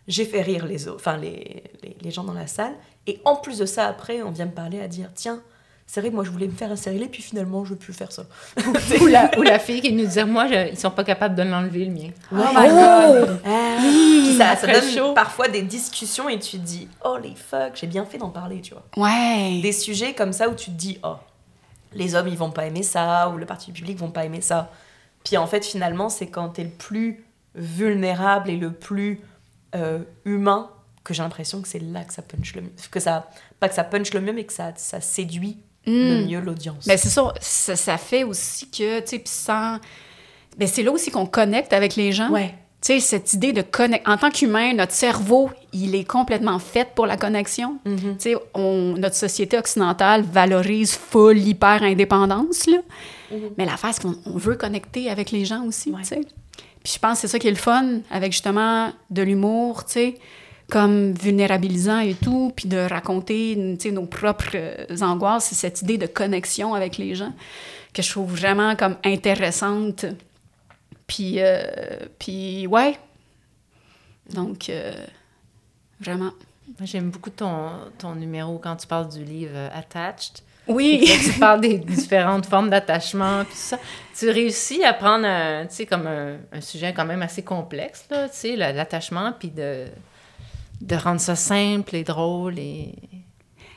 j'ai 0.09 0.25
fait 0.25 0.43
rire 0.43 0.67
les 0.67 0.89
autres, 0.89 0.97
enfin 1.01 1.17
les, 1.17 1.63
les, 1.83 1.97
les 2.01 2.11
gens 2.11 2.25
dans 2.25 2.33
la 2.35 2.47
salle, 2.47 2.75
et 3.07 3.21
en 3.25 3.37
plus 3.37 3.59
de 3.59 3.67
ça, 3.67 3.87
après, 3.87 4.23
on 4.23 4.31
vient 4.31 4.47
me 4.47 4.51
parler 4.53 4.81
à 4.81 4.89
dire, 4.89 5.11
tiens, 5.15 5.41
c'est 5.87 6.01
vrai, 6.01 6.11
moi 6.11 6.25
je 6.25 6.31
voulais 6.31 6.47
me 6.47 6.53
faire 6.53 6.71
un 6.73 6.77
stérilet, 6.77 7.07
puis 7.07 7.23
finalement, 7.23 7.65
je 7.65 7.71
veux 7.71 7.77
plus 7.77 7.93
faire 7.93 8.11
ça. 8.13 8.25
ou, 9.01 9.07
la, 9.07 9.31
ou 9.39 9.43
la 9.43 9.59
fille 9.59 9.81
qui 9.81 9.93
nous 9.93 10.05
disait, 10.07 10.25
moi, 10.25 10.47
je- 10.47 10.71
ils 10.71 10.79
sont 10.79 10.91
pas 10.91 11.05
capables 11.05 11.35
de 11.35 11.43
l'enlever, 11.43 11.85
le 11.85 11.93
mien. 11.93 12.09
Oh 12.33 12.37
my 12.37 12.69
god! 12.69 13.41
Puis 13.45 14.37
ça, 14.39 14.57
ça 14.57 14.67
Très 14.69 14.81
donne 14.81 14.91
chaud. 14.91 15.13
parfois 15.15 15.49
des 15.49 15.63
discussions 15.63 16.29
et 16.29 16.39
tu 16.39 16.53
te 16.59 16.63
dis, 16.65 16.89
oh 17.05 17.19
les 17.23 17.35
fuck, 17.35 17.73
j'ai 17.75 17.87
bien 17.87 18.05
fait 18.07 18.19
d'en 18.19 18.31
parler, 18.31 18.61
tu 18.61 18.75
vois. 18.75 18.85
Ouais. 18.97 19.61
Des 19.61 19.73
sujets 19.73 20.15
comme 20.15 20.33
ça 20.33 20.49
où 20.49 20.55
tu 20.55 20.67
te 20.71 20.77
dis, 20.77 20.99
oh, 21.05 21.17
les 21.93 22.15
hommes 22.15 22.29
ils 22.29 22.39
vont 22.39 22.51
pas 22.51 22.65
aimer 22.67 22.83
ça, 22.85 23.29
ou 23.29 23.37
le 23.37 23.45
parti 23.45 23.71
public 23.73 23.99
vont 23.99 24.11
pas 24.11 24.25
aimer 24.25 24.41
ça. 24.41 24.71
Puis 25.25 25.37
en 25.37 25.47
fait, 25.47 25.65
finalement, 25.65 26.09
c'est 26.09 26.29
quand 26.29 26.49
t'es 26.51 26.65
le 26.65 26.71
plus 26.71 27.25
vulnérable 27.55 28.49
et 28.51 28.57
le 28.57 28.73
plus 28.73 29.21
euh, 29.75 30.01
humain 30.25 30.71
que 31.05 31.15
j'ai 31.15 31.23
l'impression 31.23 31.61
que 31.63 31.69
c'est 31.69 31.79
là 31.81 32.05
que 32.05 32.13
ça 32.13 32.23
punch 32.23 32.55
le 32.55 32.63
mieux. 32.63 32.73
Que 32.91 33.01
ça, 33.01 33.29
pas 33.59 33.69
que 33.69 33.75
ça 33.75 33.85
punch 33.85 34.13
le 34.15 34.21
mieux, 34.21 34.33
mais 34.33 34.45
que 34.45 34.53
ça, 34.53 34.73
ça 34.77 35.01
séduit 35.01 35.59
le 35.87 36.23
Mm. 36.23 36.27
mieux 36.29 36.41
l'audience. 36.41 36.87
Mais 36.87 36.97
c'est 36.97 37.09
ça, 37.09 37.33
ça, 37.41 37.75
ça 37.75 37.99
fait 37.99 38.23
aussi 38.23 38.71
que, 38.71 39.01
tu 39.01 39.17
sais, 39.17 39.23
sans... 39.25 39.79
Ben, 40.57 40.69
c'est 40.69 40.83
là 40.85 40.93
aussi 40.93 41.11
qu'on 41.11 41.27
connecte 41.27 41.73
avec 41.73 41.97
les 41.97 42.13
gens. 42.13 42.31
Ouais. 42.31 42.55
Tu 42.81 42.95
sais, 42.95 43.01
cette 43.01 43.33
idée 43.33 43.53
de 43.53 43.63
connecter. 43.63 44.09
En 44.11 44.17
tant 44.17 44.31
qu'humain, 44.31 44.75
notre 44.75 44.93
cerveau, 44.93 45.51
il 45.73 45.95
est 45.95 46.05
complètement 46.05 46.59
fait 46.59 46.89
pour 46.95 47.07
la 47.07 47.17
connexion. 47.17 47.79
Mhm. 47.85 48.17
Tu 48.19 48.33
sais, 48.33 48.37
notre 48.57 49.15
société 49.17 49.57
occidentale 49.59 50.23
valorise 50.23 50.95
full 50.95 51.39
hyper-indépendance, 51.39 52.67
là. 52.67 52.79
Mais 53.57 53.65
l'affaire, 53.65 53.91
c'est 53.95 54.03
qu'on 54.03 54.17
on 54.27 54.37
veut 54.37 54.57
connecter 54.57 55.11
avec 55.11 55.31
les 55.31 55.45
gens 55.45 55.65
aussi, 55.65 55.91
Ouais. 55.91 56.03
tu 56.03 56.09
sais. 56.09 56.21
Puis 56.83 56.95
je 56.95 56.99
pense 56.99 57.15
que 57.15 57.21
c'est 57.23 57.29
ça 57.29 57.39
qui 57.39 57.49
est 57.49 57.53
le 57.53 57.57
fun, 57.57 58.01
avec 58.11 58.33
justement 58.33 58.93
de 59.11 59.23
l'humour, 59.23 59.85
tu 59.85 59.93
sais, 59.93 60.15
comme 60.71 61.13
vulnérabilisant 61.13 62.01
et 62.01 62.15
tout, 62.15 62.53
puis 62.57 62.69
de 62.69 62.79
raconter, 62.79 63.77
nos 63.93 64.07
propres 64.07 64.55
euh, 64.55 64.87
angoisses, 65.03 65.45
c'est 65.45 65.55
cette 65.55 65.83
idée 65.83 65.99
de 65.99 66.07
connexion 66.07 66.75
avec 66.75 66.97
les 66.97 67.15
gens 67.15 67.33
que 67.93 68.03
je 68.03 68.11
trouve 68.11 68.35
vraiment 68.35 68.75
comme 68.75 68.97
intéressante. 69.05 70.07
Puis, 71.07 71.37
euh, 71.39 71.63
puis 72.19 72.67
ouais. 72.67 72.99
Donc, 74.33 74.71
euh, 74.71 74.93
vraiment. 76.01 76.31
J'aime 76.81 77.11
beaucoup 77.11 77.31
ton, 77.31 77.71
ton 77.99 78.15
numéro 78.15 78.59
quand 78.59 78.77
tu 78.77 78.87
parles 78.87 79.09
du 79.09 79.23
livre 79.23 79.69
Attached. 79.75 80.43
Oui. 80.69 81.11
Tu 81.25 81.39
parles 81.39 81.61
des 81.61 81.79
différentes 81.79 82.47
formes 82.47 82.71
d'attachement, 82.71 83.45
puis 83.45 83.53
tout 83.55 83.59
ça. 83.61 83.79
Tu 84.19 84.31
réussis 84.31 84.85
à 84.85 84.93
prendre, 84.93 85.27
un, 85.27 85.67
tu 85.67 85.75
sais, 85.77 85.87
comme 85.87 86.07
un, 86.07 86.37
un 86.53 86.61
sujet 86.61 86.93
quand 86.95 87.05
même 87.05 87.23
assez 87.23 87.43
complexe, 87.43 88.05
là, 88.11 88.29
tu 88.29 88.37
sais, 88.37 88.57
la- 88.57 88.73
l'attachement, 88.73 89.33
puis 89.39 89.49
de, 89.49 89.87
de 90.81 90.97
rendre 90.97 91.21
ça 91.21 91.35
simple 91.37 91.97
et 91.97 92.05
drôle 92.05 92.59
et... 92.59 92.95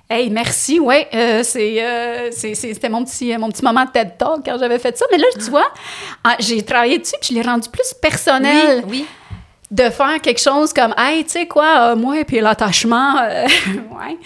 Hey, 0.08 0.30
merci, 0.30 0.80
ouais. 0.80 1.08
euh, 1.16 1.42
c'est, 1.42 1.84
euh, 1.84 2.30
c'est- 2.32 2.54
c'était 2.54 2.90
mon 2.90 3.04
petit, 3.04 3.36
mon 3.38 3.50
petit 3.50 3.64
moment 3.64 3.86
de 3.86 3.90
TED 3.90 4.18
Talk 4.20 4.42
quand 4.46 4.56
j'avais 4.60 4.78
fait 4.78 4.96
ça. 4.96 5.04
Mais 5.12 5.18
là, 5.18 5.26
tu 5.34 5.50
vois, 5.50 5.66
ah, 6.24 6.36
j'ai 6.38 6.62
travaillé 6.64 7.00
dessus 7.00 7.16
puis 7.20 7.30
je 7.30 7.34
l'ai 7.34 7.42
rendu 7.42 7.68
plus 7.70 7.92
personnel. 8.00 8.84
Oui, 8.88 9.08
de 9.72 9.90
faire 9.90 10.22
quelque 10.22 10.40
chose 10.40 10.74
comme 10.74 10.94
hey 10.98 11.24
tu 11.24 11.32
sais 11.32 11.48
quoi 11.48 11.92
euh, 11.92 11.96
moi 11.96 12.24
puis 12.26 12.40
l'attachement 12.40 13.18
euh, 13.20 13.44
ouais. 13.68 14.18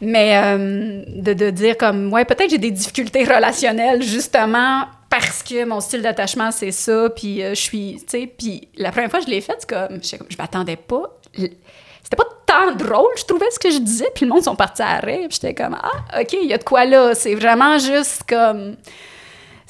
Mais 0.00 0.40
euh, 0.42 1.04
de, 1.08 1.34
de 1.34 1.50
dire 1.50 1.76
comme 1.76 2.12
ouais 2.12 2.24
peut-être 2.24 2.50
j'ai 2.50 2.58
des 2.58 2.70
difficultés 2.70 3.24
relationnelles 3.24 4.02
justement 4.02 4.84
parce 5.10 5.42
que 5.42 5.64
mon 5.64 5.80
style 5.80 6.00
d'attachement 6.00 6.50
c'est 6.50 6.70
ça 6.70 7.10
puis 7.10 7.42
je 7.42 7.54
suis 7.54 7.96
tu 8.00 8.20
sais 8.20 8.26
puis 8.26 8.68
la 8.76 8.90
première 8.90 9.10
fois 9.10 9.20
que 9.20 9.26
je 9.26 9.30
l'ai 9.30 9.42
fait 9.42 9.66
comme 9.66 10.02
je, 10.02 10.16
je 10.28 10.36
m'attendais 10.38 10.76
pas. 10.76 11.02
C'était 11.34 12.16
pas 12.16 12.24
tant 12.46 12.74
drôle 12.74 13.10
je 13.18 13.24
trouvais 13.24 13.50
ce 13.50 13.58
que 13.58 13.70
je 13.70 13.78
disais 13.78 14.08
puis 14.14 14.24
le 14.24 14.32
monde 14.32 14.42
sont 14.42 14.56
partis 14.56 14.80
à 14.80 15.00
rire 15.00 15.28
j'étais 15.30 15.52
comme 15.52 15.76
ah 15.78 16.20
ok 16.20 16.32
il 16.42 16.48
y 16.48 16.54
a 16.54 16.58
de 16.58 16.64
quoi 16.64 16.86
là 16.86 17.14
c'est 17.14 17.34
vraiment 17.34 17.76
juste 17.76 18.22
comme 18.26 18.76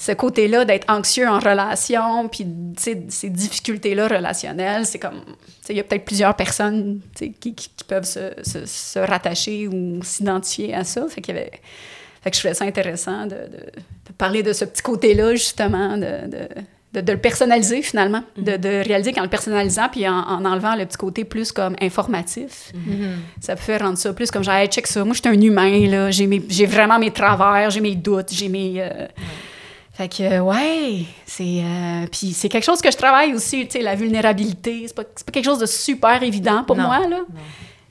ce 0.00 0.12
côté-là 0.12 0.64
d'être 0.64 0.88
anxieux 0.88 1.26
en 1.28 1.40
relation, 1.40 2.28
puis 2.28 2.46
ces 2.76 2.94
difficultés-là 3.28 4.06
relationnelles, 4.06 4.86
c'est 4.86 5.00
comme, 5.00 5.20
il 5.68 5.76
y 5.76 5.80
a 5.80 5.82
peut-être 5.82 6.04
plusieurs 6.04 6.36
personnes 6.36 7.00
qui, 7.16 7.32
qui- 7.32 7.54
qui 7.54 7.84
peuvent 7.86 8.04
se, 8.04 8.30
se- 8.44 8.64
se 8.64 8.98
rattacher 9.00 9.66
ou 9.66 10.00
s'identifier 10.04 10.72
à 10.72 10.84
ça. 10.84 11.04
Fait 11.08 11.20
qu'il 11.20 11.34
y 11.34 11.38
avait, 11.38 11.50
fait 12.22 12.30
que 12.30 12.36
je 12.36 12.40
trouvais 12.40 12.54
ça 12.54 12.64
intéressant 12.64 13.24
de, 13.24 13.30
de- 13.30 13.72
de 14.06 14.12
parler 14.16 14.44
de 14.44 14.52
ce 14.52 14.64
petit 14.64 14.82
côté-là, 14.82 15.32
justement, 15.34 15.96
de, 15.98 16.30
de, 17.02 17.12
le 17.12 17.18
personnaliser 17.18 17.82
finalement, 17.82 18.22
de, 18.36 18.56
de 18.56 18.68
réaliser 18.86 19.12
qu'en 19.12 19.22
le 19.22 19.28
personnalisant, 19.28 19.88
puis 19.90 20.08
en, 20.08 20.14
en 20.16 20.44
enlevant 20.44 20.76
le 20.76 20.86
petit 20.86 20.96
côté 20.96 21.24
plus 21.24 21.50
comme 21.50 21.74
informatif, 21.82 22.72
ça 23.40 23.56
peut 23.56 23.76
rendre 23.76 23.98
ça 23.98 24.12
plus 24.12 24.30
comme 24.30 24.44
genre, 24.44 24.54
hey, 24.54 24.68
check 24.68 24.86
ça, 24.86 25.04
moi 25.04 25.12
je 25.14 25.20
suis 25.20 25.28
un 25.28 25.40
humain, 25.40 25.86
là, 25.88 26.10
j'ai, 26.12 26.28
mes- 26.28 26.42
j'ai 26.48 26.66
vraiment 26.66 27.00
mes 27.00 27.10
travers, 27.10 27.68
j'ai 27.70 27.80
mes 27.80 27.96
doutes, 27.96 28.32
j'ai 28.32 28.48
mes. 28.48 28.74
euh, 28.78 29.06
fait 29.98 30.08
que, 30.08 30.38
ouais, 30.38 31.04
c'est. 31.26 31.42
euh, 31.64 32.06
puis 32.12 32.32
c'est 32.32 32.48
quelque 32.48 32.62
chose 32.64 32.80
que 32.80 32.88
je 32.88 32.96
travaille 32.96 33.34
aussi, 33.34 33.66
tu 33.66 33.78
sais, 33.78 33.82
la 33.84 33.96
vulnérabilité. 33.96 34.84
C'est 34.86 34.94
pas, 34.94 35.02
pas 35.02 35.32
quelque 35.32 35.44
chose 35.44 35.58
de 35.58 35.66
super 35.66 36.22
évident 36.22 36.62
pour 36.62 36.76
Non, 36.76 36.84
moi, 36.84 37.00
là. 37.08 37.16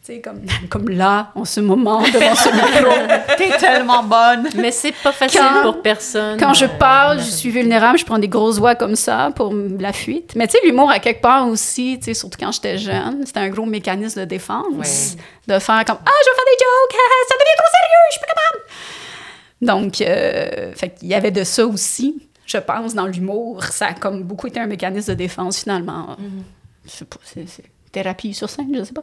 Tu 0.06 0.14
sais, 0.14 0.22
comme, 0.22 0.40
comme 0.70 0.88
là, 0.88 1.32
en 1.36 1.44
ce 1.44 1.60
moment, 1.60 2.00
devant 2.02 2.34
ce 2.34 2.48
micro. 2.48 2.94
T'es 3.38 3.58
tellement 3.58 4.04
bonne! 4.04 4.48
mais 4.56 4.72
c'est 4.72 4.94
pas 4.94 5.12
facile 5.12 5.42
Quand- 5.42 5.62
pour 5.64 5.82
personne. 5.82 6.40
Quand 6.40 6.54
je 6.54 6.64
euh, 6.64 6.78
parle, 6.80 7.20
je 7.20 7.30
suis 7.30 7.50
vulnérable, 7.50 7.98
je 8.00 8.06
prends 8.06 8.20
des 8.20 8.30
grosses 8.30 8.58
voix 8.58 8.76
comme 8.76 8.96
ça 8.96 9.32
pour 9.36 9.54
la 9.78 9.92
fuite. 9.92 10.32
Mais 10.38 10.48
tu 10.48 10.54
sais, 10.54 10.60
l'humour, 10.66 10.90
à 10.90 11.00
quelque 11.00 11.22
part 11.22 11.46
aussi, 11.50 11.98
tu 12.00 12.06
sais, 12.06 12.14
surtout 12.14 12.38
quand 12.40 12.54
j'étais 12.54 12.78
jeune, 12.78 13.24
c'était 13.26 13.42
un 13.42 13.50
gros 13.50 13.66
mécanisme 13.66 14.22
de 14.22 14.26
défense. 14.26 15.18
De 15.46 15.60
faire 15.60 15.84
comme 15.84 15.98
Ah, 16.06 16.12
je 16.24 16.30
vais 16.30 16.36
faire 16.36 16.46
des 16.46 16.58
jokes, 16.64 17.02
ça 17.28 17.36
devient 17.36 17.58
trop 17.58 17.72
sérieux, 17.76 18.06
je 18.08 18.12
suis 18.12 18.22
pas 18.22 18.28
capable. 18.28 18.64
Donc, 19.62 20.02
euh, 20.02 20.74
fait 20.74 20.90
qu'il 20.96 21.08
y 21.08 21.14
avait 21.14 21.32
de 21.32 21.44
ça 21.44 21.66
aussi, 21.66 22.28
je 22.46 22.58
pense, 22.58 22.94
dans 22.94 23.08
l'humour. 23.08 23.64
Ça 23.64 23.88
a 23.88 23.94
comme 23.94 24.24
beaucoup 24.24 24.48
été 24.48 24.60
un 24.60 24.68
mécanisme 24.68 25.10
de 25.14 25.18
défense, 25.18 25.60
finalement. 25.62 26.16
Je 26.86 26.90
sais 26.92 27.06
pas, 27.06 27.18
c'est 27.24 27.46
thérapie 27.92 28.34
sur 28.34 28.50
scène, 28.50 28.76
je 28.78 28.84
sais 28.84 28.94
pas. 28.94 29.02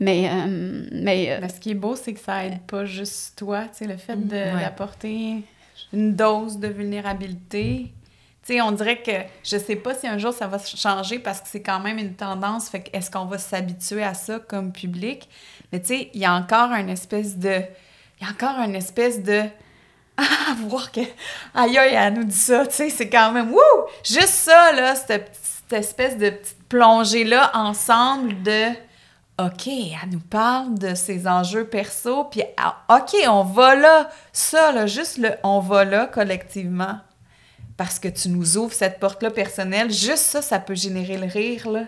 Mais, 0.00 0.28
euh, 0.28 0.86
mais 0.92 1.30
euh, 1.32 1.38
Mais 1.40 1.48
ce 1.48 1.60
qui 1.60 1.70
est 1.70 1.74
beau, 1.74 1.96
c'est 1.96 2.12
que 2.12 2.20
ça 2.20 2.44
aide 2.44 2.60
pas 2.66 2.84
juste 2.84 3.38
toi, 3.38 3.62
tu 3.62 3.78
sais, 3.78 3.86
le 3.86 3.96
fait 3.96 4.14
Ouais. 4.14 4.60
d'apporter 4.60 5.42
une 5.92 6.14
dose 6.14 6.58
de 6.58 6.68
vulnérabilité. 6.68 7.92
Tu 8.46 8.54
sais, 8.54 8.60
on 8.60 8.72
dirait 8.72 9.00
que 9.02 9.12
je 9.44 9.56
sais 9.58 9.76
pas 9.76 9.94
si 9.94 10.06
un 10.06 10.18
jour 10.18 10.32
ça 10.32 10.46
va 10.46 10.58
changer 10.58 11.18
parce 11.18 11.40
que 11.40 11.48
c'est 11.48 11.62
quand 11.62 11.80
même 11.80 11.98
une 11.98 12.14
tendance. 12.14 12.68
Fait 12.68 12.80
que 12.82 12.96
est-ce 12.96 13.10
qu'on 13.10 13.26
va 13.26 13.38
s'habituer 13.38 14.02
à 14.02 14.14
ça 14.14 14.38
comme 14.38 14.72
public? 14.72 15.28
Mais 15.72 15.80
tu 15.80 15.88
sais, 15.88 16.10
il 16.14 16.20
y 16.20 16.24
a 16.24 16.34
encore 16.34 16.72
une 16.72 16.88
espèce 16.88 17.36
de. 17.38 17.60
Il 18.20 18.26
y 18.26 18.28
a 18.28 18.32
encore 18.32 18.58
une 18.64 18.74
espèce 18.74 19.22
de. 19.22 19.42
Ah, 20.20 20.54
voir 20.68 20.92
que. 20.92 21.00
Aïe, 21.54 21.78
aïe, 21.78 21.94
elle 21.94 22.14
nous 22.14 22.24
dit 22.24 22.34
ça, 22.34 22.66
tu 22.66 22.74
sais, 22.74 22.90
c'est 22.90 23.08
quand 23.08 23.32
même. 23.32 23.52
Wouh! 23.52 23.86
Juste 24.04 24.28
ça, 24.28 24.72
là, 24.72 24.94
cette, 24.94 25.32
espèce 25.72 26.18
de 26.18 26.30
petite 26.30 26.68
plongée-là 26.68 27.50
ensemble 27.54 28.42
de. 28.42 28.68
OK, 29.38 29.68
elle 29.68 30.10
nous 30.10 30.20
parle 30.20 30.78
de 30.78 30.94
ses 30.94 31.26
enjeux 31.26 31.64
perso, 31.64 32.24
puis 32.24 32.42
ah, 32.58 32.82
OK, 32.90 33.16
on 33.26 33.44
va 33.44 33.74
là. 33.74 34.10
Ça, 34.32 34.72
là, 34.72 34.86
juste 34.86 35.16
le 35.16 35.30
on 35.42 35.60
va 35.60 35.84
là 35.84 36.06
collectivement. 36.06 36.98
Parce 37.78 37.98
que 37.98 38.08
tu 38.08 38.28
nous 38.28 38.58
ouvres 38.58 38.74
cette 38.74 39.00
porte-là 39.00 39.30
personnelle, 39.30 39.90
juste 39.90 40.24
ça, 40.24 40.42
ça 40.42 40.58
peut 40.58 40.74
générer 40.74 41.16
le 41.16 41.26
rire, 41.26 41.70
là. 41.70 41.84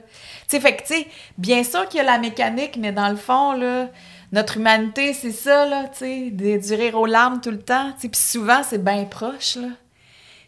Tu 0.48 0.56
sais, 0.56 0.60
fait 0.60 0.74
que, 0.74 0.86
tu 0.86 0.94
sais, 0.94 1.06
bien 1.36 1.62
sûr 1.64 1.86
qu'il 1.86 1.98
y 1.98 2.00
a 2.00 2.04
la 2.04 2.16
mécanique, 2.16 2.78
mais 2.78 2.92
dans 2.92 3.10
le 3.10 3.16
fond, 3.16 3.52
là, 3.52 3.88
notre 4.32 4.56
humanité, 4.56 5.12
c'est 5.12 5.32
ça, 5.32 5.66
là, 5.66 5.84
tu 5.88 5.98
sais, 5.98 6.30
de- 6.30 6.56
du 6.58 6.74
rire 6.74 6.94
aux 6.98 7.06
larmes 7.06 7.40
tout 7.40 7.50
le 7.50 7.60
temps, 7.60 7.92
tu 7.92 8.00
sais, 8.02 8.08
puis 8.08 8.20
souvent, 8.20 8.62
c'est 8.62 8.82
bien 8.82 9.04
proche, 9.04 9.56
là. 9.56 9.68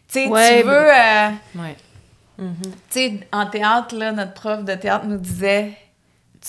Tu 0.07 0.19
sais, 0.21 0.27
Ouais, 0.27 0.61
tu 0.61 0.67
veux... 0.67 0.93
euh, 0.93 1.29
Ouais. 1.55 1.75
tu 2.37 2.43
sais, 2.89 3.19
en 3.31 3.45
théâtre, 3.47 3.95
là, 3.95 4.11
notre 4.11 4.33
prof 4.33 4.63
de 4.63 4.75
théâtre 4.75 5.05
nous 5.05 5.17
disait 5.17 5.73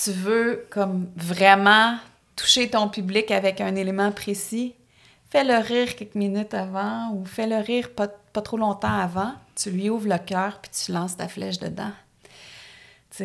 tu 0.05 0.11
veux 0.13 0.67
comme 0.71 1.07
vraiment 1.17 1.97
toucher 2.35 2.69
ton 2.69 2.89
public 2.89 3.31
avec 3.31 3.61
un 3.63 3.75
élément 3.77 4.13
précis, 4.13 4.75
fais-le 5.31 5.57
rire 5.57 5.97
quelques 5.97 6.15
minutes 6.15 6.53
avant 6.53 7.11
ou 7.13 7.25
fais-le 7.25 7.57
rire 7.57 7.91
pas, 7.97 8.09
pas 8.09 8.43
trop 8.43 8.59
longtemps 8.59 8.93
avant. 8.99 9.33
Tu 9.55 9.71
lui 9.71 9.89
ouvres 9.89 10.09
le 10.09 10.19
cœur 10.19 10.59
puis 10.61 10.71
tu 10.71 10.93
lances 10.93 11.17
ta 11.17 11.29
flèche 11.29 11.59
dedans. 11.59 11.93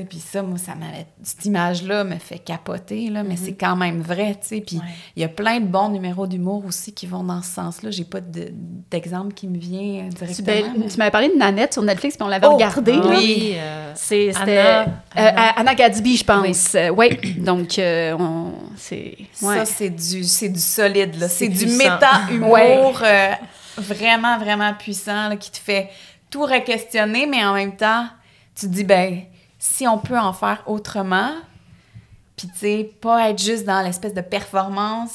Puis 0.10 0.20
ça, 0.20 0.42
moi, 0.42 0.58
ça 0.58 0.76
m'avait. 0.76 1.06
Cette 1.24 1.46
image-là 1.46 2.04
me 2.04 2.16
fait 2.16 2.40
capoter, 2.40 3.10
là, 3.10 3.24
mais 3.24 3.36
c'est 3.36 3.54
quand 3.54 3.76
même 3.76 4.02
vrai, 4.02 4.38
tu 4.42 4.48
sais. 4.48 4.62
Puis 4.62 4.80
il 5.16 5.22
y 5.22 5.26
a 5.26 5.28
plein 5.28 5.60
de 5.60 5.66
bons 5.66 5.90
numéros 5.90 6.28
d'humour 6.28 6.66
aussi 6.66 6.94
qui 6.94 7.08
vont 7.08 7.24
dans 7.24 7.42
ce 7.42 7.52
sens-là. 7.52 7.92
J'ai 7.92 8.04
pas 8.04 8.20
d'exemple 8.22 9.34
qui 9.34 9.48
me 9.48 9.58
vient 9.58 10.08
directement. 10.10 10.88
Tu, 10.90 10.98
m'avais 10.98 11.12
parlé 11.12 11.30
de 11.30 11.38
Nanette 11.38 11.74
sur 11.74 11.84
Netflix, 11.84 12.16
puis 12.16 12.24
on 12.24 12.30
l'avait 12.30 12.48
oh! 12.48 12.54
regardé. 12.54 12.94
oui, 12.94 13.54
euh, 13.56 13.94
c'était 13.96 14.34
Anna, 14.36 14.86
euh, 15.18 15.52
Anna. 15.58 15.76
Gadsby, 15.76 16.18
je 16.18 16.24
pense. 16.24 16.76
Oui, 16.96 17.10
donc 17.40 17.78
euh, 17.80 18.16
on, 18.20 18.54
c'est. 18.76 19.18
Ça, 19.34 19.66
c'est 19.66 19.90
du, 19.90 20.22
du 20.22 20.60
solide, 20.60 21.20
là. 21.20 21.28
C'est 21.28 21.48
du 21.48 21.66
méta-humour 21.66 23.02
vraiment, 23.78 24.38
vraiment 24.38 24.74
puissant, 24.74 25.30
là, 25.30 25.36
qui 25.36 25.52
te 25.52 25.58
fait 25.58 25.90
tout 26.30 26.44
re-questionner, 26.44 27.26
mais 27.26 27.44
en 27.44 27.54
même 27.54 27.76
temps, 27.76 28.06
tu 28.56 28.68
te 28.68 28.72
dis, 28.72 28.84
ben 28.84 29.22
si 29.62 29.88
on 29.88 30.00
peut 30.00 30.18
en 30.18 30.34
faire 30.34 30.64
autrement, 30.66 31.34
puis 32.36 32.48
tu 32.48 32.58
sais, 32.58 32.92
pas 33.00 33.30
être 33.30 33.40
juste 33.40 33.64
dans 33.64 33.84
l'espèce 33.84 34.16
de 34.16 34.22
performance 34.22 35.12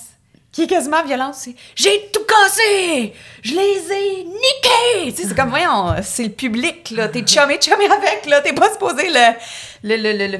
qui 0.52 0.62
est 0.62 0.66
quasiment 0.68 1.02
violente, 1.02 1.34
c'est 1.34 1.56
j'ai 1.74 2.10
tout 2.12 2.24
cassé, 2.24 3.12
je 3.42 3.54
les 3.54 3.92
ai 3.92 4.24
niqués. 4.24 5.12
Tu 5.12 5.22
sais, 5.22 5.28
c'est 5.28 5.34
comme 5.34 5.50
voyons, 5.50 5.96
c'est 6.02 6.22
le 6.22 6.30
public 6.30 6.90
là, 6.92 7.08
t'es 7.08 7.26
chumé 7.26 7.58
chumé 7.60 7.86
avec 7.86 8.26
là, 8.26 8.40
t'es 8.40 8.52
pas 8.52 8.70
supposé 8.70 9.08
le 9.10 9.34
le, 9.82 9.96
le, 9.96 10.26
le, 10.28 10.38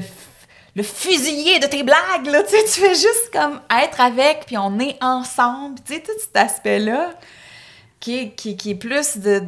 le 0.75 0.83
fusiller 0.83 1.59
de 1.59 1.67
tes 1.67 1.83
blagues 1.83 2.27
là, 2.27 2.43
tu 2.43 2.51
sais, 2.51 2.63
tu 2.63 2.79
fais 2.79 2.95
juste 2.95 3.29
comme 3.33 3.59
être 3.83 3.99
avec 3.99 4.45
puis 4.45 4.57
on 4.57 4.79
est 4.79 4.97
ensemble, 5.03 5.79
tu 5.85 5.95
sais 5.95 5.99
tout 5.99 6.17
cet 6.17 6.37
aspect 6.37 6.79
là 6.79 7.13
qui 7.99 8.19
est, 8.19 8.29
qui, 8.35 8.55
qui 8.55 8.71
est 8.71 8.75
plus 8.75 9.17
de, 9.17 9.41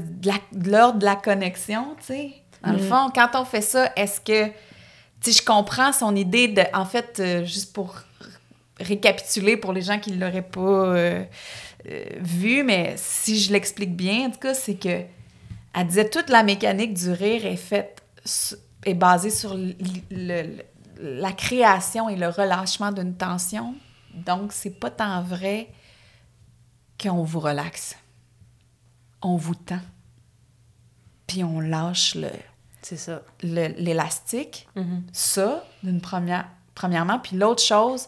de 0.51 0.70
l'ordre 0.70 0.99
de 0.99 1.05
la 1.05 1.16
connexion, 1.16 1.95
tu 2.01 2.14
sais. 2.14 2.34
Dans 2.64 2.74
le 2.74 2.80
fond, 2.80 3.10
quand 3.14 3.30
on 3.36 3.45
fait 3.45 3.62
ça, 3.62 3.91
est-ce 3.95 4.20
que, 4.20 4.51
tu 5.22 5.32
je 5.32 5.41
comprends 5.41 5.91
son 5.91 6.16
idée 6.16 6.47
de, 6.47 6.64
en 6.74 6.86
fait, 6.86 7.20
euh, 7.20 7.45
juste 7.45 7.74
pour 7.74 7.95
récapituler 8.80 9.57
pour 9.57 9.74
les 9.74 9.82
gens 9.82 9.99
qui 9.99 10.12
ne 10.12 10.20
l'auraient 10.20 10.41
pas 10.41 10.60
euh, 10.62 11.24
euh, 11.89 12.03
vu, 12.20 12.64
mais 12.64 12.93
si 12.97 13.39
je 13.39 13.51
l'explique 13.51 13.95
bien, 13.95 14.28
en 14.28 14.32
tout 14.32 14.39
cas, 14.39 14.53
c'est 14.53 14.76
que 14.76 15.03
elle 15.74 15.88
disait 15.88 16.10
toute 16.10 16.30
la 16.30 16.43
mécanique 16.43 16.93
du 16.93 17.12
rire 17.12 17.45
est 17.45 17.55
faite, 17.55 18.01
est 18.86 18.93
basée 18.93 19.30
sur 19.30 19.55
la 20.10 21.32
création 21.32 22.10
et 22.10 22.16
le 22.16 22.28
relâchement 22.28 22.91
d'une 22.91 23.16
tension. 23.16 23.76
Donc, 24.14 24.51
c'est 24.51 24.80
pas 24.80 24.89
tant 24.89 25.22
vrai 25.22 25.70
qu'on 27.01 27.24
vous 27.24 27.39
relaxe. 27.39 27.95
On 29.22 29.36
vous 29.36 29.55
tend. 29.55 29.82
Puis 31.28 31.43
on 31.43 31.60
lâche 31.60 32.16
le, 32.16 32.32
c'est 32.89 32.97
ça. 32.97 33.21
L'élastique, 33.43 34.67
mm-hmm. 34.75 35.01
ça, 35.13 35.63
d'une 35.83 36.01
première, 36.01 36.47
premièrement. 36.73 37.19
Puis 37.19 37.37
l'autre 37.37 37.61
chose, 37.61 38.07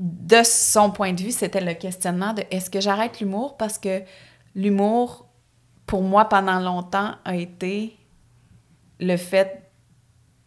de 0.00 0.42
son 0.42 0.90
point 0.90 1.12
de 1.12 1.22
vue, 1.22 1.30
c'était 1.30 1.60
le 1.60 1.74
questionnement 1.74 2.32
de 2.32 2.42
est-ce 2.50 2.70
que 2.70 2.80
j'arrête 2.80 3.20
l'humour? 3.20 3.56
Parce 3.56 3.78
que 3.78 4.02
l'humour, 4.56 5.28
pour 5.86 6.02
moi, 6.02 6.24
pendant 6.24 6.58
longtemps, 6.58 7.14
a 7.24 7.36
été 7.36 7.96
le 8.98 9.16
fait 9.16 9.70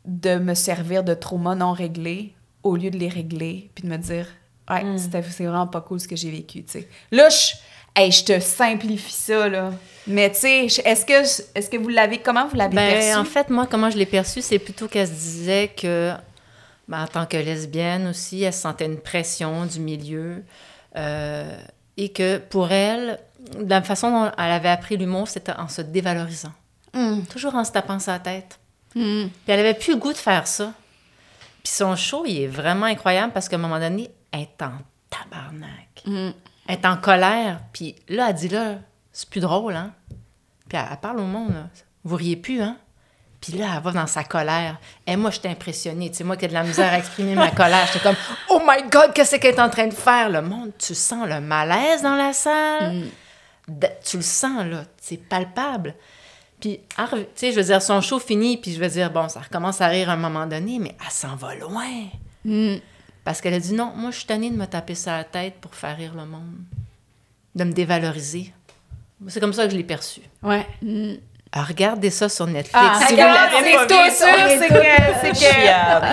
de 0.04 0.36
me 0.36 0.54
servir 0.54 1.06
de 1.06 1.14
traumas 1.14 1.56
non 1.56 1.72
réglés 1.72 2.36
au 2.64 2.76
lieu 2.76 2.92
de 2.92 2.98
les 2.98 3.10
régler, 3.10 3.72
puis 3.76 3.86
de 3.86 3.90
me 3.90 3.98
dire, 3.98 4.28
ouais, 4.70 4.84
mm. 4.84 4.98
c'est 4.98 5.46
vraiment 5.46 5.68
pas 5.68 5.82
cool 5.82 6.02
ce 6.02 6.08
que 6.08 6.16
j'ai 6.18 6.32
vécu, 6.32 6.66
tu 6.66 6.72
sais. 6.72 6.90
Là, 7.12 7.30
je 7.30 7.56
Hey, 7.98 8.12
je 8.12 8.26
te 8.26 8.40
simplifie 8.42 9.14
ça, 9.14 9.48
là. 9.48 9.72
Mais 10.08 10.32
tu 10.32 10.40
sais, 10.40 10.66
est-ce 10.66 11.06
que, 11.06 11.58
est 11.58 11.70
que 11.70 11.78
vous 11.78 11.90
l'avez... 11.90 12.20
Comment 12.20 12.48
vous 12.48 12.56
l'avez 12.56 12.76
ben, 12.76 12.94
perçu? 12.94 13.18
En 13.18 13.26
fait, 13.26 13.50
moi, 13.50 13.68
comment 13.70 13.90
je 13.90 13.98
l'ai 13.98 14.06
perçu, 14.06 14.42
c'est 14.42 14.60
plutôt 14.60 14.88
qu'elle 14.88 15.08
se 15.08 15.14
disait 15.14 15.68
que, 15.70 16.14
ben, 16.88 17.04
en 17.04 17.08
tant 17.08 17.26
que 17.26 17.38
lesbienne 17.38 18.08
aussi, 18.08 18.44
elle 18.44 18.54
sentait 18.54 18.86
une 18.86 19.00
pression 19.00 19.66
du 19.66 19.80
milieu. 19.80 20.44
Euh, 20.96 21.58
et 21.98 22.10
que 22.10 22.38
pour 22.38 22.72
elle, 22.72 23.20
la 23.60 23.82
façon 23.82 24.12
dont 24.12 24.32
elle 24.38 24.52
avait 24.52 24.70
appris 24.70 24.98
l'humour, 24.98 25.28
c'était 25.28 25.54
en 25.54 25.68
se 25.68 25.82
dévalorisant. 25.82 26.54
Hmm. 26.94 27.22
Toujours 27.24 27.56
en 27.56 27.64
se 27.64 27.72
tapant 27.72 28.00
sa 28.00 28.20
tête. 28.20 28.60
Hmm. 28.96 29.28
Puis 29.28 29.54
elle 29.54 29.60
avait 29.60 29.74
plus 29.74 29.94
le 29.94 30.00
goût 30.00 30.14
de 30.14 30.18
faire 30.18 30.48
ça. 30.48 30.74
Puis 31.64 31.74
son 31.74 31.96
show, 31.96 32.26
il 32.26 32.44
est 32.44 32.48
vraiment 32.48 32.86
incroyable 32.86 33.34
parce 33.34 33.50
qu'à 33.50 33.56
un 33.56 33.60
moment 33.60 33.80
donné, 33.80 34.10
elle 34.32 34.42
est 34.42 34.62
en 34.62 34.74
tabarnak. 35.10 36.04
Hmm. 36.06 36.32
Elle 36.68 36.76
est 36.76 36.86
en 36.86 36.98
colère. 36.98 37.60
Puis 37.74 37.96
là, 38.08 38.30
elle 38.30 38.36
dit 38.36 38.50
là, 38.50 38.76
c'est 39.16 39.30
plus 39.30 39.40
drôle, 39.40 39.78
hein? 39.78 39.94
Puis 40.68 40.78
elle, 40.78 40.98
parle 40.98 41.22
au 41.22 41.26
monde, 41.26 41.54
là. 41.54 41.70
Vous 42.04 42.18
riez 42.18 42.36
plus, 42.36 42.62
hein? 42.62 42.76
Puis 43.40 43.54
là, 43.54 43.76
elle 43.78 43.82
va 43.82 43.92
dans 43.94 44.08
sa 44.08 44.26
colère. 44.26 44.78
Et 45.08 45.16
moi, 45.16 45.32
j'étais 45.32 45.48
impressionnée. 45.48 46.12
Tu 46.12 46.18
sais, 46.18 46.24
moi 46.26 46.36
qui 46.36 46.44
ai 46.44 46.48
de 46.50 46.54
la 46.54 46.64
misère 46.64 46.92
à 46.92 46.98
exprimer 46.98 47.34
ma 47.34 47.50
colère, 47.52 47.88
j'étais 47.88 48.04
comme 48.04 48.18
Oh 48.50 48.60
my 48.68 48.90
God, 48.90 49.14
qu'est-ce 49.14 49.38
qu'elle 49.38 49.56
est 49.56 49.62
en 49.62 49.70
train 49.70 49.88
de 49.88 49.94
faire? 49.94 50.30
Le 50.30 50.42
monde, 50.42 50.72
tu 50.78 50.94
sens 50.94 51.30
le 51.30 51.40
malaise 51.40 52.02
dans 52.02 52.16
la 52.16 52.34
salle. 52.34 53.06
Mm. 53.70 53.80
tu 54.04 54.18
le 54.18 54.24
sens, 54.24 54.66
là. 54.66 54.84
C'est 55.00 55.18
palpable. 55.18 55.96
Puis, 56.60 56.82
tu 56.98 57.26
sais, 57.36 57.52
je 57.54 57.56
veux 57.56 57.66
dire, 57.66 57.82
son 57.82 58.02
show 58.02 58.20
fini, 58.20 58.58
puis 58.58 58.74
je 58.74 58.82
veux 58.82 58.90
dire, 58.90 59.10
bon, 59.12 59.30
ça 59.30 59.40
recommence 59.40 59.80
à 59.80 59.88
rire 59.88 60.10
à 60.10 60.14
un 60.14 60.18
moment 60.18 60.46
donné, 60.46 60.78
mais 60.78 60.94
elle 61.00 61.12
s'en 61.12 61.38
va 61.38 61.56
loin. 61.56 62.08
Mm. 62.44 62.76
Parce 63.24 63.40
qu'elle 63.40 63.54
a 63.54 63.60
dit 63.62 63.74
non, 63.74 63.94
moi, 63.96 64.12
je 64.12 64.18
suis 64.18 64.26
tannée 64.26 64.50
de 64.50 64.58
me 64.58 64.66
taper 64.66 64.96
sur 64.96 65.14
la 65.14 65.24
tête 65.24 65.56
pour 65.62 65.74
faire 65.74 65.96
rire 65.96 66.16
le 66.16 66.26
monde, 66.26 66.58
de 67.56 67.64
me 67.64 67.72
dévaloriser. 67.72 68.52
C'est 69.28 69.40
comme 69.40 69.54
ça 69.54 69.66
que 69.66 69.72
je 69.72 69.78
l'ai 69.78 69.84
perçu. 69.84 70.22
Ouais. 70.44 70.66
Mm. 70.82 71.16
regardez 71.56 72.10
ça 72.10 72.30
sur 72.30 72.48
Netflix. 72.48 72.78
Ah, 72.78 73.00
si 73.08 73.14
vous 73.14 73.20
l'avez 73.20 73.74
pas 73.74 73.86
vu, 73.86 74.12
c'est 74.12 74.68
que, 74.68 74.76
c'est 75.22 75.32
que, 75.32 75.60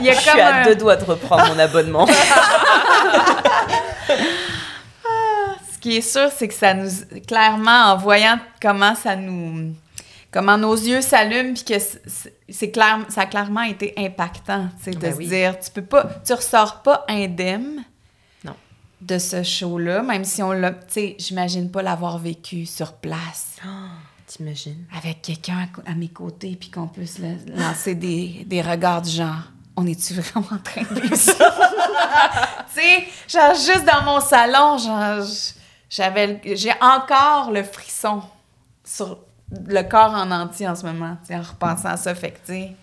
il 0.01 0.07
y 0.07 0.11
a 0.11 0.13
je 0.15 0.21
suis 0.21 0.41
à 0.41 0.65
deux 0.65 0.77
doigts 0.77 0.97
de 0.97 1.05
reprendre 1.05 1.47
mon 1.49 1.59
abonnement. 1.59 2.07
Ah, 5.05 5.55
ce 5.73 5.79
qui 5.79 5.97
est 5.97 6.01
sûr, 6.01 6.29
c'est 6.37 6.49
que 6.49 6.55
ça 6.55 6.75
nous, 6.75 6.91
clairement, 7.27 7.93
en 7.93 7.97
voyant 7.97 8.39
comment 8.61 8.95
ça 8.95 9.17
nous, 9.17 9.75
comment 10.31 10.59
nos 10.59 10.75
yeux 10.75 11.01
s'allument, 11.01 11.55
puis 11.55 11.65
que 11.65 11.75
c'est 12.49 12.71
clair, 12.71 12.99
ça 13.09 13.23
a 13.23 13.27
clairement 13.27 13.63
été 13.63 13.95
impactant, 13.97 14.69
tu 14.79 14.85
sais, 14.85 14.91
de 14.91 14.99
ben 14.99 15.15
se 15.15 15.19
dire, 15.21 15.59
tu 15.59 15.71
peux 15.71 15.83
pas, 15.83 16.09
tu 16.25 16.33
ressors 16.33 16.83
pas 16.83 17.05
indemne. 17.09 17.85
De 19.03 19.19
ce 19.19 19.43
show-là, 19.43 20.03
même 20.03 20.25
si 20.25 20.43
on 20.43 20.53
l'a, 20.53 20.71
tu 20.71 20.85
sais, 20.89 21.17
j'imagine 21.19 21.71
pas 21.71 21.83
l'avoir 21.83 22.19
vécu 22.19 22.67
sur 22.67 22.95
place. 22.95 23.57
Oh, 23.65 23.69
T'imagines? 24.27 24.85
Avec 24.97 25.23
quelqu'un 25.23 25.69
à, 25.85 25.95
mes 25.95 26.09
côtés, 26.09 26.57
puis 26.59 26.71
qu'on 26.71 26.87
puisse 26.87 27.21
lancer 27.55 27.95
des, 27.95 28.45
des 28.47 28.63
regards 28.63 29.03
du 29.03 29.11
genre, 29.11 29.43
on 29.77 29.87
est-tu 29.87 30.15
vraiment 30.15 30.47
en 30.53 30.59
train 30.59 30.83
de 30.83 31.01
vivre 31.01 31.17
ça? 31.17 31.35
tu 32.75 32.81
sais, 32.81 33.05
genre, 33.29 33.55
juste 33.55 33.85
dans 33.85 34.05
mon 34.05 34.21
salon, 34.21 34.79
genre, 34.79 35.27
j'avais, 35.91 36.41
j'ai 36.57 36.73
encore 36.81 37.51
le 37.51 37.63
frisson 37.63 38.23
sur 38.85 39.19
le 39.67 39.83
corps 39.83 40.15
en 40.15 40.31
entier 40.31 40.69
en 40.69 40.77
ce 40.77 40.87
moment, 40.87 41.17
en 41.31 41.43
repensant 41.43 41.89
à 41.89 41.97
ça. 41.97 42.15
Fait 42.15 42.31
que, 42.31 42.39
tu 42.39 42.53
sais, 42.53 42.77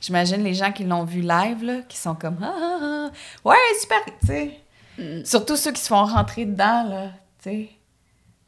j'imagine 0.00 0.42
les 0.42 0.54
gens 0.54 0.72
qui 0.72 0.84
l'ont 0.84 1.04
vu 1.04 1.20
live, 1.20 1.64
là, 1.64 1.80
qui 1.88 1.96
sont 1.98 2.14
comme 2.14 2.38
ah, 2.40 2.54
ah, 2.56 2.78
ah 2.80 3.10
ouais, 3.44 3.56
super, 3.80 3.98
tu 4.20 4.26
sais. 4.26 4.60
Mm. 4.98 5.24
Surtout 5.24 5.56
ceux 5.56 5.72
qui 5.72 5.80
se 5.80 5.88
font 5.88 6.04
rentrer 6.04 6.44
dedans, 6.44 6.84
là, 6.88 7.10
tu 7.42 7.50
sais. 7.50 7.68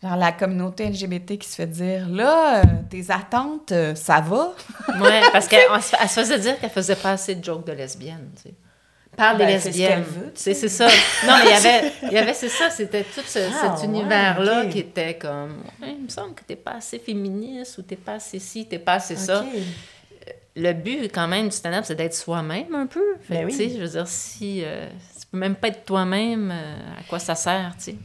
Genre 0.03 0.17
la 0.17 0.31
communauté 0.31 0.89
LGBT 0.89 1.39
qui 1.39 1.49
se 1.49 1.57
fait 1.57 1.67
dire 1.67 2.09
là, 2.09 2.61
euh, 2.61 2.65
tes 2.89 3.11
attentes, 3.11 3.73
euh, 3.73 3.97
ça 3.97 4.21
va. 4.21 4.55
ouais, 5.01 5.23
parce 5.33 5.49
qu'elle 5.49 5.67
se 5.83 6.21
faisait 6.21 6.39
dire 6.39 6.59
qu'elle 6.61 6.71
faisait 6.71 6.97
pas 6.97 7.13
assez 7.13 7.35
de 7.35 7.45
jokes 7.45 7.67
de 7.67 7.73
lesbiennes, 7.73 8.31
tu 8.37 8.51
sais 8.51 8.55
parle 9.19 9.39
des 9.39 9.45
ben, 9.45 9.53
lesbiennes. 9.53 10.05
C'est 10.35 10.55
ça. 10.55 10.87
Non, 11.27 11.35
mais 11.39 11.47
il 11.47 11.51
y 11.51 11.55
avait, 11.55 11.93
il 12.05 12.13
y 12.13 12.17
avait 12.17 12.35
c'est 12.35 12.49
ça, 12.49 12.71
c'était 12.71 13.03
tout 13.03 13.21
ah, 13.21 13.77
cet 13.77 13.85
univers-là 13.85 14.67
qui 14.67 14.79
était 14.79 15.19
comme, 15.19 15.65
il 15.83 16.05
me 16.05 16.09
semble 16.09 16.35
que 16.35 16.45
t'es 16.45 16.57
pas 16.57 16.77
assez 16.77 16.99
féministe 16.99 17.77
ou 17.79 17.83
t'es 17.83 17.97
pas 17.97 18.15
assez 18.15 18.39
ci, 18.39 18.67
t'es 18.67 18.79
pas 18.79 18.95
assez 18.95 19.17
ça. 19.17 19.45
Le 20.57 20.73
but, 20.73 21.05
quand 21.13 21.29
même, 21.29 21.49
du 21.49 21.55
stand-up, 21.55 21.85
c'est 21.85 21.95
d'être 21.95 22.15
soi-même 22.15 22.75
un 22.75 22.87
peu. 22.87 23.17
Fait, 23.23 23.45
ben 23.45 23.51
Je 23.51 23.79
veux 23.79 23.89
dire, 23.89 24.09
si 24.09 24.63
euh, 24.65 24.89
peux 25.31 25.39
même 25.39 25.55
pas 25.55 25.69
être 25.69 25.85
toi-même, 25.85 26.51
euh, 26.53 27.01
à 27.01 27.03
quoi 27.09 27.19
ça 27.19 27.35
sert, 27.35 27.75
tu 27.77 27.85
sais? 27.85 27.97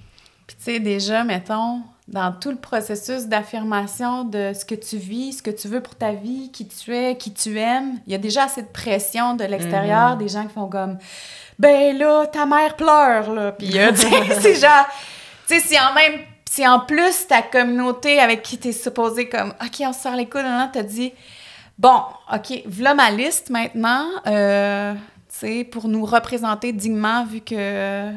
Puis, 0.48 0.58
tu 0.58 0.64
sais, 0.64 0.80
déjà, 0.80 1.24
mettons, 1.24 1.82
dans 2.08 2.34
tout 2.34 2.52
le 2.52 2.58
processus 2.58 3.28
d'affirmation 3.28 4.26
de 4.26 4.52
ce 4.54 4.66
que 4.66 4.76
tu 4.76 4.98
vis, 4.98 5.38
ce 5.38 5.44
que 5.44 5.52
tu 5.52 5.68
veux 5.68 5.82
pour 5.82 5.96
ta 5.96 6.12
vie, 6.12 6.52
qui 6.52 6.68
tu 6.68 6.94
es, 6.94 7.16
qui 7.18 7.34
tu 7.34 7.58
aimes, 7.58 8.00
il 8.06 8.12
y 8.12 8.16
a 8.16 8.18
déjà 8.18 8.44
assez 8.44 8.62
de 8.62 8.68
pression 8.68 9.36
de 9.36 9.46
l'extérieur, 9.46 10.12
mhm. 10.12 10.18
des 10.18 10.28
gens 10.28 10.46
qui 10.46 10.54
font 10.54 10.68
comme 10.68 10.98
ben 11.60 11.98
là 11.98 12.26
ta 12.26 12.46
mère 12.46 12.76
pleure 12.76 13.32
là, 13.32 13.52
puis 13.52 13.72
c'est 14.42 14.56
genre 14.56 14.86
tu 15.48 15.60
sais 15.60 15.60
si 15.60 15.80
en 15.80 15.94
même 15.94 16.20
si 16.50 16.68
en 16.68 16.80
plus 16.80 17.28
ta 17.28 17.42
communauté 17.42 18.20
avec 18.20 18.42
qui 18.42 18.58
tu 18.58 18.70
es 18.70 18.74
supposé 18.74 19.30
comme 19.30 19.54
OK, 19.64 19.82
on 19.82 19.94
se 19.94 20.02
sort 20.02 20.16
les 20.16 20.28
coudes, 20.28 20.44
là, 20.44 20.70
t'as 20.72 20.84
dit 20.84 21.14
bon, 21.78 22.02
OK, 22.34 22.64
voilà 22.66 22.94
ma 22.96 23.12
liste 23.12 23.50
maintenant 23.50 24.08
euh, 24.28 24.94
sais 25.44 25.64
pour 25.64 25.88
nous 25.88 26.06
représenter 26.06 26.74
dignement 26.74 27.26
vu 27.26 27.42
que 27.42 28.12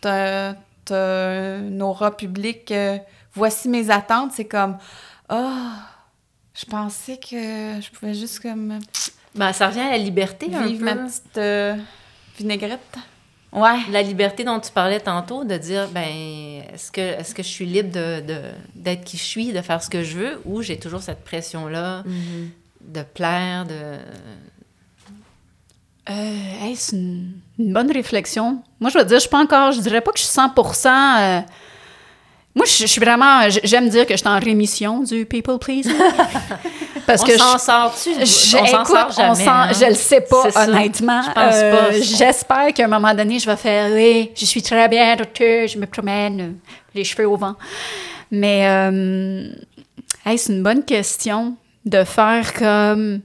t'as 0.00 0.54
t'as 0.84 1.58
une 1.58 1.82
aura 1.82 2.16
publique, 2.16 2.72
euh, 2.72 2.98
voici 3.34 3.68
mes 3.68 3.90
attentes, 3.90 4.32
c'est 4.34 4.46
comme, 4.46 4.76
ah, 5.28 5.86
je 6.54 6.64
pensais 6.64 7.16
que 7.16 7.80
je 7.80 7.90
pouvais 7.90 8.14
juste 8.14 8.40
comme... 8.40 8.78
Ben, 9.34 9.52
ça 9.52 9.68
revient 9.68 9.80
à 9.80 9.90
la 9.90 9.98
liberté 9.98 10.52
un 10.52 10.68
peu. 10.68 10.84
ma 10.84 10.96
petite 10.96 11.38
euh, 11.38 11.76
vinaigrette. 12.36 12.96
Ouais. 13.52 13.78
La 13.90 14.02
liberté 14.02 14.42
dont 14.42 14.58
tu 14.58 14.72
parlais 14.72 15.00
tantôt, 15.00 15.44
de 15.44 15.56
dire, 15.56 15.88
ben, 15.88 16.62
est-ce 16.72 16.90
que, 16.90 17.00
est 17.00 17.34
que 17.34 17.42
je 17.42 17.48
suis 17.48 17.66
libre 17.66 17.92
de, 17.92 18.20
de, 18.20 18.40
d'être 18.74 19.04
qui 19.04 19.16
je 19.16 19.22
suis, 19.22 19.52
de 19.52 19.60
faire 19.60 19.82
ce 19.82 19.90
que 19.90 20.02
je 20.02 20.18
veux, 20.18 20.40
ou 20.44 20.62
j'ai 20.62 20.78
toujours 20.78 21.02
cette 21.02 21.24
pression-là 21.24 22.02
de 22.80 23.02
plaire, 23.02 23.66
de... 23.66 23.98
Euh, 26.08 26.64
hey, 26.64 26.76
c'est 26.76 26.96
une, 26.96 27.32
une 27.58 27.72
bonne 27.72 27.90
réflexion. 27.92 28.62
Moi, 28.80 28.90
je 28.90 28.98
veux 28.98 29.04
dire, 29.04 29.16
je 29.16 29.20
suis 29.20 29.28
pas 29.28 29.38
encore, 29.38 29.72
je 29.72 29.80
dirais 29.80 30.00
pas 30.00 30.12
que 30.12 30.18
je 30.18 30.24
suis 30.24 30.34
100% 30.38 30.86
euh, 30.88 31.40
Moi, 32.54 32.64
je, 32.66 32.72
je 32.78 32.86
suis 32.86 33.00
vraiment, 33.00 33.42
j'aime 33.62 33.88
dire 33.88 34.06
que 34.06 34.14
je 34.14 34.18
suis 34.18 34.28
en 34.28 34.38
rémission 34.38 35.00
du 35.02 35.26
people 35.26 35.58
pleasing. 35.58 35.92
Parce 37.06 37.22
on 37.22 37.26
que 37.26 37.36
s'en 37.38 37.58
je, 37.58 37.62
sort-tu? 37.62 38.10
je, 38.14 38.56
on 38.56 38.66
s'en 38.66 38.84
sort 38.84 39.12
jamais. 39.12 39.44
on 39.46 39.50
hein? 39.50 39.72
je 39.72 39.86
le 39.86 39.94
sais 39.94 40.20
pas, 40.20 40.50
ça. 40.50 40.64
honnêtement. 40.68 41.22
Je 41.22 41.26
pense 41.26 41.34
pas. 41.34 41.54
Euh, 41.54 41.92
J'espère 42.00 42.72
qu'à 42.72 42.84
un 42.84 42.88
moment 42.88 43.14
donné, 43.14 43.38
je 43.38 43.46
vais 43.46 43.56
faire, 43.56 43.90
oui, 43.92 44.30
je 44.34 44.44
suis 44.46 44.62
très 44.62 44.88
bien, 44.88 45.16
docteur, 45.16 45.66
je 45.66 45.78
me 45.78 45.86
promène, 45.86 46.40
euh, 46.40 46.52
les 46.94 47.04
cheveux 47.04 47.28
au 47.28 47.36
vent. 47.36 47.56
Mais, 48.30 48.66
euh, 48.66 49.48
hey, 50.24 50.38
c'est 50.38 50.52
une 50.52 50.62
bonne 50.62 50.84
question 50.84 51.56
de 51.84 52.04
faire 52.04 52.54
comme. 52.54 53.20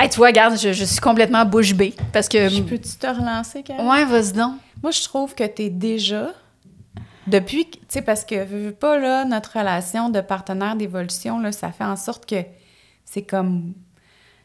Hey, 0.00 0.08
tu 0.08 0.18
vois, 0.18 0.28
regarde, 0.28 0.56
je, 0.56 0.72
je 0.72 0.84
suis 0.84 1.00
complètement 1.00 1.44
bouche 1.44 1.74
bée. 1.74 1.92
Parce 2.12 2.28
que. 2.28 2.48
Je 2.48 2.62
peux-tu 2.62 2.96
te 2.96 3.06
relancer, 3.06 3.62
Karen? 3.64 3.86
Ouais, 3.86 4.04
vas-y 4.04 4.32
donc. 4.32 4.54
Moi, 4.80 4.92
je 4.92 5.02
trouve 5.02 5.34
que 5.34 5.42
t'es 5.44 5.70
déjà, 5.70 6.28
depuis, 7.26 7.68
que- 7.68 7.78
tu 7.78 7.84
sais, 7.88 8.02
parce 8.02 8.24
que, 8.24 8.44
veux, 8.44 8.70
pas, 8.70 8.96
là, 8.98 9.24
notre 9.24 9.58
relation 9.58 10.08
de 10.08 10.20
partenaire 10.20 10.76
d'évolution, 10.76 11.40
là, 11.40 11.50
ça 11.50 11.72
fait 11.72 11.82
en 11.84 11.96
sorte 11.96 12.26
que 12.26 12.36
c'est 13.04 13.22
comme, 13.22 13.72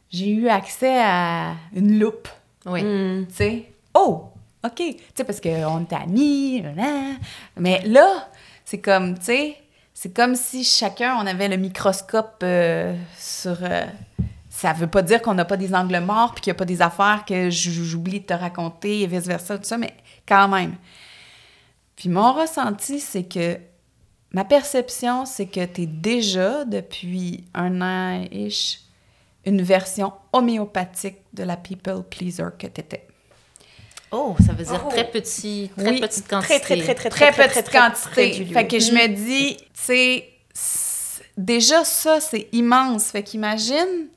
j'ai 0.10 0.30
eu 0.30 0.48
accès 0.50 1.00
à 1.04 1.52
une 1.76 2.00
loupe, 2.00 2.28
Oui. 2.66 2.82
Mm. 2.84 3.28
tu 3.28 3.36
sais? 3.36 3.72
Oh, 3.94 4.24
OK, 4.66 4.76
tu 4.78 4.96
sais, 5.14 5.24
parce 5.24 5.40
qu'on 5.40 5.82
est 5.82 5.94
amis, 5.94 6.62
là, 6.64 6.72
mais 7.58 7.84
là, 7.86 8.28
c'est 8.66 8.80
comme, 8.80 9.20
tu 9.20 9.26
sais, 9.26 9.58
c'est 9.94 10.16
comme 10.16 10.36
si 10.36 10.64
chacun, 10.64 11.16
on 11.22 11.28
avait 11.28 11.48
le 11.48 11.58
microscope 11.58 12.40
euh, 12.42 12.96
sur... 13.20 13.58
euh, 13.62 13.86
ça 14.64 14.72
veut 14.72 14.88
pas 14.88 15.02
dire 15.02 15.22
qu'on 15.22 15.34
n'a 15.34 15.44
pas 15.44 15.58
des 15.58 15.76
angles 15.76 16.00
morts 16.00 16.34
puis 16.34 16.42
qu'il 16.42 16.52
n'y 16.52 16.56
a 16.56 16.60
pas 16.60 16.64
des 16.64 16.82
affaires 16.82 17.26
que 17.28 17.50
j'oublie 17.50 18.22
de 18.22 18.26
te 18.28 18.34
raconter 18.34 19.02
et 19.02 19.08
vice-versa, 19.08 19.58
tout 19.58 19.66
ça, 19.66 19.78
mais 19.78 19.94
quand 20.26 20.48
même. 20.48 20.76
Puis 21.98 22.08
mon 22.08 22.32
ressenti, 22.32 23.02
c'est 23.02 23.26
que 23.26 23.58
ma 24.32 24.46
perception, 24.46 25.26
c'est 25.26 25.48
que 25.48 25.66
tu 25.66 25.82
es 25.82 25.86
déjà, 25.86 26.64
depuis 26.64 27.44
un 27.54 27.82
an-ish, 27.82 28.80
une 29.46 29.62
version 29.62 30.14
homéopathique 30.32 31.18
de 31.34 31.44
la 31.44 31.58
people 31.58 32.04
pleaser 32.10 32.46
que 32.58 32.68
tu 32.68 32.80
étais. 32.80 33.06
Oh, 34.12 34.38
ça 34.46 34.54
veut 34.54 34.64
dire 34.64 34.82
Oh. 34.86 34.90
très 34.90 35.12
petit, 35.12 35.72
très 35.78 36.00
petite 36.00 36.30
quantité. 36.30 36.60
très, 36.62 36.78
très, 36.78 36.96
très, 36.96 37.10
Très, 37.10 37.32
très, 37.34 37.48
petite 37.50 37.70
quantité. 37.70 38.46
fait 38.46 38.68
que 38.68 38.80
je 38.80 38.94
me 38.94 39.08
dis, 39.10 39.58
tu 39.58 39.64
sais, 39.74 40.30
déjà 41.38 41.84
ça, 41.84 42.22
c'est 42.22 42.48
immense. 42.54 43.08
Fait 43.12 43.24
qu'imagine, 43.24 44.08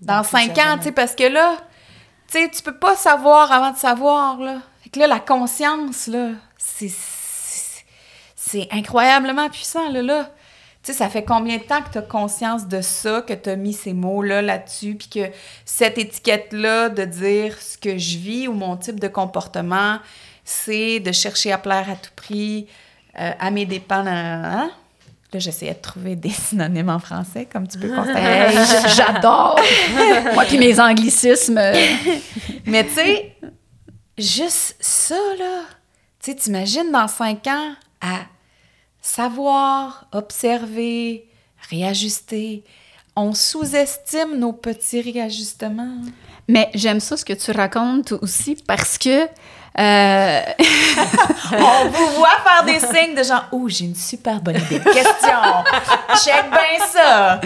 dans 0.00 0.22
cinq 0.22 0.58
ans, 0.58 0.76
tu 0.78 0.84
sais, 0.84 0.92
parce 0.92 1.14
que 1.14 1.24
là, 1.24 1.56
tu 2.30 2.38
sais, 2.38 2.50
tu 2.50 2.62
peux 2.62 2.76
pas 2.76 2.96
savoir 2.96 3.52
avant 3.52 3.72
de 3.72 3.76
savoir, 3.78 4.38
là. 4.38 4.58
Fait 4.82 4.90
que 4.90 4.98
là, 4.98 5.06
la 5.06 5.20
conscience, 5.20 6.06
là, 6.06 6.30
c'est- 6.56 6.90
incroyablement 8.72 9.48
puissant, 9.50 9.88
là, 9.90 10.02
là. 10.02 10.30
Tu 10.82 10.92
sais, 10.92 10.98
ça 10.98 11.08
fait 11.08 11.24
combien 11.24 11.56
de 11.56 11.64
temps 11.64 11.82
que 11.82 11.90
tu 11.90 11.98
as 11.98 12.02
conscience 12.02 12.68
de 12.68 12.80
ça, 12.80 13.20
que 13.22 13.32
tu 13.32 13.50
as 13.50 13.56
mis 13.56 13.72
ces 13.72 13.92
mots-là 13.92 14.40
là-dessus, 14.40 14.94
puis 14.94 15.08
que 15.08 15.32
cette 15.64 15.98
étiquette-là 15.98 16.90
de 16.90 17.04
dire 17.04 17.60
ce 17.60 17.76
que 17.76 17.98
je 17.98 18.18
vis 18.18 18.46
ou 18.48 18.52
mon 18.52 18.76
type 18.76 19.00
de 19.00 19.08
comportement, 19.08 19.98
c'est 20.44 21.00
de 21.00 21.10
chercher 21.10 21.50
à 21.50 21.58
plaire 21.58 21.90
à 21.90 21.96
tout 21.96 22.12
prix, 22.14 22.68
euh, 23.18 23.32
à 23.40 23.50
mes 23.50 23.66
dépens. 23.66 24.04
nan. 24.04 24.70
Là, 25.36 25.40
j'essayais 25.40 25.74
de 25.74 25.80
trouver 25.80 26.16
des 26.16 26.30
synonymes 26.48 26.88
en 26.88 26.98
français, 26.98 27.46
comme 27.52 27.68
tu 27.68 27.78
peux 27.78 27.94
constater. 27.94 28.18
Hey, 28.18 28.56
J'adore! 28.96 29.60
Moi, 30.32 30.44
puis 30.46 30.56
mes 30.56 30.80
anglicismes. 30.80 31.60
Mais 32.64 32.84
tu 32.86 32.94
sais, 32.94 33.36
juste 34.16 34.76
ça, 34.80 35.18
là, 35.38 35.64
tu 36.22 36.30
sais, 36.30 36.36
t'imagines 36.36 36.90
dans 36.90 37.06
cinq 37.06 37.46
ans 37.48 37.74
à 38.00 38.20
savoir, 39.02 40.06
observer, 40.12 41.28
réajuster. 41.68 42.64
On 43.14 43.34
sous-estime 43.34 44.38
nos 44.38 44.54
petits 44.54 45.02
réajustements. 45.02 46.00
Mais 46.48 46.70
j'aime 46.72 47.00
ça 47.00 47.18
ce 47.18 47.26
que 47.26 47.34
tu 47.34 47.50
racontes 47.50 48.12
aussi 48.12 48.56
parce 48.66 48.96
que. 48.96 49.26
Euh, 49.78 50.40
On 51.52 51.88
vous 51.88 52.10
voit 52.16 52.38
faire 52.44 52.64
des 52.64 52.80
signes 52.80 53.14
de 53.14 53.22
genre, 53.22 53.46
oh, 53.52 53.68
j'ai 53.68 53.84
une 53.84 53.94
super 53.94 54.40
bonne 54.40 54.56
idée 54.56 54.78
de 54.78 54.84
question. 54.84 55.38
Check 56.24 56.50
bien 56.50 56.86
ça. 56.86 57.40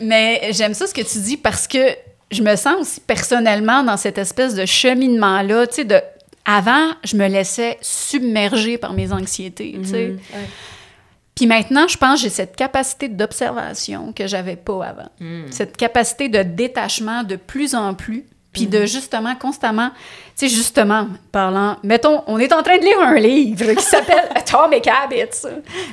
mais 0.00 0.48
j'aime 0.52 0.74
ça 0.74 0.86
ce 0.86 0.94
que 0.94 1.02
tu 1.02 1.18
dis 1.18 1.36
parce 1.36 1.66
que 1.66 1.96
je 2.30 2.42
me 2.42 2.56
sens 2.56 2.80
aussi 2.80 3.00
personnellement 3.00 3.82
dans 3.82 3.96
cette 3.96 4.18
espèce 4.18 4.54
de 4.54 4.66
cheminement-là, 4.66 5.66
tu 5.66 5.74
sais, 5.74 5.84
de. 5.84 6.00
Avant, 6.44 6.90
je 7.04 7.16
me 7.16 7.28
laissais 7.28 7.78
submerger 7.80 8.76
par 8.76 8.94
mes 8.94 9.12
anxiétés, 9.12 9.76
tu 9.80 9.88
sais. 9.88 10.16
Puis 11.36 11.46
maintenant, 11.46 11.86
je 11.86 11.96
pense 11.96 12.16
que 12.16 12.24
j'ai 12.24 12.30
cette 12.30 12.56
capacité 12.56 13.08
d'observation 13.08 14.12
que 14.12 14.26
j'avais 14.26 14.56
pas 14.56 14.84
avant. 14.84 15.08
Cette 15.50 15.76
capacité 15.76 16.28
de 16.28 16.42
détachement 16.42 17.22
de 17.22 17.36
plus 17.36 17.76
en 17.76 17.94
plus, 17.94 18.24
puis 18.52 18.66
de 18.66 18.84
justement 18.84 19.34
constamment, 19.34 19.90
tu 20.36 20.48
sais, 20.48 20.54
justement, 20.54 21.08
parlant, 21.30 21.78
mettons, 21.82 22.22
on 22.26 22.38
est 22.38 22.52
en 22.52 22.62
train 22.62 22.76
de 22.76 22.82
lire 22.82 23.00
un 23.00 23.14
livre 23.14 23.72
qui 23.72 23.82
s'appelle 23.82 24.28
Atomic 24.34 24.86
Habits. 24.86 25.48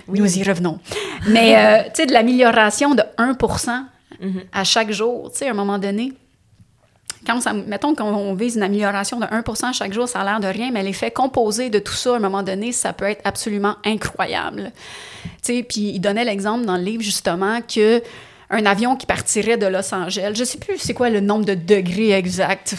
Nous 0.07 0.38
y 0.38 0.44
revenons. 0.44 0.80
Mais, 1.27 1.57
euh, 1.57 1.84
tu 1.86 2.02
sais, 2.02 2.06
de 2.06 2.14
l'amélioration 2.14 2.95
de 2.95 3.03
1 3.18 3.38
à 4.52 4.64
chaque 4.64 4.91
jour, 4.91 5.31
tu 5.31 5.40
sais, 5.40 5.48
à 5.48 5.52
un 5.52 5.56
moment 5.56 5.80
donné. 5.80 6.14
Quand 7.27 7.41
ça, 7.41 7.52
mettons 7.52 7.95
qu'on 7.95 8.34
vise 8.34 8.56
une 8.56 8.64
amélioration 8.64 9.19
de 9.19 9.26
1 9.30 9.73
chaque 9.73 9.94
jour, 9.94 10.07
ça 10.07 10.22
a 10.22 10.23
l'air 10.23 10.40
de 10.40 10.48
rien, 10.48 10.72
mais 10.72 10.84
l'effet 10.84 11.11
composé 11.11 11.69
de 11.69 11.80
tout 11.80 11.94
ça, 11.94 12.14
à 12.14 12.15
un 12.15 12.19
moment 12.19 12.44
donné, 12.44 12.72
ça 12.72 12.94
peut 12.94 13.06
être 13.06 13.22
absolument 13.26 13.76
incroyable. 13.86 14.72
Tu 15.44 15.56
sais, 15.56 15.64
puis 15.64 15.91
il 15.94 15.99
donnait 15.99 16.23
l'exemple 16.26 16.65
dans 16.65 16.77
le 16.77 16.84
livre, 16.84 17.03
justement, 17.03 17.60
que 17.61 18.02
un 18.50 18.66
avion 18.66 18.96
qui 18.96 19.06
partirait 19.06 19.58
de 19.58 19.68
Los 19.68 19.94
Angeles, 19.94 20.34
je 20.36 20.44
sais 20.44 20.58
plus 20.58 20.78
c'est 20.78 20.94
quoi 20.94 21.10
le 21.10 21.20
nombre 21.20 21.46
de 21.46 21.54
degrés 21.54 22.12
exact, 22.12 22.76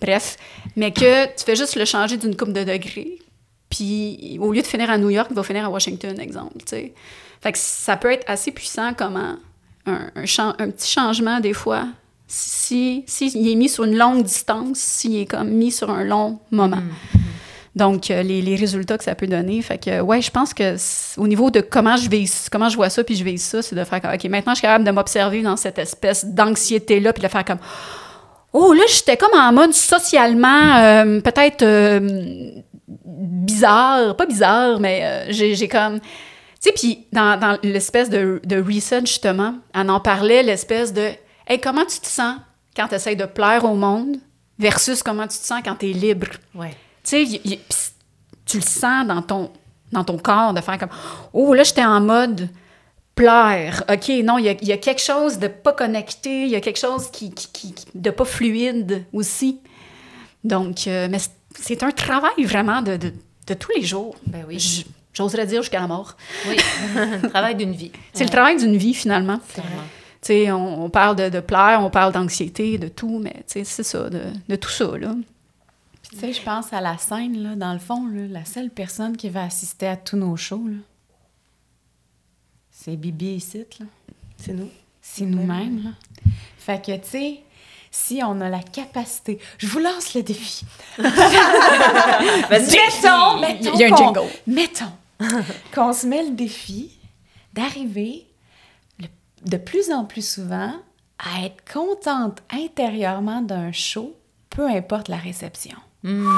bref, 0.00 0.36
mais 0.76 0.92
que 0.92 1.26
tu 1.26 1.44
fais 1.44 1.56
juste 1.56 1.76
le 1.76 1.84
changer 1.84 2.16
d'une 2.16 2.36
coupe 2.36 2.52
de 2.52 2.64
degrés, 2.64 3.18
puis 3.70 4.38
au 4.40 4.52
lieu 4.52 4.62
de 4.62 4.66
finir 4.66 4.90
à 4.90 4.98
New 4.98 5.10
York, 5.10 5.28
il 5.30 5.36
va 5.36 5.42
finir 5.42 5.64
à 5.64 5.70
Washington, 5.70 6.18
exemple, 6.20 6.58
tu 6.58 6.64
sais. 6.66 6.94
Fait 7.40 7.52
que 7.52 7.58
ça 7.58 7.96
peut 7.96 8.10
être 8.10 8.24
assez 8.26 8.52
puissant 8.52 8.94
comment 8.94 9.36
un, 9.86 10.10
un, 10.16 10.70
petit 10.70 10.90
changement, 10.90 11.40
des 11.40 11.52
fois, 11.52 11.86
si, 12.26 13.04
si 13.06 13.28
il 13.34 13.50
est 13.50 13.54
mis 13.54 13.68
sur 13.68 13.84
une 13.84 13.96
longue 13.96 14.22
distance, 14.22 14.78
s'il 14.78 15.16
est 15.16 15.26
comme 15.26 15.50
mis 15.50 15.70
sur 15.70 15.90
un 15.90 16.04
long 16.04 16.38
moment. 16.50 16.82
Donc, 17.76 18.10
euh, 18.10 18.22
les, 18.22 18.40
les 18.40 18.54
résultats 18.54 18.96
que 18.96 19.04
ça 19.04 19.14
peut 19.14 19.26
donner. 19.26 19.60
Fait 19.60 19.78
que, 19.78 20.00
ouais, 20.00 20.22
je 20.22 20.30
pense 20.30 20.54
que 20.54 20.76
au 21.18 21.26
niveau 21.26 21.50
de 21.50 21.60
comment 21.60 21.96
je 21.96 22.08
vais, 22.08 22.24
comment 22.50 22.68
je 22.68 22.76
vois 22.76 22.88
ça, 22.88 23.02
puis 23.02 23.16
je 23.16 23.24
vais 23.24 23.36
ça, 23.36 23.62
c'est 23.62 23.74
de 23.74 23.82
faire 23.82 24.00
comme, 24.00 24.12
OK, 24.12 24.24
maintenant, 24.24 24.52
je 24.52 24.58
suis 24.58 24.62
capable 24.62 24.84
de 24.84 24.90
m'observer 24.92 25.42
dans 25.42 25.56
cette 25.56 25.78
espèce 25.78 26.24
d'anxiété-là, 26.24 27.12
puis 27.12 27.22
de 27.22 27.28
faire 27.28 27.44
comme, 27.44 27.58
oh, 28.52 28.72
là, 28.72 28.84
j'étais 28.88 29.16
comme 29.16 29.36
en 29.36 29.52
mode 29.52 29.72
socialement, 29.72 30.76
euh, 30.76 31.20
peut-être 31.20 31.62
euh, 31.62 32.50
bizarre, 33.04 34.16
pas 34.16 34.26
bizarre, 34.26 34.78
mais 34.78 35.26
j'ai 35.30 35.68
comme. 35.68 35.98
Tu 36.00 36.70
sais, 36.70 36.72
puis 36.72 37.06
dans, 37.12 37.38
dans 37.38 37.58
l'espèce 37.62 38.08
de, 38.08 38.40
de 38.44 38.64
justement, 39.04 39.54
on 39.74 39.88
en 39.88 40.00
parlait, 40.00 40.44
l'espèce 40.44 40.92
de, 40.92 41.10
hey, 41.48 41.60
comment 41.60 41.84
tu 41.84 41.98
te 41.98 42.06
sens 42.06 42.36
quand 42.76 42.88
tu 42.88 42.94
essaies 42.94 43.16
de 43.16 43.26
plaire 43.26 43.64
au 43.64 43.74
monde 43.74 44.16
versus 44.58 45.02
comment 45.02 45.26
tu 45.26 45.38
te 45.38 45.44
sens 45.44 45.60
quand 45.64 45.74
tu 45.74 45.90
es 45.90 45.92
libre? 45.92 46.28
Ouais. 46.54 46.70
Tu 47.04 47.26
sais, 47.26 47.40
tu 48.46 48.56
le 48.58 48.62
sens 48.62 49.06
dans 49.06 49.22
ton, 49.22 49.50
dans 49.92 50.04
ton 50.04 50.18
corps 50.18 50.54
de 50.54 50.60
faire 50.60 50.78
comme 50.78 50.88
Oh, 51.32 51.54
là, 51.54 51.62
j'étais 51.62 51.84
en 51.84 52.00
mode 52.00 52.48
plaire. 53.14 53.84
OK, 53.90 54.08
non, 54.24 54.38
il 54.38 54.44
y 54.44 54.48
a, 54.48 54.52
il 54.60 54.68
y 54.68 54.72
a 54.72 54.76
quelque 54.76 55.00
chose 55.02 55.38
de 55.38 55.46
pas 55.48 55.72
connecté, 55.72 56.42
il 56.42 56.48
y 56.50 56.56
a 56.56 56.60
quelque 56.60 56.78
chose 56.80 57.10
qui, 57.10 57.32
qui, 57.32 57.74
de 57.94 58.10
pas 58.10 58.24
fluide 58.24 59.04
aussi. 59.12 59.60
Donc, 60.42 60.86
euh, 60.86 61.08
mais 61.10 61.18
c'est- 61.58 61.82
un 61.82 61.90
travail 61.92 62.44
vraiment 62.44 62.82
de, 62.82 62.96
de, 62.96 63.12
de 63.46 63.54
tous 63.54 63.70
les 63.76 63.82
jours. 63.82 64.16
Ben 64.26 64.44
oui. 64.48 64.84
J'oserais 65.12 65.46
dire 65.46 65.62
jusqu'à 65.62 65.80
la 65.80 65.86
mort. 65.86 66.16
Oui. 66.48 66.56
le 67.22 67.28
travail 67.28 67.54
d'une 67.54 67.72
vie. 67.72 67.92
C'est 68.12 68.24
le 68.24 68.30
travail 68.30 68.56
d'une 68.56 68.76
vie, 68.76 68.94
finalement. 68.94 69.38
Clairement. 69.52 69.70
Tu 70.20 70.28
sais, 70.28 70.50
on, 70.50 70.84
on 70.84 70.90
parle 70.90 71.14
de, 71.16 71.28
de 71.28 71.40
plaire, 71.40 71.78
on 71.82 71.90
parle 71.90 72.12
d'anxiété, 72.12 72.78
de 72.78 72.88
tout, 72.88 73.20
mais 73.22 73.32
tu 73.32 73.42
sais, 73.46 73.64
c'est 73.64 73.82
ça, 73.84 74.08
de, 74.10 74.22
de 74.48 74.56
tout 74.56 74.70
ça, 74.70 74.86
là. 74.98 75.14
Tu 76.14 76.20
sais, 76.20 76.32
je 76.32 76.42
pense 76.42 76.72
à 76.72 76.80
la 76.80 76.96
scène, 76.96 77.42
là, 77.42 77.56
dans 77.56 77.72
le 77.72 77.80
fond, 77.80 78.06
là, 78.06 78.28
la 78.28 78.44
seule 78.44 78.70
personne 78.70 79.16
qui 79.16 79.28
va 79.28 79.42
assister 79.42 79.88
à 79.88 79.96
tous 79.96 80.16
nos 80.16 80.36
shows, 80.36 80.68
là, 80.68 80.76
c'est 82.70 82.96
Bibi 82.96 83.34
ici, 83.34 83.64
là. 83.80 83.86
C'est 84.36 84.52
nous. 84.52 84.70
C'est 85.02 85.24
nous-mêmes, 85.24 85.82
là. 85.84 85.90
Fait 86.58 86.80
que, 86.84 86.96
tu 86.96 87.08
sais, 87.08 87.40
si 87.90 88.20
on 88.24 88.40
a 88.40 88.48
la 88.48 88.62
capacité... 88.62 89.38
Je 89.58 89.66
vous 89.66 89.80
lance 89.80 90.14
le 90.14 90.22
défi. 90.22 90.64
mettons, 90.98 91.10
mettons 93.40 93.72
Il 93.74 93.80
y 93.80 93.84
a 93.84 93.92
un 93.92 93.96
jingle. 93.96 94.28
Mettons 94.46 94.92
qu'on 95.74 95.92
se 95.92 96.06
met 96.06 96.22
le 96.22 96.30
défi 96.30 96.96
d'arriver 97.52 98.26
de 99.44 99.56
plus 99.56 99.90
en 99.90 100.04
plus 100.04 100.26
souvent 100.26 100.74
à 101.18 101.44
être 101.44 101.62
contente 101.70 102.42
intérieurement 102.50 103.42
d'un 103.42 103.72
show, 103.72 104.14
peu 104.50 104.66
importe 104.68 105.08
la 105.08 105.16
réception. 105.16 105.76
Hmm. 106.04 106.28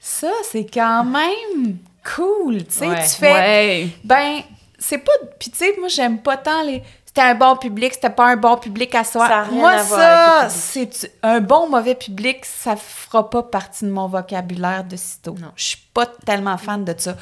Ça, 0.00 0.32
c'est 0.50 0.66
quand 0.66 1.04
même 1.04 1.76
cool, 2.16 2.64
tu 2.64 2.72
sais, 2.72 2.88
tu 2.88 3.16
fais... 3.20 3.90
Ben, 4.02 4.42
c'est 4.78 4.98
pas... 4.98 5.12
Puis 5.38 5.50
tu 5.50 5.58
sais, 5.58 5.74
moi, 5.78 5.88
j'aime 5.88 6.18
pas 6.18 6.36
tant 6.36 6.62
les... 6.62 6.82
C'était 7.06 7.28
un 7.28 7.34
bon 7.36 7.56
public, 7.56 7.94
c'était 7.94 8.10
pas 8.10 8.26
un 8.26 8.36
bon 8.36 8.56
public 8.56 8.92
à 8.96 9.04
soi. 9.04 9.28
Ça 9.28 9.44
moi, 9.52 9.78
ça, 9.78 10.48
c'est 10.50 11.12
un 11.22 11.40
bon 11.40 11.68
mauvais 11.68 11.94
public, 11.94 12.44
ça 12.44 12.74
fera 12.74 13.30
pas 13.30 13.44
partie 13.44 13.84
de 13.84 13.90
mon 13.90 14.08
vocabulaire 14.08 14.82
de 14.82 14.96
sitôt. 14.96 15.36
Non. 15.38 15.52
Je 15.54 15.64
suis 15.64 15.82
pas 15.94 16.06
tellement 16.06 16.58
fan 16.58 16.84
de 16.84 16.92
ça. 16.98 17.16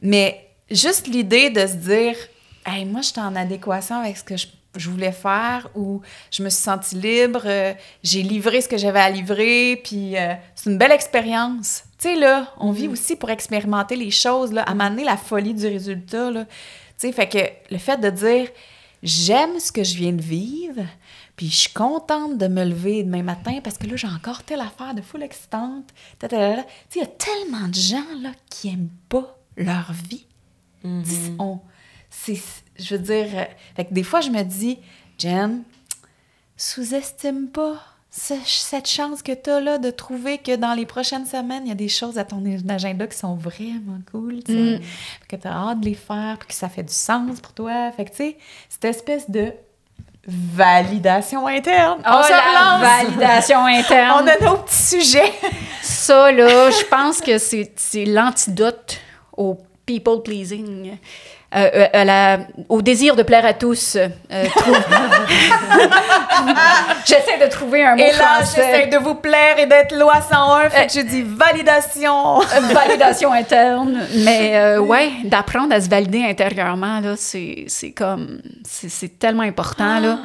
Mais 0.00 0.48
juste 0.70 1.06
l'idée 1.06 1.50
de 1.50 1.66
se 1.66 1.74
dire, 1.74 2.16
hey, 2.64 2.86
moi, 2.86 3.02
j'étais 3.02 3.20
en 3.20 3.36
adéquation 3.36 3.96
avec 4.00 4.16
ce 4.16 4.24
que 4.24 4.38
je 4.38 4.46
je 4.80 4.90
voulais 4.90 5.12
faire, 5.12 5.68
ou 5.74 6.00
je 6.30 6.42
me 6.42 6.50
suis 6.50 6.62
sentie 6.62 6.96
libre, 6.96 7.42
euh, 7.44 7.72
j'ai 8.02 8.22
livré 8.22 8.60
ce 8.60 8.68
que 8.68 8.76
j'avais 8.76 9.00
à 9.00 9.10
livrer, 9.10 9.80
puis 9.82 10.16
euh, 10.16 10.34
c'est 10.54 10.70
une 10.70 10.78
belle 10.78 10.92
expérience. 10.92 11.84
Tu 11.98 12.08
sais, 12.08 12.16
là, 12.16 12.52
on 12.58 12.72
vit 12.72 12.88
mm. 12.88 12.92
aussi 12.92 13.16
pour 13.16 13.30
expérimenter 13.30 13.96
les 13.96 14.10
choses, 14.10 14.52
là, 14.52 14.62
à 14.62 14.74
m'amener 14.74 15.04
la 15.04 15.16
folie 15.16 15.54
du 15.54 15.66
résultat, 15.66 16.30
là. 16.30 16.44
Tu 16.44 17.08
sais, 17.08 17.12
fait 17.12 17.28
que 17.28 17.72
le 17.74 17.78
fait 17.78 17.98
de 17.98 18.08
dire 18.08 18.48
j'aime 19.02 19.60
ce 19.60 19.70
que 19.70 19.84
je 19.84 19.96
viens 19.96 20.12
de 20.12 20.22
vivre, 20.22 20.82
puis 21.36 21.48
je 21.48 21.56
suis 21.56 21.72
contente 21.72 22.38
de 22.38 22.48
me 22.48 22.64
lever 22.64 23.02
demain 23.02 23.22
matin 23.22 23.60
parce 23.62 23.76
que 23.76 23.86
là, 23.86 23.96
j'ai 23.96 24.08
encore 24.08 24.42
telle 24.42 24.60
affaire 24.60 24.94
de 24.94 25.02
foule 25.02 25.22
excitante. 25.22 25.84
Tu 26.18 26.28
sais, 26.28 26.64
il 26.94 27.00
y 27.00 27.04
a 27.04 27.06
tellement 27.06 27.68
de 27.68 27.74
gens, 27.74 28.20
là, 28.22 28.30
qui 28.48 28.68
aiment 28.68 28.88
pas 29.10 29.38
leur 29.56 29.92
vie. 29.92 30.26
Mm-hmm. 30.82 31.36
On 31.38 31.60
c'est, 32.10 32.38
je 32.78 32.96
veux 32.96 33.02
dire, 33.02 33.26
euh, 33.34 33.44
fait 33.74 33.84
que 33.86 33.94
des 33.94 34.02
fois, 34.02 34.20
je 34.20 34.30
me 34.30 34.42
dis, 34.42 34.78
Jen, 35.18 35.62
sous-estime 36.56 37.48
pas 37.48 37.76
cette 38.10 38.88
chance 38.88 39.22
que 39.22 39.32
tu 39.32 39.50
as 39.50 39.60
là 39.60 39.76
de 39.76 39.90
trouver 39.90 40.38
que 40.38 40.56
dans 40.56 40.72
les 40.72 40.86
prochaines 40.86 41.26
semaines, 41.26 41.64
il 41.66 41.68
y 41.68 41.72
a 41.72 41.76
des 41.76 41.88
choses 41.88 42.16
à 42.16 42.24
ton 42.24 42.42
agenda 42.68 43.06
qui 43.06 43.18
sont 43.18 43.34
vraiment 43.34 43.98
cool, 44.10 44.36
mm. 44.36 44.78
que 45.28 45.36
tu 45.36 45.46
as 45.46 45.52
hâte 45.52 45.80
de 45.80 45.84
les 45.84 45.94
faire, 45.94 46.36
puis 46.38 46.48
que 46.48 46.54
ça 46.54 46.70
fait 46.70 46.82
du 46.82 46.94
sens 46.94 47.40
pour 47.40 47.52
toi. 47.52 47.92
Fait 47.92 48.06
que, 48.06 48.10
tu 48.10 48.16
sais, 48.16 48.36
cette 48.70 48.86
espèce 48.86 49.30
de 49.30 49.52
validation 50.26 51.46
interne. 51.46 52.00
Oh, 52.06 52.10
On 52.10 52.28
la 52.28 52.78
validation 52.80 53.64
interne. 53.64 54.24
On 54.24 54.26
a 54.26 54.50
nos 54.50 54.58
petits 54.62 55.02
sujets. 55.02 55.32
Ça, 55.82 56.32
là, 56.32 56.70
je 56.70 56.84
pense 56.86 57.20
que 57.20 57.38
c'est 57.38 58.04
l'antidote 58.06 58.98
au 59.36 59.58
people 59.84 60.22
pleasing. 60.22 60.96
Euh, 61.54 61.86
euh, 61.94 62.36
au 62.68 62.82
désir 62.82 63.14
de 63.14 63.22
plaire 63.22 63.46
à 63.46 63.54
tous. 63.54 63.94
Euh, 63.96 64.08
j'essaie 67.04 67.38
de 67.38 67.48
trouver 67.48 67.84
un 67.84 67.94
mot 67.94 68.02
et 68.02 68.10
là, 68.10 68.40
j'essaie 68.40 68.88
de 68.88 68.96
vous 68.96 69.14
plaire 69.14 69.56
et 69.58 69.66
d'être 69.66 69.96
loi 69.96 70.20
101, 70.20 70.70
fait 70.70 70.86
que 70.88 70.92
je 70.92 71.00
dis 71.02 71.22
validation. 71.22 72.40
validation 72.72 73.32
interne. 73.32 74.00
Mais 74.24 74.76
ouais, 74.78 75.12
d'apprendre 75.24 75.72
à 75.72 75.80
se 75.80 75.88
valider 75.88 76.24
intérieurement, 76.24 76.98
là, 77.00 77.14
c'est, 77.16 77.66
comme... 77.96 78.40
C'est, 78.64 79.18
tellement 79.18 79.44
important, 79.44 80.00
là. 80.00 80.18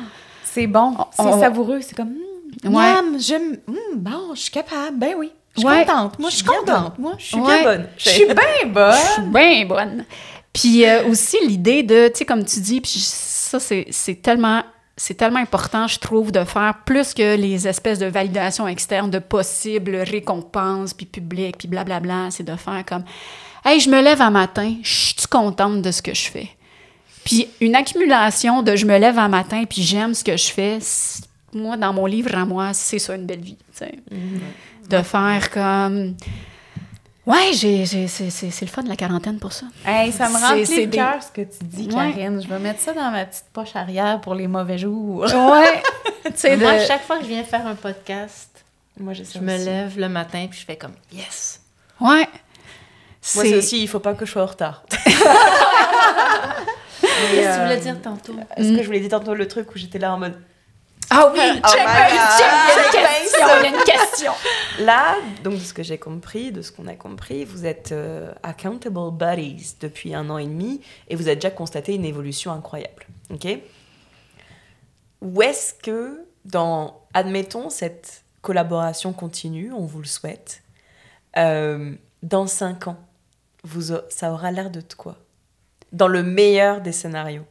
C'est 0.43 0.67
bon, 0.67 0.97
c'est 1.11 1.39
savoureux, 1.39 1.81
c'est 1.81 1.95
comme... 1.95 2.15
Mmh, 2.63 2.75
ouais. 2.75 3.19
je... 3.19 3.35
Mmh, 3.35 3.77
bon, 3.95 4.33
je 4.33 4.41
suis 4.41 4.51
capable, 4.51 4.97
ben 4.97 5.13
oui. 5.17 5.31
Je 5.55 5.61
suis 5.61 5.69
contente. 5.69 6.19
Moi, 6.19 6.29
je 6.29 6.35
suis 6.35 6.45
contente. 6.45 6.99
Moi, 6.99 7.13
je 7.17 7.25
suis 7.25 7.41
bien 7.41 7.63
bonne. 7.63 7.87
Je 7.97 8.09
suis 8.09 8.25
bien 8.25 8.35
bonne. 8.67 8.93
Je 8.93 9.11
suis 9.13 9.21
bien 9.21 9.65
bonne. 9.65 10.05
Puis 10.53 10.85
euh, 10.85 11.07
aussi 11.07 11.37
l'idée 11.47 11.83
de, 11.83 12.07
tu 12.09 12.19
sais, 12.19 12.25
comme 12.25 12.43
tu 12.43 12.59
dis, 12.59 12.81
puis 12.81 12.99
ça, 12.99 13.59
c'est 13.59 14.21
tellement 14.21 14.63
c'est 14.97 15.15
tellement 15.15 15.39
important, 15.39 15.87
je 15.87 15.97
trouve, 15.97 16.31
de 16.31 16.43
faire 16.43 16.75
plus 16.85 17.15
que 17.15 17.35
les 17.35 17.67
espèces 17.67 17.97
de 17.97 18.05
validation 18.05 18.67
externe 18.67 19.09
de 19.09 19.17
possibles 19.17 19.95
récompenses, 19.95 20.93
puis 20.93 21.07
publiques, 21.07 21.57
puis 21.57 21.67
blablabla. 21.67 22.29
C'est 22.29 22.43
de 22.43 22.55
faire 22.55 22.83
comme 22.85 23.03
Hey, 23.65 23.79
je 23.79 23.89
me 23.89 24.01
lève 24.01 24.21
un 24.21 24.29
matin, 24.29 24.75
je 24.83 25.13
suis 25.17 25.27
contente 25.29 25.81
de 25.81 25.91
ce 25.91 26.01
que 26.01 26.13
je 26.13 26.29
fais. 26.29 26.49
Puis 27.23 27.47
une 27.61 27.75
accumulation 27.75 28.61
de 28.61 28.75
je 28.75 28.85
me 28.85 28.97
lève 28.97 29.17
un 29.17 29.27
matin, 29.27 29.63
puis 29.67 29.81
j'aime 29.81 30.13
ce 30.13 30.23
que 30.23 30.37
je 30.37 30.51
fais, 30.51 30.79
moi, 31.53 31.77
dans 31.77 31.93
mon 31.93 32.05
livre 32.05 32.35
à 32.35 32.45
moi, 32.45 32.73
c'est 32.73 32.99
ça 32.99 33.15
une 33.15 33.25
belle 33.25 33.41
vie. 33.41 33.57
tu 33.57 33.79
sais. 33.79 33.99
Mm-hmm. 34.11 34.89
De 34.89 35.03
faire 35.03 35.49
comme 35.51 36.15
Ouais, 37.27 37.51
j'ai, 37.53 37.85
c'est, 37.85 38.61
le 38.61 38.67
fun 38.67 38.81
de 38.81 38.89
la 38.89 38.95
quarantaine 38.95 39.37
pour 39.37 39.53
ça. 39.53 39.67
Hey, 39.85 40.11
ça 40.11 40.27
me 40.27 40.33
remplit 40.33 40.85
le 40.85 40.91
cœur 40.91 41.21
ce 41.21 41.31
que 41.31 41.41
tu 41.41 41.63
dis, 41.63 41.87
Karine. 41.87 42.41
Je 42.41 42.47
vais 42.47 42.57
mettre 42.57 42.79
ça 42.79 42.93
dans 42.93 43.11
ma 43.11 43.25
petite 43.25 43.45
poche 43.53 43.75
arrière 43.75 44.19
pour 44.21 44.33
les 44.33 44.47
mauvais 44.47 44.79
jours. 44.79 45.21
Ouais. 45.21 45.33
Moi, 46.57 46.79
chaque 46.79 47.03
fois 47.03 47.17
que 47.17 47.23
je 47.23 47.29
viens 47.29 47.43
faire 47.43 47.67
un 47.67 47.75
podcast, 47.75 48.49
moi, 48.99 49.13
je 49.13 49.39
me 49.39 49.57
lève 49.57 49.99
le 49.99 50.09
matin 50.09 50.47
puis 50.49 50.59
je 50.59 50.65
fais 50.65 50.75
comme 50.75 50.93
yes. 51.11 51.61
Ouais. 51.99 52.27
Moi, 53.35 53.45
c'est 53.45 53.55
aussi, 53.55 53.81
il 53.81 53.87
faut 53.87 53.99
pas 53.99 54.13
que 54.13 54.25
je 54.25 54.31
sois 54.31 54.43
en 54.43 54.47
retard. 54.47 54.83
Qu'est-ce 54.89 55.23
que 57.01 57.55
tu 57.55 57.61
voulais 57.61 57.79
dire 57.79 58.01
tantôt? 58.01 58.35
Ce 58.57 58.75
que 58.75 58.81
je 58.81 58.85
voulais 58.85 58.99
dire 58.99 59.09
tantôt, 59.09 59.33
le 59.33 59.47
truc 59.47 59.73
où 59.73 59.77
j'étais 59.77 59.99
là 59.99 60.13
en 60.13 60.19
mode 60.19 60.35
ah 61.13 61.29
oui, 61.33 61.39
oh 61.63 61.67
check, 61.67 61.81
il 63.33 63.39
y 63.39 63.43
a 63.43 63.67
une 63.67 63.83
question. 63.83 64.31
Là, 64.79 65.15
donc 65.43 65.55
de 65.55 65.59
ce 65.59 65.73
que 65.73 65.83
j'ai 65.83 65.97
compris, 65.97 66.53
de 66.53 66.61
ce 66.61 66.71
qu'on 66.71 66.87
a 66.87 66.95
compris, 66.95 67.43
vous 67.43 67.65
êtes 67.65 67.91
euh, 67.91 68.33
accountable 68.43 69.11
buddies 69.11 69.75
depuis 69.81 70.15
un 70.15 70.29
an 70.29 70.37
et 70.37 70.45
demi 70.45 70.79
et 71.09 71.15
vous 71.17 71.27
avez 71.27 71.35
déjà 71.35 71.51
constaté 71.51 71.95
une 71.95 72.05
évolution 72.05 72.53
incroyable. 72.53 73.05
Ok? 73.29 73.45
Où 75.21 75.41
est-ce 75.41 75.73
que, 75.73 76.25
dans, 76.45 77.01
admettons, 77.13 77.69
cette 77.69 78.23
collaboration 78.41 79.11
continue, 79.11 79.73
on 79.73 79.85
vous 79.85 79.99
le 79.99 80.07
souhaite, 80.07 80.63
euh, 81.37 81.93
dans 82.23 82.47
cinq 82.47 82.87
ans, 82.87 82.97
vous, 83.63 83.93
ça 84.09 84.31
aura 84.31 84.51
l'air 84.51 84.69
de 84.69 84.81
quoi? 84.97 85.17
Dans 85.91 86.07
le 86.07 86.23
meilleur 86.23 86.79
des 86.79 86.93
scénarios. 86.93 87.45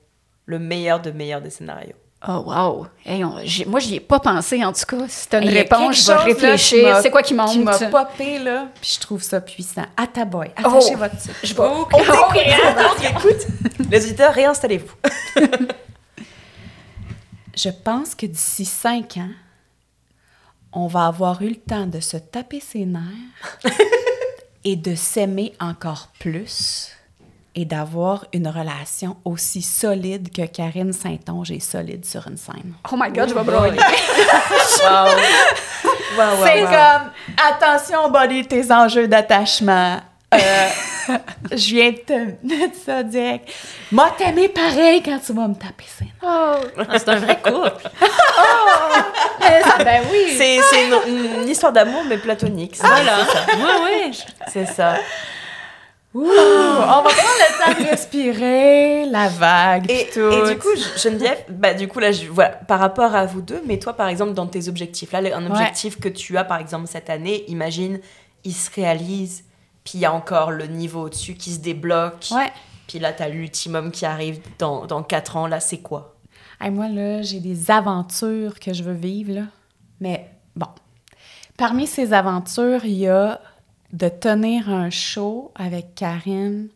Le 0.47 0.59
meilleur 0.59 1.01
de 1.01 1.11
meilleur 1.11 1.43
des 1.43 1.51
scénarios. 1.51 2.00
Oh, 2.29 2.43
wow! 2.47 2.87
Hey, 3.03 3.25
moi, 3.67 3.81
j'y 3.81 3.95
ai 3.95 4.01
pas 4.01 4.21
pensé, 4.21 4.63
en 4.63 4.75
tout 4.75 4.85
cas. 4.85 5.09
Si 5.09 5.27
t'as 5.27 5.41
une 5.41 5.49
réponse, 5.49 6.05
je 6.05 6.13
vais 6.13 6.19
réfléchir. 6.19 6.99
C'est 7.01 7.11
quoi 7.11 7.23
qui 7.23 7.33
monte? 7.33 7.53
Qui 7.53 7.61
m'a 7.61 7.79
popé, 7.79 8.39
là, 8.39 8.69
puis 8.79 8.93
je 8.95 9.01
trouve 9.01 9.23
ça 9.23 9.41
puissant. 9.41 9.87
À 9.97 10.07
ta 10.07 10.27
boy, 10.27 10.51
attachez 10.55 10.93
oh, 10.95 10.99
votre 10.99 11.15
Je 11.43 11.55
vais... 11.55 11.63
Oh, 11.63 11.89
écoute! 13.03 13.47
Les 13.91 14.05
auditeurs, 14.05 14.35
réinstallez-vous. 14.35 14.95
je 17.57 17.71
pense 17.71 18.15
que 18.15 18.27
d'ici 18.27 18.67
cinq 18.67 19.17
ans, 19.17 19.31
on 20.75 20.89
va 20.89 21.07
avoir 21.07 21.41
eu 21.41 21.49
le 21.49 21.57
temps 21.57 21.87
de 21.87 22.01
se 22.01 22.19
taper 22.19 22.61
ses 22.61 22.85
nerfs 22.85 23.59
et 24.65 24.77
de 24.77 24.95
s'aimer 24.95 25.55
encore 25.59 26.09
plus 26.19 26.91
et 27.55 27.65
d'avoir 27.65 28.27
une 28.33 28.49
relation 28.49 29.17
aussi 29.25 29.63
solide 29.63 30.31
que 30.35 30.47
Karine 30.47 30.93
Saint-Onge 30.93 31.51
est 31.51 31.61
solide 31.61 32.05
sur 32.05 32.27
une 32.29 32.37
scène. 32.37 32.75
Oh 32.93 32.97
my 32.97 33.11
God, 33.11 33.29
je 33.29 33.35
vais 33.35 33.43
broyer! 33.43 33.79
wow. 33.79 35.07
C'est 36.45 36.63
comme, 36.63 37.11
attention, 37.37 38.11
body, 38.11 38.47
tes 38.47 38.73
enjeux 38.73 39.09
d'attachement. 39.09 39.99
Euh, 40.33 40.69
je 41.51 41.75
viens 41.75 41.91
de 41.91 41.97
te 41.97 42.13
mettre 42.47 42.77
ça 42.85 43.03
direct. 43.03 43.51
Moi, 43.91 44.15
t'aimer 44.17 44.49
pareil 44.49 45.03
quand 45.03 45.19
tu 45.19 45.33
vas 45.33 45.49
me 45.49 45.55
taper 45.55 45.87
ça. 45.87 46.05
Oh, 46.23 46.85
c'est 46.97 47.09
un 47.09 47.17
vrai 47.17 47.41
couple. 47.43 47.73
oh, 48.03 49.83
ben 49.85 50.03
oui. 50.13 50.35
C'est 50.37 50.57
une, 50.57 51.43
une, 51.43 51.49
histoire 51.49 51.73
d'amour, 51.73 52.03
mais 52.09 52.19
platonique. 52.19 52.77
Voilà. 52.81 53.19
Oui, 53.57 53.71
oui. 53.85 54.19
C'est 54.53 54.67
ça. 54.67 54.95
Ouh, 56.13 56.23
on 56.23 56.27
va 56.27 57.03
prendre 57.03 57.15
le 57.15 57.65
temps 57.65 57.81
de 57.81 57.87
respirer, 57.91 59.07
la 59.07 59.29
vague, 59.29 59.89
et, 59.89 60.09
tout. 60.13 60.21
Et 60.21 60.55
du 60.55 60.59
coup, 60.59 60.69
Geneviève, 60.97 61.45
bah, 61.49 61.73
du 61.73 61.87
coup, 61.87 62.01
là, 62.01 62.11
je, 62.11 62.27
voilà, 62.27 62.51
par 62.51 62.81
rapport 62.81 63.15
à 63.15 63.27
vous 63.27 63.43
deux, 63.43 63.63
mais 63.67 63.79
toi, 63.79 63.93
par 63.93 64.09
exemple, 64.09 64.33
dans 64.33 64.49
tes 64.49 64.69
objectifs, 64.69 65.13
là, 65.13 65.21
un 65.37 65.49
objectif 65.49 66.01
que 66.01 66.09
tu 66.09 66.37
as, 66.37 66.43
par 66.43 66.59
exemple, 66.59 66.89
cette 66.89 67.11
année, 67.11 67.45
imagine, 67.49 68.01
il 68.43 68.53
se 68.53 68.71
réalise, 68.75 69.45
puis 69.85 69.99
il 69.99 70.01
y 70.01 70.05
a 70.05 70.13
encore 70.13 70.51
le 70.51 70.67
niveau 70.67 71.03
au-dessus 71.03 71.35
qui 71.35 71.53
se 71.53 71.61
débloque. 71.61 72.27
Ouais. 72.33 72.51
Puis 72.89 72.99
là, 72.99 73.13
tu 73.13 73.23
as 73.23 73.29
l'ultimum 73.29 73.93
qui 73.93 74.05
arrive 74.05 74.41
dans, 74.59 74.87
dans 74.87 75.05
4 75.05 75.37
ans, 75.37 75.47
là, 75.47 75.61
c'est 75.61 75.79
quoi? 75.79 76.17
moi, 76.73 76.89
là, 76.89 77.23
j'ai 77.23 77.39
des 77.39 77.71
aventures 77.71 78.59
que 78.59 78.75
je 78.75 78.83
veux 78.83 78.95
vivre, 78.95 79.33
là. 79.33 79.43
Mais 80.01 80.29
bon, 80.57 80.67
parmi 81.57 81.87
ces 81.87 82.13
aventures, 82.13 82.85
il 82.85 82.99
y 82.99 83.09
a 83.09 83.41
de 83.93 84.09
tenir 84.09 84.69
un 84.71 84.91
show 84.91 85.53
avec 85.55 85.95
Karine 85.95 86.69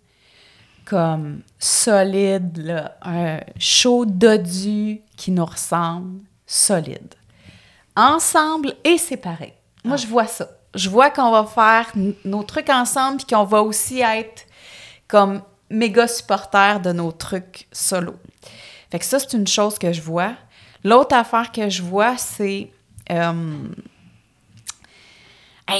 comme 0.84 1.40
solide, 1.58 2.58
là, 2.58 2.96
un 3.02 3.40
show 3.58 4.04
dodu 4.04 5.00
qui 5.16 5.30
nous 5.30 5.44
ressemble, 5.44 6.20
solide. 6.46 7.14
Ensemble 7.96 8.74
et 8.84 8.98
séparés. 8.98 9.54
Moi, 9.84 9.96
je 9.96 10.06
vois 10.06 10.26
ça. 10.26 10.48
Je 10.74 10.90
vois 10.90 11.10
qu'on 11.10 11.30
va 11.30 11.44
faire 11.44 11.92
nos 12.24 12.42
trucs 12.42 12.68
ensemble 12.68 13.18
puis 13.18 13.26
qu'on 13.26 13.44
va 13.44 13.62
aussi 13.62 14.00
être 14.00 14.44
comme 15.06 15.42
méga 15.70 16.08
supporters 16.08 16.80
de 16.80 16.92
nos 16.92 17.12
trucs 17.12 17.68
solo. 17.70 18.16
Fait 18.90 18.98
que 18.98 19.04
ça, 19.04 19.18
c'est 19.18 19.34
une 19.34 19.46
chose 19.46 19.78
que 19.78 19.92
je 19.92 20.02
vois. 20.02 20.32
L'autre 20.82 21.14
affaire 21.16 21.52
que 21.52 21.68
je 21.70 21.82
vois, 21.82 22.16
c'est... 22.16 22.70
Euh, 23.10 23.68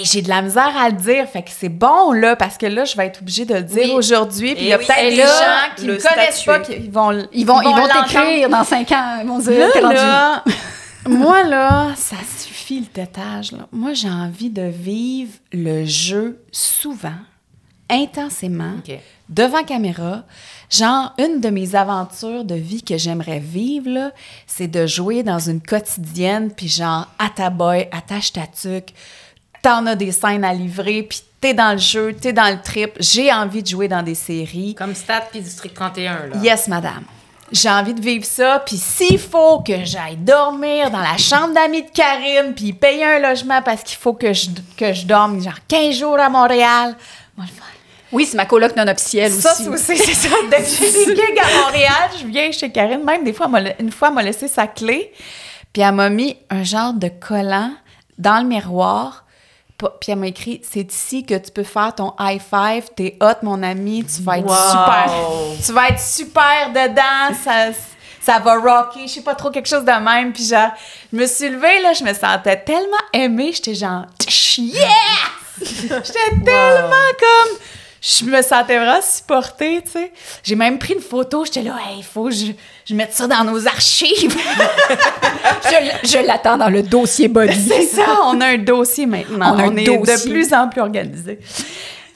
j'ai 0.03 0.23
de 0.23 0.29
la 0.29 0.43
misère 0.43 0.77
à 0.77 0.89
le 0.89 0.97
dire, 0.97 1.29
fait 1.29 1.43
que 1.43 1.51
c'est 1.51 1.69
bon, 1.69 2.13
là, 2.13 2.37
parce 2.37 2.57
que 2.57 2.67
là, 2.67 2.85
je 2.85 2.97
vais 2.97 3.07
être 3.07 3.21
obligée 3.21 3.45
de 3.45 3.55
le 3.55 3.63
dire 3.63 3.95
aujourd'hui. 3.95 4.55
Puis 4.55 4.65
il 4.65 4.69
y 4.69 4.73
a 4.73 4.79
peut-être 4.79 5.11
des 5.11 5.17
gens 5.17 5.75
qui 5.77 5.87
ne 5.87 5.97
connaissent 5.97 6.43
pas, 6.43 6.61
qui 6.61 6.89
vont 6.89 7.13
Ils 7.33 7.47
vont, 7.47 7.61
ils 7.61 7.75
vont, 7.75 7.87
t'écrire 7.87 8.49
dans 8.49 8.65
cinq 8.65 8.91
ans, 8.93 9.19
ils 9.21 9.29
vont 9.29 9.39
dire 9.39 9.69
là, 9.81 10.43
Moi, 11.07 11.45
là, 11.45 11.93
ça 11.97 12.17
suffit 12.39 12.81
le 12.81 12.87
tétage. 12.87 13.53
Là. 13.53 13.67
Moi, 13.73 13.93
j'ai 13.93 14.09
envie 14.09 14.49
de 14.49 14.63
vivre 14.63 15.33
le 15.53 15.85
jeu 15.85 16.43
souvent, 16.51 17.19
intensément, 17.91 18.77
devant 19.29 19.63
caméra. 19.65 20.25
Genre, 20.71 21.13
une 21.19 21.41
de 21.41 21.51
mes 21.51 21.75
aventures 21.75 22.45
de 22.45 22.55
vie 22.55 22.83
que 22.83 22.97
j'aimerais 22.97 23.39
vivre, 23.39 24.13
c'est 24.47 24.67
de 24.67 24.87
jouer 24.87 25.23
dans 25.23 25.39
une 25.39 25.61
quotidienne, 25.61 26.51
puis 26.51 26.69
genre, 26.69 27.07
à 27.19 27.29
ta 27.29 27.51
boy, 27.51 27.87
attache 27.93 28.33
ta 28.33 28.47
tuque, 28.47 28.95
t'en 29.65 29.87
as 29.87 29.95
des 29.95 30.13
scènes 30.13 30.45
à 30.45 30.53
livrer, 30.53 31.03
puis 31.05 31.23
t'es 31.41 31.55
dans 31.55 31.73
le 31.73 31.79
jeu, 31.79 32.13
t'es 32.13 32.35
dans 32.35 32.55
le 32.55 32.61
trip. 32.63 32.97
J'ai 33.01 33.33
envie 33.33 33.63
de 33.63 33.69
jouer 33.69 33.89
dans 33.89 34.03
des 34.03 34.15
séries. 34.15 34.75
Comme 34.75 34.95
Stat 34.95 35.23
puis 35.31 35.41
District 35.41 35.75
31, 35.75 36.27
là. 36.27 36.37
Yes, 36.43 36.69
madame. 36.69 37.03
J'ai 37.51 37.71
envie 37.71 37.95
de 37.95 38.01
vivre 38.01 38.27
ça, 38.27 38.63
puis 38.65 38.77
s'il 38.77 39.19
faut 39.19 39.61
que 39.61 39.85
j'aille 39.85 40.17
dormir 40.17 40.91
dans 40.91 41.01
la 41.01 41.17
chambre 41.17 41.55
d'amis 41.55 41.83
de 41.83 41.91
Karine, 41.91 42.53
puis 42.55 42.75
payer 42.75 43.05
un 43.05 43.19
logement 43.21 43.63
parce 43.63 43.83
qu'il 43.83 43.97
faut 43.97 44.13
que 44.13 44.35
je, 44.35 44.49
que 44.77 44.93
je 44.93 45.07
dorme 45.07 45.41
genre 45.41 45.55
15 45.67 45.95
jours 45.95 46.19
à 46.19 46.29
Montréal, 46.29 46.95
moi, 47.37 47.47
le 47.49 47.55
faire. 47.55 47.65
Oui, 48.13 48.27
c'est 48.27 48.37
ma 48.37 48.45
coloc 48.45 48.77
non 48.77 48.87
officielle 48.87 49.33
aussi. 49.33 49.43
Ça, 49.43 49.55
c'est 49.55 49.97
ça. 49.97 50.29
Depuis 50.29 51.07
des 51.07 51.17
gigs 51.17 51.41
à 51.41 51.65
Montréal, 51.65 52.11
je 52.21 52.27
viens 52.27 52.53
chez 52.53 52.71
Karine. 52.71 53.03
Même 53.03 53.25
des 53.25 53.33
fois, 53.33 53.51
une 53.81 53.91
fois, 53.91 54.09
elle 54.09 54.15
m'a 54.15 54.23
laissé 54.23 54.47
sa 54.47 54.67
clé, 54.67 55.13
puis 55.73 55.83
elle 55.83 55.95
m'a 55.95 56.11
mis 56.11 56.37
un 56.51 56.65
genre 56.65 56.93
de 56.93 57.09
collant 57.09 57.73
dans 58.19 58.43
le 58.43 58.49
miroir 58.49 59.24
puis 59.79 60.13
elle 60.13 60.19
m'a 60.19 60.29
écrit 60.29 60.61
C'est 60.69 60.93
ici 60.93 61.25
que 61.25 61.35
tu 61.35 61.51
peux 61.51 61.65
faire 61.65 61.95
ton 61.95 62.15
high 62.19 62.41
five, 62.41 62.91
t'es 62.97 63.17
hot, 63.21 63.43
mon 63.43 63.63
ami, 63.63 64.05
tu 64.05 64.23
vas 64.23 64.39
être 64.39 64.49
super. 64.49 65.11
Tu 65.65 65.73
vas 65.73 65.89
être 65.89 66.01
super 66.01 66.71
dedans, 66.73 67.37
ça, 67.43 67.73
ça 68.21 68.39
va 68.39 68.55
rocker, 68.55 69.07
je 69.07 69.15
sais 69.15 69.23
pas 69.23 69.35
trop, 69.35 69.51
quelque 69.51 69.69
chose 69.69 69.85
de 69.85 70.05
même. 70.05 70.33
Puis 70.33 70.45
genre, 70.47 70.71
je 71.13 71.19
me 71.19 71.27
suis 71.27 71.49
levée, 71.49 71.83
là, 71.83 71.93
je 71.93 72.05
me 72.05 72.15
sentais 72.15 72.61
tellement 72.61 72.97
aimée, 73.13 73.53
j'étais 73.53 73.75
genre 73.75 74.07
Yes! 74.59 74.85
j'étais 75.61 76.45
tellement 76.45 77.11
comme 77.19 77.59
je 78.05 78.25
me 78.27 78.43
sentais 78.43 78.77
vraiment 78.77 79.01
supportée, 79.01 79.81
tu 79.83 79.93
sais. 79.93 80.13
J'ai 80.43 80.57
même 80.57 80.79
pris 80.79 80.93
une 80.93 81.01
photo, 81.01 81.47
j'étais 81.47 81.63
là, 81.63 81.79
il 81.97 82.05
faut 82.05 82.25
que 82.25 82.33
je, 82.33 82.53
je, 82.85 82.95
mette 82.95 83.15
ça 83.15 83.27
dans 83.27 83.45
nos 83.45 83.67
archives. 83.67 84.37
je, 86.05 86.27
l'attends 86.27 86.59
dans 86.59 86.69
le 86.69 86.83
dossier 86.83 87.29
body. 87.29 87.59
C'est 87.69 87.87
ça, 87.87 88.05
on 88.25 88.41
a 88.43 88.47
un 88.49 88.59
dossier 88.59 89.07
maintenant. 89.07 89.57
On, 89.59 89.75
est 89.75 89.85
de 89.85 90.29
plus 90.31 90.53
en 90.53 90.69
plus 90.69 90.83
organisé. 90.83 91.39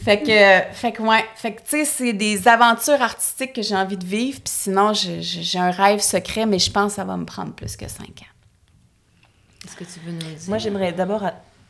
Fait 0.05 0.21
que, 0.21 0.77
fait 0.77 0.93
que, 0.93 1.03
ouais, 1.03 1.25
fait 1.35 1.53
que, 1.53 1.61
tu 1.61 1.71
sais, 1.71 1.85
c'est 1.85 2.13
des 2.13 2.47
aventures 2.49 3.03
artistiques 3.03 3.53
que 3.53 3.63
j'ai 3.63 3.75
envie 3.75 3.97
de 3.97 4.07
vivre, 4.07 4.39
puis 4.41 4.53
sinon, 4.55 4.93
j'ai 4.95 5.59
un 5.59 5.71
rêve 5.71 6.01
secret, 6.01 6.47
mais 6.47 6.59
je 6.59 6.71
pense 6.71 6.93
que 6.93 6.97
ça 6.97 7.05
va 7.05 7.17
me 7.17 7.25
prendre 7.25 7.53
plus 7.53 7.77
que 7.77 7.89
cinq 7.89 8.23
ans. 8.23 8.35
Est-ce 9.67 9.77
que 9.77 9.85
tu 9.85 10.01
veux 10.07 10.13
nous 10.13 10.19
dire? 10.19 10.49
Moi, 10.49 10.59
j'aimerais 10.59 10.93
d'abord 10.93 11.25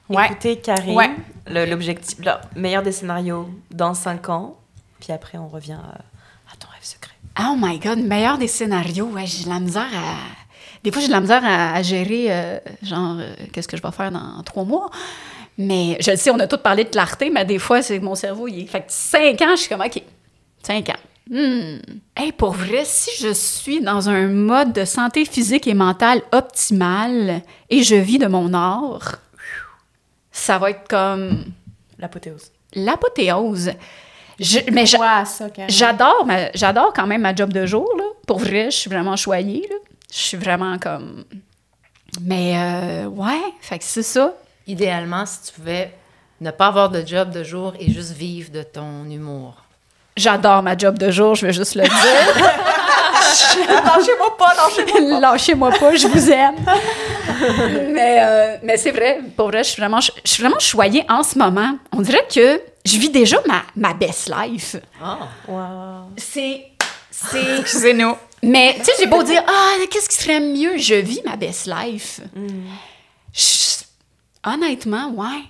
Ouais. 0.08 0.26
Écoutez, 0.26 0.56
Karine, 0.56 0.98
l'objectif, 1.46 2.18
le 2.24 2.32
meilleur 2.60 2.82
des 2.82 2.92
scénarios 2.92 3.48
dans 3.70 3.94
cinq 3.94 4.28
ans, 4.28 4.56
puis 5.00 5.12
après 5.12 5.38
on 5.38 5.48
revient 5.48 5.72
à, 5.72 6.56
ton 6.58 6.68
rêve 6.68 6.82
secret. 6.82 7.12
Oh 7.38 7.54
my 7.58 7.78
God, 7.78 7.98
meilleur 7.98 8.38
des 8.38 8.48
scénarios, 8.48 9.06
ouais, 9.06 9.26
j'ai 9.26 9.44
de 9.44 9.48
la 9.48 9.60
misère 9.60 9.90
à... 9.94 10.16
Des 10.82 10.92
fois, 10.92 11.00
j'ai 11.00 11.08
de 11.08 11.12
la 11.12 11.20
misère 11.20 11.42
à, 11.44 11.82
gérer, 11.82 12.26
euh, 12.28 12.58
genre, 12.82 13.16
euh, 13.18 13.34
qu'est-ce 13.52 13.68
que 13.68 13.76
je 13.76 13.82
vais 13.82 13.90
faire 13.90 14.10
dans 14.12 14.42
trois 14.44 14.64
mois. 14.64 14.90
Mais 15.58 15.98
je 16.00 16.12
le 16.12 16.16
sais, 16.16 16.30
on 16.30 16.38
a 16.38 16.46
tous 16.46 16.58
parlé 16.58 16.84
de 16.84 16.88
clarté, 16.88 17.30
mais 17.30 17.44
des 17.44 17.58
fois, 17.58 17.82
c'est 17.82 17.98
mon 17.98 18.14
cerveau, 18.14 18.46
il 18.46 18.60
est... 18.60 18.66
Fait 18.66 18.80
que 18.80 18.86
cinq 18.88 19.42
ans, 19.42 19.56
je 19.56 19.62
suis 19.62 19.68
comme, 19.68 19.80
OK, 19.80 20.00
cinq 20.62 20.88
ans. 20.90 21.00
Hmm. 21.30 21.80
Hey, 22.16 22.32
pour 22.32 22.52
vrai, 22.52 22.84
si 22.84 23.10
je 23.20 23.32
suis 23.34 23.80
dans 23.80 24.08
un 24.08 24.28
mode 24.28 24.72
de 24.72 24.84
santé 24.84 25.24
physique 25.26 25.66
et 25.66 25.74
mentale 25.74 26.22
optimal 26.32 27.42
et 27.68 27.82
je 27.82 27.96
vis 27.96 28.18
de 28.18 28.28
mon 28.28 28.54
art, 28.54 29.18
ça 30.38 30.58
va 30.58 30.70
être 30.70 30.88
comme. 30.88 31.44
L'apothéose. 31.98 32.50
L'apothéose. 32.74 33.72
mais 34.72 34.86
j'adore, 34.86 36.26
j'adore 36.54 36.92
quand 36.92 37.06
même 37.06 37.22
ma 37.22 37.34
job 37.34 37.52
de 37.52 37.66
jour, 37.66 37.88
là. 37.98 38.04
Pour 38.26 38.38
vrai, 38.38 38.70
je 38.70 38.76
suis 38.76 38.90
vraiment 38.90 39.16
choyée, 39.16 39.66
là. 39.68 39.76
Je 40.12 40.18
suis 40.18 40.36
vraiment 40.36 40.78
comme. 40.78 41.24
Mais, 42.22 42.56
euh, 42.56 43.06
ouais, 43.06 43.40
fait 43.60 43.78
que 43.78 43.84
c'est 43.84 44.02
ça. 44.02 44.34
Idéalement, 44.66 45.26
si 45.26 45.42
tu 45.42 45.52
pouvais 45.52 45.92
ne 46.40 46.50
pas 46.50 46.68
avoir 46.68 46.88
de 46.88 47.04
job 47.04 47.30
de 47.30 47.42
jour 47.42 47.74
et 47.80 47.90
juste 47.90 48.12
vivre 48.12 48.50
de 48.50 48.62
ton 48.62 49.04
humour. 49.10 49.64
J'adore 50.16 50.62
ma 50.62 50.76
job 50.76 50.98
de 50.98 51.10
jour, 51.10 51.34
je 51.34 51.46
vais 51.46 51.52
juste 51.52 51.74
le 51.74 51.82
dire. 51.82 51.92
lâchez-moi 53.68 54.36
pas, 54.36 54.54
lâchez-moi 54.54 55.00
pas. 55.00 55.20
lâchez-moi 55.20 55.70
pas, 55.70 55.94
je 55.94 56.08
vous 56.08 56.30
aime. 56.30 56.56
mais 57.92 58.18
euh, 58.20 58.56
mais 58.62 58.76
c'est 58.76 58.90
vrai, 58.90 59.20
pour 59.36 59.48
vrai, 59.48 59.64
je 59.64 59.70
suis 59.70 59.80
vraiment, 59.80 60.00
je, 60.00 60.10
suis 60.24 60.42
vraiment 60.42 60.58
choyée 60.58 61.04
en 61.08 61.22
ce 61.22 61.38
moment. 61.38 61.78
On 61.92 62.00
dirait 62.00 62.26
que 62.32 62.60
je 62.84 62.98
vis 62.98 63.10
déjà 63.10 63.38
ma, 63.46 63.62
ma 63.76 63.94
best 63.94 64.30
life. 64.30 64.76
Ah, 65.02 65.18
wow. 65.46 66.10
C'est. 66.16 66.64
C'est. 67.10 67.60
Excusez-nous. 67.60 68.14
Mais, 68.42 68.76
tu 68.78 68.84
sais, 68.84 68.92
j'ai 69.00 69.06
beau 69.06 69.24
dire, 69.24 69.42
ah, 69.46 69.72
qu'est-ce 69.90 70.08
qui 70.08 70.16
serait 70.16 70.38
mieux? 70.38 70.76
Je 70.78 70.94
vis 70.94 71.20
ma 71.24 71.34
best 71.36 71.66
life. 71.66 72.20
Mm. 72.34 72.68
honnêtement, 74.46 75.10
ouais. 75.10 75.42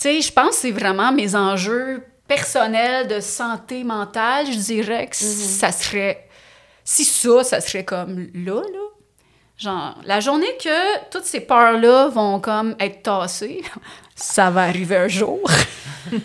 Tu 0.00 0.08
sais, 0.08 0.20
je 0.22 0.32
pense 0.32 0.50
que 0.50 0.54
c'est 0.54 0.70
vraiment 0.70 1.12
mes 1.12 1.36
enjeux 1.36 2.02
personnels 2.26 3.06
de 3.06 3.20
santé 3.20 3.84
mentale. 3.84 4.46
Je 4.50 4.56
dirais 4.56 5.06
que 5.06 5.14
mm-hmm. 5.14 5.58
ça 5.58 5.72
serait 5.72 6.23
si 6.84 7.04
ça, 7.04 7.42
ça 7.42 7.60
serait 7.60 7.84
comme 7.84 8.28
là, 8.34 8.60
là, 8.60 8.84
genre, 9.56 9.98
la 10.04 10.20
journée 10.20 10.54
que 10.62 11.08
toutes 11.10 11.24
ces 11.24 11.40
peurs-là 11.40 12.08
vont 12.08 12.38
comme 12.40 12.76
être 12.78 13.02
tassées, 13.02 13.62
ça 14.14 14.50
va 14.50 14.64
arriver 14.64 14.96
un 14.96 15.08
jour. 15.08 15.40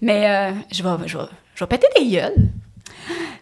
Mais 0.00 0.28
euh, 0.28 0.52
je, 0.72 0.82
vais, 0.82 1.08
je, 1.08 1.18
vais, 1.18 1.24
je 1.54 1.64
vais 1.64 1.68
péter 1.68 1.88
des 1.96 2.06
gueules. 2.06 2.48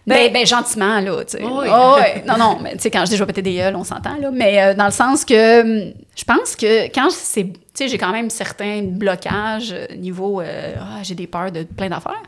Ben, 0.07 0.33
ben, 0.33 0.47
gentiment, 0.47 1.01
là, 1.01 1.25
tu 1.25 1.37
sais. 1.37 1.45
Oh, 1.45 1.63
oui. 1.65 2.23
Non, 2.25 2.39
non, 2.39 2.59
mais 2.63 2.77
tu 2.77 2.83
sais, 2.83 2.91
quand 2.93 3.01
je 3.01 3.11
dis 3.11 3.17
je 3.17 3.23
vais 3.25 3.27
péter 3.27 3.43
des 3.43 3.57
gueules, 3.57 3.75
on 3.75 3.83
s'entend, 3.83 4.17
là. 4.21 4.31
Mais 4.31 4.63
euh, 4.63 4.75
dans 4.75 4.85
le 4.85 4.93
sens 4.93 5.25
que 5.25 5.63
hum, 5.63 5.93
je 6.15 6.25
pense 6.25 6.55
que 6.55 6.87
quand 6.95 7.11
c'est. 7.11 7.53
Tu 7.53 7.59
sais, 7.75 7.89
j'ai 7.89 7.99
quand 7.99 8.13
même 8.13 8.31
certains 8.31 8.83
blocages 8.85 9.73
euh, 9.73 9.89
niveau. 9.97 10.41
ah, 10.41 11.03
j'ai 11.03 11.17
des 11.17 11.27
peurs 11.27 11.51
de 11.51 11.65
plein 11.65 11.89
d'affaires 11.89 12.23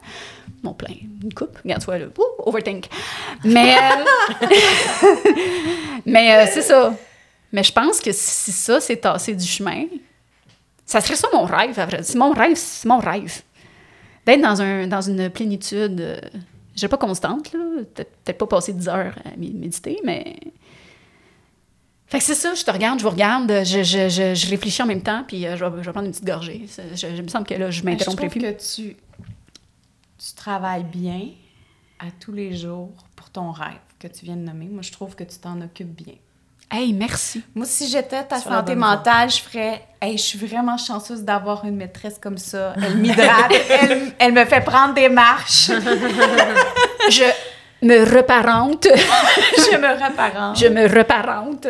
mon 0.63 0.75
plein, 0.75 0.95
une 1.23 1.33
coupe, 1.33 1.59
regarde-toi 1.63 1.99
là, 1.99 2.07
overthink. 2.39 2.87
Mais, 3.45 3.77
euh, 3.77 4.47
mais 6.07 6.37
euh, 6.37 6.51
c'est 6.53 6.63
ça. 6.63 6.95
Mais 7.53 7.63
je 7.63 7.73
pense 7.73 8.01
que 8.01 8.11
si 8.13 8.53
ça, 8.53 8.81
c'est 8.81 8.97
tassé 8.97 9.35
du 9.35 9.47
chemin, 9.47 9.85
ça 10.85 11.01
serait 11.01 11.17
ça 11.17 11.29
mon 11.33 11.45
rêve, 11.45 11.79
à 11.79 11.87
vrai 11.87 12.03
C'est 12.03 12.19
mon 12.19 12.33
rêve, 12.33 12.57
c'est 12.57 12.89
mon 12.89 12.99
rêve. 12.99 13.43
D'être 14.27 14.41
dans, 14.41 14.61
un, 14.61 14.87
dans 14.87 15.01
une 15.01 15.31
plénitude, 15.31 16.01
euh, 16.01 16.21
je 16.75 16.81
sais 16.81 16.89
pas 16.89 16.99
constante, 16.99 17.53
là, 17.53 17.61
peut-être 17.95 18.39
pas 18.39 18.47
passer 18.47 18.73
10 18.73 18.89
heures 18.89 19.15
à 19.25 19.37
méditer, 19.37 20.01
mais... 20.05 20.37
Fait 22.07 22.19
que 22.19 22.25
c'est 22.25 22.35
ça, 22.35 22.55
je 22.55 22.65
te 22.65 22.71
regarde, 22.71 22.99
je 22.99 23.05
vous 23.05 23.11
regarde, 23.11 23.51
je, 23.65 23.83
je, 23.83 24.09
je, 24.35 24.51
réfléchis 24.51 24.83
en 24.83 24.87
même 24.87 25.03
temps, 25.03 25.25
puis 25.29 25.43
je, 25.43 25.49
vais, 25.49 25.57
je, 25.57 25.65
vais, 25.65 25.93
prendre 25.93 26.07
une 26.07 26.13
petite 26.13 26.25
gorgée. 26.25 26.65
Je, 26.95 27.21
me 27.21 27.29
semble 27.29 27.47
que 27.47 27.53
là, 27.53 27.71
je 27.71 27.83
m'interromprai 27.83 28.31
plus. 28.31 28.41
que 28.41 28.53
tu 28.53 28.97
tu 30.19 30.35
travailles 30.35 30.85
bien 30.85 31.29
à 31.99 32.07
tous 32.21 32.33
les 32.33 32.57
jours 32.57 32.91
pour 33.17 33.31
ton 33.31 33.51
rêve 33.51 33.79
que 33.99 34.09
tu 34.09 34.25
viens 34.25 34.37
de 34.37 34.43
nommer. 34.43 34.67
Moi, 34.67 34.83
je 34.83 34.93
trouve 34.93 35.15
que 35.15 35.25
tu 35.25 35.39
t'en 35.39 35.61
occupes 35.61 35.95
bien. 35.95 36.15
Hey, 36.71 36.93
merci. 36.93 37.43
Moi, 37.55 37.65
si 37.65 37.89
j'étais 37.89 38.23
ta 38.25 38.39
santé 38.39 38.75
mentale, 38.75 39.31
je 39.31 39.41
ferais 39.41 39.83
Hey, 40.01 40.19
je 40.19 40.23
suis 40.23 40.39
vraiment 40.39 40.77
chanceuse 40.77 41.25
d'avoir 41.25 41.65
une 41.65 41.77
maîtresse 41.77 42.19
comme 42.21 42.39
ça. 42.39 42.75
Elle 42.77 42.99
m'hydrate, 42.99 43.53
elle, 44.19 44.33
me 44.33 44.45
fait 44.45 44.61
prendre 44.61 44.95
des 44.95 45.09
marches. 45.09 45.71
je 47.11 47.25
me 47.83 48.17
reparente. 48.17 48.87
je 49.57 49.77
me 49.77 50.07
reparente. 50.07 50.59
Je 50.59 50.67
me 50.67 50.87
reparente. 50.87 51.67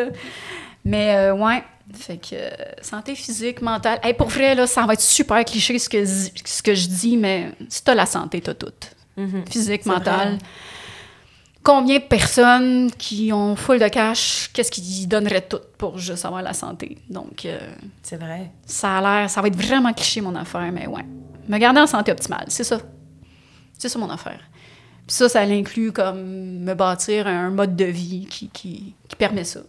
Mais, 0.84 1.16
euh, 1.16 1.34
ouais. 1.34 1.62
Fait 1.94 2.18
que 2.18 2.34
euh, 2.34 2.48
santé 2.82 3.14
physique, 3.14 3.62
mentale. 3.62 3.98
Hey, 4.02 4.14
pour 4.14 4.28
vrai, 4.28 4.54
là, 4.54 4.66
ça 4.66 4.84
va 4.86 4.92
être 4.92 5.00
super 5.00 5.44
cliché 5.44 5.78
ce 5.78 5.88
que, 5.88 6.04
ce 6.04 6.62
que 6.62 6.74
je 6.74 6.86
dis, 6.88 7.16
mais 7.16 7.52
si 7.68 7.82
t'as 7.82 7.94
la 7.94 8.06
santé, 8.06 8.40
t'as 8.40 8.54
tout. 8.54 8.72
Mhm. 9.16 9.44
Physique, 9.50 9.86
mentale. 9.86 10.28
vrai. 10.36 10.38
Combien 11.62 11.98
de 11.98 12.04
personnes 12.04 12.90
qui 12.96 13.32
ont 13.32 13.56
full 13.56 13.78
de 13.78 13.88
cash, 13.88 14.48
qu'est-ce 14.52 14.70
qu'ils 14.70 15.08
donneraient 15.08 15.42
tout 15.46 15.60
pour 15.76 15.98
juste 15.98 16.24
avoir 16.24 16.40
la 16.42 16.54
santé? 16.54 16.96
Donc, 17.10 17.44
euh, 17.44 17.58
C'est 18.02 18.16
vrai. 18.16 18.50
ça 18.64 18.98
a 18.98 19.00
l'air, 19.20 19.30
ça 19.30 19.42
va 19.42 19.48
être 19.48 19.56
vraiment 19.56 19.92
cliché 19.92 20.20
mon 20.20 20.34
affaire, 20.36 20.70
mais 20.72 20.86
ouais. 20.86 21.04
Me 21.48 21.58
garder 21.58 21.80
en 21.80 21.86
santé 21.86 22.12
optimale, 22.12 22.44
c'est 22.48 22.64
ça. 22.64 22.78
C'est 23.76 23.88
ça 23.88 23.98
mon 23.98 24.08
affaire. 24.10 24.40
Puis 25.06 25.16
ça, 25.16 25.28
ça 25.28 25.44
l'inclut 25.44 25.92
comme 25.92 26.60
me 26.60 26.74
bâtir 26.74 27.26
un 27.26 27.50
mode 27.50 27.76
de 27.76 27.84
vie 27.86 28.26
qui, 28.30 28.48
qui, 28.50 28.94
qui 29.08 29.16
permet 29.16 29.44
ça. 29.44 29.60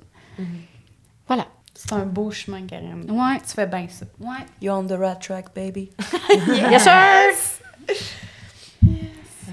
Voilà. 1.28 1.48
C'est 1.82 1.94
un 1.94 2.00
beau 2.00 2.30
chemin, 2.30 2.66
Karine. 2.68 3.10
Ouais. 3.10 3.40
Tu 3.48 3.54
fais 3.54 3.66
bien 3.66 3.88
ça. 3.90 4.06
Ouais. 4.20 4.46
You're 4.62 4.78
on 4.78 4.84
the 4.86 4.98
right 5.00 5.18
track, 5.20 5.54
baby. 5.56 5.90
Yes, 6.70 6.84
sir! 6.84 6.92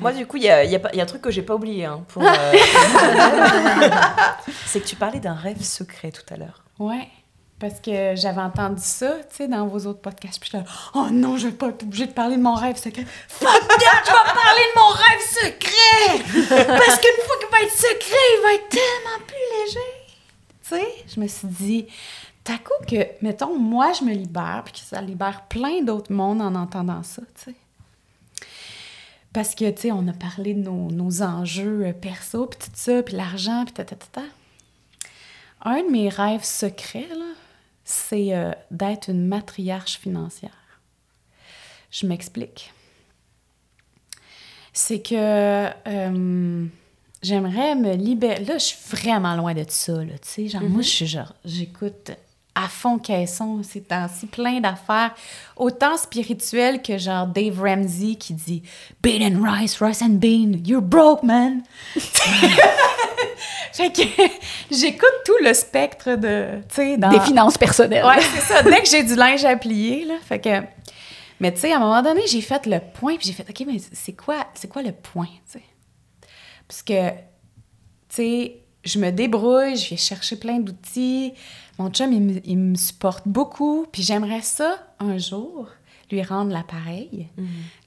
Moi, 0.00 0.12
du 0.12 0.26
coup, 0.26 0.36
il 0.36 0.42
y 0.42 0.50
a, 0.50 0.64
il 0.64 0.70
y 0.70 0.74
a 0.74 0.80
pas- 0.80 0.90
il 0.92 0.96
y 0.98 1.00
a 1.00 1.04
un 1.04 1.06
truc 1.06 1.22
que 1.22 1.30
j'ai 1.30 1.42
pas 1.42 1.54
oublié. 1.54 1.84
hein, 1.84 2.04
pour, 2.08 2.22
euh, 2.22 2.26
c'est 4.66 4.80
que 4.80 4.86
tu 4.86 4.96
parlais 4.96 5.20
d'un 5.20 5.34
rêve 5.34 5.62
secret 5.62 6.10
tout 6.10 6.24
à 6.34 6.36
l'heure. 6.36 6.64
Ouais. 6.80 7.08
Parce 7.58 7.80
que 7.80 8.14
j'avais 8.16 8.40
entendu 8.42 8.82
ça, 8.82 9.12
tu 9.30 9.36
sais, 9.36 9.48
dans 9.48 9.66
vos 9.66 9.86
autres 9.86 10.00
podcasts. 10.00 10.38
Puis 10.40 10.50
j'étais 10.52 10.64
oh 10.94 11.06
non, 11.10 11.38
je 11.38 11.46
vais 11.46 11.54
pas 11.54 11.68
être 11.68 11.84
obligée 11.84 12.06
de 12.06 12.12
parler 12.12 12.36
de 12.36 12.42
mon 12.42 12.54
rêve 12.54 12.76
secret. 12.76 13.06
Fuck 13.28 13.48
that, 13.68 14.02
je 14.04 14.10
vais 14.10 14.34
parler 14.34 14.62
de 14.74 14.78
mon 14.78 14.88
rêve 14.88 15.22
secret! 15.30 16.66
Parce 16.66 16.98
qu'une 16.98 17.24
fois 17.24 17.36
qu'il 17.40 17.48
va 17.52 17.62
être 17.62 17.72
secret, 17.72 18.26
il 18.36 18.40
va 18.42 18.52
être 18.54 18.68
tellement 18.68 19.24
plus 19.26 19.46
léger. 19.64 20.05
Tu 20.68 20.74
sais, 20.74 20.86
je 21.14 21.20
me 21.20 21.28
suis 21.28 21.48
dit, 21.48 21.86
t'as 22.42 22.58
coup 22.58 22.84
que, 22.88 23.06
mettons, 23.22 23.58
moi, 23.58 23.92
je 23.92 24.04
me 24.04 24.12
libère, 24.12 24.62
puis 24.64 24.74
que 24.74 24.80
ça 24.80 25.00
libère 25.00 25.42
plein 25.48 25.82
d'autres 25.82 26.12
mondes 26.12 26.42
en 26.42 26.54
entendant 26.54 27.02
ça, 27.02 27.22
tu 27.36 27.52
sais. 27.52 27.54
Parce 29.32 29.54
que, 29.54 29.70
tu 29.70 29.82
sais, 29.82 29.92
on 29.92 30.08
a 30.08 30.12
parlé 30.12 30.54
de 30.54 30.60
nos, 30.60 30.90
nos 30.90 31.22
enjeux 31.22 31.86
euh, 31.86 31.92
perso, 31.92 32.46
puis 32.46 32.58
tout 32.58 32.74
ça, 32.74 33.02
puis 33.02 33.14
l'argent, 33.14 33.64
puis 33.66 33.74
ta. 33.84 34.22
Un 35.62 35.82
de 35.82 35.90
mes 35.90 36.08
rêves 36.08 36.42
secrets, 36.42 37.08
là, 37.10 37.34
c'est 37.84 38.34
euh, 38.34 38.52
d'être 38.70 39.10
une 39.10 39.26
matriarche 39.26 39.98
financière. 39.98 40.80
Je 41.90 42.06
m'explique. 42.06 42.72
C'est 44.72 45.00
que 45.00 45.14
euh, 45.86 46.66
j'aimerais 47.26 47.74
me 47.74 47.94
libérer. 47.94 48.44
Là, 48.44 48.58
je 48.58 48.64
suis 48.64 48.78
vraiment 48.90 49.34
loin 49.34 49.54
de 49.54 49.64
ça, 49.68 49.92
là, 49.92 50.18
tu 50.22 50.28
sais. 50.28 50.48
Genre, 50.48 50.62
moi, 50.62 50.82
je 50.82 50.88
suis 50.88 51.06
genre, 51.06 51.32
j'écoute 51.44 52.12
à 52.54 52.68
fond 52.68 52.98
caisson 52.98 53.62
ces 53.62 53.82
temps-ci, 53.82 54.26
plein 54.26 54.60
d'affaires, 54.60 55.14
autant 55.56 55.98
spirituelles 55.98 56.80
que 56.80 56.96
genre 56.96 57.26
Dave 57.26 57.60
Ramsey 57.60 58.14
qui 58.14 58.32
dit 58.32 58.62
«Bean 59.02 59.20
and 59.20 59.42
rice, 59.42 59.82
rice 59.82 60.00
and 60.00 60.14
bean, 60.14 60.62
you're 60.64 60.80
broke, 60.80 61.22
man!» 61.22 61.62
Fait 63.72 63.92
que 63.92 64.00
j'écoute 64.70 65.14
tout 65.26 65.36
le 65.42 65.52
spectre 65.52 66.16
de, 66.16 66.62
tu 66.66 66.76
sais, 66.76 66.96
dans... 66.96 67.10
Des 67.10 67.20
finances 67.20 67.58
personnelles. 67.58 68.06
Ouais, 68.06 68.22
c'est 68.22 68.40
ça. 68.40 68.62
Dès 68.62 68.80
que 68.80 68.88
j'ai 68.88 69.02
du 69.02 69.14
linge 69.14 69.44
à 69.44 69.54
plier, 69.56 70.06
là, 70.06 70.14
fait 70.26 70.40
que... 70.40 70.62
Mais 71.40 71.52
tu 71.52 71.60
sais, 71.60 71.72
à 71.72 71.76
un 71.76 71.80
moment 71.80 72.02
donné, 72.02 72.22
j'ai 72.26 72.40
fait 72.40 72.64
le 72.64 72.80
point, 72.80 73.16
puis 73.16 73.26
j'ai 73.26 73.34
fait, 73.34 73.46
OK, 73.46 73.66
mais 73.66 73.78
c'est 73.92 74.14
quoi, 74.14 74.46
c'est 74.54 74.68
quoi 74.68 74.80
le 74.80 74.92
point, 74.92 75.28
tu 75.52 75.58
sais? 75.58 75.64
Parce 76.68 76.82
que, 76.82 77.10
tu 77.10 77.16
sais, 78.08 78.56
je 78.84 78.98
me 78.98 79.10
débrouille, 79.10 79.76
je 79.76 79.90
vais 79.90 79.96
chercher 79.96 80.36
plein 80.36 80.58
d'outils. 80.58 81.32
Mon 81.78 81.90
chum, 81.90 82.12
il 82.12 82.22
me, 82.22 82.40
il 82.44 82.58
me 82.58 82.74
supporte 82.76 83.26
beaucoup, 83.26 83.86
puis 83.90 84.02
j'aimerais 84.02 84.42
ça, 84.42 84.78
un 84.98 85.18
jour, 85.18 85.68
lui 86.10 86.22
rendre 86.22 86.52
l'appareil, 86.52 87.28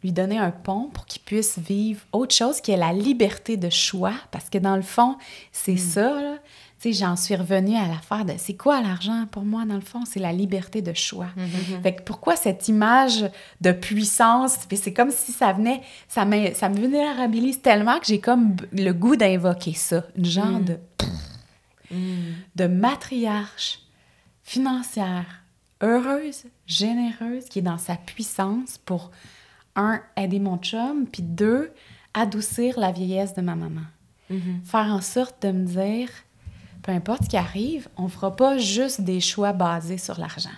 lui 0.03 0.11
donner 0.11 0.37
un 0.37 0.51
pont 0.51 0.89
pour 0.93 1.05
qu'il 1.05 1.21
puisse 1.21 1.57
vivre 1.57 2.01
autre 2.11 2.35
chose 2.35 2.59
qui 2.61 2.71
est 2.71 2.77
la 2.77 2.93
liberté 2.93 3.57
de 3.57 3.69
choix, 3.69 4.13
parce 4.31 4.49
que 4.49 4.57
dans 4.57 4.75
le 4.75 4.81
fond, 4.81 5.17
c'est 5.51 5.77
ça, 5.77 6.21
là. 6.21 6.37
Tu 6.79 6.93
sais, 6.93 6.99
j'en 6.99 7.15
suis 7.15 7.35
revenue 7.35 7.75
à 7.75 7.87
l'affaire 7.87 8.23
de 8.23 8.33
c'est 8.37 8.55
quoi 8.55 8.81
l'argent 8.81 9.25
pour 9.31 9.43
moi, 9.43 9.65
dans 9.65 9.75
le 9.75 9.81
fond? 9.81 10.05
C'est 10.05 10.19
la 10.19 10.31
liberté 10.31 10.81
de 10.81 10.93
choix. 10.93 11.27
Fait 11.83 11.95
que 11.95 12.03
pourquoi 12.03 12.35
cette 12.35 12.67
image 12.69 13.25
de 13.59 13.71
puissance? 13.71 14.59
Puis 14.67 14.77
c'est 14.77 14.93
comme 14.93 15.11
si 15.11 15.33
ça 15.33 15.51
venait, 15.51 15.81
ça 16.07 16.23
me, 16.23 16.53
ça 16.53 16.69
me 16.69 16.75
vulnérabilise 16.75 17.61
tellement 17.61 17.99
que 17.99 18.05
j'ai 18.05 18.21
comme 18.21 18.55
le 18.71 18.91
goût 18.91 19.17
d'invoquer 19.17 19.73
ça. 19.73 20.05
Une 20.15 20.25
genre 20.25 20.59
de, 20.61 20.77
de 22.55 22.67
matriarche 22.67 23.79
financière, 24.43 25.43
heureuse, 25.81 26.45
généreuse, 26.65 27.45
qui 27.45 27.59
est 27.59 27.63
dans 27.63 27.77
sa 27.77 27.95
puissance 27.95 28.77
pour, 28.77 29.11
un, 29.75 30.01
aider 30.17 30.39
mon 30.39 30.57
chum, 30.57 31.05
puis 31.07 31.23
deux, 31.23 31.71
adoucir 32.13 32.79
la 32.79 32.91
vieillesse 32.91 33.33
de 33.33 33.41
ma 33.41 33.55
maman. 33.55 33.81
Faire 34.63 34.93
en 34.93 35.01
sorte 35.01 35.41
de 35.41 35.51
me 35.51 35.65
dire, 35.65 36.09
peu 36.89 36.95
importe 36.95 37.25
ce 37.25 37.29
qui 37.29 37.37
arrive, 37.37 37.87
on 37.97 38.07
fera 38.07 38.35
pas 38.35 38.57
juste 38.57 39.01
des 39.01 39.19
choix 39.19 39.53
basés 39.53 39.99
sur 39.99 40.19
l'argent. 40.19 40.49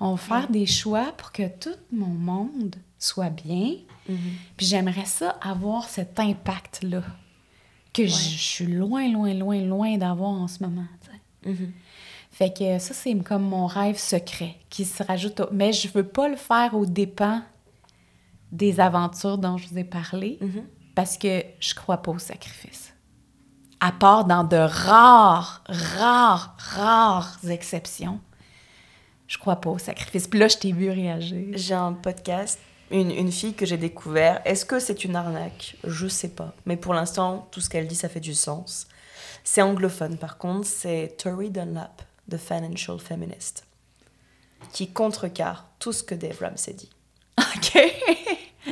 On 0.00 0.10
va 0.12 0.16
faire 0.16 0.48
des 0.50 0.66
choix 0.66 1.12
pour 1.16 1.30
que 1.30 1.46
tout 1.46 1.76
mon 1.92 2.06
monde 2.08 2.74
soit 2.98 3.30
bien. 3.30 3.74
Puis 4.56 4.66
j'aimerais 4.66 5.04
ça 5.04 5.36
avoir 5.40 5.88
cet 5.88 6.18
impact-là 6.18 7.02
que 7.92 8.04
je, 8.04 8.08
je 8.12 8.36
suis 8.36 8.66
loin, 8.66 9.08
loin, 9.12 9.32
loin, 9.32 9.60
loin 9.62 9.96
d'avoir 9.96 10.30
en 10.30 10.48
ce 10.48 10.62
moment. 10.62 10.86
Fait 12.32 12.52
que 12.52 12.78
ça, 12.80 12.92
c'est 12.92 13.14
comme 13.20 13.44
mon 13.44 13.66
rêve 13.66 13.96
secret 13.98 14.56
qui 14.68 14.84
se 14.84 15.02
rajoute. 15.04 15.38
au- 15.40 15.48
Mais 15.52 15.72
je 15.72 15.86
veux 15.88 16.06
pas 16.06 16.28
le 16.28 16.36
faire 16.36 16.74
aux 16.74 16.84
dépens 16.84 17.42
des 18.52 18.80
aventures 18.80 19.38
dont 19.38 19.56
je 19.56 19.68
vous 19.68 19.78
ai 19.78 19.84
parlé 19.84 20.38
parce 20.96 21.16
que 21.16 21.42
je 21.60 21.74
crois 21.74 21.98
pas 21.98 22.10
au 22.10 22.18
sacrifice. 22.18 22.92
À 23.80 23.92
part 23.92 24.24
dans 24.24 24.44
de 24.44 24.56
rares, 24.56 25.62
rares, 25.68 26.56
rares 26.58 27.38
exceptions, 27.48 28.20
je 29.26 29.38
crois 29.38 29.56
pas 29.56 29.70
au 29.70 29.78
sacrifice. 29.78 30.26
Puis 30.28 30.38
là, 30.38 30.48
je 30.48 30.56
t'ai 30.56 30.72
vu 30.72 30.90
réagir. 30.90 31.48
J'ai 31.52 31.74
un 31.74 31.92
podcast, 31.92 32.58
une, 32.90 33.10
une 33.10 33.32
fille 33.32 33.54
que 33.54 33.66
j'ai 33.66 33.76
découvert. 33.76 34.40
Est-ce 34.44 34.64
que 34.64 34.78
c'est 34.78 35.04
une 35.04 35.16
arnaque? 35.16 35.76
Je 35.84 36.08
sais 36.08 36.30
pas. 36.30 36.54
Mais 36.64 36.76
pour 36.76 36.94
l'instant, 36.94 37.48
tout 37.50 37.60
ce 37.60 37.68
qu'elle 37.68 37.86
dit, 37.86 37.94
ça 37.94 38.08
fait 38.08 38.20
du 38.20 38.34
sens. 38.34 38.88
C'est 39.44 39.62
anglophone, 39.62 40.16
par 40.16 40.38
contre, 40.38 40.66
c'est 40.66 41.14
Tori 41.18 41.50
Dunlap, 41.50 42.02
The 42.30 42.36
Financial 42.36 42.98
Feminist, 42.98 43.64
qui 44.72 44.90
contrecarre 44.90 45.68
tout 45.78 45.92
ce 45.92 46.02
que 46.02 46.14
Dave 46.14 46.38
Ramsey 46.40 46.74
dit. 46.74 46.90
OK. 47.38 47.78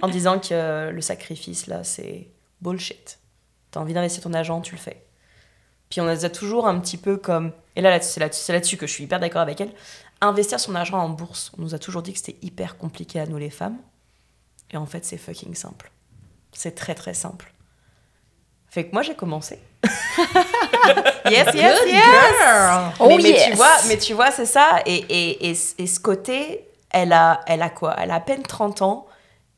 En 0.03 0.09
disant 0.09 0.41
que 0.41 0.91
le 0.91 1.01
sacrifice, 1.01 1.69
là, 1.69 1.85
c'est 1.85 2.29
bullshit. 2.61 3.19
T'as 3.75 3.81
envie 3.81 3.93
d'investir 3.93 4.23
ton 4.23 4.33
argent, 4.35 4.61
tu 4.61 4.77
le 4.77 4.81
fais. 4.81 5.05
Puis 5.91 6.01
on 6.01 6.07
les 6.07 6.25
a 6.25 6.31
toujours 6.31 6.69
un 6.69 6.79
petit 6.79 6.97
peu 6.97 7.17
comme... 7.17 7.51
Et 7.75 7.81
là, 7.81 8.01
c'est 8.01 8.21
là-dessus 8.21 8.77
que 8.77 8.87
je 8.87 8.93
suis 8.93 9.03
hyper 9.03 9.19
d'accord 9.19 9.41
avec 9.41 9.61
elle. 9.61 9.73
Investir 10.21 10.61
son 10.61 10.77
argent 10.77 10.97
en 11.01 11.09
bourse, 11.09 11.51
on 11.59 11.63
nous 11.63 11.75
a 11.75 11.81
toujours 11.81 12.01
dit 12.01 12.13
que 12.13 12.21
c'était 12.21 12.39
hyper 12.41 12.79
compliqué 12.79 13.19
à 13.19 13.27
nous 13.27 13.37
les 13.37 13.51
femmes. 13.51 13.77
Et 14.71 14.77
en 14.77 14.87
fait, 14.87 15.05
c'est 15.05 15.17
fucking 15.17 15.57
simple. 15.57 15.91
C'est 16.53 16.77
très 16.77 16.95
très 16.95 17.15
simple. 17.15 17.53
Fait 18.69 18.87
que 18.87 18.93
moi, 18.93 19.03
j'ai 19.03 19.17
commencé. 19.17 19.59
yes, 21.29 21.49
yes, 21.53 21.79
yes! 21.85 22.93
Oh 23.01 23.09
mais, 23.09 23.17
mais 23.17 23.31
yes! 23.31 23.47
tu 23.47 23.57
vois, 23.57 23.77
mais 23.89 23.99
tu 23.99 24.15
vois, 24.15 24.31
c'est 24.31 24.47
ça. 24.47 24.83
Et, 24.87 24.99
et, 25.09 25.51
et, 25.51 25.59
et 25.79 25.87
ce 25.89 25.99
côté, 25.99 26.69
elle 26.91 27.13
a, 27.13 27.41
elle 27.49 27.63
a 27.63 27.71
quoi? 27.71 27.97
Elle 27.99 28.13
a 28.13 28.15
à 28.15 28.21
peine 28.21 28.45
30 28.45 28.83
ans. 28.83 29.09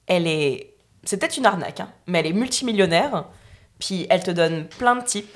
Elle 0.06 0.26
est. 0.26 0.72
C'est 1.04 1.18
peut-être 1.18 1.36
une 1.36 1.44
arnaque, 1.44 1.80
hein, 1.80 1.92
mais 2.06 2.20
elle 2.20 2.28
est 2.28 2.32
multimillionnaire. 2.32 3.26
Puis 3.78 4.06
elle 4.10 4.22
te 4.22 4.30
donne 4.30 4.66
plein 4.66 4.96
de 4.96 5.04
tips 5.04 5.28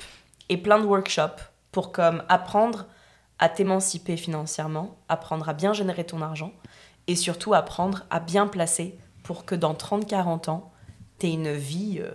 et 0.49 0.57
plein 0.57 0.79
de 0.79 0.85
workshops 0.85 1.41
pour 1.71 1.91
comme 1.91 2.23
apprendre 2.29 2.85
à 3.39 3.49
t'émanciper 3.49 4.17
financièrement, 4.17 4.97
apprendre 5.09 5.47
à 5.49 5.53
bien 5.53 5.73
générer 5.73 6.03
ton 6.03 6.21
argent 6.21 6.51
et 7.07 7.15
surtout 7.15 7.53
apprendre 7.53 8.05
à 8.09 8.19
bien 8.19 8.47
placer 8.47 8.97
pour 9.23 9.45
que 9.45 9.55
dans 9.55 9.73
30-40 9.73 10.49
ans, 10.49 10.71
tu 11.19 11.27
aies 11.27 11.33
une 11.33 11.53
vie 11.53 11.99
euh, 12.01 12.11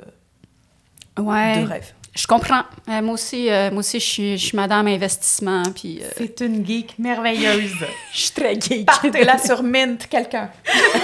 Ouais. 1.23 1.63
de 1.63 1.67
rêve. 1.67 1.93
Je 2.17 2.27
comprends. 2.27 2.63
Euh, 2.89 3.03
moi 3.03 3.15
aussi, 3.15 3.51
euh, 3.51 3.71
moi 3.71 3.81
aussi 3.81 4.01
je, 4.01 4.05
suis, 4.07 4.39
je 4.39 4.47
suis 4.47 4.57
madame 4.57 4.87
investissement, 4.87 5.63
puis 5.75 6.01
euh, 6.03 6.09
C'est 6.17 6.41
une 6.41 6.65
geek 6.67 6.99
merveilleuse. 6.99 7.75
je 8.13 8.19
suis 8.19 8.31
très 8.31 8.59
geek. 8.59 8.87
Partez 8.87 9.23
là 9.25 9.37
sur 9.39 9.63
Mint, 9.63 10.07
quelqu'un. 10.09 10.49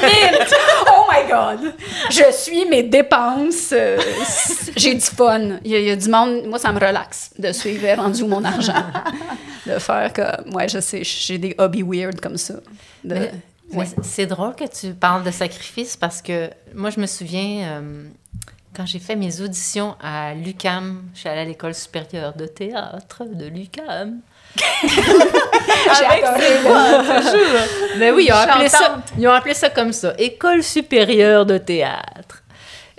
Mint! 0.03 0.55
Oh 0.89 1.05
my 1.11 1.29
God! 1.31 1.75
Je 2.11 2.33
suis 2.33 2.65
mes 2.65 2.83
dépenses. 2.85 3.71
euh, 3.73 3.99
j'ai 4.77 4.95
du 4.95 5.01
fun. 5.03 5.59
Il 5.65 5.71
y, 5.71 5.75
a, 5.77 5.79
il 5.81 5.85
y 5.87 5.91
a 5.91 5.97
du 5.97 6.09
monde. 6.09 6.47
Moi, 6.47 6.59
ça 6.59 6.73
me 6.73 6.81
relaxe 6.81 7.31
de 7.39 7.53
suivre 7.53 7.87
rendu 7.95 8.23
où 8.23 8.27
mon 8.29 8.43
argent. 8.43 8.73
de 9.67 9.79
faire 9.79 10.13
comme. 10.15 10.55
Ouais, 10.55 10.69
je 10.69 10.81
sais, 10.81 11.05
j'ai 11.05 11.37
des 11.39 11.55
hobbies 11.59 11.83
weird 11.87 12.21
comme 12.21 12.39
ça. 12.39 12.55
De- 13.05 13.15
Mais- 13.15 13.33
mais 13.71 13.79
ouais. 13.81 13.87
c'est- 13.87 14.03
C'est 14.05 14.27
drôle 14.27 14.55
que 14.55 14.65
tu 14.65 14.95
parles 14.95 15.25
de 15.25 15.31
sacrifice 15.31 15.95
parce 15.97 16.23
que 16.23 16.49
moi, 16.75 16.89
je 16.91 16.99
me 17.01 17.07
souviens, 17.07 17.81
euh, 17.83 18.05
quand 18.75 18.87
j'ai 18.87 18.99
fait 18.99 19.17
mes 19.17 19.41
auditions 19.41 19.97
à 20.01 20.35
l'UCAM, 20.35 21.03
je 21.15 21.21
suis 21.21 21.29
allée 21.29 21.41
à 21.41 21.45
l'école 21.45 21.75
supérieure 21.75 22.35
de 22.35 22.47
théâtre 22.47 23.25
de 23.25 23.47
l'UCAM. 23.47 24.21
J'ai 25.99 26.05
adoré. 26.05 26.45
Mais 27.99 28.11
oui, 28.11 28.27
ils 28.29 28.33
ont, 28.33 28.37
appelé 28.37 28.69
ça, 28.69 29.03
ils 29.19 29.27
ont 29.27 29.33
appelé 29.33 29.55
ça 29.55 29.71
comme 29.71 29.93
ça, 29.93 30.15
École 30.19 30.63
supérieure 30.63 31.47
de 31.47 31.57
théâtre. 31.57 32.43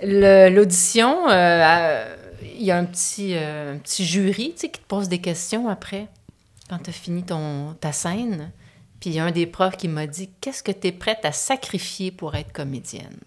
L'audition, 0.02 1.30
euh, 1.30 2.16
il 2.42 2.64
y 2.64 2.70
a 2.72 2.76
un 2.76 2.84
petit, 2.84 3.34
euh, 3.36 3.74
un 3.74 3.78
petit 3.78 4.04
jury 4.04 4.54
qui 4.54 4.68
te 4.68 4.78
pose 4.88 5.08
des 5.08 5.20
questions 5.20 5.68
après, 5.68 6.08
quand 6.68 6.78
tu 6.78 6.90
as 6.90 6.92
fini 6.92 7.22
ton, 7.22 7.74
ta 7.80 7.92
scène. 7.92 8.50
Puis 9.00 9.10
il 9.10 9.16
y 9.16 9.20
a 9.20 9.24
un 9.24 9.30
des 9.30 9.46
profs 9.46 9.76
qui 9.76 9.88
m'a 9.88 10.06
dit 10.06 10.30
Qu'est-ce 10.40 10.62
que 10.62 10.72
tu 10.72 10.88
es 10.88 10.92
prête 10.92 11.24
à 11.24 11.32
sacrifier 11.32 12.10
pour 12.10 12.34
être 12.34 12.52
comédienne 12.52 13.18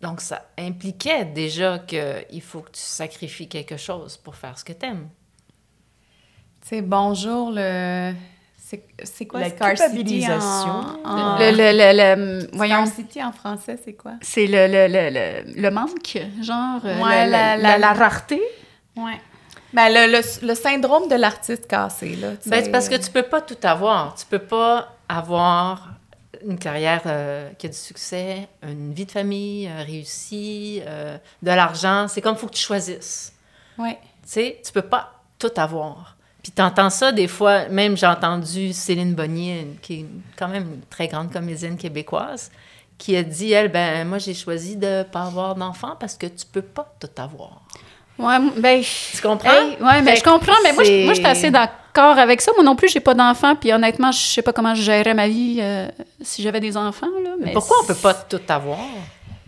Donc 0.00 0.20
ça 0.20 0.46
impliquait 0.58 1.24
déjà 1.26 1.78
qu'il 1.78 2.42
faut 2.42 2.60
que 2.60 2.70
tu 2.70 2.80
sacrifies 2.80 3.48
quelque 3.48 3.76
chose 3.76 4.16
pour 4.16 4.34
faire 4.34 4.58
ce 4.58 4.64
que 4.64 4.72
tu 4.72 4.86
aimes. 4.86 5.08
C'est 6.62 6.82
bonjour 6.82 7.50
le. 7.52 8.12
C'est 9.02 9.26
quoi 9.26 9.40
la 9.40 9.50
culpabilisation? 9.50 10.70
En, 11.04 11.38
Le, 11.38 11.50
le, 11.50 11.72
le, 11.72 12.56
voyons. 12.56 12.86
Scarcity 12.86 13.22
en 13.24 13.32
français, 13.32 13.76
c'est 13.84 13.94
quoi? 13.94 14.12
C'est 14.22 14.46
le, 14.46 14.68
le, 14.68 15.60
le, 15.60 15.70
manque, 15.70 16.18
genre. 16.40 16.80
Euh, 16.84 17.02
ouais, 17.02 17.26
la, 17.26 17.56
la, 17.56 17.92
rareté. 17.92 18.40
Ouais. 18.94 19.20
Ben, 19.72 19.88
le, 19.88 20.46
le, 20.46 20.54
syndrome 20.54 21.08
de 21.08 21.16
l'artiste 21.16 21.66
cassé, 21.66 22.14
là. 22.14 22.28
Ben, 22.46 22.62
c'est 22.62 22.70
parce 22.70 22.88
que 22.88 22.94
tu 22.94 23.10
peux 23.10 23.24
pas 23.24 23.40
tout 23.40 23.58
avoir. 23.64 24.14
Tu 24.14 24.24
peux 24.26 24.38
pas 24.38 24.94
avoir 25.08 25.88
une 26.46 26.58
carrière 26.58 27.02
euh, 27.06 27.50
qui 27.58 27.66
a 27.66 27.68
du 27.68 27.76
succès, 27.76 28.48
une 28.62 28.92
vie 28.92 29.06
de 29.06 29.10
famille 29.10 29.68
euh, 29.68 29.82
réussie, 29.82 30.82
de 31.42 31.50
l'argent. 31.50 32.06
C'est 32.08 32.20
comme 32.20 32.34
il 32.34 32.38
faut 32.38 32.46
que 32.46 32.54
tu 32.54 32.62
choisisses. 32.62 33.32
Ouais. 33.78 33.98
Tu 34.22 34.28
sais, 34.28 34.60
tu 34.64 34.72
peux 34.72 34.82
pas 34.82 35.12
tout 35.38 35.52
avoir. 35.56 36.16
Puis 36.42 36.52
t'entends 36.52 36.90
ça 36.90 37.12
des 37.12 37.28
fois, 37.28 37.68
même 37.68 37.96
j'ai 37.96 38.06
entendu 38.06 38.72
Céline 38.72 39.14
Bonnier, 39.14 39.76
qui 39.82 40.00
est 40.00 40.06
quand 40.36 40.48
même 40.48 40.74
une 40.74 40.80
très 40.82 41.08
grande 41.08 41.30
comédienne 41.30 41.76
québécoise, 41.76 42.50
qui 42.96 43.16
a 43.16 43.22
dit, 43.22 43.52
elle, 43.52 43.70
ben 43.70 44.06
moi 44.06 44.18
j'ai 44.18 44.34
choisi 44.34 44.76
de 44.76 45.02
pas 45.02 45.24
avoir 45.24 45.54
d'enfant 45.54 45.96
parce 45.98 46.16
que 46.16 46.26
tu 46.26 46.46
peux 46.46 46.62
pas 46.62 46.94
tout 47.00 47.10
avoir. 47.16 47.62
Ouais, 48.20 48.38
ben... 48.56 48.82
Tu 48.82 49.22
comprends? 49.22 49.48
ouais, 49.48 50.02
mais 50.02 50.16
je 50.16 50.22
comprends, 50.22 50.56
mais 50.62 50.72
moi, 50.72 50.84
je, 50.84 51.04
moi, 51.04 51.14
suis 51.14 51.26
assez 51.26 51.50
d'accord 51.50 52.18
avec 52.18 52.40
ça. 52.40 52.52
Moi 52.54 52.64
non 52.64 52.76
plus, 52.76 52.88
j'ai 52.88 53.00
pas 53.00 53.14
d'enfant, 53.14 53.56
puis 53.56 53.72
honnêtement, 53.72 54.12
je 54.12 54.18
sais 54.18 54.42
pas 54.42 54.52
comment 54.52 54.74
je 54.74 54.82
gérerais 54.82 55.14
ma 55.14 55.28
vie 55.28 55.58
euh, 55.60 55.88
si 56.22 56.42
j'avais 56.42 56.60
des 56.60 56.76
enfants, 56.76 57.10
là. 57.24 57.30
Mais 57.40 57.52
pourquoi 57.52 57.78
on 57.82 57.86
peut 57.86 57.94
pas 57.94 58.14
tout 58.14 58.40
avoir? 58.48 58.78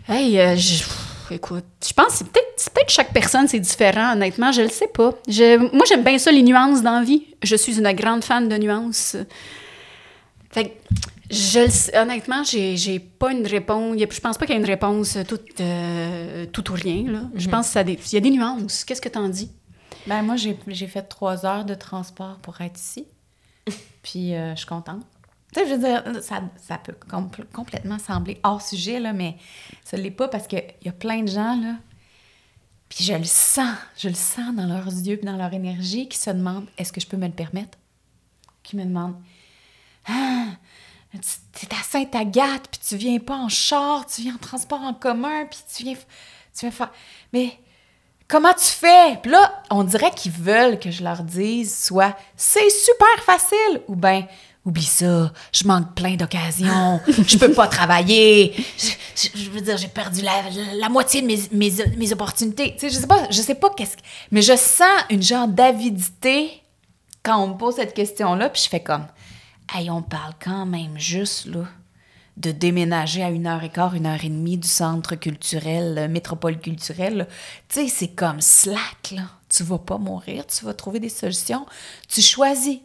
Hey, 0.09 0.39
euh, 0.39 0.55
je 0.57 0.83
écoute, 1.31 1.65
je 1.85 1.93
pense 1.93 2.19
que 2.19 2.23
peut-être 2.25 2.69
peut 2.73 2.81
chaque 2.87 3.13
personne, 3.13 3.47
c'est 3.47 3.59
différent, 3.59 4.13
honnêtement, 4.13 4.51
je 4.51 4.61
le 4.61 4.69
sais 4.69 4.87
pas. 4.87 5.11
moi, 5.73 5.85
j'aime 5.87 6.03
bien 6.03 6.17
ça, 6.17 6.31
les 6.31 6.43
nuances 6.43 6.81
dans 6.81 6.99
la 6.99 7.03
vie. 7.03 7.23
Je 7.41 7.55
suis 7.55 7.79
une 7.79 7.91
grande 7.93 8.23
fan 8.23 8.47
de 8.47 8.57
nuances. 8.57 9.15
Fait 10.51 10.77
je 11.33 11.59
le 11.59 11.97
honnêtement, 11.97 12.43
j'ai 12.43 12.99
pas 12.99 13.31
une 13.31 13.45
réponse. 13.45 13.97
Je 13.97 14.19
pense 14.19 14.37
pas 14.37 14.45
qu'il 14.45 14.55
y 14.55 14.57
ait 14.57 14.61
une 14.61 14.67
réponse 14.67 15.17
toute, 15.27 15.59
euh, 15.59 16.45
tout 16.47 16.71
ou 16.71 16.73
rien. 16.75 17.11
Là. 17.11 17.21
Je 17.35 17.47
mhm. 17.47 17.51
pense 17.51 17.71
qu'il 17.71 18.13
y 18.13 18.17
a 18.17 18.19
des 18.19 18.29
nuances. 18.29 18.83
Qu'est-ce 18.83 19.01
que 19.01 19.09
tu 19.09 19.17
en 19.17 19.29
dis? 19.29 19.51
Ben 20.07 20.21
moi, 20.21 20.35
j'ai 20.35 20.87
fait 20.87 21.03
trois 21.03 21.45
heures 21.45 21.65
de 21.65 21.75
transport 21.75 22.37
pour 22.39 22.59
être 22.61 22.79
ici. 22.79 23.05
Puis 24.03 24.33
euh, 24.35 24.51
je 24.51 24.59
suis 24.59 24.67
contente. 24.67 25.03
Tu 25.53 25.59
sais, 25.59 25.67
je 25.67 25.73
veux 25.75 25.79
dire, 25.79 26.23
ça, 26.23 26.41
ça 26.57 26.77
peut 26.77 26.95
complètement 27.53 27.99
sembler 27.99 28.39
hors 28.43 28.61
sujet, 28.61 28.99
là, 28.99 29.13
mais 29.13 29.37
ça 29.83 29.97
l'est 29.97 30.09
pas 30.09 30.27
parce 30.27 30.47
qu'il 30.47 30.63
y 30.83 30.89
a 30.89 30.91
plein 30.91 31.21
de 31.21 31.27
gens, 31.27 31.55
là, 31.61 31.75
puis 32.93 33.05
je 33.05 33.13
le 33.13 33.23
sens, 33.23 33.75
je 33.97 34.07
le 34.07 34.13
sens 34.13 34.55
dans 34.55 34.67
leurs 34.67 34.85
yeux 34.85 35.19
dans 35.23 35.35
leur 35.35 35.51
énergie 35.51 36.07
qui 36.07 36.17
se 36.17 36.29
demandent 36.29 36.67
est-ce 36.77 36.93
que 36.93 37.01
je 37.01 37.07
peux 37.07 37.17
me 37.17 37.25
le 37.25 37.33
permettre? 37.33 37.79
Qui 38.61 38.75
me 38.75 38.83
demandent 38.83 39.15
Ah, 40.07 40.45
tu 41.19 41.65
es 41.65 41.73
à 41.73 41.83
Sainte-Agathe, 41.83 42.67
puis 42.71 42.79
tu 42.87 42.95
viens 42.95 43.19
pas 43.19 43.35
en 43.35 43.49
char, 43.49 44.05
tu 44.05 44.21
viens 44.21 44.35
en 44.35 44.39
transport 44.39 44.81
en 44.81 44.93
commun, 44.93 45.45
puis 45.49 45.59
tu 45.75 45.83
viens, 45.83 45.95
tu 45.95 46.61
viens 46.61 46.71
faire. 46.71 46.91
Mais 47.31 47.59
comment 48.27 48.53
tu 48.53 48.65
fais? 48.65 49.17
Puis 49.21 49.31
là, 49.31 49.61
on 49.69 49.83
dirait 49.83 50.11
qu'ils 50.11 50.31
veulent 50.31 50.79
que 50.79 50.91
je 50.91 51.03
leur 51.03 51.23
dise 51.23 51.77
soit 51.77 52.15
c'est 52.35 52.69
super 52.69 53.23
facile 53.23 53.81
ou 53.87 53.95
bien 53.95 54.25
Oublie 54.65 54.81
ça, 54.81 55.33
je 55.51 55.67
manque 55.67 55.93
plein 55.93 56.15
d'occasions, 56.15 57.01
je 57.07 57.37
peux 57.37 57.51
pas 57.51 57.67
travailler, 57.67 58.55
je, 58.77 59.49
veux 59.49 59.59
dire, 59.59 59.75
j'ai 59.75 59.89
perdu 59.89 60.21
la, 60.21 60.87
moitié 60.87 61.21
de 61.21 61.27
mes, 61.27 61.37
mes, 61.51 61.73
mes 61.97 62.13
opportunités. 62.13 62.73
Tu 62.73 62.87
sais, 62.87 62.89
je 62.89 63.01
sais 63.01 63.07
pas, 63.07 63.27
je 63.29 63.41
sais 63.41 63.55
pas 63.55 63.69
qu'est-ce 63.71 63.97
que... 63.97 64.01
Mais 64.31 64.41
je 64.41 64.55
sens 64.55 65.03
une 65.09 65.21
genre 65.21 65.49
d'avidité 65.49 66.63
quand 67.23 67.43
on 67.43 67.47
me 67.49 67.57
pose 67.57 67.75
cette 67.75 67.93
question-là, 67.93 68.49
puis 68.49 68.61
je 68.63 68.69
fais 68.69 68.79
comme, 68.79 69.05
hey, 69.73 69.89
on 69.89 70.01
parle 70.01 70.33
quand 70.43 70.65
même 70.65 70.97
juste, 70.97 71.45
là, 71.45 71.65
de 72.37 72.51
déménager 72.51 73.23
à 73.23 73.29
une 73.29 73.45
heure 73.45 73.63
et 73.63 73.69
quart, 73.69 73.93
une 73.93 74.07
heure 74.07 74.23
et 74.23 74.29
demie 74.29 74.57
du 74.57 74.67
centre 74.67 75.15
culturel, 75.15 75.97
euh, 75.97 76.07
métropole 76.07 76.59
culturelle. 76.59 77.27
Tu 77.69 77.81
sais, 77.81 77.87
c'est 77.87 78.07
comme 78.09 78.41
slack, 78.41 79.11
là. 79.11 79.23
Tu 79.49 79.63
vas 79.63 79.77
pas 79.77 79.99
mourir, 79.99 80.47
tu 80.47 80.65
vas 80.65 80.73
trouver 80.73 80.99
des 80.99 81.09
solutions, 81.09 81.67
tu 82.07 82.21
choisis. 82.21 82.79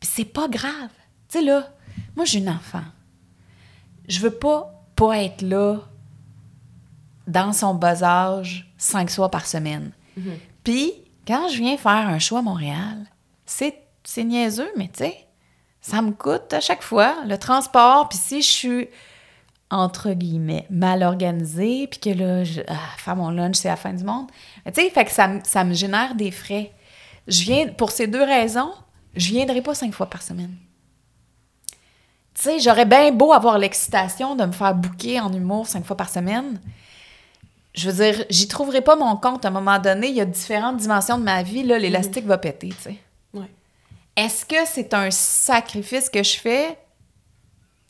Puis 0.00 0.10
c'est 0.12 0.26
pas 0.26 0.48
grave 0.48 0.90
tu 1.34 1.40
sais, 1.40 1.44
là, 1.44 1.68
moi, 2.14 2.24
j'ai 2.24 2.38
une 2.38 2.48
enfant. 2.48 2.84
Je 4.06 4.20
veux 4.20 4.30
pas 4.30 4.70
pas 4.94 5.18
être 5.18 5.42
là 5.42 5.80
dans 7.26 7.52
son 7.52 7.74
bas 7.74 8.04
âge 8.04 8.72
cinq 8.78 9.10
soirs 9.10 9.30
par 9.30 9.46
semaine. 9.46 9.90
Mhm. 10.16 10.38
Puis, 10.62 10.92
quand 11.26 11.48
je 11.48 11.56
viens 11.56 11.76
faire 11.76 12.08
un 12.08 12.20
show 12.20 12.36
à 12.36 12.42
Montréal, 12.42 13.06
c'est, 13.44 13.74
niaiseux, 14.18 14.70
mais 14.76 14.88
tu 14.88 14.98
sais, 14.98 15.26
ça 15.84 16.00
me 16.00 16.12
coûte 16.12 16.50
à 16.54 16.60
chaque 16.60 16.82
fois 16.82 17.14
le 17.26 17.36
transport. 17.36 18.08
Puis 18.08 18.18
si 18.18 18.40
je 18.40 18.48
suis, 18.48 18.88
entre 19.70 20.12
guillemets, 20.12 20.66
mal 20.70 21.02
organisée, 21.02 21.86
puis 21.88 22.00
que 22.00 22.08
là, 22.08 22.42
je, 22.42 22.62
ah, 22.68 22.74
faire 22.96 23.16
mon 23.16 23.28
lunch, 23.28 23.56
c'est 23.56 23.68
la 23.68 23.76
fin 23.76 23.92
du 23.92 24.02
monde. 24.02 24.28
Tu 24.64 24.72
sais, 24.72 24.88
fait 24.88 25.04
que 25.04 25.10
ça, 25.10 25.28
ça 25.44 25.62
me 25.62 25.74
génère 25.74 26.14
des 26.14 26.30
frais. 26.30 26.72
Je 27.28 27.42
viens, 27.42 27.68
pour 27.68 27.90
ces 27.90 28.06
deux 28.06 28.22
raisons, 28.22 28.72
je 29.14 29.28
viendrai 29.28 29.60
pas 29.60 29.74
cinq 29.74 29.92
fois 29.92 30.08
par 30.08 30.22
semaine. 30.22 30.56
Tu 32.34 32.42
sais, 32.42 32.60
j'aurais 32.60 32.86
bien 32.86 33.12
beau 33.12 33.34
avoir 33.34 33.58
l'excitation 33.58 34.36
de 34.36 34.46
me 34.46 34.52
faire 34.52 34.74
bouquer 34.74 35.20
en 35.20 35.30
humour 35.30 35.66
cinq 35.66 35.84
fois 35.84 35.98
par 35.98 36.08
semaine. 36.08 36.58
Je 37.74 37.90
veux 37.90 38.02
dire, 38.02 38.24
j'y 38.30 38.48
trouverai 38.48 38.80
pas 38.80 38.96
mon 38.96 39.16
compte 39.16 39.44
à 39.44 39.48
un 39.48 39.50
moment 39.50 39.78
donné. 39.78 40.08
Il 40.08 40.14
y 40.14 40.22
a 40.22 40.24
différentes 40.24 40.78
dimensions 40.78 41.18
de 41.18 41.24
ma 41.24 41.42
vie. 41.42 41.62
Là, 41.62 41.78
l'élastique 41.78 42.24
va 42.24 42.38
péter, 42.38 42.70
tu 42.70 42.82
sais. 42.84 43.03
Est-ce 44.16 44.46
que 44.46 44.66
c'est 44.66 44.94
un 44.94 45.10
sacrifice 45.10 46.08
que 46.08 46.22
je 46.22 46.38
fais? 46.38 46.78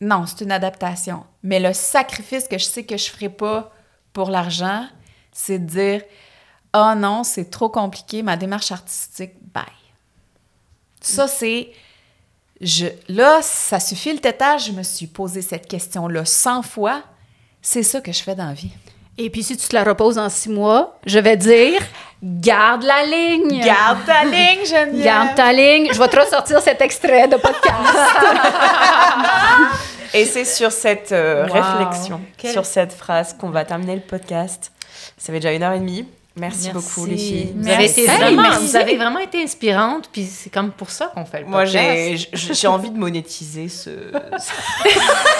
Non, 0.01 0.25
c'est 0.25 0.43
une 0.43 0.51
adaptation. 0.51 1.23
Mais 1.43 1.59
le 1.59 1.73
sacrifice 1.73 2.47
que 2.47 2.57
je 2.57 2.65
sais 2.65 2.85
que 2.85 2.97
je 2.97 3.09
ferai 3.09 3.29
pas 3.29 3.71
pour 4.13 4.29
l'argent, 4.29 4.87
c'est 5.31 5.59
de 5.59 5.65
dire 5.65 6.01
Oh 6.73 6.93
non, 6.95 7.23
c'est 7.23 7.49
trop 7.49 7.69
compliqué, 7.69 8.23
ma 8.23 8.37
démarche 8.37 8.71
artistique, 8.71 9.33
bye. 9.53 9.63
Ça, 10.99 11.27
c'est 11.27 11.71
je, 12.61 12.87
là, 13.09 13.41
ça 13.41 13.79
suffit 13.79 14.13
le 14.13 14.19
tétage. 14.19 14.67
Je 14.67 14.71
me 14.71 14.83
suis 14.83 15.07
posé 15.07 15.41
cette 15.41 15.67
question-là 15.67 16.25
100 16.25 16.63
fois. 16.63 17.03
C'est 17.61 17.83
ça 17.83 18.01
que 18.01 18.11
je 18.11 18.21
fais 18.21 18.35
dans 18.35 18.47
la 18.47 18.53
vie. 18.53 18.71
Et 19.17 19.29
puis, 19.29 19.43
si 19.43 19.55
tu 19.55 19.67
te 19.67 19.75
la 19.75 19.83
reposes 19.83 20.17
en 20.17 20.29
six 20.29 20.49
mois, 20.49 20.99
je 21.05 21.19
vais 21.19 21.37
dire 21.37 21.81
garde 22.21 22.83
la 22.83 23.05
ligne. 23.05 23.63
Garde 23.63 23.99
ta 24.05 24.25
ligne, 24.25 24.65
Geneviève. 24.69 25.05
Garde 25.05 25.35
ta 25.35 25.53
ligne. 25.53 25.89
Je 25.93 25.99
vais 25.99 26.07
te 26.07 26.19
ressortir 26.19 26.59
cet 26.61 26.81
extrait 26.81 27.27
de 27.27 27.37
podcast. 27.37 27.73
Et 30.13 30.25
c'est 30.25 30.45
sur 30.45 30.71
cette 30.71 31.11
euh, 31.11 31.45
réflexion, 31.45 32.21
sur 32.43 32.65
cette 32.65 32.93
phrase 32.93 33.35
qu'on 33.37 33.49
va 33.49 33.65
terminer 33.65 33.95
le 33.95 34.01
podcast. 34.01 34.71
Ça 35.17 35.33
fait 35.33 35.39
déjà 35.39 35.51
une 35.51 35.61
heure 35.61 35.73
et 35.73 35.79
demie. 35.79 36.07
Merci, 36.37 36.69
beaucoup, 36.71 37.05
les 37.05 37.17
filles. 37.17 37.53
Vous 37.55 37.69
avez, 37.69 37.85
été 37.85 38.05
vraiment, 38.05 38.59
vous 38.59 38.75
avez 38.75 38.97
vraiment 38.97 39.19
été 39.19 39.41
inspirante, 39.41 40.09
puis 40.11 40.25
c'est 40.25 40.49
comme 40.49 40.71
pour 40.71 40.89
ça 40.89 41.09
qu'on 41.13 41.23
fait 41.23 41.39
le 41.39 41.45
podcast. 41.45 42.27
Moi, 42.33 42.53
j'ai 42.53 42.67
envie 42.67 42.89
de 42.89 42.97
monétiser 42.97 43.69
ce, 43.69 43.91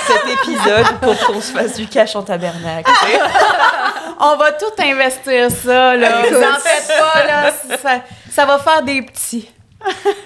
cet 0.07 0.23
épisode 0.25 0.99
pour 1.01 1.17
qu'on 1.27 1.41
se 1.41 1.51
fasse 1.51 1.75
du 1.75 1.87
cash 1.87 2.15
en 2.15 2.23
tabernacle. 2.23 2.89
On 4.21 4.37
va 4.37 4.53
tout 4.53 4.81
investir 4.81 5.51
ça, 5.51 5.97
là. 5.97 6.21
Vous 6.29 6.37
en 6.37 6.59
faites 6.59 6.97
pas, 6.97 7.25
là. 7.25 7.53
Ça, 7.77 8.01
ça 8.31 8.45
va 8.45 8.57
faire 8.59 8.81
des 8.81 9.01
petits. 9.01 9.49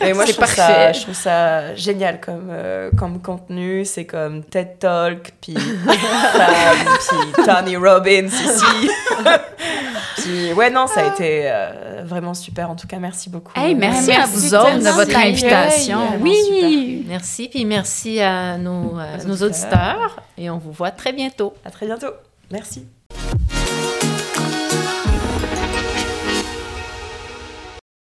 Et 0.01 0.13
moi, 0.13 0.25
je 0.25 0.33
trouve, 0.33 0.45
ça, 0.45 0.91
je 0.91 1.01
trouve 1.01 1.15
ça 1.15 1.75
génial 1.75 2.19
comme, 2.19 2.49
euh, 2.51 2.89
comme 2.97 3.21
contenu. 3.21 3.85
C'est 3.85 4.05
comme 4.05 4.43
TED 4.43 4.79
Talk, 4.79 5.33
puis 5.41 5.55
Tony 7.45 7.75
Robbins 7.75 8.27
ici. 8.27 8.89
puis, 10.17 10.53
ouais, 10.53 10.69
non, 10.69 10.87
ça 10.87 11.01
a 11.01 11.13
été 11.13 11.43
euh, 11.45 12.03
vraiment 12.05 12.33
super. 12.33 12.69
En 12.69 12.75
tout 12.75 12.87
cas, 12.87 12.99
merci 12.99 13.29
beaucoup. 13.29 13.51
Hey, 13.59 13.75
merci, 13.75 14.11
à 14.11 14.25
vous 14.25 14.53
autres 14.55 14.79
de 14.79 14.89
votre 14.89 15.15
invitation. 15.15 15.99
Oui, 16.21 17.05
merci. 17.07 17.49
Puis 17.49 17.65
merci 17.65 18.19
à 18.21 18.57
nos, 18.57 18.97
nos 19.25 19.35
auditeurs. 19.35 20.21
Et 20.37 20.49
on 20.49 20.57
vous 20.57 20.71
voit 20.71 20.91
très 20.91 21.13
bientôt. 21.13 21.53
À 21.65 21.71
très 21.71 21.85
bientôt. 21.85 22.13
Merci. 22.51 22.85